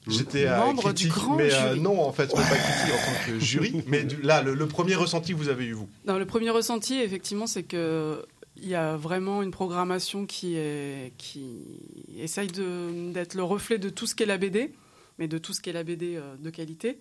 [0.09, 1.81] J'étais à Membre du grand mais euh, jury.
[1.81, 3.83] non, en fait, pas critique en tant que jury.
[3.87, 6.51] Mais du- là, le, le premier ressenti que vous avez eu, vous Non, le premier
[6.51, 8.25] ressenti, effectivement, c'est que
[8.57, 11.63] il y a vraiment une programmation qui est qui
[12.19, 14.73] essaye d'être le reflet de tout ce qu'est la BD,
[15.19, 16.99] mais de tout ce qu'est la BD euh, de qualité.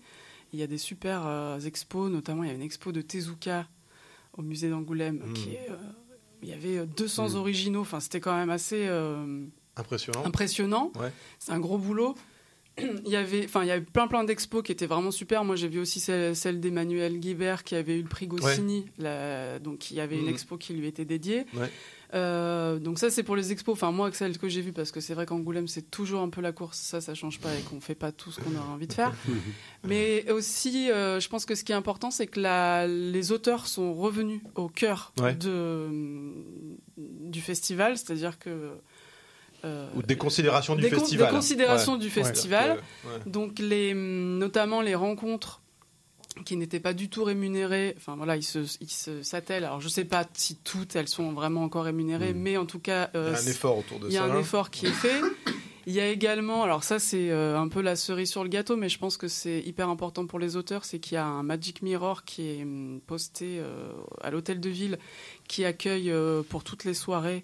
[0.54, 3.68] Il y a des super euh, expos, notamment il y a une expo de Tezuka
[4.38, 5.34] au musée d'Angoulême Mm.
[5.34, 5.76] qui est euh,
[6.44, 7.36] il y avait euh, 200 Mm.
[7.36, 7.82] originaux.
[7.82, 9.44] Enfin, c'était quand même assez euh,
[9.76, 10.24] Impressionnant.
[10.26, 10.92] impressionnant.
[11.00, 11.12] Ouais.
[11.40, 12.16] C'est un gros boulot.
[13.06, 15.44] Il y avait, enfin, il y avait plein plein d'expos qui étaient vraiment super.
[15.44, 18.86] Moi, j'ai vu aussi celle, celle d'Emmanuel Guibert qui avait eu le prix Goscinny.
[18.98, 20.30] La- donc, il y avait une Mhm.
[20.34, 21.46] expo qui lui était dédiée.
[21.54, 21.70] Ouais.
[22.14, 23.72] Euh, donc ça, c'est pour les expos.
[23.72, 26.42] Enfin, moi, celle que j'ai vue, parce que c'est vrai qu'Angoulême, c'est toujours un peu
[26.42, 26.78] la course.
[26.78, 29.14] Ça, ça change pas et qu'on fait pas tout ce qu'on aurait envie de faire.
[29.88, 33.66] Mais aussi, euh, je pense que ce qui est important, c'est que la- les auteurs
[33.68, 35.36] sont revenus au cœur Ouais.
[35.36, 35.88] de,
[36.98, 37.98] du festival.
[37.98, 38.72] C'est-à-dire que
[39.66, 41.28] euh, Ou des considérations du des con- festival.
[41.30, 42.00] des considérations Ouais.
[42.00, 42.82] du festival.
[43.06, 43.12] Ouais.
[43.26, 45.62] Donc les, notamment les rencontres
[46.46, 47.94] qui n'étaient pas du tout rémunérées.
[47.98, 49.66] Enfin voilà, ils se, ils se s'attellent.
[49.66, 53.10] Alors je sais pas si toutes elles sont vraiment encore rémunérées, mais en tout cas,
[53.14, 54.26] Il y euh, a un effort autour de il y a ça.
[54.28, 54.40] un hein.
[54.40, 55.22] effort qui est fait.
[55.88, 58.78] Il y a également, alors ça c'est euh, un peu la cerise sur le gâteau,
[58.78, 61.42] mais je pense que c'est hyper important pour les auteurs, c'est qu'il y a un
[61.42, 65.00] Magic Mirror qui est hum, posté euh, à l'hôtel de ville,
[65.48, 67.44] qui accueille euh, pour toutes les soirées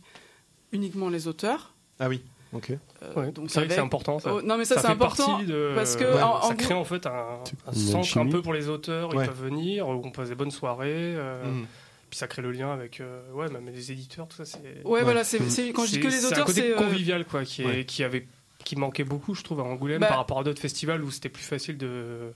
[0.71, 1.73] uniquement les auteurs.
[1.99, 2.21] Ah oui,
[2.53, 2.71] ok.
[3.03, 4.19] Euh, Ouais, donc c'est vrai que c'est important.
[4.19, 4.33] Ça.
[4.33, 6.53] Oh, non mais ça, c'est fait important partie de- parce que ouais, en- en ça
[6.55, 9.13] gros- crée en fait un, un centre un peu pour les auteurs.
[9.13, 9.23] Ouais.
[9.23, 10.91] Ils peuvent venir, où on passe des bonnes soirées.
[11.15, 11.65] euh, Mhm.
[12.09, 14.45] Puis ça crée le lien avec euh, ouais, même les éditeurs, tout ça.
[14.45, 16.75] C'est Ouais, voilà, c'est c'est- quand je dis que les c'est un auteurs, côté c'est
[16.83, 17.85] convivial quoi, qui, est- Ouais.
[17.85, 18.25] qui avait
[18.63, 21.29] qui manquait beaucoup, je trouve, à Angoulême Bah- par rapport à d'autres festivals où c'était
[21.29, 22.33] plus facile de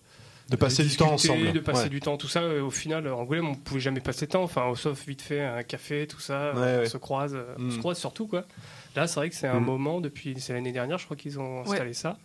[0.51, 1.51] De passer du temps ensemble.
[1.53, 1.89] de passer Ouais.
[1.89, 2.41] du temps, tout ça.
[2.43, 5.41] Et au final, à Angoulême, on pouvait jamais passer de temps, enfin, sauf vite fait
[5.41, 6.53] un café, tout ça.
[6.53, 6.85] Ouais, on ouais.
[6.85, 8.45] se croise, euh, on se croise surtout quoi.
[8.95, 9.65] Là, c'est vrai que c'est un Mm.
[9.65, 12.17] moment depuis c'est l'année dernière, je crois qu'ils ont installé ça.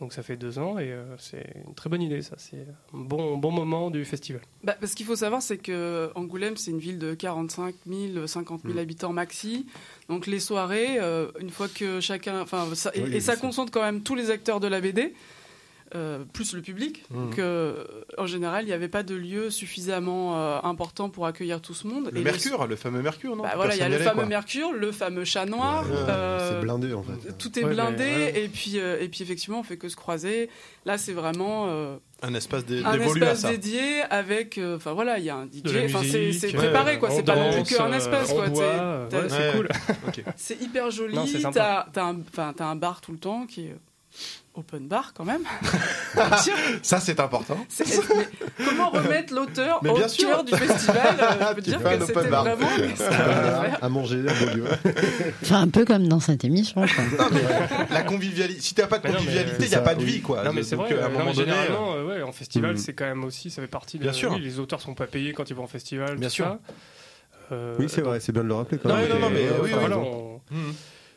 [0.00, 2.34] Donc ça fait deux ans et euh, c'est une très bonne idée, ça.
[2.36, 2.56] C'est
[2.92, 4.42] un bon, bon moment du festival.
[4.64, 8.64] Bah, parce qu'il faut savoir, c'est que Angoulême, c'est une ville de 45 000, 50
[8.64, 8.68] Mm.
[8.68, 9.66] 000 habitants maxi.
[10.08, 13.70] Donc les soirées, euh, une fois que chacun, enfin, ça, et, Oui, et ça concentre
[13.70, 15.14] quand même tous les acteurs de la BD.
[15.94, 17.04] Euh, plus le public.
[17.10, 17.14] Mm.
[17.14, 17.84] Donc, euh,
[18.18, 21.86] en général, il n'y avait pas de lieu suffisamment euh, important pour accueillir tout ce
[21.86, 22.08] monde.
[22.12, 24.04] Le Et Mercure, le fameux Mercure, non bah, voilà, il y a le y allait,
[24.04, 24.26] fameux quoi.
[24.26, 25.84] Mercure, le fameux chat noir.
[25.84, 27.36] Ouais, euh, C'est blindé en fait.
[27.38, 28.44] tout est Ouais, mais blindé ouais.
[28.44, 30.48] et puis euh, et puis effectivement on fait que se croiser.
[30.86, 33.50] Là c'est vraiment euh, Un espace dé- un espace ça.
[33.50, 35.84] dédié avec euh, enfin voilà il y a un DJ.
[35.84, 37.10] Enfin c'est préparé quoi.
[37.10, 38.46] C'est pas non plus qu'un espace quoi.
[38.52, 39.52] c'est Ouais.
[39.54, 39.68] cool.
[40.36, 41.18] C'est hyper joli.
[41.52, 43.76] T'as un enfin t'as un bar tout le temps qui est
[44.54, 45.42] open bar quand même.
[46.82, 47.56] Ça, c'est important.
[48.64, 50.28] Comment remettre l'auteur au bien sûr.
[50.28, 52.44] cœur du festival euh, Je peux Tu dire fais un que open c'était bar.
[52.44, 52.68] vraiment
[53.80, 54.64] à manger un beau lieu.
[55.42, 56.82] Enfin, un peu comme dans cette émission.
[56.82, 57.04] quoi.
[57.18, 57.40] Non, mais
[57.94, 58.60] la convivialité.
[58.60, 60.44] Si t'as pas de convivialité, il n'y a pas de vie, quoi.
[60.44, 61.50] Non mais c'est vrai, euh, à un non, moment mais donné.
[61.52, 62.76] généralement, euh, ouais, en festival, Mm.
[62.78, 64.32] c'est quand même aussi, ça fait partie de Bien sûr.
[64.32, 66.44] oui, les auteurs sont pas payés quand ils vont en festival, Bien tout sûr.
[66.44, 66.58] ça.
[67.52, 69.08] Euh, Oui, c'est vrai, c'est bien de le rappeler quand Non, même.
[69.08, 69.70] mais, non, non, mais euh, oui,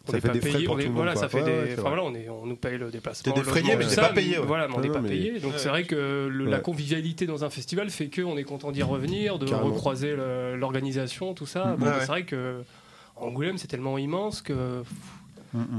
[0.08, 1.04] on, on Ça n'est fait pas des frais payé, pour on est- tout le monde,
[1.04, 3.34] voilà, ça fait Ouais, des, enfin voilà, on est, on nous paye le déplacement.
[3.34, 4.46] T'es défrayé, mais t'es pas payé, ouais.
[4.46, 5.40] Voilà, mais on n'est non, pas mais- payé.
[5.40, 5.58] Donc Ouais.
[5.60, 9.40] c'est vrai que le- la convivialité dans un festival fait qu'on est content d'y revenir,
[9.40, 9.72] de Carrément.
[9.74, 10.16] recroiser
[10.56, 11.76] l'organisation, tout ça.
[11.78, 12.62] Bon, Ouais, C'est vrai que
[13.18, 14.84] Angoulême c'est tellement immense que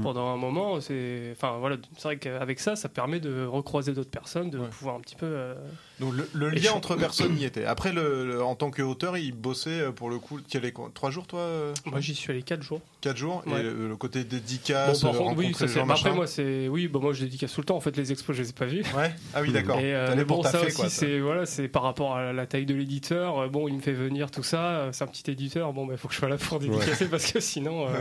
[0.03, 4.09] pendant un moment, c'est, enfin voilà, c'est vrai qu'avec ça, ça permet de recroiser d'autres
[4.09, 4.67] personnes, de Ouais.
[4.69, 5.25] pouvoir un petit peu.
[5.27, 5.55] euh,
[5.99, 7.65] Donc le, lien entre personnes y était.
[7.65, 10.39] Après, le, le- en tant qu'auteur, il bossait euh, pour le coup.
[10.53, 12.81] Est, quoi, trois jours, toi euh, Moi, j'y suis allé quatre jours.
[13.01, 13.59] Quatre jours Ouais.
[13.59, 16.67] Et le, le côté dédicace, Bon, par contre, oui, ça, gens, bah, après moi c'est
[16.67, 17.75] oui, bon moi je dédicace tout le temps.
[17.77, 18.83] En fait, les expos, je les ai pas vus.
[18.95, 19.11] Ouais.
[19.33, 19.79] Ah oui, d'accord.
[19.79, 20.99] Et, euh, T'allais mais pour bon, ça aussi, quoi, ça.
[21.01, 23.49] c'est voilà, c'est par rapport à la taille de l'éditeur.
[23.49, 24.89] Bon, il me fait venir tout ça.
[24.91, 25.71] C'est un petit éditeur.
[25.73, 27.91] Bon, il faut que je sois là pour dédicacer parce que sinon, euh,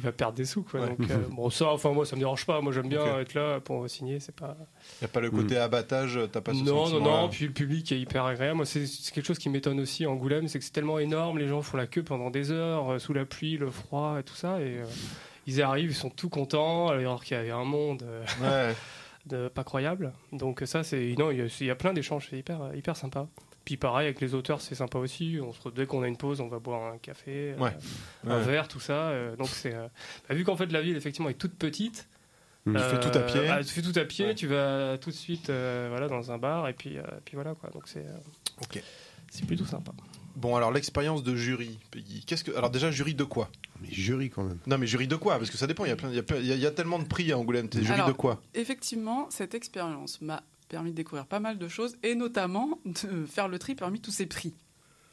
[0.00, 0.80] il va perdre des sous, quoi.
[0.80, 0.88] Ouais.
[0.88, 2.60] Donc, euh, bon, ça, enfin moi, ça me dérange pas.
[2.60, 4.18] Moi, j'aime bien être là pour signer.
[4.20, 4.56] C'est pas.
[5.00, 7.28] Il n'y a pas le côté abattage, t'as pas ce non, non, non.
[7.28, 8.56] Puis le public est hyper agréable.
[8.56, 10.04] Moi, c'est c'est quelque chose qui m'étonne aussi.
[10.04, 11.38] à Angoulême, c'est que c'est tellement énorme.
[11.38, 14.22] Les gens font la queue pendant des heures euh, sous la pluie, le froid et
[14.22, 14.60] tout ça.
[14.60, 14.84] Et euh,
[15.46, 18.02] ils arrivent, ils sont tout contents alors qu'il y avait un monde.
[18.04, 18.24] euh,
[18.70, 18.74] Ouais.
[19.26, 20.12] de pas croyable.
[20.32, 22.96] Donc ça, c'est non, il y, a- il y a plein d'échanges, c'est hyper hyper
[22.96, 23.28] sympa.
[23.64, 25.38] Puis pareil avec les auteurs, c'est sympa aussi.
[25.42, 27.76] On se, dès qu'on a une pause, on va boire un café, euh, Ouais.
[28.26, 28.44] un Ouais.
[28.44, 29.08] verre, tout ça.
[29.10, 29.86] euh, donc c'est euh,
[30.28, 32.08] bah, vu qu'en fait la ville effectivement est toute petite.
[32.66, 32.76] Mm.
[32.76, 33.48] Tu fais tout à pied.
[33.48, 34.34] ah, tu fais tout à pied, Ouais.
[34.34, 37.54] tu vas tout de suite euh, voilà dans un bar et puis euh, puis voilà
[37.54, 37.70] quoi.
[37.70, 38.80] Donc c'est euh,
[39.46, 39.92] plutôt sympa.
[40.36, 42.24] Bon, alors l'expérience de jury, Peggy.
[42.24, 43.50] Qu'est-ce que alors déjà jury de quoi?
[43.82, 44.58] Mais jury quand même.
[44.66, 45.38] Non, mais jury de quoi?
[45.38, 45.84] Parce que ça dépend.
[45.84, 46.98] Il y a plein, il y a, plein- il y a- il y a tellement
[46.98, 47.68] de prix à Angoulême.
[47.68, 48.40] T'es jury Alors, de quoi?
[48.54, 53.48] Effectivement, cette expérience m'a permis de découvrir pas mal de choses et notamment de faire
[53.48, 54.54] le tri parmi tous ces prix.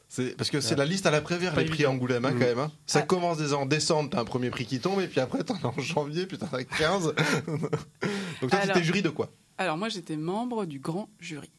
[0.08, 2.30] C'est parce que c'est la liste à la prévère Pas les prix à Angoulême hein,
[2.30, 2.38] Mm.
[2.38, 2.58] quand même.
[2.60, 2.72] hein.
[2.86, 3.02] Ça Ah.
[3.02, 5.66] commence déjà en décembre, t'as un premier prix qui tombe et puis après t'en as
[5.66, 7.12] en janvier, puis t'en as 15.
[8.40, 9.30] Donc toi Alors- t'étais jury de quoi?
[9.58, 11.50] Alors moi j'étais membre du grand jury,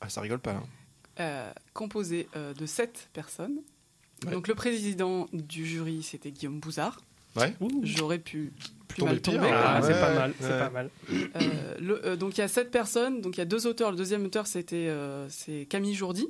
[0.00, 0.52] Ah ça rigole pas.
[0.52, 0.62] hein.
[1.18, 3.56] euh, composé euh, de sept personnes.
[4.24, 4.32] Ouais.
[4.32, 7.00] Donc le président du jury c'était Guillaume Bouzard.
[7.36, 7.54] Ouais.
[7.82, 8.52] J'aurais pu
[8.88, 9.46] plus Tomber mal pire, tomber.
[9.46, 9.52] ouais.
[9.54, 10.58] Ah, c'est Ouais, pas mal, c'est ouais.
[10.58, 10.90] pas mal.
[11.12, 13.90] Euh, le- euh, donc il y a sept personnes, donc il y a deux auteurs.
[13.90, 16.28] Le deuxième auteur c'était euh, c'est Camille Jourdi.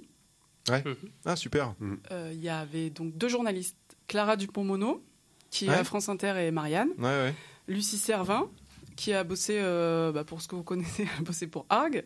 [1.25, 1.75] Ah super.
[2.11, 3.77] Euh, Il y avait donc deux journalistes,
[4.09, 5.03] Clara Dupont-Mono
[5.51, 5.75] qui est Ouais.
[5.77, 7.35] à France Inter et Marianne, Ouais ouais.
[7.69, 8.49] Lucie Servin
[8.97, 12.05] qui a bossé euh, bah, pour ce que vous connaissez, elle a bossé pour Arg.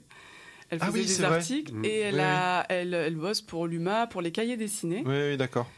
[0.69, 1.37] Elle Ah faisait oui, des c'est vrai.
[1.37, 1.85] articles Mm.
[1.85, 5.03] et elle, Oui, a, elle, elle bosse pour l'UMA, pour les cahiers dessinés.
[5.07, 5.69] Oui oui d'accord.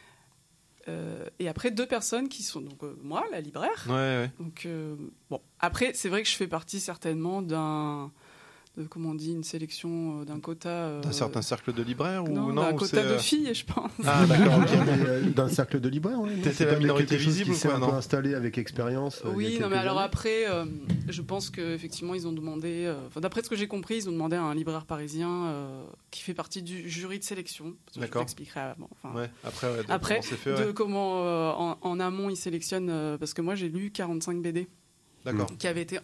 [0.88, 3.84] Euh, et après deux personnes qui sont donc euh, moi, la libraire.
[3.86, 4.30] Ouais ouais.
[4.38, 4.96] Donc euh,
[5.30, 8.10] bon, après c'est vrai que je fais partie certainement d'un,
[8.78, 10.68] de, comment on dit, une sélection euh, d'un quota.
[10.70, 13.64] euh, D'un certain cercle de libraires ou non, non d'un quota de euh, filles, je
[13.66, 13.90] pense.
[14.06, 14.60] Ah d'accord.
[15.34, 17.96] D'un cercle de libraires, T'étais c'est la minorité visible qui ou quoi, un non peu
[17.96, 19.22] installé avec expérience.
[19.34, 20.64] Oui, non, mais alors après, euh,
[21.08, 24.12] je pense qu'effectivement, ils ont demandé, euh, enfin, d'après ce que j'ai compris, ils ont
[24.12, 27.74] demandé à un libraire parisien euh, qui fait partie du jury de sélection.
[27.94, 28.22] Je D'accord.
[28.22, 28.88] t'expliquerai avant.
[29.02, 29.30] Enfin, Ouais.
[29.44, 30.66] Après Après, comment c'est fait.
[30.66, 34.40] de comment euh, en, en amont ils sélectionnent, euh, parce que moi j'ai lu 45
[34.40, 34.66] BD
[35.26, 35.46] D'accord.
[35.58, 35.98] qui avaient été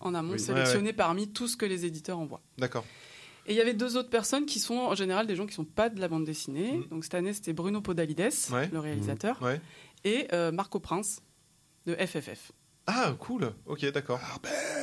[0.00, 0.38] en amont Oui.
[0.40, 2.42] sélectionnés parmi tout ce que les éditeurs envoient.
[2.58, 2.84] D'accord.
[3.46, 5.64] Et il y avait deux autres personnes qui sont en général des gens qui sont
[5.64, 6.72] pas de la bande dessinée.
[6.78, 6.86] Mhm.
[6.88, 8.68] Donc cette année c'était Bruno Podalides, Ouais.
[8.72, 9.60] le réalisateur, Ouais.
[10.04, 11.22] et euh, Marco Prince
[11.86, 12.50] de FFF.
[12.88, 13.52] Ah cool.
[13.66, 14.20] Ok d'accord.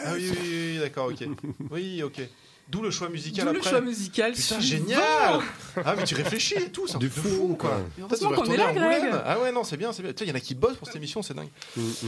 [0.06, 1.26] Ah oui oui, oui, oui, d'accord ok.
[1.72, 2.22] Oui ok.
[2.70, 3.70] D'où le choix musical D'où le après.
[3.70, 4.32] choix musical.
[4.34, 5.40] Putain, génial
[5.86, 7.82] Ah, mais tu réfléchis et tout, c'est un Du truc de fou, fou, quoi.
[8.00, 9.04] Heureusement qu'on est là, Greg.
[9.26, 10.12] Ah ouais, non, c'est bien, c'est bien.
[10.14, 11.50] Tu sais, Il y en a qui bossent pour cette émission, c'est dingue.
[11.76, 12.08] Mm, mm,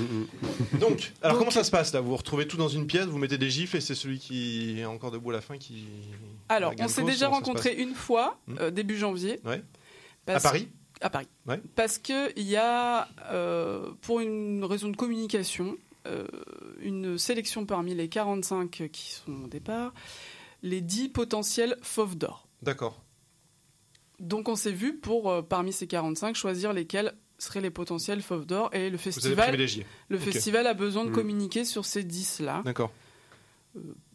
[0.73, 0.79] mm.
[0.79, 1.99] Donc, alors Donc- comment ça se passe là?
[2.01, 4.79] Vous vous retrouvez tout dans une pièce, vous mettez des gifs et c'est celui qui
[4.79, 5.85] est encore debout à la fin qui.
[6.49, 9.39] Alors, on s'est déjà rencontrés une fois, euh, début janvier.
[9.45, 9.61] Ouais.
[10.25, 10.67] Parce- À Paris?
[11.01, 11.27] À Paris.
[11.45, 11.61] Ouais.
[11.75, 15.75] Parce qu'il y a, euh, pour une raison de communication,
[16.07, 16.25] euh,
[16.81, 19.93] une sélection parmi les 45 qui sont au départ,
[20.65, 22.47] les 10 potentiels fauves d'or.
[22.61, 23.01] D'accord.
[24.19, 28.45] Donc on s'est vu pour, euh, parmi ces 45, choisir lesquels seraient les potentiels fauves
[28.45, 28.69] d'or.
[28.73, 29.55] Et le festival,
[30.09, 31.13] le festival a besoin de Hmm.
[31.13, 32.61] communiquer sur ces 10-là.
[32.65, 32.91] D'accord.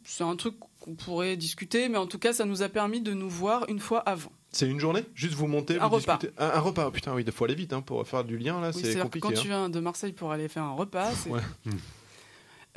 [0.04, 3.12] C'est un truc qu'on pourrait discuter, mais en tout cas, ça nous a permis de
[3.12, 4.32] nous voir une fois avant.
[4.50, 5.04] C'est une journée?
[5.14, 6.16] Juste vous montez, Un vous repas.
[6.16, 8.38] discutez Un, un repas, oh, putain, oui, il faut aller vite hein, pour faire du
[8.38, 9.20] lien là, Oui, c'est compliqué.
[9.28, 9.40] quand hein.
[9.40, 11.30] tu viens de Marseille pour aller faire un repas, c'est...
[11.30, 11.40] Ouais.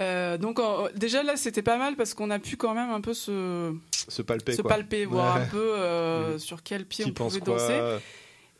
[0.02, 2.99] Euh, donc en- déjà là c'était pas mal parce qu'on a pu quand même un
[3.02, 3.74] peu se,
[4.07, 4.70] Se palper se quoi.
[4.72, 5.41] palper, voir Ouais.
[5.41, 7.99] un peu euh, sur quel pied Qui on pouvait danser.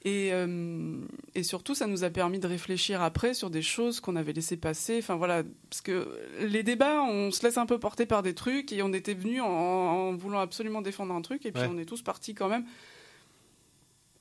[0.05, 0.97] Et, euh,
[1.34, 4.57] et surtout ça nous a permis de réfléchir après sur des choses qu'on avait laissé
[4.57, 4.97] passer.
[4.99, 6.07] Enfin voilà, parce que
[6.41, 9.41] les débats on se laisse un peu porter par des trucs et on était venus
[9.41, 11.69] en, en voulant absolument défendre un truc et puis Ouais.
[11.72, 12.65] on est tous partis quand même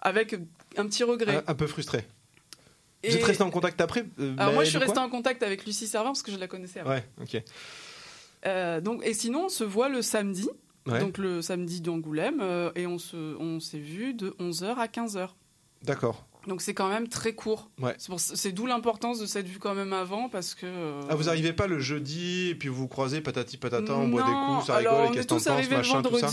[0.00, 0.34] avec
[0.76, 1.36] un petit regret.
[1.46, 2.04] un, un peu frustré.
[3.02, 5.42] Et- Vous êtes resté en contact après euh, Alors moi je suis restée en contact
[5.42, 6.90] avec Lucie Servin parce que je la connaissais avant.
[6.90, 7.42] Ouais, ok.
[8.46, 10.48] Euh, donc, et sinon, on se voit le samedi,
[10.86, 10.98] Ouais.
[10.98, 15.28] donc le samedi d'Angoulême, euh, et on se, on s'est vu de 11h à 15h.
[15.82, 16.26] D'accord.
[16.48, 17.70] Donc c'est quand même très court.
[17.80, 17.94] Ouais.
[18.18, 20.66] C'est, d'où l'importance de cette vue quand même avant, parce que...
[20.66, 24.08] euh, Ah, vous arrivez pas le jeudi et puis vous vous croisez patati patata, on
[24.08, 26.02] boit des non, coups, ça alors rigole, et on qu'est-ce est tous arrivés le machin,
[26.02, 26.28] tout ça.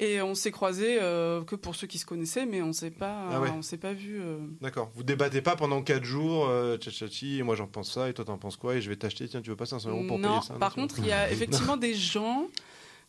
[0.00, 3.28] Et on s'est croisés euh, que pour ceux qui se connaissaient, mais on s'est pas,
[3.32, 3.50] Ah ouais.
[3.50, 4.20] on s'est pas vu.
[4.20, 4.90] euh, D'accord.
[4.94, 8.24] Vous débattez pas pendant 4 jours, euh, tchatchachi, et moi j'en pense ça, et toi
[8.24, 10.28] t'en penses quoi, et je vais t'acheter, tiens, tu veux pas 500 euros pour non,
[10.28, 12.46] payer ça par tu contre, il y a effectivement des gens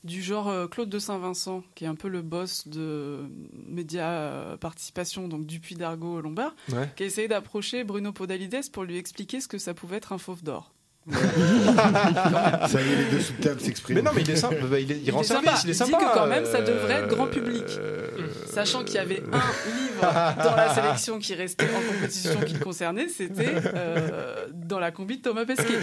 [0.04, 3.26] du genre euh, Claude de Saint-Vincent, qui est un peu le boss de
[3.68, 6.90] Média Participation, donc Dupuis d'Argo Lombard, Ouais.
[6.96, 10.18] qui a essayé d'approcher Bruno Podalides pour lui expliquer ce que ça pouvait être un
[10.18, 10.74] fauve d'or.
[12.68, 13.98] Ça y est, les deux sous table s'expriment.
[13.98, 15.62] Mais non, mais il est sympa, bah, il, est, il Il rend est service, sympa.
[15.64, 17.64] il est Il dit que quand même, ça devrait être euh, grand public.
[17.80, 18.08] euh,
[18.46, 19.38] Sachant qu'il y avait un
[19.78, 20.02] livre
[20.44, 25.18] dans la sélection qui restait en compétition qui le concernait, c'était euh, dans la combi
[25.18, 25.80] de Thomas Pesquet.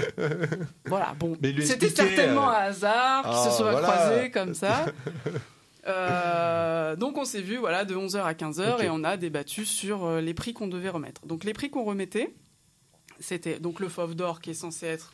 [0.86, 1.36] Voilà, bon.
[1.62, 3.88] C'était certainement euh, un hasard qui ah, se soit voilà.
[3.88, 4.86] croisé comme ça.
[5.86, 8.84] Euh, donc on s'est vu voilà, de 11h à 15h Ok.
[8.84, 11.26] et on a débattu sur euh, les prix qu'on devait remettre.
[11.26, 12.34] Donc les prix qu'on remettait,
[13.20, 15.12] c'était donc le Fauve d'Or qui est censé être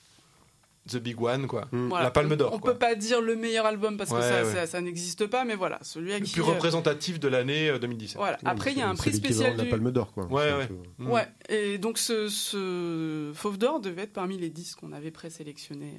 [0.89, 1.69] The Big One, quoi.
[1.71, 2.73] voilà, La Palme d'Or, On quoi.
[2.73, 4.53] peut pas dire le meilleur album parce que Ouais, ça, ouais.
[4.53, 7.79] ça, ça n'existe pas, mais voilà, celui Le qui plus euh, représentatif de l'année euh,
[7.79, 8.17] 2017.
[8.17, 8.39] Voilà.
[8.47, 9.69] Après, il y a un C'est prix spécial de la.
[9.69, 10.25] Palme d'Or, quoi.
[10.27, 10.67] Ouais, ouais.
[10.67, 11.11] peu- Mm.
[11.11, 15.95] Ouais, et donc ce, ce Fauve d'Or devait être parmi les 10 qu'on avait présélectionnés.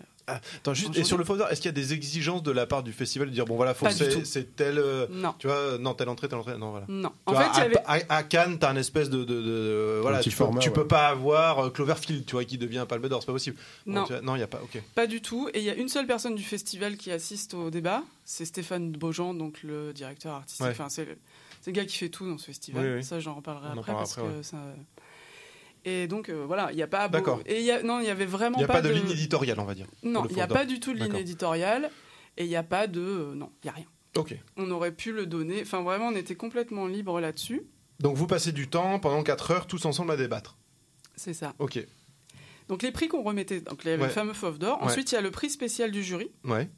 [0.58, 2.66] Attends, juste, En et sur le d'Or, est-ce qu'il y a des exigences de la
[2.66, 4.26] part du festival de dire bon voilà, faut Pas que du c'est tout.
[4.26, 5.34] c'est tel, euh, Non.
[5.40, 6.86] tu vois, non telle entrée, telle entrée, non voilà.
[6.90, 7.10] Non.
[7.10, 8.04] Tu En vois, fait, il y à, avait.
[8.10, 10.70] à- à Cannes, t'as un espèce de, de, de- voilà, petit tu, peux, format, tu
[10.70, 10.76] ouais.
[10.76, 13.58] peux pas avoir euh, Cloverfield, tu vois, qui devient Palme d'Or, c'est pas possible.
[13.86, 14.04] Non.
[14.06, 14.60] tu vois, non, il y a pas.
[14.64, 14.82] Ok.
[14.96, 15.50] Pas du tout.
[15.54, 18.92] Et il y a une seule personne du festival qui assiste au débat, c'est Stéphane
[18.92, 20.66] Beaujean, donc le directeur artistique.
[20.66, 20.72] Ouais.
[20.72, 21.18] Enfin, c'est le,
[21.62, 22.86] c'est le gars qui fait tout dans ce festival.
[22.86, 23.04] Oui, oui.
[23.04, 24.58] Ça, j'en reparlerai On en après parlera parce après, que ça.
[25.84, 27.08] Et donc euh, voilà, il n'y a pas.
[27.08, 27.42] beau- D'accord.
[27.46, 29.10] Et il y a non, il y avait vraiment Il n'y a pas, de, ligne
[29.10, 29.88] éditoriale, on va dire.
[30.04, 31.90] Non, il n'y a pas du tout de ligne éditoriale
[32.38, 33.86] et il n'y a pas de euh, non, il y a rien.
[34.16, 34.36] Ok.
[34.58, 35.62] On aurait pu le donner.
[35.62, 37.64] Enfin, vraiment, on était complètement libre là-dessus.
[38.00, 40.58] Donc vous passez du temps pendant 4 heures tous ensemble à débattre.
[41.16, 41.54] C'est ça.
[41.60, 41.80] Ok.
[42.68, 44.08] Donc les prix qu'on remettait, donc avait Ouais.
[44.08, 44.82] le fameux Fauve d'or.
[44.82, 46.32] Ensuite, il y a le prix spécial du jury.
[46.46, 46.70] Ouais.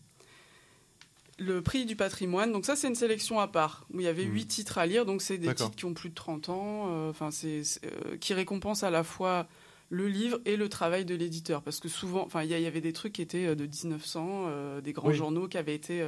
[1.40, 2.52] Le prix du patrimoine.
[2.52, 5.06] Donc ça, c'est une sélection à part où il y avait huit titres à lire.
[5.06, 8.18] Donc c'est des titres qui ont plus de 30 ans, euh, enfin c'est c'est, euh,
[8.18, 9.48] qui récompensent à la fois
[9.90, 12.94] le livre et le travail de l'éditeur parce que souvent, enfin il y, avait des
[12.94, 15.16] trucs qui étaient euh, de 1900, euh, des grands Oui.
[15.16, 16.08] journaux qui avaient été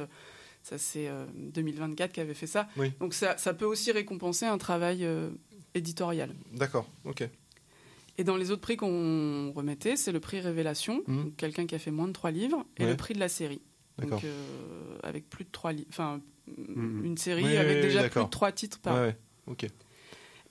[0.62, 2.68] ça c'est euh, 2024 qui avait fait ça.
[2.76, 2.92] Oui.
[3.00, 5.06] Donc ça, ça peut aussi récompenser un travail
[5.74, 6.34] éditorial.
[6.52, 6.86] D'accord.
[7.04, 7.28] Ok.
[8.18, 11.78] Et dans les autres prix qu'on remettait, c'est le prix Révélation, donc quelqu'un qui a
[11.78, 12.90] fait moins de trois livres, et Ouais.
[12.90, 13.60] le prix de la série.
[13.98, 17.04] Donc euh, avec plus de trois livres, enfin Mhm.
[17.04, 18.94] une série Oui, avec oui, déjà oui, plus de trois titres par.
[18.94, 19.16] Ouais, ouais.
[19.48, 19.66] Ok.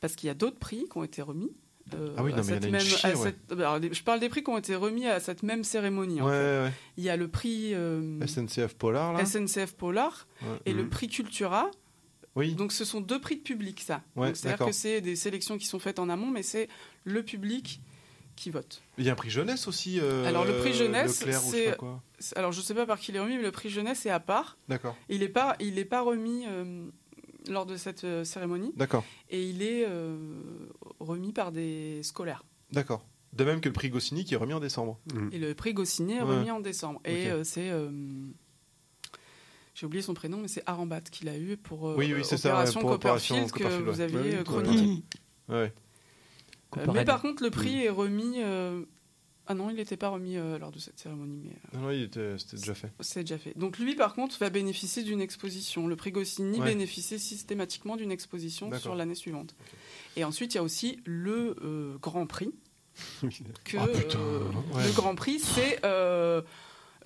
[0.02, 1.52] Parce qu'il y a d'autres prix qui ont été remis.
[1.94, 3.24] euh, Ah oui, non, mais il y en a même- chier, à ouais.
[3.48, 6.20] cette- alors, les- je parle des prix qui ont été remis à cette même cérémonie.
[6.20, 6.74] en Ouais, fait.
[6.98, 8.20] Il y a le prix euh.
[8.26, 9.24] SNCF Polar là.
[9.26, 10.28] SNCF Polar
[10.66, 10.90] et le Mhm.
[10.90, 11.70] prix Cultura.
[12.36, 12.56] Oui.
[12.56, 14.02] Donc ce sont deux prix de public, ça.
[14.34, 16.68] C'est-à-dire que c'est des sélections qui sont faites en amont, mais c'est
[17.06, 17.80] le public
[18.36, 18.82] qui vote.
[18.98, 20.00] Il y a un prix jeunesse aussi.
[20.00, 22.04] euh, Alors le prix jeunesse, Leclerc ou je sais c'est pas quoi.
[22.20, 24.10] c'est- alors je sais pas par qui il est remis, mais le prix jeunesse est
[24.10, 24.58] à part.
[24.68, 24.96] D'accord.
[25.10, 26.86] Il n'est pas il est pas remis euh,
[27.48, 29.04] lors de cette euh, cérémonie D'accord.
[29.30, 30.18] et il est euh,
[31.00, 32.44] remis par des scolaires.
[32.72, 33.06] D'accord.
[33.34, 34.98] De même que le prix Goscinny qui est remis en décembre.
[35.32, 36.38] Et le prix Goscinny est Ouais.
[36.38, 37.02] remis en décembre.
[37.06, 37.90] Et euh, c'est euh,
[39.74, 42.38] j'ai oublié son prénom, mais c'est Arambat qu'il a eu pour euh, Oui, oui, c'est
[42.38, 44.20] ça, Opération ouais, pour Opération Copperfield que Copperfield, vous ouais.
[44.20, 44.44] aviez Ouais, ouais.
[44.46, 45.04] chroniqué.
[46.78, 48.36] Euh, mais par contre, le prix est remis.
[48.42, 48.84] euh,
[49.48, 51.92] Ah non, il n'était pas remis euh, lors de cette cérémonie, mais euh, Non, non,
[51.92, 52.92] il était- c'était déjà fait.
[53.00, 53.56] c'est déjà fait.
[53.58, 55.88] Donc lui, par contre, va bénéficier d'une exposition.
[55.88, 56.66] Le prix Goscinny Ouais.
[56.66, 59.56] bénéficie systématiquement d'une exposition sur l'année suivante.
[60.18, 62.52] Et ensuite, il y a aussi le euh, Grand Prix.
[63.66, 64.40] que, Ah, putain, euh,
[64.74, 64.88] ouais.
[64.88, 66.42] Le Grand Prix, c'est euh,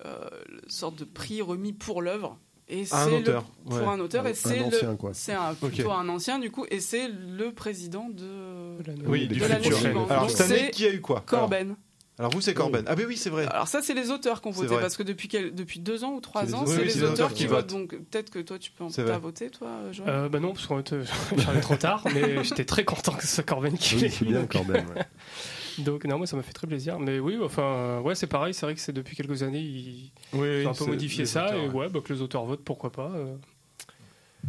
[0.06, 0.28] euh,
[0.64, 2.38] une sorte de prix remis pour l'œuvre.
[2.72, 3.84] Et À un c'est le- auteur, pour ouais.
[3.84, 5.10] un auteur, Un- et c'est un le- ancien, quoi.
[5.12, 5.72] c'est un, Ok.
[5.72, 9.78] plutôt un ancien du coup, et c'est le président de, Oui, de l'année futur.
[9.78, 10.10] suivante.
[10.10, 11.24] Alors Donc, cette année, c'est qui a eu quoi?
[11.26, 11.66] Corben.
[11.68, 11.76] Alors,
[12.18, 12.84] alors vous, c'est Corben.
[12.86, 13.46] Ah, ben oui, c'est vrai.
[13.50, 16.04] Alors ça, c'est les auteurs qui ont C'est voté parce que depuis, quel- depuis deux
[16.04, 17.70] ans ou trois ans, c'est Oui, les c'est les auteurs qui votent.
[17.72, 17.80] votent.
[17.90, 19.18] Donc peut-être que toi, tu peux en vrai.
[19.18, 20.08] voté, toi, Joël?
[20.10, 21.04] Euh, bah non, parce qu'en fait, euh,
[21.38, 24.24] j'arrive trop tard, mais j'étais très content que ce soit Corben qui Oui, l'ait c'est
[24.26, 24.84] bien Corben.
[24.94, 25.02] ouais.
[25.84, 26.98] Donc non, moi ça m'a fait très plaisir.
[26.98, 28.54] Mais oui, enfin, euh, ouais, c'est pareil.
[28.54, 31.24] C'est vrai que c'est depuis quelques années ils Oui, oui, ils ont un peu modifié
[31.26, 31.74] ça auteurs, et ouais.
[31.74, 33.10] ouais, bah, que les auteurs votent, pourquoi pas.
[33.14, 33.36] euh.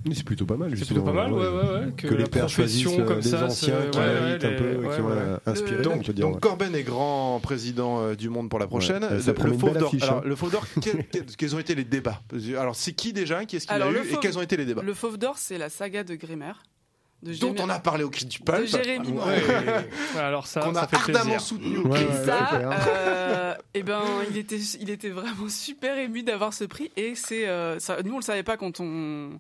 [0.06, 0.70] Mais c'est plutôt pas mal.
[0.70, 1.92] C'est justement, plutôt pas mal, ouais, ouais, ouais.
[1.98, 4.48] Que, Que, les pères choisissent euh, comme des ça, anciens qui ouais, un peu,
[4.80, 5.38] qui ouais, ont ouais.
[5.46, 6.26] inspiré, Donc, dire.
[6.28, 6.40] donc ouais.
[6.40, 9.04] Corben est grand président euh, du monde pour la prochaine.
[9.04, 9.34] Ouais, ça Le-
[9.74, 9.94] belle d'Or.
[10.02, 10.22] Alors, hein.
[10.26, 12.22] le d'Or, quel- quel- quels ont été les débats?
[12.58, 13.44] Alors, c'est qui déjà?
[13.46, 14.82] Qui est-ce qu'il a eu Et quels ont été les débats?
[14.82, 16.54] Le Fauve d'Or, c'est la saga de Grémer.
[17.24, 18.64] De Dont on a parlé au cri du palme.
[18.64, 19.30] de Jérémy Moreau.
[20.18, 21.42] Alors ça, Qu'on ça a fait ardemment plaisir.
[21.42, 21.78] soutenu.
[21.80, 22.80] Ouais, Et ouais, ça, ouais, ouais, hein.
[22.88, 26.92] euh, eh ben, il était, il était vraiment super ému d'avoir ce prix.
[26.98, 29.40] Et c'est, euh, nous on le savait pas quand on,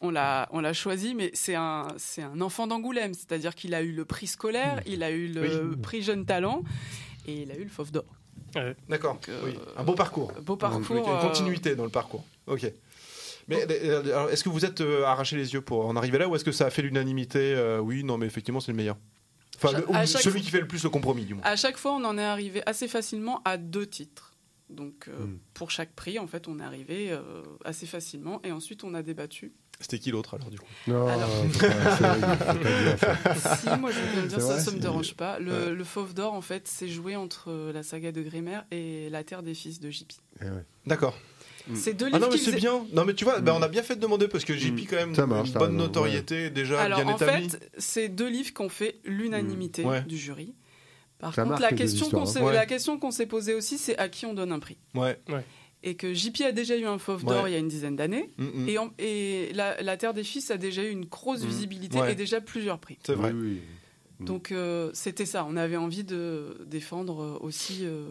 [0.00, 3.82] on l'a, on l'a choisi, mais c'est un, c'est un enfant d'Angoulême, c'est-à-dire qu'il a
[3.82, 6.62] eu le prix scolaire, il a eu le prix jeune talent,
[7.26, 8.04] et il a eu le Fauve d'or.
[8.88, 9.14] D'accord.
[9.14, 9.58] Donc, euh, oui.
[9.76, 10.32] Un beau parcours.
[10.42, 12.24] beau parcours, Une euh, continuité dans le parcours.
[12.46, 12.70] Ok.
[13.48, 16.28] Mais euh, alors, est-ce que vous êtes euh, arraché les yeux pour en arriver là
[16.28, 18.96] ou est-ce que ça a fait l'unanimité euh, Oui, non, mais effectivement, c'est le meilleur.
[19.56, 21.42] Enfin, le- celui qui fait le plus le compromis, du moins.
[21.44, 24.32] À chaque fois, on en est arrivé assez facilement à deux titres.
[24.70, 25.38] Donc, euh, Hmm.
[25.54, 29.02] pour chaque prix, en fait, on est arrivé euh, assez facilement, et ensuite on a
[29.02, 29.52] débattu.
[29.80, 30.66] C'était qui l'autre alors, du coup?
[30.88, 31.28] Non, Alors-
[33.58, 35.38] si, moi je veux bien dire, ça, ça me dérange pas.
[35.38, 35.70] Le, Ouais.
[35.70, 39.24] le Fauve d'Or, en fait, c'est joué entre euh, la saga de Grémer et La
[39.24, 40.12] Terre des Fils de JP.
[40.40, 40.64] Eh ouais.
[40.86, 41.16] D'accord.
[41.74, 42.86] C'est deux Ah livres non, mais c'est faisaient- bien.
[42.92, 44.96] Non, mais tu vois, bah, on a bien fait de demander parce que JP, quand
[44.96, 47.48] même, marche, une bonne raison, notoriété déjà Alors, bien en établie.
[47.50, 50.02] fait, c'est deux livres qui ont fait l'unanimité Ouais.
[50.02, 50.54] du jury.
[51.18, 52.26] Par Ça contre, la les question, qu'on hein.
[52.26, 52.54] s'est, Ouais.
[52.54, 54.78] la question qu'on s'est posée aussi, c'est à qui on donne un prix.
[54.94, 55.18] Ouais.
[55.82, 57.50] Et que JP a déjà eu un Fauve d'Or Ouais.
[57.50, 58.30] il y a une dizaine d'années.
[58.36, 58.68] Mm, mm.
[58.68, 61.46] Et, en- et la, La Terre des Fils a déjà eu une grosse Mm.
[61.48, 62.12] visibilité Ouais.
[62.12, 62.98] et déjà plusieurs prix.
[63.04, 63.32] C'est vrai.
[63.32, 63.60] Oui, oui.
[64.20, 64.24] Mm.
[64.24, 68.04] Donc euh, c'était ça, on avait envie de défendre euh, aussi euh,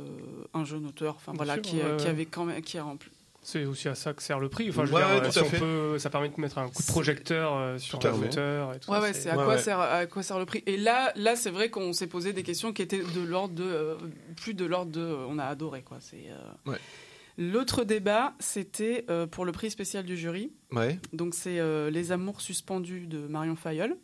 [0.54, 2.10] un jeune auteur, enfin voilà, sûr, qui, ouais, qui ouais.
[2.10, 3.12] avait quand même, qui a en plus.
[3.49, 4.69] C'est aussi à ça que sert le prix.
[4.69, 6.68] Enfin, je veux Ouais, dire, ouais, euh, si on peut, ça permet de mettre un
[6.68, 9.02] coup de projecteur euh, sur Tout un et tout Ouais ça.
[9.02, 9.61] ouais, c'est à Ouais, quoi ouais.
[9.61, 10.64] sert à quoi sert le prix?
[10.65, 13.64] Et là là c'est vrai qu'on s'est posé des questions qui étaient de l'ordre de
[13.64, 13.95] euh,
[14.36, 15.98] plus de l'ordre de euh, on a adoré quoi.
[16.02, 16.78] C'est euh, Ouais.
[17.38, 20.52] L'autre débat, c'était euh, pour le prix spécial du jury.
[20.72, 23.95] Ouais, Donc c'est euh, Les Amours suspendus de Marion Fayolle,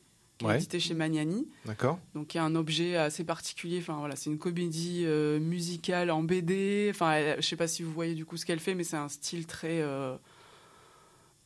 [0.44, 0.57] qui est Ouais.
[0.57, 1.48] édité chez Magnani.
[1.65, 1.99] d'accord.
[2.15, 3.80] Donc il y a un objet assez particulier.
[3.80, 6.90] Enfin voilà, c'est une comédie euh, musicale en BD.
[6.94, 8.98] Enfin, elle- je sais pas si vous voyez du coup ce qu'elle fait, mais c'est
[8.98, 9.82] un style très.
[9.82, 10.15] euh,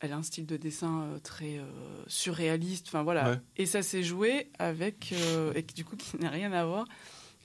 [0.00, 1.64] elle a un style de dessin euh, très euh,
[2.06, 2.86] surréaliste.
[2.88, 3.30] Enfin voilà.
[3.30, 3.36] Ouais.
[3.56, 6.84] Et ça s'est joué avec euh, et qui, du coup qui n'a rien à voir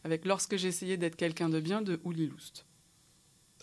[0.04, 2.66] avec lorsque j'essayais d'être quelqu'un de bien de Uli Loust.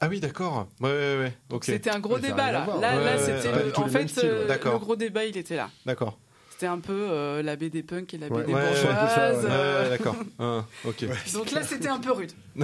[0.01, 0.67] Ah oui, d'accord.
[0.81, 1.61] Ouais, ouais, ouais.
[1.61, 2.65] C'était un gros débat là.
[2.65, 2.81] voir.
[2.81, 4.47] Là, Ouais, là, ouais, c'était en fait style, ouais.
[4.47, 4.73] D'accord.
[4.73, 5.71] le gros débat il était là.
[5.85, 6.19] D'accord.
[6.61, 8.29] C'était un peu euh, la BD punk et la.
[8.29, 9.47] BD Ouais, bourgeoise.
[9.47, 9.89] ouais.
[9.89, 10.17] D'accord.
[10.39, 11.07] Ah, ok.
[11.33, 12.33] Donc là, c'était un peu rude.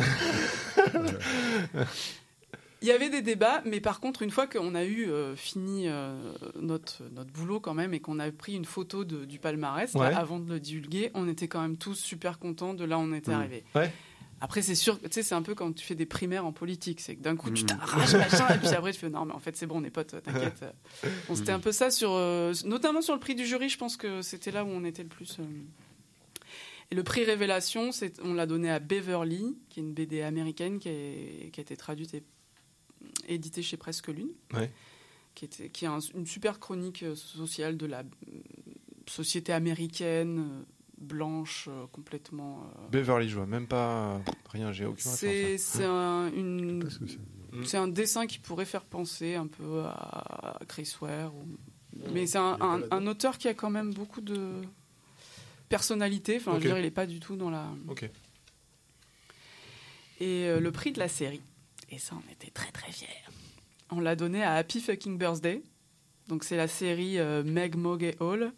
[2.83, 5.89] Il y avait des débats, mais par contre, une fois qu'on a eu euh, fini
[5.89, 6.15] euh,
[6.61, 10.19] notre, notre boulot quand même et qu'on a pris une photo de- du palmarès, là,
[10.19, 13.15] avant de le divulguer, on était quand même tous super contents de là où on
[13.15, 13.35] était Mm.
[13.35, 13.65] arrivé.
[13.75, 13.91] Ouais.
[14.41, 17.01] Après, c'est sûr, tu sais, c'est un peu quand tu fais des primaires en politique,
[17.01, 17.67] c'est que d'un coup, tu Mm.
[17.67, 19.91] t'arraches, machin, et puis après, tu fais non, mais en fait, c'est bon, on est
[19.91, 20.63] potes, t'inquiète.
[21.29, 23.97] Bon, c'était un peu ça, sur, euh, notamment sur le prix du jury, je pense
[23.97, 25.39] que c'était là où on était le plus.
[25.41, 25.45] euh,
[26.91, 27.91] et le prix Révélation,
[28.23, 31.77] on l'a donné à Beverly, qui est une BD américaine qui, est- qui a été
[31.77, 32.23] traduite et
[33.29, 34.71] éditée chez Presque Lune, Ouais.
[35.35, 38.05] qui, était, qui est un- une super chronique euh, sociale de la euh,
[39.09, 40.63] société américaine, euh,
[40.99, 42.65] blanche, euh, complètement.
[42.79, 44.19] euh, Beverly, je vois même pas euh,
[44.51, 46.89] rien, j'ai aucune c'est un, une-
[47.65, 51.35] c'est- un dessin qui pourrait faire penser un peu à Chris Ware.
[51.35, 51.57] ou-
[52.13, 54.63] Mais c'est un, un- un auteur qui a quand même beaucoup de
[55.69, 56.37] personnalité.
[56.37, 57.67] Enfin, je veux dire, il n'est pas du tout dans la.
[57.89, 58.09] Ok.
[60.21, 61.43] Et euh, le prix de la série.
[61.91, 63.07] Et ça, on était très très fiers.
[63.91, 65.63] On l'a donné à Happy Fucking Birthday.
[66.29, 68.53] Donc c'est la série euh, Meg, Mog et Hall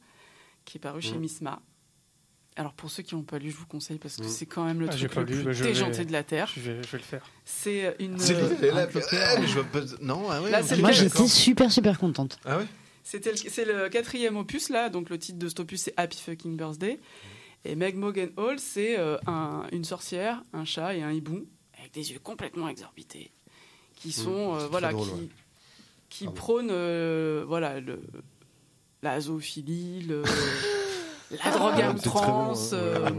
[0.65, 1.20] qui est parue chez Mm.
[1.20, 1.62] Misma.
[2.59, 4.28] Alors pour ceux qui n'ont pas lu, je vous conseille parce que Mm.
[4.28, 6.51] c'est quand même le Ah, truc le lu, plus vais- déjanté de la Terre.
[6.55, 7.24] Je vais, je vais le faire.
[7.44, 8.18] C'est une...
[8.18, 8.86] C'est euh, ah,
[9.47, 9.80] vois pas.
[10.02, 10.51] Non, ah ouais.
[10.51, 12.39] Là, Moi, j'étais super, super contente.
[12.44, 12.66] Ah ouais
[13.05, 14.89] C'était le- C'est le quatrième opus, là.
[14.90, 16.98] Donc, le titre de cet opus, c'est Happy Fucking Birthday.
[17.64, 21.47] Et Meg Mogan Hall, c'est euh, un- une sorcière, un chat et un hibou,
[21.78, 23.30] avec des yeux complètement exorbités,
[23.94, 25.28] qui sont, euh, voilà, drôle, qui, ouais.
[26.09, 26.36] qui Pardon.
[26.40, 28.01] prônent, euh, voilà, le,
[29.02, 30.22] la zoophilie, le,
[31.31, 32.73] la drogue à bon, outrance.
[32.73, 32.77] hein.
[32.77, 33.11] euh,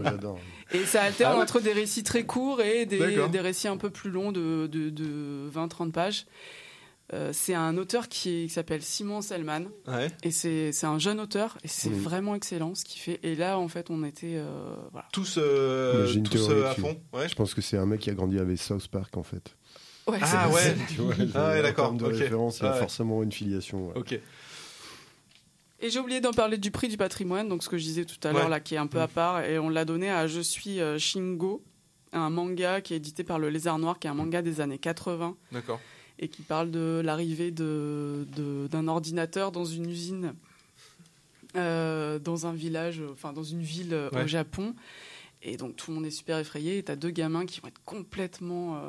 [0.71, 3.77] et ça alterne Ah ouais entre des récits très courts et des, des récits un
[3.77, 6.25] peu plus longs de, de, de 20-30 pages.
[7.11, 9.63] Euh, c'est un auteur qui, s'appelle Simon Selman.
[9.87, 10.09] Ouais.
[10.21, 13.19] Et c'est c'est un jeune auteur et c'est vraiment excellent ce qu'il fait.
[13.23, 14.35] Et là, en fait, on était.
[14.35, 15.07] euh, voilà.
[15.11, 17.01] Tous, euh, Mais j'ai une tous théorie à fond.
[17.13, 17.27] Ouais.
[17.27, 19.55] Je pense que c'est un mec qui a grandi avec South Park en fait.
[20.07, 20.75] Ouais, Ah c'est- ouais.
[20.89, 22.11] Tu vois, Ah ouais, d'accord, termes de ok.
[22.15, 22.79] référence, il y a Ah ouais.
[22.79, 23.87] forcément une filiation.
[23.87, 23.93] ouais.
[23.97, 24.19] Ok.
[25.81, 28.15] Et j'ai oublié d'en parler du prix du patrimoine, donc ce que je disais tout
[28.27, 28.49] à l'heure, Ouais.
[28.49, 29.13] là, qui est un peu à Mhm.
[29.13, 29.43] part.
[29.45, 31.63] Et on l'a donné à Je suis euh, Shingo,
[32.11, 34.77] un manga qui est édité par le Lézard Noir, qui est un manga des années
[34.79, 35.79] 80 D'accord.
[36.19, 40.33] et qui parle de l'arrivée de- de- d'un ordinateur dans une usine,
[41.55, 44.23] euh, dans un village, enfin dans une ville euh, Ouais.
[44.23, 44.75] au Japon.
[45.41, 46.77] Et donc tout le monde est super effrayé.
[46.79, 48.81] Et t'as deux gamins qui vont être complètement euh,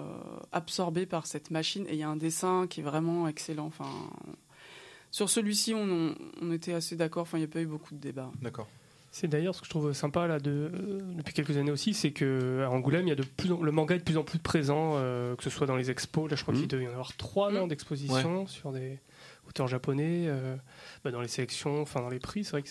[0.51, 1.87] absorbés par cette machine.
[1.89, 3.67] Et il y a un dessin qui est vraiment excellent.
[3.67, 3.89] Enfin,
[5.11, 7.23] sur celui-ci, on, on était assez d'accord.
[7.23, 8.31] Enfin, il n'y a pas eu beaucoup de débats.
[8.43, 8.69] D'accord.
[9.13, 12.13] C'est d'ailleurs ce que je trouve sympa là de, euh, depuis quelques années aussi, c'est
[12.13, 14.23] que à Angoulême, il y a de plus en- le manga est de plus en
[14.23, 16.31] plus présent, euh, que ce soit dans les expos.
[16.31, 16.61] Là, je crois Mhm.
[16.61, 19.01] qu'il devait y en avoir trois non, d'expositions sur des
[19.49, 20.55] auteurs japonais, euh,
[21.03, 22.45] bah, dans les sélections, enfin dans les prix.
[22.45, 22.69] C'est vrai que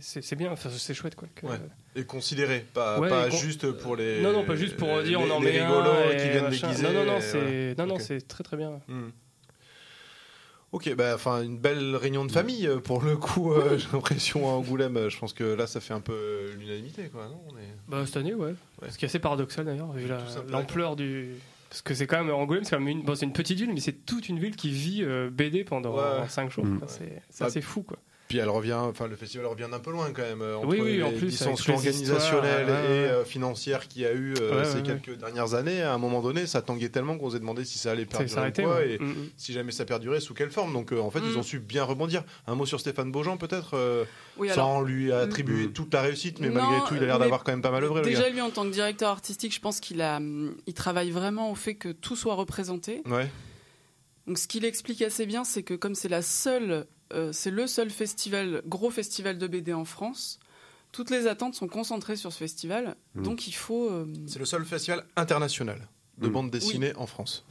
[0.00, 1.28] c'est bien, enfin, c'est chouette quoi.
[1.36, 1.60] que- Ouais.
[1.94, 4.20] Et considéré, pas, Ouais, pas et con- juste pour les.
[4.22, 6.82] Non, non, pas juste pour dire on en met un et qui viennent déguiser.
[6.82, 8.80] Non, non, non, c'est non, c'est très très bien.
[8.88, 9.10] Hmm.
[10.76, 13.52] Ok, bah, enfin, une belle réunion de famille euh, pour le coup.
[13.54, 14.96] euh, J'ai l'impression à Angoulême.
[14.98, 17.28] euh, Je pense que là, ça fait un peu l'unanimité, quoi.
[17.28, 18.54] Non On est- Bah, cette année, ouais.
[18.90, 21.30] Ce qui est assez paradoxal d'ailleurs, vu la- l'ampleur du.
[21.70, 23.72] Parce que c'est quand même Angoulême, c'est quand même une, bon, c'est une petite ville,
[23.72, 26.28] mais c'est toute une ville qui vit euh, BD pendant Ouais.
[26.28, 26.64] 5 jours.
[26.66, 26.78] Mm.
[26.78, 26.88] quoi.
[26.88, 27.96] C'est c'est assez fou quoi.
[28.28, 30.42] Puis elle revient, enfin le festival revient d'un peu loin quand même.
[30.42, 33.08] euh, Entre Oui, oui, les en plus, dissensions organisationnelles et ouais.
[33.08, 35.98] euh, financières qu'il y a eu euh, Ouais, ces ouais, quelques dernières années, à un
[35.98, 38.90] moment donné, ça tanguait tellement qu'on s'est demandé si ça allait perdurer ou quoi, ouais.
[38.94, 39.28] et Mm, mm.
[39.36, 40.72] si jamais ça perdurait, sous quelle forme.
[40.72, 41.38] Donc euh, en fait, ils Mm.
[41.38, 42.24] ont su bien rebondir.
[42.48, 44.04] Un mot sur Stéphane Beaujean peut-être, euh,
[44.38, 45.72] Oui, sans lui attribuer Mm.
[45.72, 47.84] toute la réussite, mais Non, malgré tout, il a l'air d'avoir quand même pas mal
[47.84, 48.30] œuvré le Déjà, gars.
[48.30, 50.18] lui, en tant que directeur artistique, je pense qu'il a,
[50.66, 53.02] il travaille vraiment au fait que tout soit représenté.
[53.06, 53.30] Ouais,
[54.26, 57.66] Donc, ce qu'il explique assez bien, c'est que comme c'est la seule, euh, c'est le
[57.66, 60.38] seul festival, gros festival de BD en France,
[60.92, 62.96] toutes les attentes sont concentrées sur ce festival.
[63.14, 63.22] Mm.
[63.22, 63.90] Donc, il faut.
[63.90, 66.32] euh, c'est le seul festival international de Mm.
[66.32, 67.44] bande dessinée en France.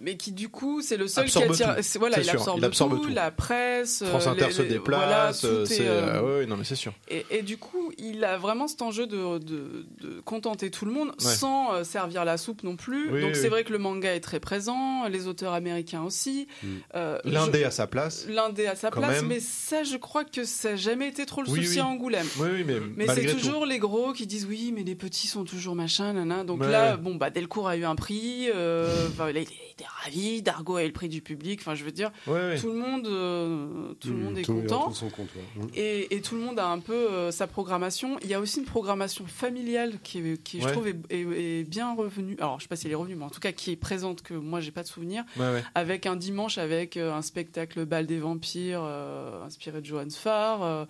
[0.00, 1.76] Mais qui du coup c'est le seul Absorbe qui attire.
[1.76, 1.98] tout.
[1.98, 3.10] Voilà, il sûr, absorbe, il absorbe tout, tout.
[3.14, 4.04] la presse.
[4.04, 4.98] France euh, Inter les- se déplace.
[5.00, 6.92] voilà, euh, c'est euh, euh, ouais, non mais c'est sûr.
[7.08, 10.92] Et, et du coup, il a vraiment cet enjeu de, de- de contenter tout le
[10.92, 11.34] monde Ouais.
[11.34, 13.10] sans euh, servir la soupe non plus.
[13.12, 13.48] Oui, Donc oui, c'est oui.
[13.48, 16.46] vrai que le manga est très présent, les auteurs américains aussi.
[16.94, 18.26] Euh, L'indé je- à sa place.
[18.28, 19.26] L'indé à sa place, même.
[19.26, 22.26] mais ça, je crois que ça n'a jamais été trop le souci à Angoulême.
[22.38, 23.38] Oui, oui, mais, Mais c'est tout.
[23.38, 26.44] toujours les gros qui disent oui, mais les petits sont toujours machin, nana.
[26.44, 29.30] Donc là, bon, bah, Delcourt a eu un prix, euh, enfin,
[29.78, 32.58] était ravi, Dargo a eu le prix du public, enfin, je veux dire, Ouais, ouais.
[32.58, 35.08] tout le monde, euh, tout le Mmh, monde est tout le monde content.
[35.10, 35.62] compte, ouais.
[35.62, 35.66] Mmh.
[35.74, 38.18] Et, et tout le monde a un peu euh, sa programmation.
[38.22, 41.64] Il y a aussi une programmation familiale qui, est- qui je trouve, est, est- est
[41.64, 42.36] bien revenue.
[42.38, 44.22] Alors, je sais pas si elle est revenue, mais en tout cas, qui est présente,
[44.22, 45.24] que moi, j'ai pas de souvenir.
[45.36, 45.62] Ouais, ouais.
[45.74, 50.62] Avec un dimanche, avec euh, un spectacle Bal des Vampires, euh, inspiré de Johannes Farr.
[50.62, 50.84] Euh,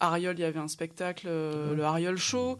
[0.00, 2.58] Ariol, il y avait un spectacle, euh, le Ariol Show.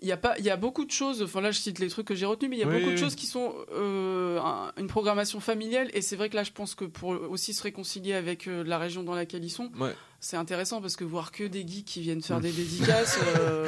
[0.00, 1.88] Il y, a pas, il y a beaucoup de choses, enfin là je cite les
[1.88, 4.38] trucs que j'ai retenus, mais il y a Oui, beaucoup de choses qui sont euh,
[4.40, 5.90] un- une programmation familiale.
[5.92, 8.78] Et c'est vrai que là je pense que pour aussi se réconcilier avec euh, la
[8.78, 9.94] région dans laquelle ils sont, Ouais.
[10.20, 13.66] C'est intéressant parce que voir que des geeks qui viennent faire des dédicaces euh,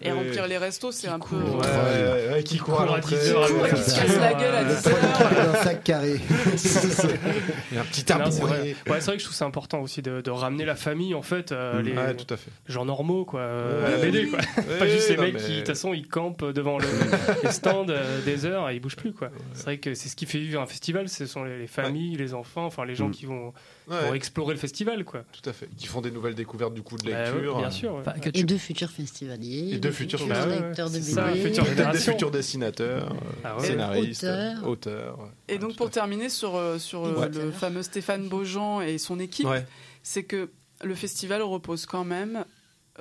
[0.00, 1.36] et remplir les restos, c'est un peu.
[1.36, 3.16] Ouais, ouais, ouais, qui court à court à l'entrée.
[3.18, 5.52] 10 heures, court et qui se casse la gueule à Le 10 poil heures.
[5.52, 6.20] d'un sac carré.
[7.70, 8.50] Il y a un petit Non, c'est vrai.
[8.50, 8.76] tabouret.
[8.88, 11.22] Ouais, c'est vrai que je trouve c'est important aussi de, de ramener la famille en
[11.22, 12.50] fait, euh, les Ouais, tout à fait.
[12.68, 14.30] gens normaux quoi, euh, à la BD oui.
[14.30, 14.38] quoi.
[14.64, 16.86] Ouais, Pas juste les non, mecs mais- qui de toute façon ils campent devant le,
[17.44, 19.30] les stands euh, des heures et ils bougent plus quoi.
[19.54, 22.16] C'est vrai que c'est ce qui fait vivre un festival, ce sont les, les familles,
[22.16, 23.12] les enfants, enfin les gens Mm.
[23.12, 23.52] qui vont,
[23.90, 25.24] Ouais, vont explorer le festival quoi.
[25.32, 25.68] tout à fait.
[25.76, 27.54] Qui font des nouvelles découvertes du coup de Bah, lecture.
[27.56, 27.92] ouais, bien sûr.
[27.94, 28.00] ouais.
[28.00, 29.70] Enfin, que Et deux futurs festivaliers.
[29.74, 30.60] Et deux futurs ouais, ouais.
[30.68, 31.92] lecteurs de BD.
[31.92, 33.66] des futurs dessinateurs, Ah euh, ouais.
[33.66, 34.26] scénaristes,
[34.64, 35.18] Auteurs.
[35.48, 37.28] Et donc pour terminer sur, euh, sur euh, Ouais.
[37.28, 39.66] le fameux Stéphane Beaujean et son équipe, Ouais.
[40.02, 40.50] c'est que
[40.84, 42.44] le festival repose quand même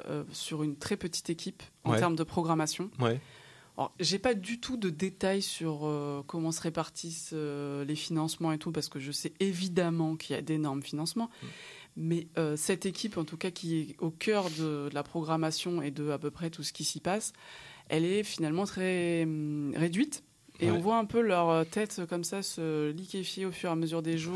[0.08, 2.00] euh, sur une très petite équipe en Ouais.
[2.00, 2.90] termes de programmation.
[3.00, 3.20] Ouais.
[3.80, 8.52] Alors, j'ai pas du tout de détails sur euh, comment se répartissent euh, les financements
[8.52, 11.30] et tout, parce que je sais évidemment qu'il y a d'énormes financements.
[11.42, 11.48] Mm.
[11.96, 15.82] Mais euh, cette équipe, en tout cas, qui est au cœur de, de la programmation
[15.82, 17.32] et de à peu près tout ce qui s'y passe,
[17.88, 20.24] elle est finalement très hum, réduite.
[20.62, 20.76] Et Ouais.
[20.76, 24.02] on voit un peu leur tête comme ça se liquéfier au fur et à mesure
[24.02, 24.36] des jours.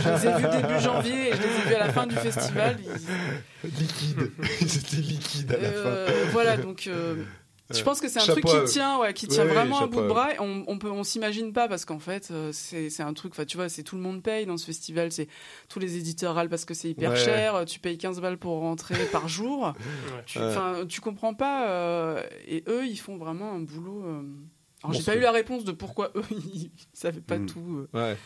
[0.00, 2.16] je les ai vus début janvier et je les ai vus à la fin du
[2.16, 2.76] festival.
[2.82, 4.32] Ils- Liquide.
[4.66, 6.12] C'était liquide à la fin.
[6.32, 7.22] voilà, donc euh,
[7.70, 7.84] je Ouais.
[7.84, 10.04] pense que c'est un truc à qui tient, ouais, qui tient vraiment chapeau bout de
[10.04, 10.28] à bras.
[10.40, 13.32] On, on peut, on s'imagine pas parce qu'en fait, euh, c'est c'est un truc.
[13.32, 15.12] Enfin, tu vois, c'est tout le monde paye dans ce festival.
[15.12, 15.28] C'est
[15.68, 17.16] tous les éditeurs râlent parce que c'est hyper Ouais.
[17.16, 17.64] cher.
[17.66, 19.72] Tu payes 15 balles pour rentrer par jour.
[20.14, 20.22] Ouais.
[20.26, 21.68] Tu, enfin, tu comprends pas.
[21.70, 24.02] euh, et eux, ils font vraiment un boulot.
[24.04, 24.22] euh,
[24.82, 26.22] alors, j'ai pas eu la réponse de pourquoi eux,
[26.54, 27.46] ils savaient pas Mm.
[27.46, 27.86] tout.
[27.94, 28.16] euh, Ouais.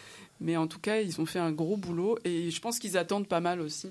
[0.40, 3.26] mais en tout cas, ils ont fait un gros boulot et je pense qu'ils attendent
[3.28, 3.89] pas mal aussi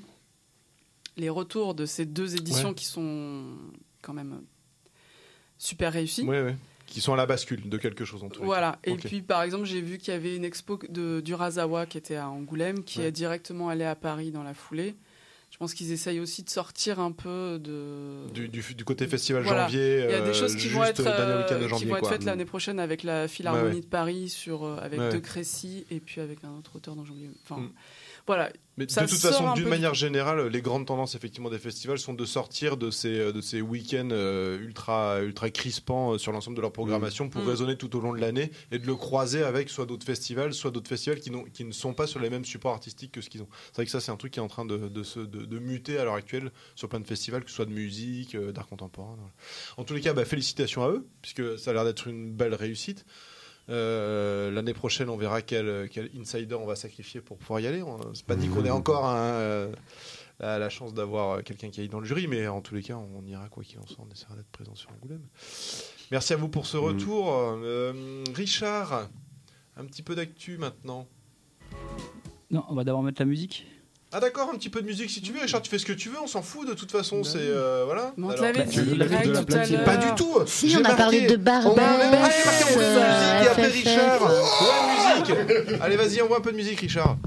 [1.17, 3.43] les retours de ces deux éditions qui sont
[4.01, 4.41] quand même
[5.57, 6.23] super réussies.
[6.23, 6.55] Ouais, ouais.
[6.85, 8.45] Qui sont à la bascule de quelque chose en tout cas.
[8.45, 8.77] Voilà.
[8.83, 11.97] Et puis, par exemple, j'ai vu qu'il y avait une expo de, du Razawa qui
[11.97, 13.05] était à Angoulême, qui Ouais.
[13.05, 14.95] est directement allée à Paris dans la foulée.
[15.49, 18.27] Je pense qu'ils essayent aussi de sortir un peu de.
[18.33, 19.63] Du, du, du côté festival Voilà.
[19.67, 20.03] janvier.
[20.05, 22.09] Il y a des euh, choses qui vont être, euh, de qui janvier, vont être
[22.09, 23.81] faites l'année prochaine avec la Philharmonie Ouais, ouais.
[23.81, 25.19] de Paris, sur, euh, avec De.
[25.19, 27.29] Crécy et puis avec un autre auteur dont j'ai oublié.
[27.43, 27.69] Enfin, Mm.
[28.27, 28.51] Voilà.
[28.77, 31.99] Mais Ça de toute façon, un d'une manière générale, les grandes tendances effectivement des festivals
[31.99, 36.31] sont de sortir de ces, euh, de ces week-ends euh, ultra, ultra crispants euh, sur
[36.31, 37.47] l'ensemble de leur programmation pour Mm.
[37.49, 40.71] résonner tout au long de l'année et de le croiser avec soit d'autres festivals, soit
[40.71, 43.29] d'autres festivals qui, n'ont- qui ne sont pas sur les mêmes supports artistiques que ce
[43.29, 43.47] qu'ils ont.
[43.67, 45.45] C'est vrai que ça, c'est un truc qui est en train de, de, se- de-
[45.45, 48.65] de muter à l'heure actuelle sur plein de festivals, que ce soit de musique, d'art
[48.67, 49.13] contemporain.
[49.17, 49.31] voilà.
[49.77, 52.55] En tous les cas, bah, félicitations à eux, puisque ça a l'air d'être une belle
[52.55, 53.05] réussite.
[53.69, 57.81] Euh, L'année prochaine, on verra quel, quel insider on va sacrifier pour pouvoir y aller.
[57.81, 59.71] On- C'est pas dit qu'on ait encore un, euh,
[60.39, 62.95] la, la chance d'avoir quelqu'un qui aille dans le jury, mais en tous les cas,
[62.97, 64.03] on ira quoi qu'il en soit.
[64.07, 65.21] On essaiera d'être présent sur Angoulême.
[66.11, 67.31] Merci à vous pour ce retour.
[67.33, 69.09] Euh, Richard,
[69.77, 71.07] un petit peu d'actu maintenant.
[72.51, 73.65] Non, on va d'abord mettre la musique.
[74.15, 75.41] Ah d'accord, un petit peu de musique si tu veux.
[75.41, 77.23] Richard, tu fais ce que tu veux, on s'en fout de toute façon.
[77.23, 78.13] C'est euh, voilà.
[78.15, 79.55] Mais on te Alors, l'avait bah, dit, tu veux la Greg, de la tout à
[79.57, 79.85] platine l'heure.
[79.85, 80.33] Pas du tout.
[80.45, 81.75] Si, J'ai on a marqué- parlé de On
[82.21, 83.73] marqué peu de musique et après FFF.
[83.73, 84.21] Richard.
[84.21, 85.23] Ouais,
[85.71, 85.81] musique.
[85.81, 87.17] Allez, vas-y, envoie un peu de musique, Richard.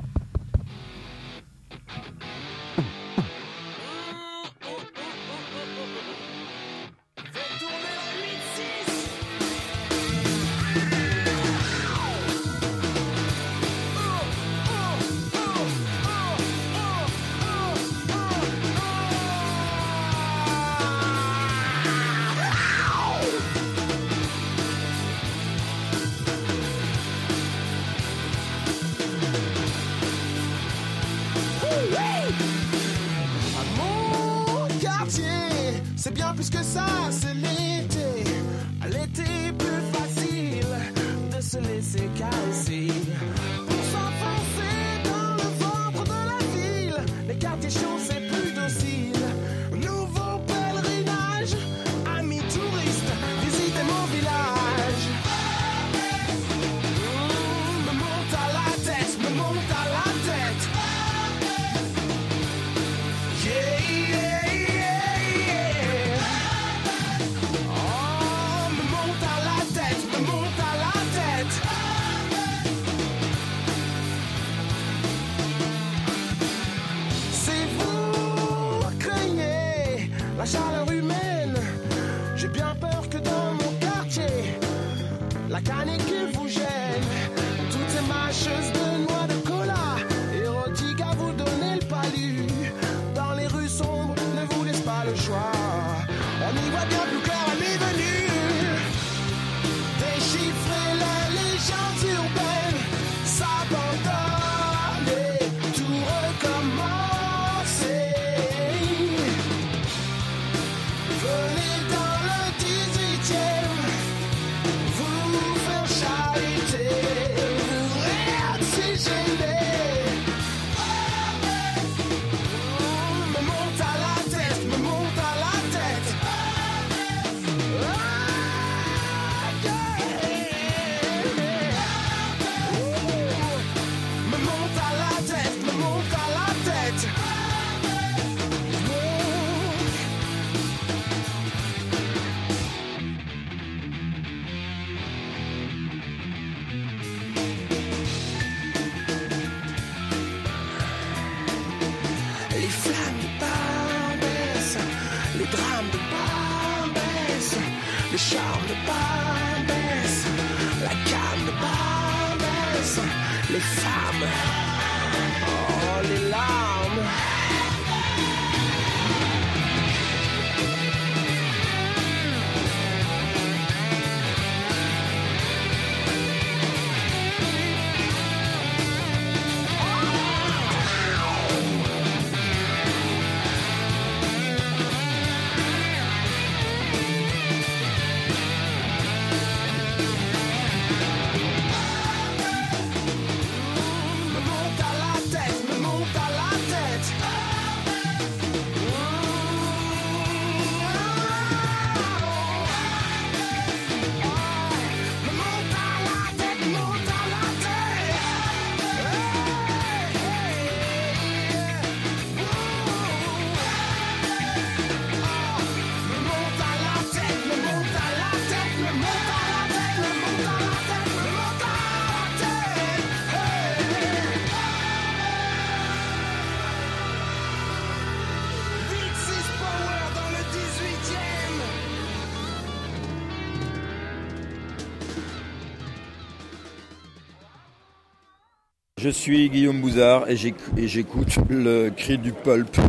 [238.98, 242.78] Je suis Guillaume Bouzard et j'éc- et j'écoute le cri du pulp.
[242.78, 242.80] Et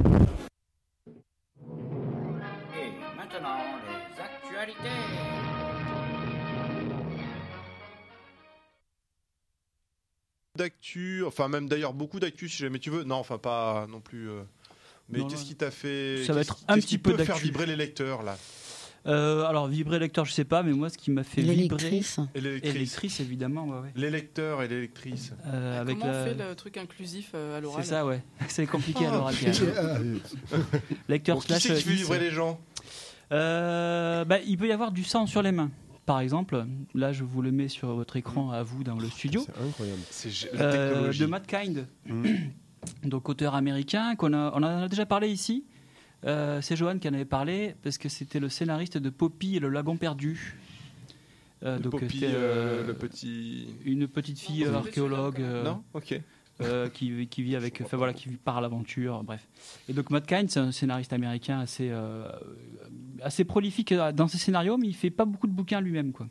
[3.17, 4.89] maintenant, les actualités.
[10.55, 13.03] d'actu, enfin même d'ailleurs beaucoup d'actu si jamais tu veux.
[13.03, 14.29] Non, enfin pas non plus.
[14.29, 14.41] euh,
[15.09, 17.75] Mais qu'est-ce qui t'a fait Ça va être un petit peu peut faire vibrer les
[17.75, 18.37] lecteurs là?
[19.07, 21.55] Euh, alors, vibrer lecteur, je sais pas, mais moi, ce qui m'a fait vibrer.
[21.55, 22.19] L'électrice.
[22.35, 22.75] Et l'électrice.
[22.75, 23.91] Électrice, évidemment, ouais, ouais.
[23.95, 25.33] Les lecteurs et les lectrices.
[25.45, 28.21] Euh, avec Comment la- on fait le truc inclusif euh, à l'oral C'est ça, ouais.
[28.49, 29.33] C'est compliqué à l'oral.
[29.77, 29.97] Ah,
[31.09, 31.61] Lecteur Bon, qui slash.
[31.63, 31.97] c'est qui fait is.
[31.97, 32.59] vibrer les gens
[33.31, 35.71] Euh, bah, il peut y avoir du sang sur les mains.
[36.05, 39.43] Par exemple, là je vous le mets sur votre écran à vous dans le studio.
[39.45, 39.99] C'est incroyable.
[40.09, 41.19] C'est gé- la Euh, technologie.
[41.19, 42.25] de Matt Kind, Mm.
[43.03, 45.65] donc auteur américain, qu'on a, on en a déjà parlé ici.
[46.25, 49.59] Euh, c'est Johan qui en avait parlé parce que c'était le scénariste de Poppy et
[49.59, 50.57] le lagon perdu.
[51.63, 53.67] Euh, Le donc Poppy, euh, le petit.
[53.85, 56.19] une petite fille Non, archéologue euh, Non Ok.
[56.61, 59.47] euh, qui, qui vit avec, enfin voilà, qui part à l'aventure, bref.
[59.89, 62.27] Et donc Matt Kind, c'est un scénariste américain assez, euh,
[63.21, 66.27] assez prolifique dans ses scénarios, mais il fait pas beaucoup de bouquins lui-même, quoi.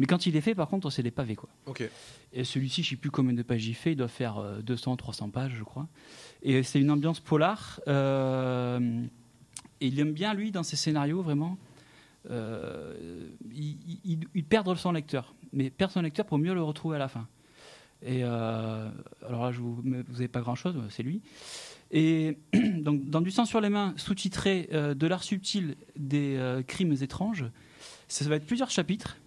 [0.00, 1.48] Mais quand il les fait, par contre, c'est des pavés, quoi.
[1.66, 1.88] Ok.
[2.32, 4.96] Et celui-ci, je sais plus combien de pages il fait, il doit faire euh, 200,
[4.96, 5.86] 300 pages, je crois.
[6.42, 7.80] Et c'est une ambiance polar.
[7.86, 9.04] euh,
[9.84, 11.58] et il aime bien, lui, dans ses scénarios, vraiment,
[12.30, 15.34] euh, il, il- perdre son lecteur.
[15.52, 17.28] Mais perdre son lecteur pour mieux le retrouver à la fin.
[18.02, 18.88] Et euh,
[19.26, 21.20] alors là, je vous, n'avez pas grand-chose, c'est lui.
[21.90, 22.38] Et
[22.80, 26.94] donc, dans Du sang sur les mains, sous-titré euh, De l'art subtil des euh, crimes
[27.02, 27.44] étranges,
[28.08, 29.18] ça va être plusieurs chapitres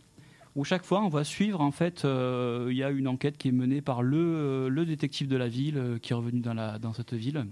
[0.56, 3.50] où chaque fois on va suivre en fait, euh, il y a une enquête qui
[3.50, 6.56] est menée par le, euh, le détective de la ville euh, qui est revenu dans,
[6.56, 7.46] la, dans cette ville.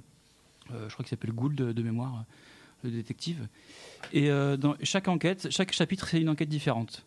[0.71, 2.25] Euh, je crois qu'il s'appelle Gould de mémoire,
[2.85, 3.47] le détective.
[4.13, 7.05] Et euh, dans chaque enquête, chaque chapitre c'est une enquête différente.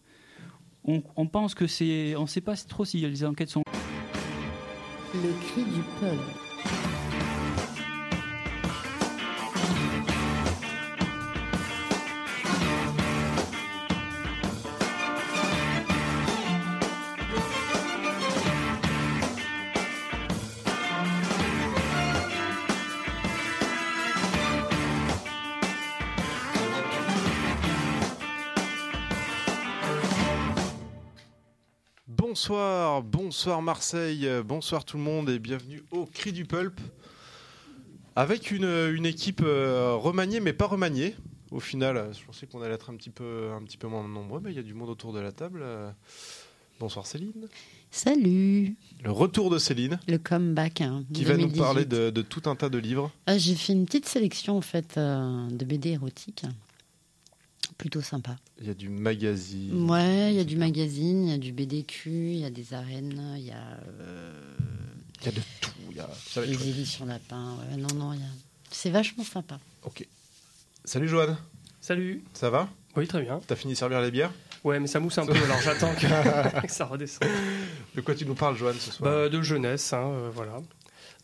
[0.84, 3.62] On, pense que c'est, on sait pas trop si les enquêtes sont
[5.12, 6.47] Le cri du peuple.
[32.40, 36.80] Bonsoir, bonsoir Marseille, bonsoir tout le monde et bienvenue au Cri du Pulp.
[38.14, 38.62] Avec une,
[38.94, 41.16] une équipe euh, remaniée mais pas remaniée.
[41.50, 44.40] Au final, je pensais qu'on allait être un petit peu, un petit peu moins nombreux,
[44.40, 45.64] mais il y a du monde autour de la table.
[46.78, 47.48] Bonsoir Céline.
[47.90, 50.80] Salut Le retour de Céline Le comeback.
[50.82, 51.58] hein, qui va nous 2018.
[51.60, 53.10] parler de, de tout un tas de livres.
[53.26, 56.44] Ah, J'ai fait une petite sélection en fait euh, de BD érotiques.
[57.78, 58.36] Plutôt sympa.
[58.60, 59.88] Il y a du magazine.
[59.88, 62.74] Ouais, il y a du magazine, il y a du BDQ, il y a des
[62.74, 64.54] arènes, il y a euh,
[65.20, 65.70] Il y a de tout.
[65.90, 67.54] il y a- ça va être les éditions lapin.
[67.70, 68.28] Ouais, non, non, il y a...
[68.70, 69.60] c'est vachement sympa.
[69.84, 70.04] Ok.
[70.84, 71.36] Salut Joanne,
[71.80, 72.24] Salut.
[72.34, 72.68] ça va?
[72.96, 73.40] Oui, très bien.
[73.46, 74.32] T'as fini de servir les bières?
[74.64, 77.28] Ouais, mais ça mousse un peu, alors j'attends que, que ça redescende.
[77.94, 79.08] De quoi tu nous parles Joanne ce soir?
[79.12, 80.60] Bah, de jeunesse, hein, euh, voilà.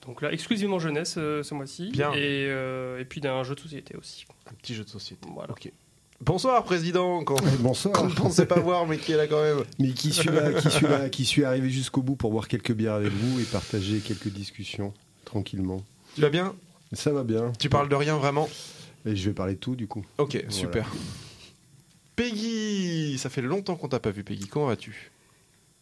[0.07, 1.91] Donc là, exclusivement jeunesse euh, ce mois-ci.
[1.91, 2.13] Bien.
[2.13, 4.25] Et, euh, et puis d'un jeu de société aussi.
[4.49, 5.27] Un petit jeu de société.
[5.35, 5.51] Voilà.
[5.51, 5.73] Ok.
[6.21, 7.93] Bonsoir président, qu'on bonsoir.
[7.93, 9.63] qu'on ne pensait pas voir mais qui est là quand même.
[9.79, 12.73] Mais qui suis là, qui suis là, qui suis arrivé jusqu'au bout pour boire quelques
[12.73, 14.95] bières avec vous et partager quelques discussions
[15.25, 15.85] tranquillement.
[16.15, 16.55] Tu vas bien?
[16.93, 17.53] Ça va bien.
[17.59, 18.49] Tu parles de rien vraiment?
[19.05, 20.05] Et je vais parler de tout du coup.
[20.19, 20.51] Ok, Voilà.
[20.51, 20.91] super.
[22.17, 25.11] Peggy, ça fait longtemps qu'on t'a pas vu Peggy, comment vas-tu?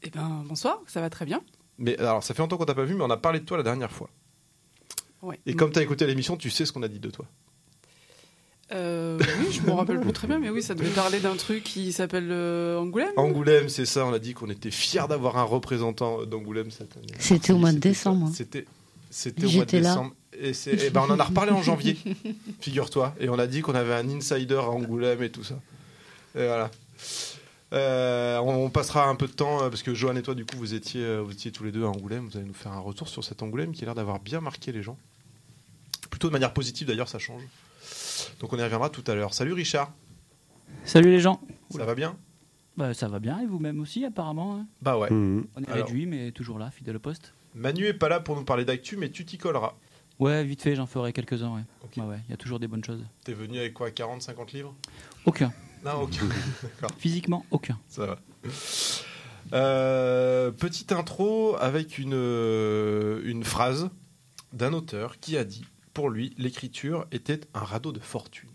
[0.03, 1.43] Eh ben, bonsoir, ça va très bien.
[1.79, 3.59] Mais alors ça fait longtemps qu'on t'a pas vu mais on a parlé de toi
[3.59, 4.09] la dernière fois.
[5.21, 5.39] Ouais.
[5.47, 7.27] Et comme t'as écouté l'émission, tu sais ce qu'on a dit de toi.
[8.75, 11.63] Euh, oui, je me rappelle plus très bien, mais oui, ça devait parler d'un truc
[11.65, 13.11] qui s'appelle euh, Angoulême.
[13.17, 17.07] Angoulême, c'est ça, on a dit qu'on était fiers d'avoir un représentant d'Angoulême cette année.
[17.19, 18.29] C'était au mois de décembre.
[18.29, 18.37] ça.
[18.37, 18.65] C'était
[19.11, 19.91] c'était au mois de J'étais là.
[19.91, 20.15] décembre.
[20.41, 21.99] Et, c'est- et ben on en a reparlé en janvier,
[22.61, 23.15] figure-toi.
[23.21, 25.57] Et on a dit qu'on avait un insider à Angoulême et tout ça.
[26.35, 26.71] Et voilà.
[27.75, 30.57] Euh, on, on passera un peu de temps parce que Johan et toi, du coup,
[30.57, 32.27] vous étiez, vous étiez tous les deux à Angoulême.
[32.31, 34.73] Vous allez nous faire un retour sur cet Angoulême qui a l'air d'avoir bien marqué
[34.73, 34.97] les gens.
[36.11, 37.43] Plutôt de manière positive d'ailleurs, ça change.
[38.41, 39.35] Donc on y reviendra tout à l'heure.
[39.35, 39.93] Salut Richard,
[40.85, 41.41] Salut les gens.
[41.71, 42.17] ça va bien?
[42.77, 44.57] Bah, ça va bien et vous-même aussi apparemment.
[44.57, 44.67] hein?
[44.81, 45.11] Bah ouais.
[45.11, 45.47] Mhm.
[45.57, 45.87] On est Alors.
[45.87, 47.35] réduit mais toujours là, fidèle au poste.
[47.55, 49.75] Manu est pas là pour nous parler d'actu, mais tu t'y colleras.
[50.19, 51.55] Ouais, vite fait, j'en ferai quelques-uns.
[51.55, 51.63] Ouais.
[51.85, 51.91] Ok.
[51.99, 53.05] Ouais, ouais, il y a toujours des bonnes choses.
[53.25, 54.75] T'es venu avec quoi 40, 50 livres?
[55.27, 55.53] Aucun.
[55.85, 56.27] Non, aucun.
[56.99, 57.79] Physiquement, aucun.
[57.89, 58.19] Ça va.
[59.53, 63.91] Euh, petite intro avec une, euh, une phrase
[64.53, 65.65] d'un auteur qui a dit
[65.95, 68.49] pour lui, l'écriture était un radeau de fortune.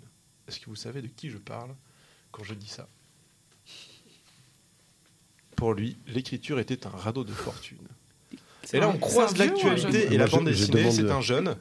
[0.47, 1.75] Est-ce que vous savez de qui je parle
[2.31, 2.87] quand je dis ça?
[5.55, 7.87] Pour lui, l'écriture était un radeau de fortune.
[8.73, 10.91] Et là, on croise l'actualité et la bande je dessinée.
[10.91, 11.55] C'est un jeune.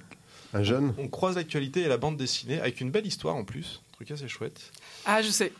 [0.53, 3.83] Un jeune On croise l'actualité et la bande dessinée avec une belle histoire en plus.
[3.91, 4.71] Un truc assez chouette.
[5.05, 5.53] Ah, je sais,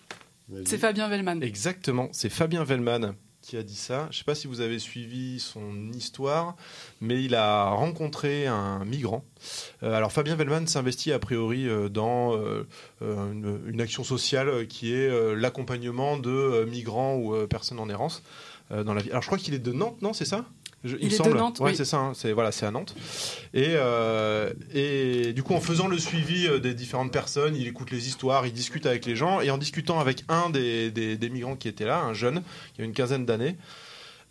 [0.65, 1.41] c'est Fabien Vellman.
[1.41, 3.15] Exactement, c'est Fabien Vellman
[3.47, 4.09] qui a dit ça.
[4.11, 6.57] Je ne sais pas si vous avez suivi son histoire,
[7.01, 9.25] mais il a rencontré un migrant.
[9.85, 12.67] Euh, alors Fabien Vellman s'investit a priori euh, dans euh,
[13.01, 18.23] une, action sociale qui est l'accompagnement de migrants ou personnes en errance
[18.71, 19.11] dans la vie.
[19.11, 20.47] Alors je crois qu'il est de Nantes, non C'est ça?
[20.85, 21.37] Je- Il me est de semble.
[21.39, 21.77] Nantes, Ouais, oui.
[21.77, 21.99] c'est ça.
[21.99, 22.13] hein.
[22.15, 22.95] C'est voilà, c'est à Nantes.
[23.55, 27.91] Et, euh, et du coup, en faisant le suivi euh, des différentes personnes, il écoute
[27.91, 31.29] les histoires, il discute avec les gens, et en discutant avec un des, des- des
[31.31, 32.43] migrants qui était là, un jeune,
[32.75, 33.57] qui a une quinzaine d'années,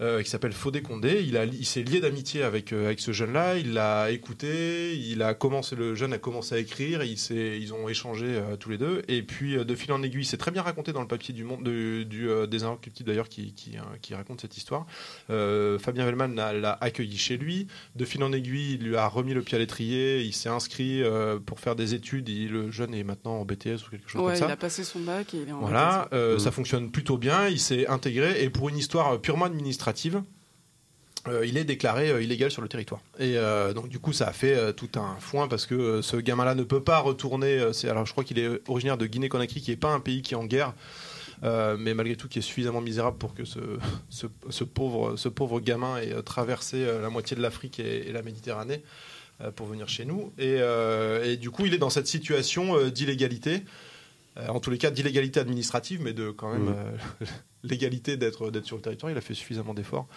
[0.02, 3.12] euh, qui s'appelle Fodé Condé, il, a, il s'est lié d'amitié avec, euh, avec ce
[3.14, 7.74] jeune-là, il l'a écouté, il a commencé, le jeune a commencé à écrire, il ils
[7.74, 10.62] ont échangé euh, tous les deux, et puis de fil en aiguille, c'est très bien
[10.64, 14.42] raconté dans le papier du monde, de- du, des Inrecuptibles d'ailleurs, qui, qui, qui raconte
[14.42, 14.86] cette histoire.
[15.30, 19.42] Fabien Vellman l'a, accueilli chez lui, de fil en aiguille, il lui a remis le
[19.42, 21.02] pied à l'étrier, il s'est inscrit
[21.46, 24.28] pour faire des études, il- le jeune est maintenant en BTS ou quelque chose Ouais,
[24.34, 24.50] comme il ça.
[24.50, 27.88] a passé son bac et il est en Voilà, ça fonctionne plutôt bien, il s'est
[27.88, 28.44] intégré.
[28.44, 29.85] Et pour une histoire purement administrative,
[31.28, 33.02] euh, il est déclaré euh, illégal sur le territoire.
[33.20, 36.56] Et euh, donc du coup ça a fait tout un foin parce que ce gamin-là
[36.56, 37.74] ne peut pas retourner.
[37.74, 40.34] c'est, alors je crois qu'il est originaire de Guinée-Conakry, qui n'est pas un pays qui
[40.34, 40.74] est en guerre.
[41.42, 43.60] mais malgré tout qui est suffisamment misérable pour que ce,
[44.10, 48.22] ce, ce pauvre, ce pauvre gamin ait traversé la moitié de l'Afrique et, et la
[48.22, 48.84] Méditerranée
[49.56, 50.32] pour venir chez nous.
[50.38, 50.60] Et,
[51.24, 53.64] et du coup, il est dans cette situation d'illégalité,
[54.48, 56.74] en tous les cas d'illégalité administrative, mais de quand même
[57.22, 57.28] Mhm.
[57.69, 59.11] Légalité d'être d'être sur le territoire.
[59.11, 60.08] Il a fait suffisamment d'efforts.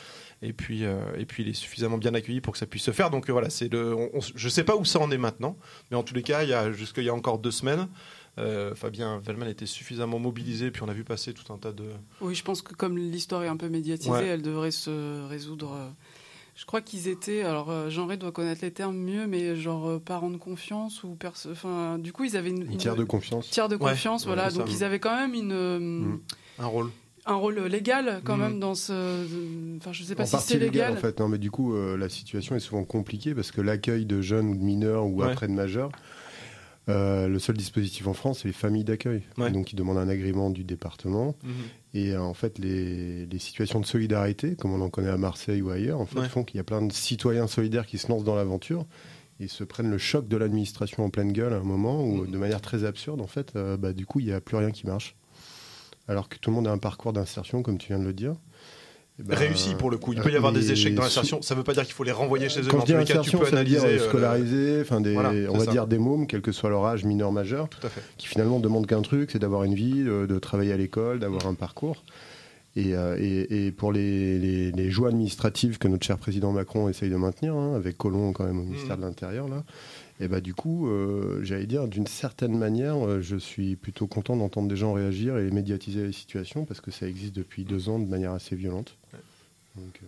[0.42, 2.90] Et puis, euh, et puis il est suffisamment bien accueilli pour que ça puisse se
[2.92, 3.10] faire.
[3.10, 3.94] Donc euh, voilà, c'est le.
[3.94, 5.56] on- on- je sais pas où ça en est maintenant,
[5.90, 7.88] mais en tous les cas, il y a jusqu'il y a encore deux semaines,
[8.38, 10.70] euh, Fabien Vellman était suffisamment mobilisé.
[10.70, 11.84] Puis on a vu passer tout un tas de.
[12.20, 14.26] Oui, je pense que comme l'histoire est un peu médiatisée, Ouais.
[14.26, 15.76] elle devrait se résoudre.
[16.54, 19.88] Je crois qu'ils étaient, alors euh, Jean Rey doit connaître les termes mieux, mais genre
[19.90, 23.04] euh, parents de confiance ou perso- enfin, du coup ils avaient une, Une tiers de
[23.04, 23.48] confiance.
[23.48, 24.50] tiers de confiance, ouais, voilà.
[24.50, 26.20] Donc ils avaient quand même une euh, Mm.
[26.58, 26.90] Un rôle.
[27.28, 28.40] Un rôle légal quand Mm.
[28.40, 30.92] même dans ce, enfin je sais pas en si partie c'est légal, légal.
[30.92, 31.20] en fait.
[31.20, 34.48] Non, mais du coup, euh, la situation est souvent compliquée parce que l'accueil de jeunes
[34.48, 35.30] ou de mineurs ou Ouais.
[35.30, 35.90] après de majeurs,
[36.88, 39.22] euh, le seul dispositif en France, c'est les familles d'accueil.
[39.36, 39.50] Ouais.
[39.50, 41.34] Donc, ils demandent un agrément du département.
[41.92, 45.60] Et euh, en fait, les, les situations de solidarité, comme on en connaît à Marseille
[45.60, 46.28] ou ailleurs, en fait, Ouais.
[46.28, 48.86] font qu'il y a plein de citoyens solidaires qui se lancent dans l'aventure
[49.38, 52.30] et se prennent le choc de l'administration en pleine gueule à un moment où, Mm.
[52.30, 54.70] de manière très absurde, en fait, euh, bah, du coup, il n'y a plus rien
[54.70, 55.14] qui marche.
[56.08, 58.34] Alors que tout le monde a un parcours d'insertion, comme tu viens de le dire.
[59.20, 60.12] Eh ben, Réussi pour le coup.
[60.12, 61.42] Il peut y avoir des échecs dans l'insertion.
[61.42, 62.68] Ça ne veut pas dire qu'il faut les renvoyer chez eux.
[62.68, 64.00] Quand tous les cas, tu insertion, peux ça veut dire analyser.
[64.00, 65.70] euh, euh, scolariser, enfin des, Voilà, on va ça.
[65.72, 68.00] dire des mômes, quel que soit leur âge, mineur, majeur, Tout à fait.
[68.16, 71.46] qui finalement demandent qu'un truc, c'est d'avoir une vie, de, de travailler à l'école, d'avoir
[71.46, 72.04] un parcours.
[72.76, 76.88] Et, euh, et- et pour les, les- les joies administratives que notre cher président Macron
[76.88, 79.02] essaye de maintenir, hein, avec Colomb quand même au ministère Mhm.
[79.02, 79.64] de l'Intérieur, là,
[80.20, 84.36] et bah du coup, euh, j'allais dire, d'une certaine manière, euh, je suis plutôt content
[84.36, 87.98] d'entendre des gens réagir et médiatiser les situations parce que ça existe depuis deux ans
[87.98, 88.96] de manière assez violente.
[89.76, 90.06] Donc, euh,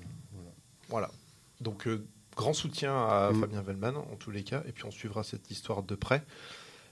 [0.89, 1.11] Voilà.
[1.61, 2.05] Donc, euh,
[2.37, 3.41] grand soutien à Mm.
[3.41, 6.23] Fabien Vellman, en tous les cas, et puis on suivra cette histoire de près.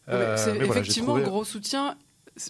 [0.09, 1.97] Euh, c'est voilà, effectivement trouvé- un gros soutien,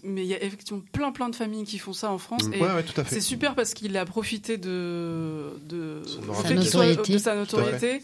[0.05, 2.45] mais il y a effectivement plein plein de familles qui font ça en France.
[2.49, 2.55] Mm.
[2.55, 3.15] Et Ouais, ouais, tout à fait.
[3.17, 6.49] c'est super parce qu'il a profité de, de, Son du notoriété.
[6.49, 7.13] fait qu'il soit- notoriété.
[7.13, 8.03] de sa notoriété.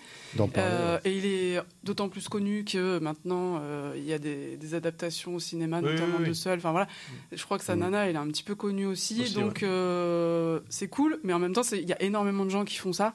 [0.59, 4.75] Euh, et il est d'autant plus connu que maintenant euh, il y a des, des
[4.75, 6.29] adaptations au cinéma, Oui, notamment oui, oui.
[6.31, 6.59] de Seul.
[6.59, 6.89] Enfin voilà,
[7.31, 7.81] je crois que sa Mm.
[7.81, 11.21] nana, elle est un petit peu connue aussi, Aussi, donc euh, c'est cool.
[11.23, 13.15] Mais en même temps, il y a énormément de gens qui font ça.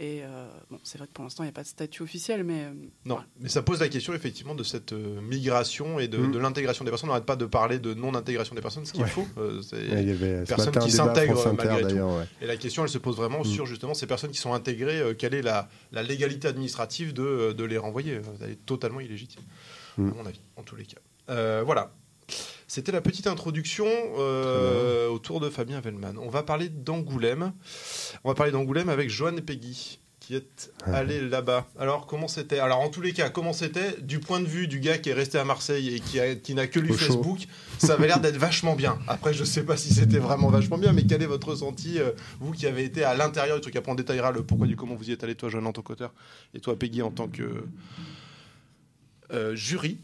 [0.00, 2.42] Et euh, bon, c'est vrai que pour l'instant, il n'y a pas de statut officiel,
[2.42, 2.72] mais euh,
[3.04, 6.32] Non, mais ça pose la question effectivement de cette euh, migration et de, Mm.
[6.32, 7.10] de l'intégration des personnes.
[7.10, 9.08] On n'arrête pas de parler de non-intégration des personnes, ce qui est Ouais.
[9.08, 9.26] faux.
[9.38, 11.94] Euh, c'est- il y avait personnes matin qui s'intègrent, malgré tout.
[11.96, 12.24] ouais.
[12.42, 13.44] Et la question, elle se pose vraiment Mm.
[13.44, 15.00] sur justement ces personnes qui sont intégrées.
[15.00, 19.42] euh, quelle est la, la légalité administrative de, de les renvoyer Elle est totalement illégitime,
[19.96, 20.08] Mm.
[20.10, 20.98] à mon avis, en tous les cas.
[21.30, 21.92] Euh, voilà.
[22.66, 23.86] C'était la petite introduction
[24.18, 26.14] euh, autour de Fabien Vellman.
[26.20, 27.52] On va parler d'Angoulême.
[28.24, 30.94] On va parler d'Angoulême avec Joanne Peggy qui est Ah.
[30.96, 31.66] allé là-bas.
[31.78, 32.58] Alors comment c'était?
[32.58, 34.00] Alors en tous les cas, comment c'était?
[34.00, 36.54] Du point de vue du gars qui est resté à Marseille et qui, a- qui
[36.54, 36.94] n'a que lu Au.
[36.94, 37.40] Facebook
[37.76, 38.98] Ça avait l'air d'être vachement bien.
[39.06, 42.12] Après, je sais pas si c'était vraiment vachement bien, mais quel est votre ressenti, euh,
[42.40, 43.56] vous qui avez été à l'intérieur?
[43.56, 45.66] Du truc Après, on détaillera le pourquoi du comment vous y êtes allé, toi, Joanne,
[45.66, 46.14] en tant qu'auteur,
[46.54, 47.42] et toi, Peggy, en tant que
[49.32, 49.98] euh, jury.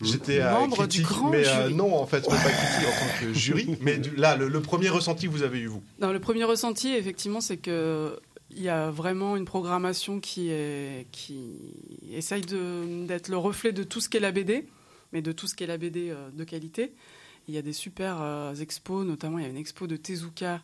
[0.00, 3.20] J'étais à Membre du critique, grand mais euh, non, en fait, pas critique en tant
[3.20, 3.76] que jury.
[3.80, 6.44] Mais du- là, le, le premier ressenti que vous avez eu, vous Non, le premier
[6.44, 8.16] ressenti, effectivement, c'est que
[8.50, 11.56] il y a vraiment une programmation qui est qui
[12.12, 14.66] essaye d'être le reflet de tout ce qu'est la BD,
[15.12, 16.92] mais de tout ce qu'est la BD euh, de qualité.
[17.48, 20.62] Il y a des super euh, expos, notamment il y a une expo de Tezuka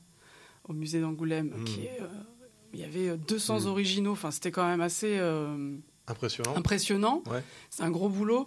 [0.69, 1.65] au musée d'Angoulême Mm.
[1.65, 2.07] qui est, euh,
[2.73, 3.67] il y avait 200 Mm.
[3.67, 4.13] originaux.
[4.13, 5.75] Enfin, c'était quand même assez euh,
[6.07, 6.55] Impressionnant.
[6.57, 7.23] impressionnant.
[7.31, 7.43] Ouais.
[7.71, 8.47] C'est un gros boulot.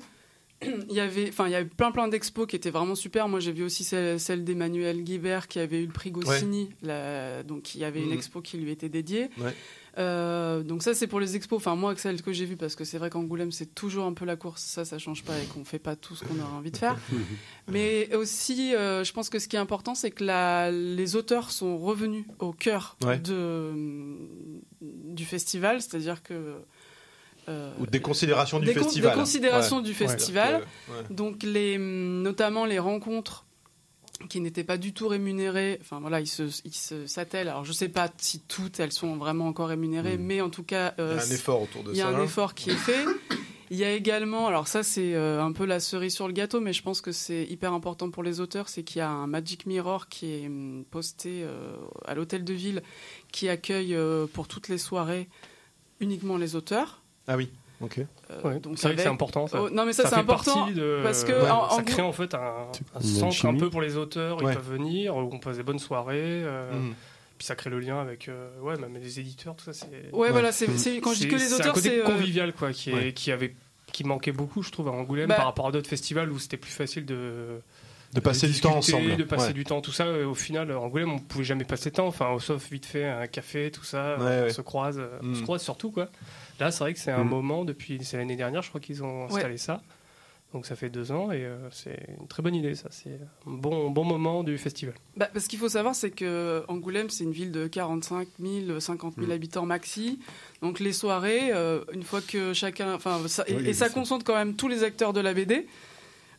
[0.63, 3.27] Il y avait, enfin, il y avait plein plein d'expos qui étaient vraiment super.
[3.27, 6.69] Moi, j'ai vu aussi celle, celle d'Emmanuel Guibert qui avait eu le prix Goscinny.
[6.81, 8.13] La- donc, il y avait une Mhm.
[8.13, 9.29] expo qui lui était dédiée.
[9.37, 9.53] Ouais.
[9.99, 11.57] Euh, donc ça, c'est pour les expos.
[11.57, 14.25] Enfin, moi, celle que j'ai vue, parce que c'est vrai qu'Angoulême, c'est toujours un peu
[14.25, 14.61] la course.
[14.63, 16.97] Ça, ça change pas et qu'on fait pas tout ce qu'on aurait envie de faire.
[17.67, 21.51] Mais aussi, euh, je pense que ce qui est important, c'est que la- les auteurs
[21.51, 23.17] sont revenus au cœur Ouais.
[23.19, 23.73] de,
[24.81, 25.81] du festival.
[25.81, 26.55] C'est-à-dire que
[27.49, 29.11] euh, Ou des considérations du des festival.
[29.13, 29.83] des considérations Ouais.
[29.83, 30.65] du festival.
[30.89, 30.95] Ouais.
[31.09, 33.45] Donc les, notamment les rencontres
[34.29, 35.77] qui n'étaient pas du tout rémunérées.
[35.81, 36.73] Enfin voilà, ils se, ils
[37.07, 37.49] s'attellent.
[37.49, 40.21] Alors je sais pas si toutes elles sont vraiment encore rémunérées, Mm.
[40.23, 42.11] mais en tout cas, Il y euh, a un effort autour de il y a
[42.11, 42.17] ça.
[42.17, 43.05] un effort qui est fait.
[43.69, 46.61] Il y a également, alors ça c'est euh, un peu la cerise sur le gâteau,
[46.61, 49.27] mais je pense que c'est hyper important pour les auteurs, c'est qu'il y a un
[49.27, 52.81] Magic Mirror qui est hum, posté euh, à l'hôtel de ville,
[53.33, 55.27] qui accueille euh, pour toutes les soirées
[55.99, 57.01] uniquement les auteurs.
[57.27, 57.99] Ah oui, ok.
[57.99, 59.47] Euh, Ouais, donc c'est vrai que c'est avec- important.
[59.47, 59.61] Ça.
[59.61, 61.83] Oh, non mais ça, c'est fait important partie de- parce que ouais, en- en ça
[61.83, 64.41] crée en fait un, un centre un peu pour les auteurs.
[64.41, 64.51] Ouais.
[64.51, 66.15] Ils peuvent venir, où on passe des bonnes soirées.
[66.43, 66.93] euh, Mhm.
[67.37, 69.73] Puis ça crée le lien avec euh, ouais, même les éditeurs, tout ça.
[69.73, 71.89] C'est Ouais, voilà, c'est c'est- quand je dis c'est- que les c'est un auteurs, côté
[71.89, 73.13] c'est euh, convivial quoi, qui, est, Ouais.
[73.13, 73.53] qui avait
[73.93, 76.57] qui manquait beaucoup, je trouve, à Angoulême Bah- par rapport à d'autres festivals où c'était
[76.57, 77.61] plus facile de
[78.13, 79.17] De passer du temps discuter, ensemble.
[79.17, 79.53] de passer Ouais.
[79.53, 80.05] du temps, tout ça.
[80.07, 82.07] Et au final, Angoulême, on pouvait jamais passer de temps.
[82.07, 84.15] Enfin, sauf vite fait un café, tout ça.
[84.17, 84.49] Ouais, on ouais.
[84.49, 86.09] se croise, euh, on se croise surtout quoi.
[86.59, 87.29] Là, c'est vrai que c'est un Mm.
[87.29, 89.81] moment depuis c'est l'année dernière, je crois qu'ils ont installé ça.
[90.53, 92.87] Donc ça fait deux ans et euh, c'est une très bonne idée, ça.
[92.89, 93.09] C'est
[93.45, 94.95] un bon, bon moment du festival.
[95.17, 99.15] Bah, parce qu'il faut savoir, c'est que Angoulême, c'est une ville de 45 000, 50
[99.15, 99.31] 000 Mm.
[99.31, 100.19] habitants maxi.
[100.61, 104.23] Donc les soirées, euh, une fois que chacun, enfin, ça- et, Oui, et ça concentre
[104.23, 105.67] quand même tous les acteurs de la BD.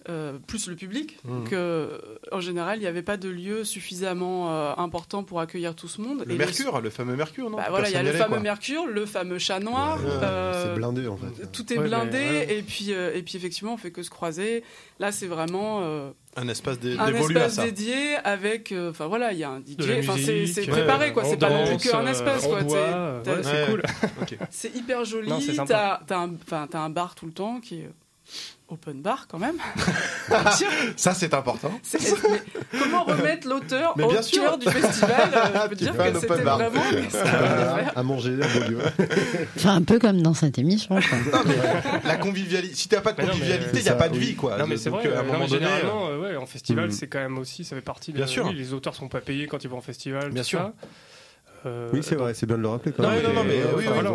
[0.08, 1.18] Euh, plus le public.
[1.24, 1.28] Mm.
[1.28, 1.98] Donc, euh,
[2.32, 6.00] en général, il n'y avait pas de lieu suffisamment euh, important pour accueillir tout ce
[6.00, 6.24] monde.
[6.26, 8.30] Le Et Mercure, le fameux Mercure, non Bah voilà, il y a le allait, fameux
[8.36, 8.40] quoi.
[8.40, 9.98] Mercure, le fameux chat noir.
[10.02, 11.50] Ouais, euh, C'est blindé en fait.
[11.52, 12.56] tout est Ouais, blindé ouais.
[12.58, 14.62] et puis euh, et puis effectivement on fait que se croiser.
[14.98, 17.64] Là c'est vraiment euh, Un espace dé- un à espace ça.
[17.64, 20.46] dédié avec euh, enfin voilà il y a un DJ.
[20.52, 21.24] c'est préparé quoi.
[21.24, 22.60] C'est pas non plus qu'un espace quoi.
[22.66, 23.66] c'est Ouais.
[23.68, 23.82] cool.
[24.50, 25.30] C'est hyper joli.
[25.66, 27.90] T'as un enfin t'as un bar tout le temps qui est
[28.68, 29.56] open bar quand même.
[30.96, 31.70] Ça, c'est important.
[31.94, 34.42] Mais comment remettre l'auteur au bien sûr.
[34.42, 36.58] cœur du festival euh, Je peux Tu dire un que open c'était bar.
[36.58, 36.80] vraiment
[37.10, 37.92] faire.
[37.96, 38.78] à manger à Beaulieu.
[39.56, 40.96] Enfin, un peu comme dans cette émission.
[40.96, 41.18] quoi.
[41.32, 41.56] Non, mais
[42.08, 42.74] la convivialité.
[42.74, 44.58] Si t'as pas de convivialité, il c'est n'y a pas de vie, quoi.
[44.58, 46.86] Non mais c'est vrai, à un euh, non, moment donné, généralement, euh, ouais, en festival,
[46.86, 46.90] Mhm.
[46.92, 48.46] c'est quand même aussi, ça fait partie de Bien sûr.
[48.46, 50.58] oui, les auteurs sont pas payés quand ils vont en festival, Bien tout sûr.
[50.60, 50.72] ça.
[51.66, 53.22] Euh, Oui, c'est vrai, c'est bien de le rappeler quand Non, même.
[53.22, 54.10] non, non, mais oui, oui, voilà.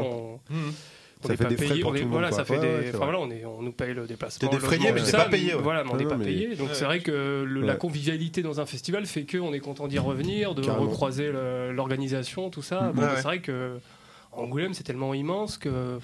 [1.23, 3.29] On, on Ça est fait pas payé, on est- voilà, ça fait des, enfin on
[3.31, 4.49] est, on nous paye le déplacement.
[4.49, 5.53] T'es défrayé, mais t'es pas payé.
[5.53, 6.55] Voilà, mais on n'est pas payé.
[6.55, 9.99] Donc c'est vrai que la convivialité dans un festival fait que on est content d'y
[9.99, 11.31] revenir, de recroiser
[11.71, 12.81] l'organisation, tout ça.
[12.81, 12.91] Mhm.
[12.95, 13.09] Mais ouais.
[13.17, 13.77] c'est vrai que
[14.31, 15.99] Angoulême c'est tellement immense que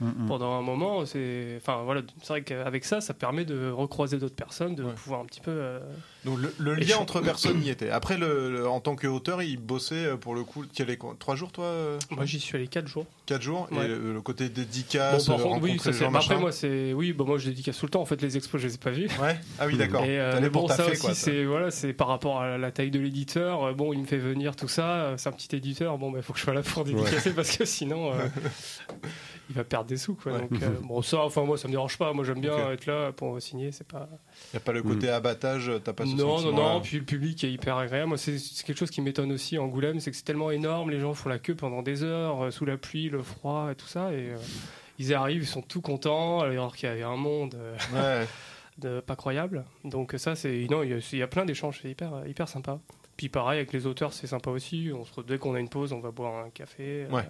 [0.00, 0.26] Mm, mm.
[0.26, 4.34] pendant un moment, c'est, enfin voilà, c'est vrai qu'avec ça, ça permet de recroiser d'autres
[4.34, 4.92] personnes, de Ouais.
[4.92, 5.52] pouvoir un petit peu.
[5.52, 5.78] euh,
[6.24, 7.90] Donc le, lien je- entre personnes y était.
[7.90, 10.64] Après, le, le- en tant qu'auteur, il bossait euh, pour le coup.
[10.98, 13.06] Quoi, trois jours, toi euh, Moi, j'y suis allé quatre jours.
[13.26, 13.84] Quatre jours Ouais.
[13.84, 16.04] Et le, le côté Bon, dédicace, par contre, oui, ça les c'est.
[16.04, 18.00] gens, bah, Après, moi, c'est, oui, bah, moi, je dédicace tout le temps.
[18.02, 19.08] En fait, les expos, je les ai pas vus.
[19.20, 19.38] Ouais.
[19.58, 20.04] Ah oui, d'accord.
[20.04, 22.70] Et, euh, mais pour bon, ça taffer, aussi, c'est voilà, c'est par rapport à la
[22.70, 23.64] taille de l'éditeur.
[23.64, 25.14] Euh, Bon, il me fait venir tout ça.
[25.16, 25.98] C'est un petit éditeur.
[25.98, 28.16] Bon, il faut que je sois là pour dédicacer parce que sinon, euh,
[29.50, 30.32] il va perdre des sous, quoi.
[30.32, 30.40] Ouais.
[30.40, 32.12] Donc, euh, bon, ça, enfin, moi, ça me dérange pas.
[32.12, 33.72] Moi, j'aime bien être là pour signer.
[33.72, 34.08] C'est pas.
[34.52, 36.80] Y a pas le côté abattage, t'as pas ce Non, non, non.
[36.80, 38.08] Puis le public est hyper agréable.
[38.08, 40.90] Moi, c'est quelque chose qui m'étonne aussi à Angoulême, c'est que c'est tellement énorme.
[40.90, 43.74] Les gens font la queue pendant des heures euh, sous la pluie, le froid et
[43.74, 44.12] tout ça.
[44.12, 44.36] Et euh,
[44.98, 47.54] ils arrivent, ils sont tout contents, alors qu'il y avait un monde.
[47.56, 47.76] euh,
[48.22, 48.26] Ouais.
[48.78, 49.64] de pas croyable.
[49.84, 52.48] Donc ça, c'est non, il y, a- il y a plein d'échanges, c'est hyper hyper
[52.48, 52.80] sympa.
[53.16, 54.90] Puis pareil avec les auteurs, c'est sympa aussi.
[54.92, 57.22] On se dès qu'on a une pause, on va boire un café, euh, Ouais.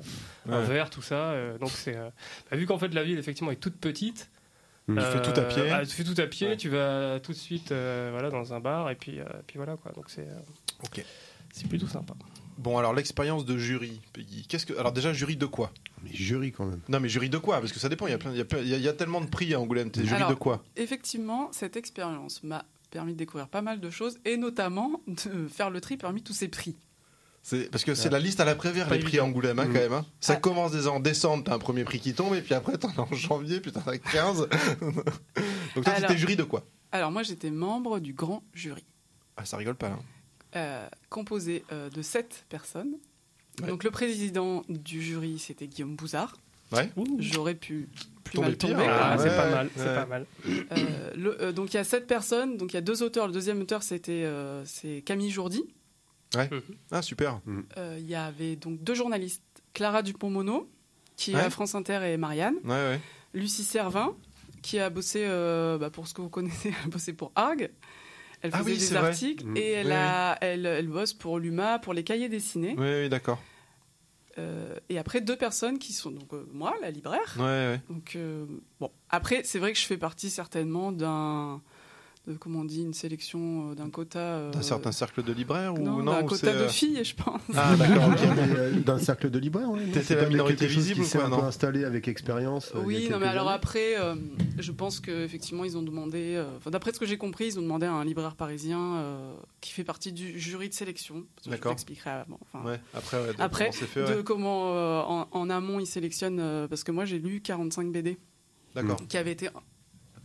[0.49, 1.35] un verre, tout ça.
[1.61, 1.93] donc c'est
[2.51, 4.31] bah, vu qu'en fait la ville effectivement est toute petite.
[4.87, 5.71] Tu fais tout à pied.
[5.71, 6.57] ah, tu fais tout à pied, Ouais.
[6.57, 9.77] tu vas tout de suite euh, voilà dans un bar et puis euh, puis voilà
[9.77, 9.93] quoi.
[9.93, 10.35] Donc c'est euh,
[10.85, 11.05] Ok.
[11.53, 12.15] c'est plutôt sympa.
[12.59, 14.47] Bon, alors l'expérience de jury, Peggy.
[14.47, 15.73] Qu'est-ce que alors déjà jury de quoi?
[16.05, 16.81] Mais jury quand même.
[16.89, 17.61] Non, mais jury de quoi?
[17.61, 18.07] Parce que ça dépend.
[18.07, 19.21] Il y a plein, il y a, plein- il y a- il y a tellement
[19.23, 19.91] de prix à Angoulême.
[19.91, 20.63] T'es jury Alors, de quoi?
[20.77, 25.71] Effectivement, cette expérience m'a permis de découvrir pas mal de choses et notamment de faire
[25.71, 26.77] le tri parmi tous ces prix.
[27.71, 29.73] Parce que c'est la liste à la Prévert Pas les prix à Angoulême hein, Mm.
[29.73, 29.93] quand même.
[29.93, 30.07] hein.
[30.21, 30.37] Ça Ah.
[30.37, 33.01] commence déjà en décembre, t'as un premier prix qui tombe et puis après t'en as
[33.01, 34.49] en janvier, puis t'en as 15.
[35.75, 36.65] Donc toi t'étais jury de quoi?
[36.93, 38.85] Alors moi j'étais membre du grand jury,
[39.37, 39.89] Ah ça rigole pas.
[39.89, 39.99] Hein.
[40.57, 42.95] euh, composé euh, de sept personnes.
[43.61, 43.69] Ouais.
[43.69, 46.37] Donc le président du jury c'était Guillaume Bouzard.
[46.73, 46.91] Ouais.
[47.19, 47.89] J'aurais pu
[48.25, 48.87] plus Tomber mal tomber.
[48.89, 49.95] Ah, ouais, c'est pas mal, c'est ouais.
[49.95, 50.27] pas mal.
[50.49, 53.27] Euh, le- euh, donc il y a sept personnes, donc il y a deux auteurs.
[53.27, 55.63] Le deuxième auteur c'était euh, c'est Camille Jourdi.
[56.91, 57.41] Ah super.
[57.77, 60.69] Euh, Il y avait donc deux journalistes, Clara Dupont-Mono
[61.17, 61.41] qui est Ouais.
[61.43, 62.57] à France Inter et Marianne.
[62.65, 63.01] Ouais ouais.
[63.35, 64.15] Lucie Servin,
[64.63, 67.71] qui a bossé, euh, bah, pour ce que vous connaissez, elle a bossé pour Arg.
[68.43, 69.09] Elle Ah faisait oui, des c'est vrai.
[69.09, 69.57] articles Mm.
[69.57, 72.75] et elle, Oui, a, elle, elle bosse pour l'UMA, pour les cahiers dessinés.
[72.79, 73.41] Oui oui d'accord.
[74.37, 77.35] Euh, et après, deux personnes qui sont donc euh, moi, la libraire.
[77.39, 77.81] Ouais ouais.
[77.89, 78.45] Donc, euh,
[78.81, 78.91] bon.
[79.09, 81.63] Après, c'est vrai que je fais partie certainement d'un.
[82.27, 84.19] De, comment on dit, une sélection euh, d'un quota.
[84.19, 87.15] euh, D'un certain cercle de libraires ou non, non d'un quota de euh, filles, je
[87.15, 87.43] pense.
[87.55, 88.09] Ah d'accord.
[88.09, 88.19] ok.
[88.37, 91.27] Mais, euh, D'un cercle de libraires, T'étais C'est la minorité visible qui ou s'est quoi,
[91.27, 92.73] un peu installé avec expérience.
[92.75, 93.57] euh, Oui, non, mais alors années.
[93.57, 94.15] après, euh,
[94.59, 97.63] je pense qu'effectivement, ils ont demandé, euh, enfin, d'après ce que j'ai compris, ils ont
[97.63, 101.25] demandé à un libraire parisien euh, qui fait partie du jury de sélection.
[101.45, 101.73] Je D'accord.
[101.73, 102.39] t'expliquerai avant.
[102.41, 102.81] Enfin, Ouais.
[102.95, 106.85] Après ouais, de Après, comment de comment euh, en, en amont ils sélectionnent, euh, parce
[106.85, 108.17] que moi j'ai lu 45 BD
[108.75, 108.97] D'accord.
[109.09, 109.51] qui avaient été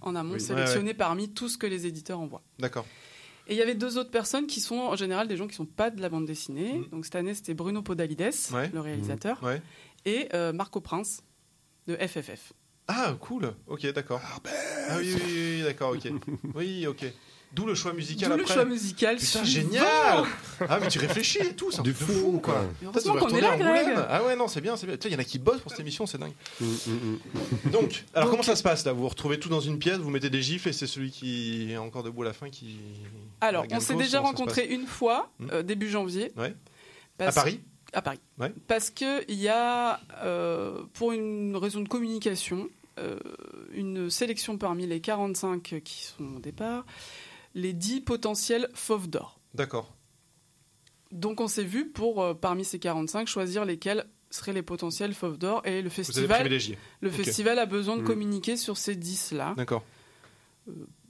[0.01, 0.39] en amont Oui.
[0.41, 2.41] sélectionnés parmi tout ce que les éditeurs envoient.
[2.59, 2.85] D'accord.
[3.47, 5.65] Et il y avait deux autres personnes qui sont en général des gens qui sont
[5.65, 6.73] pas de la bande dessinée.
[6.73, 6.89] Mhm.
[6.89, 8.69] Donc cette année c'était Bruno Podalides, Ouais.
[8.73, 9.61] le réalisateur, Ouais.
[10.05, 11.23] et euh, Marco Prince
[11.87, 12.53] de FFF.
[12.87, 13.53] Ah cool.
[13.67, 14.21] Ok d'accord.
[14.89, 16.11] Ah oui oui, oui, oui, d'accord ok.
[16.55, 17.05] Oui ok.
[17.51, 18.53] D'où le choix musical D'où le après.
[18.53, 19.17] choix musical.
[19.17, 20.23] Putain, génial
[20.69, 22.63] Ah, mais tu réfléchis et tout, c'est un de fou, fou, quoi.
[22.79, 23.87] tu heureusement qu'on est là, Greg.
[24.07, 24.95] Ah ouais, non, c'est bien, c'est bien.
[24.95, 26.33] Putain, Il y en a qui bossent pour cette émission, c'est dingue.
[26.61, 26.91] Mm, mm,
[27.67, 27.71] mm.
[27.71, 28.93] Donc, alors Donc- comment ça se passe là?
[28.93, 31.71] Vous vous retrouvez tout dans une pièce, vous mettez des gifs et c'est celui qui
[31.71, 32.77] est encore debout à la fin qui.
[33.41, 35.47] Alors, on s'est déjà rencontrés une fois, Hmm?
[35.51, 36.31] euh, début janvier.
[36.37, 36.53] Ouais.
[37.17, 37.59] Parce- À Paris?
[37.93, 38.19] À Paris.
[38.37, 38.53] Ouais.
[38.67, 42.69] Parce qu'il y a, euh, pour une raison de communication,
[42.99, 43.17] euh,
[43.73, 46.85] une sélection parmi les 45 qui sont au départ,
[47.55, 49.39] les 10 potentiels fauves d'or.
[49.53, 49.93] D'accord.
[51.11, 55.37] Donc on s'est vu pour, euh, parmi ces 45, choisir lesquels seraient les potentiels fauves
[55.39, 55.61] d'or.
[55.65, 56.49] Et le Vous avez festival,
[57.01, 58.05] le festival a besoin de Mm.
[58.05, 59.55] communiquer sur ces 10-là.
[59.57, 59.83] D'accord.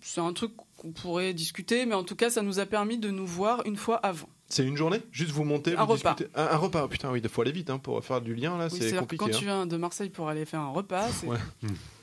[0.02, 3.10] C'est un truc qu'on pourrait discuter, mais en tout cas, ça nous a permis de
[3.12, 4.30] nous voir une fois avant.
[4.48, 5.02] C'est une journée?
[5.12, 6.14] Juste vous montez, Un vous repas.
[6.16, 8.34] discutez un, un repas, oh, putain, oui, il faut aller vite hein, pour faire du
[8.34, 9.18] lien, là, Oui, c'est compliqué.
[9.26, 9.38] quand hein.
[9.38, 11.38] tu viens de Marseille pour aller faire un repas, c'est- Ouais.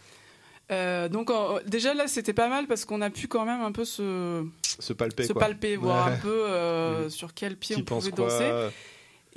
[0.72, 3.70] Euh, donc en- déjà là c'était pas mal parce qu'on a pu quand même un
[3.70, 4.44] peu se,
[4.80, 5.40] Se palper, se quoi.
[5.42, 6.12] palper, voir Ouais.
[6.12, 8.50] un peu euh, sur quel pied Qui on pouvait danser.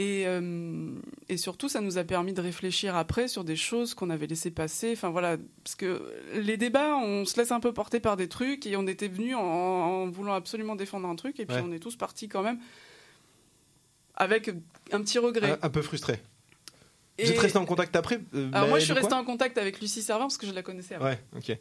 [0.01, 0.91] Et, euh,
[1.27, 4.49] et surtout, ça nous a permis de réfléchir après sur des choses qu'on avait laissé
[4.49, 4.93] passer.
[4.93, 6.01] Enfin voilà, parce que
[6.35, 9.35] les débats, on se laisse un peu porter par des trucs et on était venus
[9.35, 11.63] en, en voulant absolument défendre un truc et puis Ouais.
[11.65, 12.59] on est tous partis quand même
[14.15, 14.49] avec
[14.91, 15.51] un petit regret.
[15.61, 16.19] Un, un peu frustré.
[17.19, 19.57] Et- Vous êtes resté en contact après euh, Alors moi, je suis quoi en contact
[19.57, 21.05] avec Lucie Servant parce que je la connaissais avant.
[21.05, 21.57] Ouais, ok.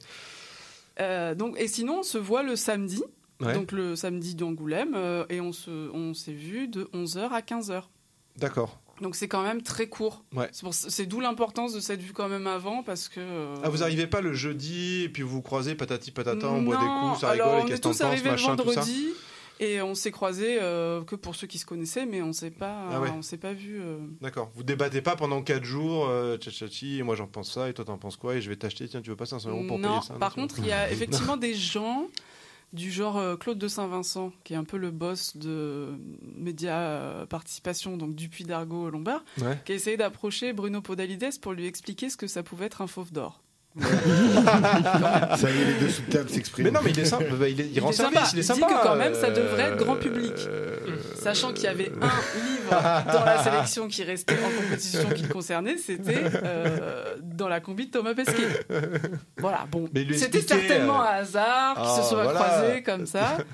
[1.00, 3.02] Euh, donc, et sinon, on se voit le samedi,
[3.40, 3.54] Ouais.
[3.54, 7.82] donc le samedi d'Angoulême, euh, et on se, on s'est vu de 11h à 15h.
[8.36, 8.80] D'accord.
[9.00, 10.24] Donc c'est quand même très court.
[10.34, 10.50] Ouais.
[10.72, 13.20] C'est d'où l'importance de cette vue quand même avant, parce que...
[13.20, 16.62] euh, Ah, vous arrivez pas le jeudi et puis vous vous croisez patati patata, on
[16.62, 18.82] boit des Non, coups, ça alors rigole, et qu'est-ce arrivés le machin, tout ça
[19.60, 22.88] et on s'est croisés euh, que pour ceux qui se connaissaient, mais on s'est pas,
[22.92, 23.10] Ah ouais.
[23.16, 23.80] on s'est pas vu.
[23.80, 24.50] euh, D'accord.
[24.54, 27.84] Vous débattez pas pendant 4 jours, euh, tchatchati, et moi j'en pense ça, et toi
[27.84, 29.88] t'en penses quoi, et je vais t'acheter, tiens, tu veux pas 500 euros pour non,
[29.88, 32.06] payer ça par tu contre, il y a effectivement des gens
[32.74, 35.94] du genre euh, Claude de Saint-Vincent, qui est un peu le boss de
[36.36, 39.58] Média Participation, donc Dupuis d'Argo Lombard, Ouais.
[39.64, 42.86] qui a essayé d'approcher Bruno Podalides pour lui expliquer ce que ça pouvait être un
[42.86, 43.40] fauve d'or.
[43.80, 46.66] Ça y est, les deux sous de table s'expriment.
[46.66, 48.24] Mais non, mais il est simple, bah, il est, il Il rend est sympa.
[48.26, 48.74] service, il est Il dit sympa.
[48.74, 50.32] que quand même, ça devrait être grand euh, public.
[51.16, 52.06] Sachant qu'il y avait un
[52.38, 52.70] livre
[53.12, 57.86] dans la sélection qui restait en compétition qui le concernait, c'était euh, dans la combi
[57.86, 58.48] de Thomas Pesquet.
[59.38, 59.88] Voilà, bon.
[60.14, 62.40] C'était certainement euh, un hasard qui ah, se soit voilà.
[62.40, 63.38] croisés comme ça.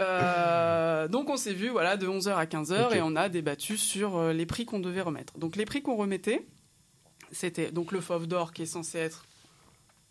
[0.00, 2.94] Euh, donc on s'est vu voilà, de 11h à 15h Ok.
[2.94, 5.36] et on a débattu sur euh, les prix qu'on devait remettre.
[5.38, 6.46] Donc les prix qu'on remettait,
[7.32, 9.24] c'était donc le Fauve d'Or qui est censé être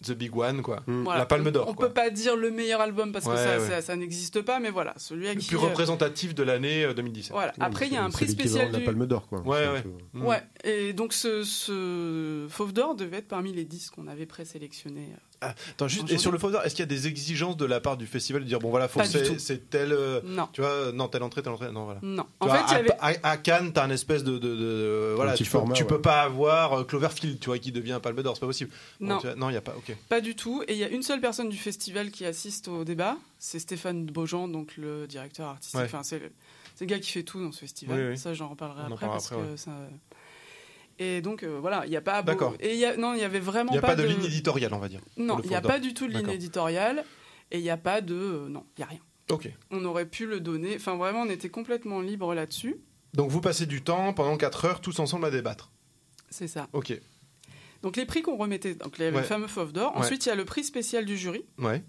[0.06, 0.84] The Big One, quoi.
[0.86, 1.88] voilà, La Palme d'Or, On quoi.
[1.88, 3.68] peut pas dire le meilleur album parce que Ouais, ça, ouais.
[3.68, 6.84] ça- ça n'existe pas, mais voilà, celui à Le qui plus euh, représentatif de l'année
[6.86, 7.32] euh, 2017.
[7.32, 7.54] Voilà.
[7.60, 8.86] Après, il y a un prix spécial de la du.
[8.86, 9.40] Palme d'Or, quoi.
[9.42, 9.82] Ouais, ouais.
[9.82, 10.26] peu- Mm.
[10.26, 15.10] Ouais, et donc ce, ce Fauve d'Or devait être parmi les 10 qu'on avait présélectionnés.
[15.40, 17.66] Ah, attends, juste, En et sur le Fauve est-ce qu'il y a des exigences de
[17.66, 20.50] la part du festival de dire bon voilà, faut c'est tel, euh, Non.
[20.52, 22.00] tu vois, non telle entrée, telle entrée, non voilà.
[22.02, 22.24] Non.
[22.24, 23.20] Tu En vois, fait, il y à, avait.
[23.24, 25.90] à- à Cannes, t'as un espèce de, de- de- voilà, tu, peux, format, tu ouais.
[25.90, 28.72] peux pas avoir euh, Cloverfield, tu vois, qui devient un Palme d'Or, c'est pas possible.
[29.00, 29.20] Non.
[29.22, 29.76] Il y a pas.
[29.78, 29.96] Ok.
[30.10, 30.64] Pas du tout.
[30.68, 33.16] Et il y a une seule personne du festival qui assiste au débat.
[33.38, 35.80] C'est Stéphane Beaujean, donc le directeur artistique.
[35.80, 35.86] Ouais.
[35.86, 36.32] Enfin, c'est le,
[36.76, 38.00] c'est le gars qui fait tout dans ce festival.
[38.00, 38.18] Oui, oui.
[38.18, 39.72] Ça, j'en reparlerai On après parce après, que ça.
[41.00, 42.24] Et donc euh, voilà, il n'y a pas.
[42.24, 42.56] D'accord.
[42.60, 44.08] Et il y a non, il y avait vraiment Il n'y a pas, de, de
[44.08, 45.02] ligne éditoriale, on va dire.
[45.18, 47.04] Non, il n'y a pas du tout de ligne éditoriale.
[47.52, 48.16] Et il n'y a pas de.
[48.16, 49.00] euh, non, il n'y a rien.
[49.30, 49.50] Ok.
[49.72, 50.76] On aurait pu le donner.
[50.76, 52.78] Enfin, vraiment, on était complètement libre là-dessus.
[53.14, 55.72] Donc vous passez du temps pendant 4 heures tous ensemble à débattre.
[56.30, 56.68] C'est ça.
[56.74, 57.00] Ok.
[57.84, 59.22] Donc les prix qu'on remettait, donc il y avait Ouais.
[59.22, 59.94] le fameux Fauve d'Or.
[59.96, 61.84] Ensuite, il y a le prix spécial du jury, Ouais.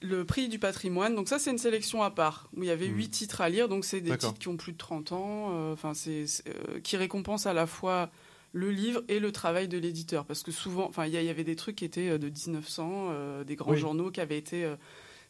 [0.00, 1.14] Le prix du patrimoine.
[1.14, 2.96] Donc ça, c'est une sélection à part où il y avait Hmm.
[2.96, 3.68] huit titres à lire.
[3.68, 5.48] Donc c'est des titres qui ont plus de 30 ans.
[5.52, 8.10] euh, Enfin, euh, qui récompensent à la fois
[8.52, 11.54] le livre et le travail de l'éditeur, parce que souvent, enfin, il y, avait des
[11.56, 13.78] trucs qui étaient euh, de 1900, euh, des grands Oui.
[13.78, 14.72] journaux qui avaient été.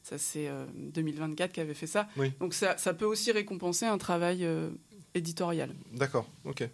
[0.02, 2.08] ça, c'est euh, 2024 qui avait fait ça.
[2.16, 2.32] Oui.
[2.40, 4.46] Donc ça, ça peut aussi récompenser un travail
[5.14, 5.74] éditorial.
[5.94, 6.28] D'accord.
[6.44, 6.68] Ok.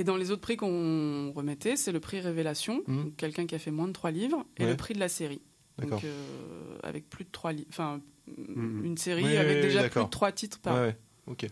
[0.00, 3.58] Et dans les autres prix qu'on remettait, c'est le prix Révélation, donc quelqu'un qui a
[3.58, 4.70] fait moins de trois livres, et Ouais.
[4.70, 5.40] le prix de la série.
[5.86, 8.00] Donc euh, avec plus de trois enfin
[8.36, 8.84] Mhm.
[8.84, 10.74] une série Oui, avec oui, oui, déjà plus de trois titres par.
[10.76, 10.96] Ouais.
[11.26, 11.46] Ok.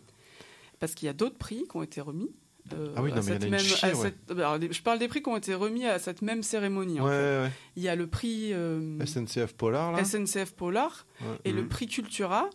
[0.79, 2.31] Parce qu'il y a d'autres prix qui ont été remis.
[2.75, 4.13] euh, Ah oui, non, mais il y en cette a une même- chier, à ouais.
[4.27, 7.01] cette- alors, les- je parle des prix qui ont été remis à cette même cérémonie.
[7.01, 7.41] en Ouais, fait.
[7.45, 8.99] ouais, Il y a le prix euh.
[9.07, 10.05] SNCF Polar là.
[10.05, 11.07] SNCF Polar
[11.45, 11.69] et le Mhm.
[11.69, 12.51] prix Cultura.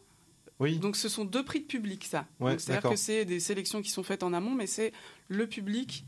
[0.59, 0.77] Oui.
[0.77, 2.27] Donc ce sont deux prix de public, ça.
[2.40, 4.91] C'est-à-dire que c'est des sélections qui sont faites en amont, mais c'est
[5.30, 6.06] le public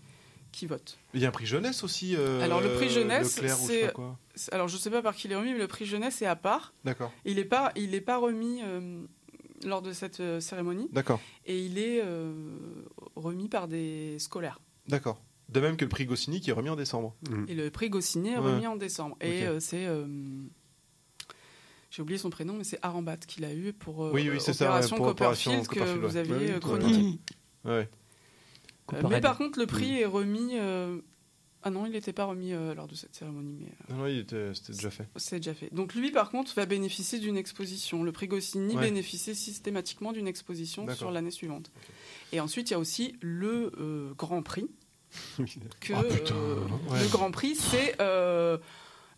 [0.54, 0.98] qui vote.
[1.14, 2.16] Il y a un prix jeunesse aussi.
[2.16, 4.18] euh, Alors, le prix jeunesse, Leclerc ou je sais c'est- pas quoi.
[4.36, 6.26] C'est- Alors je sais pas par qui il est remis, mais le prix jeunesse est
[6.26, 6.74] à part.
[6.86, 7.12] D'accord.
[7.26, 9.04] Il n'est pas, il est pas remis euh,
[9.66, 11.20] lors de cette euh, cérémonie D'accord.
[11.46, 12.34] et il est euh,
[13.16, 14.60] remis par des scolaires.
[14.88, 15.20] D'accord.
[15.50, 17.16] De même que le prix Goscinny qui est remis en décembre.
[17.30, 17.46] Mm.
[17.50, 18.54] Et le prix Goscinny est Ouais.
[18.54, 19.18] remis en décembre.
[19.22, 19.86] Et euh, c'est.
[19.86, 20.06] euh,
[21.92, 24.54] J'ai oublié son prénom, mais c'est Arambat qui l'a eu pour euh, Oui, oui, c'est
[24.54, 26.36] ça, ouais, Opération pour Opération Copperfield que Copperfield, vous ouais.
[26.36, 27.20] aviez Oui, oui, chroniqué.
[28.92, 30.52] Euh, mais par contre, le prix est remis.
[30.58, 31.00] euh,
[31.66, 34.08] Ah non, il n'était pas remis euh, lors de cette cérémonie, mais euh, Non, non,
[34.08, 35.08] il était- c'était déjà fait.
[35.16, 35.74] c'est déjà fait.
[35.74, 38.04] Donc lui, par contre, va bénéficier d'une exposition.
[38.04, 38.82] Le prix Goscinny Ouais.
[38.82, 40.98] bénéficie systématiquement d'une exposition D'accord.
[40.98, 41.72] sur l'année suivante.
[42.34, 44.68] Et ensuite, il y a aussi le euh, Grand Prix,
[45.80, 47.02] que Ah, putain, euh, ouais.
[47.02, 48.58] le Grand Prix, c'est euh,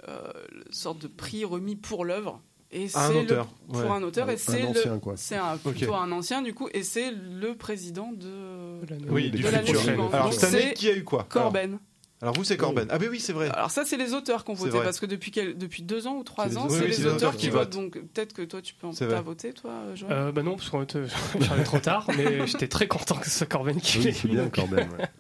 [0.08, 0.32] euh,
[0.68, 2.40] une sorte de prix remis pour l'œuvre.
[2.72, 3.88] Et un le- auteur, pour ouais.
[3.90, 5.14] un auteur, Un- et c'est un le- ancien, quoi.
[5.16, 5.76] c'est un, Ok.
[5.76, 10.14] plutôt un ancien du coup, et c'est le président de, Oui, de suivante.
[10.14, 11.26] Alors, Donc, cette année, c'est qui a eu quoi?
[11.30, 11.80] Corben.
[12.22, 12.88] Alors, vous, c'est Corben.
[12.90, 13.50] Ah, ben oui, c'est vrai.
[13.50, 14.84] Alors ça, c'est les auteurs qui ont C'est voté vrai.
[14.86, 17.38] parce que depuis quel- depuis deux ans ou trois ans, c'est Oui, les auteurs auteurs
[17.38, 17.70] qui votent.
[17.74, 19.22] Donc peut-être que toi, tu peux en vrai.
[19.22, 20.12] voté, toi, Joël?
[20.14, 21.08] Euh, bah non, parce qu'en fait, euh,
[21.66, 24.88] trop tard, mais j'étais très content que ce soit Corben qui Oui, c'est bien Corben.
[24.98, 25.06] ouais.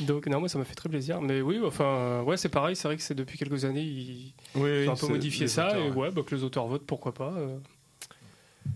[0.00, 1.20] Donc non, moi ça m'a fait très plaisir.
[1.20, 2.76] Mais oui, enfin, euh, ouais, c'est pareil.
[2.76, 5.68] C'est vrai que c'est depuis quelques années, ils Oui, ont un peu modifié ça.
[5.68, 5.96] auteurs, et ouais.
[5.96, 7.32] ouais, bah, que les auteurs votent, pourquoi pas.
[7.36, 7.56] euh.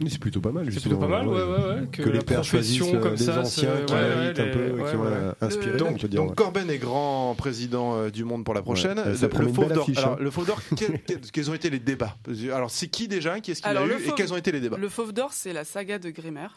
[0.01, 0.71] Mais C'est plutôt pas mal.
[0.71, 1.87] C'est plutôt pas mal, ouais, ouais, ouais.
[1.91, 4.67] Que, les pères choisissent euh, comme des ça, anciens qui ouais, invitent ouais, un peu,
[4.91, 5.09] qui ont ouais.
[5.11, 6.09] euh, inspiré, Le- Donc, dire.
[6.21, 6.35] donc ouais.
[6.37, 8.99] Corben est grand président euh, du monde pour la prochaine.
[8.99, 9.89] Ouais, ça le, promet le une Fauve belle d'Or.
[9.89, 10.57] hein.
[10.77, 12.17] quel- quel- quels ont été les débats?
[12.53, 13.41] Alors, c'est qui déjà?
[13.41, 14.77] Qui est-ce qu'il a eu le Et Fauve- quels ont été les débats?
[14.77, 16.49] Le Fauve d'Or, c'est la saga de Grimer.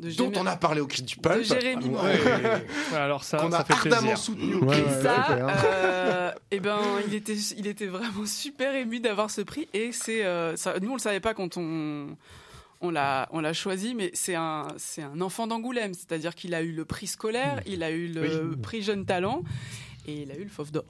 [0.00, 1.42] De Dont on a parlé au cri du de pulp.
[1.44, 1.90] Jérémy Ouais.
[1.90, 2.08] Morin.
[2.14, 4.18] Ouais, Alors ça, Qu'on ça a fait ardemment plaisir.
[4.18, 4.90] soutenu au Ouais, cri.
[5.02, 5.46] Ça, clair.
[5.66, 9.68] euh, eh ben, il était, il était vraiment super ému d'avoir ce prix.
[9.74, 12.16] Et c'est, euh, nous, on le savait pas quand on,
[12.80, 15.92] on l'a, on l'a choisi, mais c'est un, c'est un enfant d'Angoulême.
[15.92, 18.22] C'est-à-dire qu'il a eu le prix scolaire, il a eu le
[18.52, 18.56] Oui.
[18.62, 19.42] prix jeune talent,
[20.06, 20.84] et il a eu le Fauve d'Or.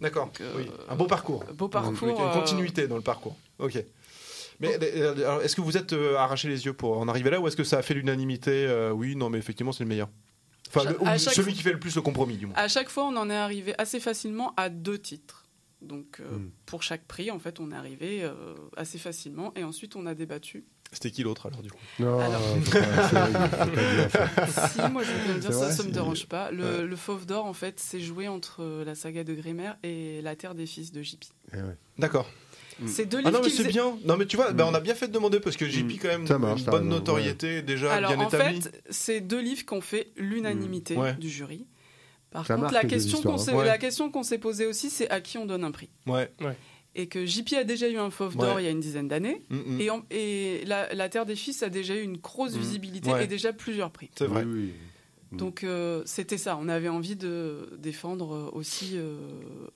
[0.00, 0.24] D'accord.
[0.26, 0.70] Donc, euh, oui.
[0.88, 1.44] Un beau parcours.
[1.54, 1.92] Beau parcours.
[2.02, 3.36] Il y a une continuité dans le parcours.
[3.58, 3.84] Ok.
[4.62, 7.40] Mais euh, alors, est-ce que vous êtes euh, arraché les yeux pour en arriver là
[7.40, 10.08] ou est-ce que ça a fait l'unanimité euh, Oui, non, mais effectivement, c'est le meilleur.
[10.74, 12.54] Enfin, le- ou celui fois- qui fait le plus le compromis, du moins.
[12.56, 15.44] À chaque fois, on en est arrivé assez facilement à deux titres.
[15.82, 16.50] Donc, euh, Hmm.
[16.64, 19.52] pour chaque prix, en fait, on est arrivé euh, assez facilement.
[19.56, 20.64] Et ensuite, on a débattu.
[20.92, 21.78] C'était qui l'autre alors, du coup?
[21.98, 22.40] Non, Alors-
[24.70, 26.50] si, moi, je veux bien dire, ça, vrai ça me dérange pas.
[26.50, 26.82] Le, Ouais.
[26.82, 30.36] le Fauve d'Or, en fait, c'est joué entre euh, la saga de Grimer et La
[30.36, 31.24] Terre des Fils de JP.
[31.52, 31.76] Eh ouais.
[31.98, 32.28] D'accord.
[32.86, 33.96] C'est deux Ah livres non, mais c'est faisaient- bien.
[34.04, 36.08] Non, mais tu vois, ben, on a bien fait de demander parce que JP, quand
[36.08, 38.60] même, Ça marche, une bonne notoriété déjà Alors, bien en établie.
[38.62, 41.00] fait, c'est deux livres qui ont fait l'unanimité Mm.
[41.00, 41.14] Ouais.
[41.14, 41.66] du jury.
[42.30, 43.56] Par Ça contre, la question, qu'on histoires, s'est, hein.
[43.58, 43.66] Ouais.
[43.66, 45.90] la question qu'on s'est posée aussi, c'est à qui on donne un prix.
[46.06, 46.30] Ouais.
[46.94, 48.62] Et que JP a déjà eu un Fauve d'Or Ouais.
[48.62, 49.42] il y a une dizaine d'années.
[49.50, 49.80] Mm, mm.
[49.80, 52.58] Et, en- et la, la Terre des Fils a déjà eu une grosse Mm.
[52.60, 53.24] visibilité Ouais.
[53.24, 54.10] et déjà plusieurs prix.
[54.16, 54.44] C'est vrai.
[54.44, 54.72] Oui, oui.
[55.32, 55.36] Mm.
[55.38, 56.58] Donc euh, c'était ça.
[56.60, 59.16] On avait envie de défendre euh, aussi euh,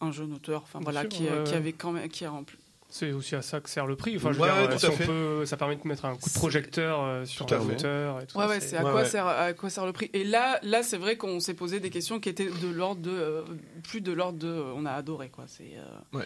[0.03, 1.57] un jeune auteur, enfin voilà, sûr, qui, ouais, qui ouais.
[1.57, 2.59] avait quand même, qui a rempli.
[2.89, 4.17] C'est aussi à ça que sert le prix.
[4.17, 5.07] Enfin, je veux Ouais, dire, ouais, tout si à on fait.
[5.07, 8.77] peut, ça permet de mettre un coup de projecteur euh, sur et tout Ouais, c'est
[8.77, 9.09] à Ouais, quoi ouais.
[9.09, 10.09] sert à quoi sert le prix?
[10.13, 13.11] Et là, là, c'est vrai qu'on s'est posé des questions qui étaient de l'ordre de
[13.11, 13.43] euh,
[13.83, 15.45] plus de l'ordre de, euh, on a adoré quoi.
[15.47, 15.73] C'est.
[15.77, 16.25] euh, Ouais.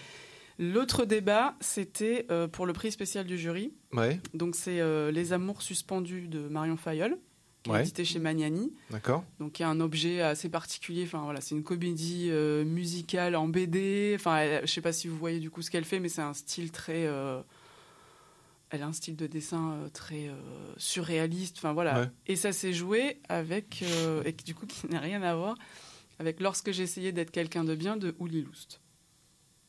[0.58, 3.72] L'autre débat, c'était euh, pour le prix spécial du jury.
[3.94, 7.16] Ouais, Donc c'est euh, Les Amours suspendus de Marion Fayolle,
[7.62, 8.72] qui est édité chez Magnani.
[8.90, 9.22] d'accord.
[9.38, 11.04] Donc il y a un objet assez particulier.
[11.04, 14.12] Enfin voilà, c'est une comédie euh, musicale en BD.
[14.18, 16.22] Enfin, elle- je sais pas si vous voyez du coup ce qu'elle fait, mais c'est
[16.22, 17.06] un style très.
[17.06, 17.40] euh,
[18.70, 20.34] elle a un style de dessin euh, très euh,
[20.76, 21.56] surréaliste.
[21.58, 22.00] Enfin voilà.
[22.00, 22.06] Ouais.
[22.28, 25.56] Et ça s'est joué avec euh, et qui, du coup qui n'a rien à voir
[26.18, 28.80] avec lorsque j'ai essayé d'être quelqu'un de bien de Uli Loust.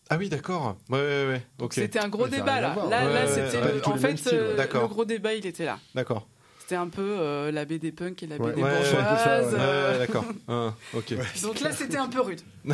[0.10, 0.78] Ah oui, d'accord.
[0.90, 1.46] Ouais, ouais, ouais.
[1.60, 1.74] Ok.
[1.74, 2.76] C'était un gros débat là.
[2.76, 5.80] Là, Ouais, là ouais, c'était en fait le gros débat il était là.
[5.96, 6.28] D'accord.
[6.72, 8.52] C'était un peu euh, la BD punk et la Ouais.
[8.52, 10.24] BD Ouais, euh, Ouais, d'accord.
[10.48, 11.16] Ah, ok.
[11.44, 12.40] Donc là, c'était un peu rude.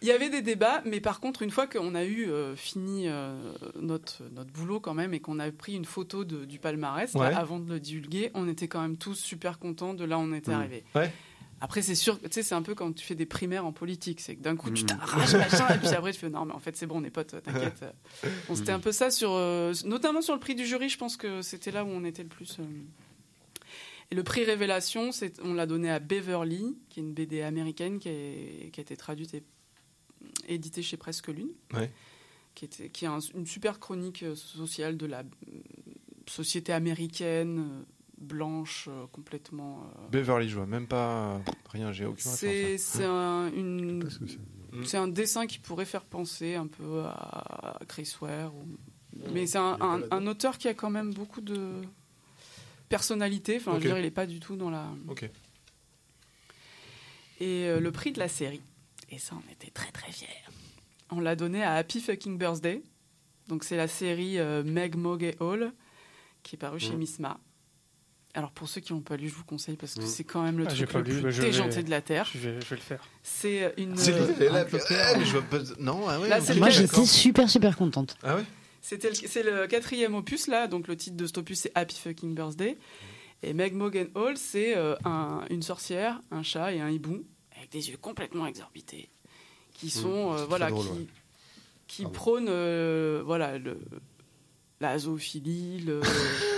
[0.00, 3.08] Il y avait des débats, mais par contre, une fois qu'on a eu euh, fini
[3.08, 3.36] euh,
[3.80, 7.36] notre, notre boulot quand même et qu'on a pris une photo de- du palmarès là,
[7.36, 10.32] avant de le divulguer, on était quand même tous super contents de là où on
[10.32, 10.54] était Mm.
[10.54, 10.84] arrivé.
[11.60, 14.20] Après, c'est sûr, tu sais, c'est un peu quand tu fais des primaires en politique,
[14.20, 14.86] c'est que d'un coup, tu Mm.
[14.86, 15.32] t'arraches,
[15.66, 17.34] machin, et puis après, tu fais non, mais en fait, c'est bon, on est potes,
[17.42, 17.84] t'inquiète.
[18.46, 21.16] Bon, c'était un peu ça sur, euh, notamment sur le prix du jury, je pense
[21.16, 22.58] que c'était là où on était le plus.
[22.60, 22.62] euh,
[24.10, 27.98] et le prix Révélation, c'est- on l'a donné à Beverly, qui est une BD américaine
[27.98, 29.42] qui, est- qui a été traduite et
[30.48, 31.90] éditée chez Presque Lune, Ouais.
[32.54, 35.24] qui, était, qui est un- une super chronique euh, sociale de la
[36.26, 37.84] société américaine,
[38.20, 39.84] blanche, euh, complètement.
[40.04, 41.38] euh, Beverly, je vois même pas euh,
[41.70, 42.80] rien, j'ai aucune c'est référence.
[42.80, 44.08] c'est un, une-
[44.84, 48.54] c'est- dessin qui pourrait faire penser un peu à Chris Ware.
[48.54, 48.76] ou-
[49.32, 51.80] Mais c'est un, un- un auteur qui a quand même beaucoup de
[52.88, 53.56] personnalité.
[53.56, 54.86] Enfin, je veux dire, il n'est pas du tout dans la.
[55.08, 55.28] Ok.
[57.40, 58.62] Et euh, le prix de la série.
[59.10, 60.28] Et ça, on était très très fiers.
[61.10, 62.82] On l'a donné à Happy Fucking Birthday.
[63.48, 65.72] Donc c'est la série euh, Meg, Mog et Hall
[66.42, 66.98] qui est parue chez Mhm.
[66.98, 67.40] Misma.
[68.38, 70.06] Alors pour ceux qui n'ont pas lu, je vous conseille parce que Mhm.
[70.06, 72.00] c'est quand même le Ah, j'ai truc pas le lu, plus vais- déjanté de la
[72.00, 72.30] terre.
[72.32, 73.02] Je vais, je vais le faire.
[73.24, 73.96] C'est une.
[73.96, 75.58] C'est euh, là, ah, mais je vois pas.
[75.80, 76.28] Non, ah ouais.
[76.28, 78.16] Là, ok, c'est le Moi, j'étais super, super contente.
[78.22, 78.44] Ah ouais
[78.80, 81.96] C'était le- c'est le quatrième opus là, donc le titre de cet opus c'est Happy
[81.98, 82.78] Fucking Birthday.
[83.42, 87.24] Et Meg Mogan Hall, c'est euh, un- une sorcière, un chat et un hibou
[87.56, 89.08] avec des yeux complètement exorbités,
[89.74, 91.06] qui sont euh, voilà drôle, qui, ouais.
[91.88, 93.78] qui prônent euh, voilà le
[94.80, 96.00] la zoophilie, le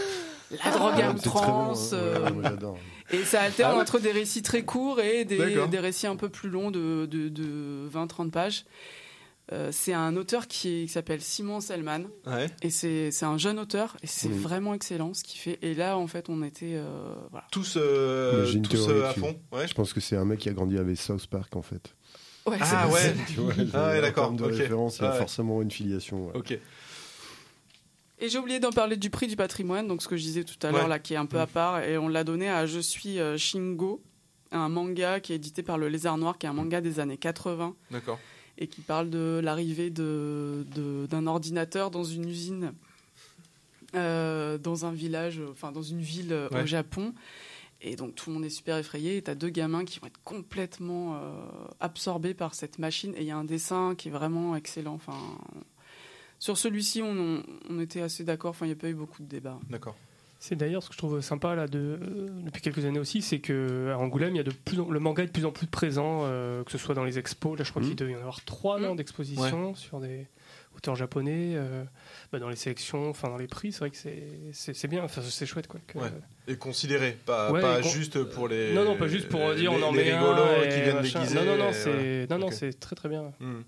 [0.50, 1.92] la drogue à Ah, outrance.
[1.92, 1.96] hein.
[1.96, 2.72] euh,
[3.12, 6.16] et ça alterne Ah ouais entre des récits très courts et des, des récits un
[6.16, 8.64] peu plus longs de, de, de 20-30 pages.
[9.52, 12.04] Euh, c'est un auteur qui, s'appelle Simon Selman.
[12.24, 12.48] Ouais.
[12.62, 13.96] Et c'est c'est un jeune auteur.
[14.00, 15.58] Et c'est vraiment excellent ce qu'il fait.
[15.62, 16.74] Et là, en fait, on était.
[16.76, 17.46] euh, voilà.
[17.50, 19.36] Tous, euh, tous théorie euh, à fond.
[19.50, 19.66] Ouais.
[19.66, 21.94] Je pense que c'est un mec qui a grandi avec South Park en fait.
[22.46, 23.14] Ouais, Ah ouais.
[23.74, 25.18] Ah ouais, en d'accord, termes de référence, il y a Ah ouais.
[25.18, 26.26] forcément une filiation.
[26.28, 26.32] ouais.
[26.36, 26.56] Ok.
[28.20, 30.54] Et j'ai oublié d'en parler du prix du patrimoine, donc ce que je disais tout
[30.66, 30.88] à l'heure, Ouais.
[30.88, 33.38] là, qui est un peu à part, et on l'a donné à Je suis euh,
[33.38, 34.02] Shingo,
[34.52, 37.16] un manga qui est édité par le Lézard Noir, qui est un manga des années
[37.16, 38.18] 80, D'accord.
[38.58, 42.74] et qui parle de l'arrivée de- de- d'un ordinateur dans une usine,
[43.94, 46.62] euh, dans un village, enfin dans une ville euh, Ouais.
[46.62, 47.14] au Japon.
[47.80, 50.20] Et donc tout le monde est super effrayé, et t'as deux gamins qui vont être
[50.24, 51.32] complètement euh,
[51.80, 54.92] absorbés par cette machine, et il y a un dessin qui est vraiment excellent.
[54.94, 55.16] Enfin,
[56.40, 59.28] sur celui-ci, on, on était assez d'accord, enfin il n'y a pas eu beaucoup de
[59.28, 59.60] débats.
[59.70, 59.94] D'accord.
[60.42, 63.40] C'est d'ailleurs ce que je trouve sympa là de, euh, depuis quelques années aussi, c'est
[63.40, 65.52] que à Angoulême, il y a de plus en- le manga est de plus en
[65.52, 67.58] plus présent, euh, que ce soit dans les expos.
[67.58, 67.88] Là, je crois Mhm.
[67.88, 70.26] qu'il devait y en avoir trois non, d'expositions sur des
[70.74, 71.84] auteurs japonais, euh,
[72.32, 73.70] bah, dans les sélections, enfin dans les prix.
[73.72, 75.78] C'est vrai que c'est bien, enfin, c'est chouette quoi.
[75.86, 76.10] que- Ouais.
[76.48, 78.72] Et considéré, pas, Ouais, pas et con- juste pour les.
[78.72, 81.20] Non, non, pas juste pour dire on en met un rigolos et qui viennent machin.
[81.20, 81.34] déguiser.
[81.38, 81.92] Non, non, non, c'est
[82.24, 82.26] voilà.
[82.30, 82.54] non, non, Ok.
[82.54, 83.30] c'est très très bien.
[83.40, 83.60] Hmm.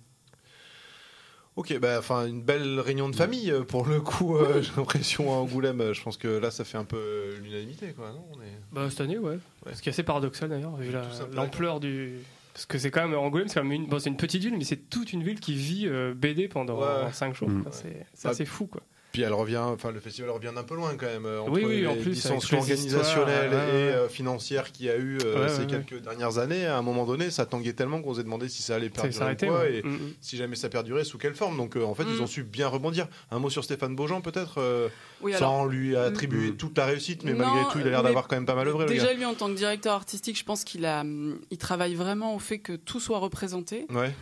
[1.54, 4.36] Ok, bah, enfin, une belle réunion de famille euh, pour le coup.
[4.38, 5.80] euh, J'ai l'impression à Angoulême.
[5.82, 8.10] euh, Je pense que là, ça fait un peu l'unanimité, quoi.
[8.10, 9.38] Non On est- Bah, cette année, ouais.
[9.74, 12.14] Ce qui est assez paradoxal d'ailleurs, vu la- l'ampleur du.
[12.54, 14.56] Parce que c'est quand même Angoulême, c'est quand même une, bon, c'est une petite ville,
[14.56, 17.12] mais c'est toute une ville qui vit euh, BD pendant Ouais.
[17.12, 17.48] 5 jours.
[17.50, 17.62] Mm.
[17.64, 17.72] quoi.
[17.72, 18.80] C'est c'est Bah, assez fou quoi.
[19.12, 21.26] Puis elle revient, enfin le festival revient d'un peu loin quand même.
[21.26, 24.96] euh, Entre Oui, oui, en plus, dissensions organisationnelles ouais, et euh, financières qu'il y a
[24.96, 28.00] eu euh, Ouais, ces ouais, quelques dernières années, à un moment donné, ça tanguait tellement
[28.00, 29.74] qu'on s'est demandé si ça allait perdurer ou quoi, ouais.
[29.76, 30.12] et Mm, mm.
[30.22, 31.58] si jamais ça perdurait, sous quelle forme.
[31.58, 32.22] Donc euh, en fait, ils Mm.
[32.22, 33.06] ont su bien rebondir.
[33.30, 34.88] Un mot sur Stéphane Beaujean peut-être, euh,
[35.20, 36.56] Oui, sans lui attribuer Mm.
[36.56, 38.68] toute la réussite, mais Non, malgré tout, il a l'air d'avoir quand même pas mal
[38.68, 38.84] œuvré.
[38.86, 39.12] le Déjà, gars.
[39.14, 41.04] lui, en tant que directeur artistique, je pense qu'il a,
[41.50, 43.86] il travaille vraiment au fait que tout soit représenté.
[43.90, 44.14] Ouais.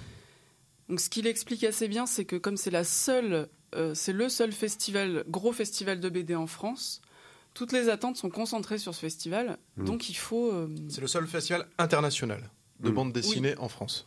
[0.88, 4.28] Donc, ce qu'il explique assez bien, c'est que comme c'est la seule, euh, c'est le
[4.28, 7.00] seul festival, gros festival de BD en France,
[7.54, 9.58] toutes les attentes sont concentrées sur ce festival.
[9.76, 9.84] Mm.
[9.84, 12.50] Donc, il faut, euh, C'est le seul festival international
[12.80, 12.94] de Mm.
[12.94, 14.06] bande dessinée en France.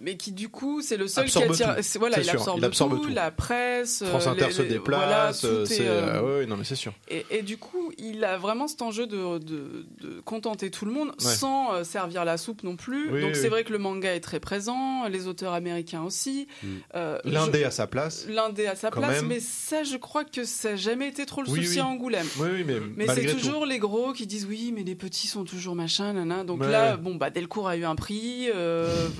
[0.00, 1.76] Mais qui du coup, c'est le seul Absorbe qui attire.
[1.76, 1.98] tout.
[1.98, 3.14] Voilà, il, absorbe il absorbe tout, tout.
[3.14, 4.04] la presse.
[4.04, 6.56] France euh, Inter les- se déplace, voilà, euh, tout est, c'est euh, ah ouais, non
[6.56, 6.92] mais c'est sûr.
[7.08, 10.92] Et, et du coup, il a vraiment cet enjeu de, de- de contenter tout le
[10.92, 11.14] monde Ouais.
[11.34, 13.10] sans euh, servir la soupe non plus.
[13.10, 13.48] Oui, Donc oui, c'est oui.
[13.48, 16.46] vrai que le manga est très présent, les auteurs américains aussi.
[16.62, 16.66] Mm.
[16.94, 18.26] Euh, L'Indé à sa place.
[18.28, 19.26] L'Indé à sa place, même.
[19.26, 22.26] mais ça, je crois que ça n'a jamais été trop le souci à Angoulême.
[22.38, 23.36] Oui, oui, mais, Mais c'est tout.
[23.38, 26.44] toujours les gros qui disent oui, mais les petits sont toujours machin, nana.
[26.44, 29.08] Donc là, bon, bah, Delcourt a eu un prix, euh,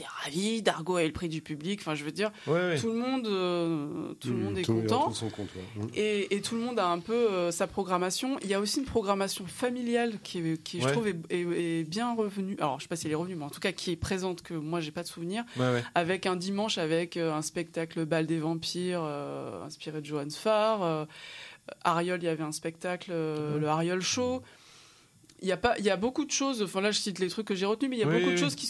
[0.00, 1.80] était ravi, Dargo a eu le prix du public.
[1.80, 2.78] Enfin, je veux dire, Ouais, ouais.
[2.78, 4.98] tout le monde, euh, tout le monde est content.
[4.98, 5.48] retrouve son compte.
[5.54, 5.82] ouais.
[5.84, 5.88] Mm.
[5.94, 8.38] Et, et tout le monde a un peu euh, sa programmation.
[8.42, 11.84] Il y a aussi une programmation familiale qui, est- qui je trouve, est, est- est
[11.84, 12.56] bien revenue.
[12.58, 14.42] Alors, je sais pas si elle est revenue, mais en tout cas, qui est présente,
[14.42, 15.44] que moi, j'ai pas de souvenir.
[15.56, 15.84] Ouais, ouais.
[15.94, 20.82] Avec un dimanche avec euh, un spectacle Bal des Vampires, euh, inspiré de Johannes Farr.
[20.82, 21.04] Euh,
[21.84, 24.42] Ariol, il y avait un spectacle, euh, le Ariol Show.
[25.42, 27.28] Il y, a pas, il y a beaucoup de choses, enfin là je cite les
[27.28, 28.58] trucs que j'ai retenus, mais il y a Oui, beaucoup de choses qui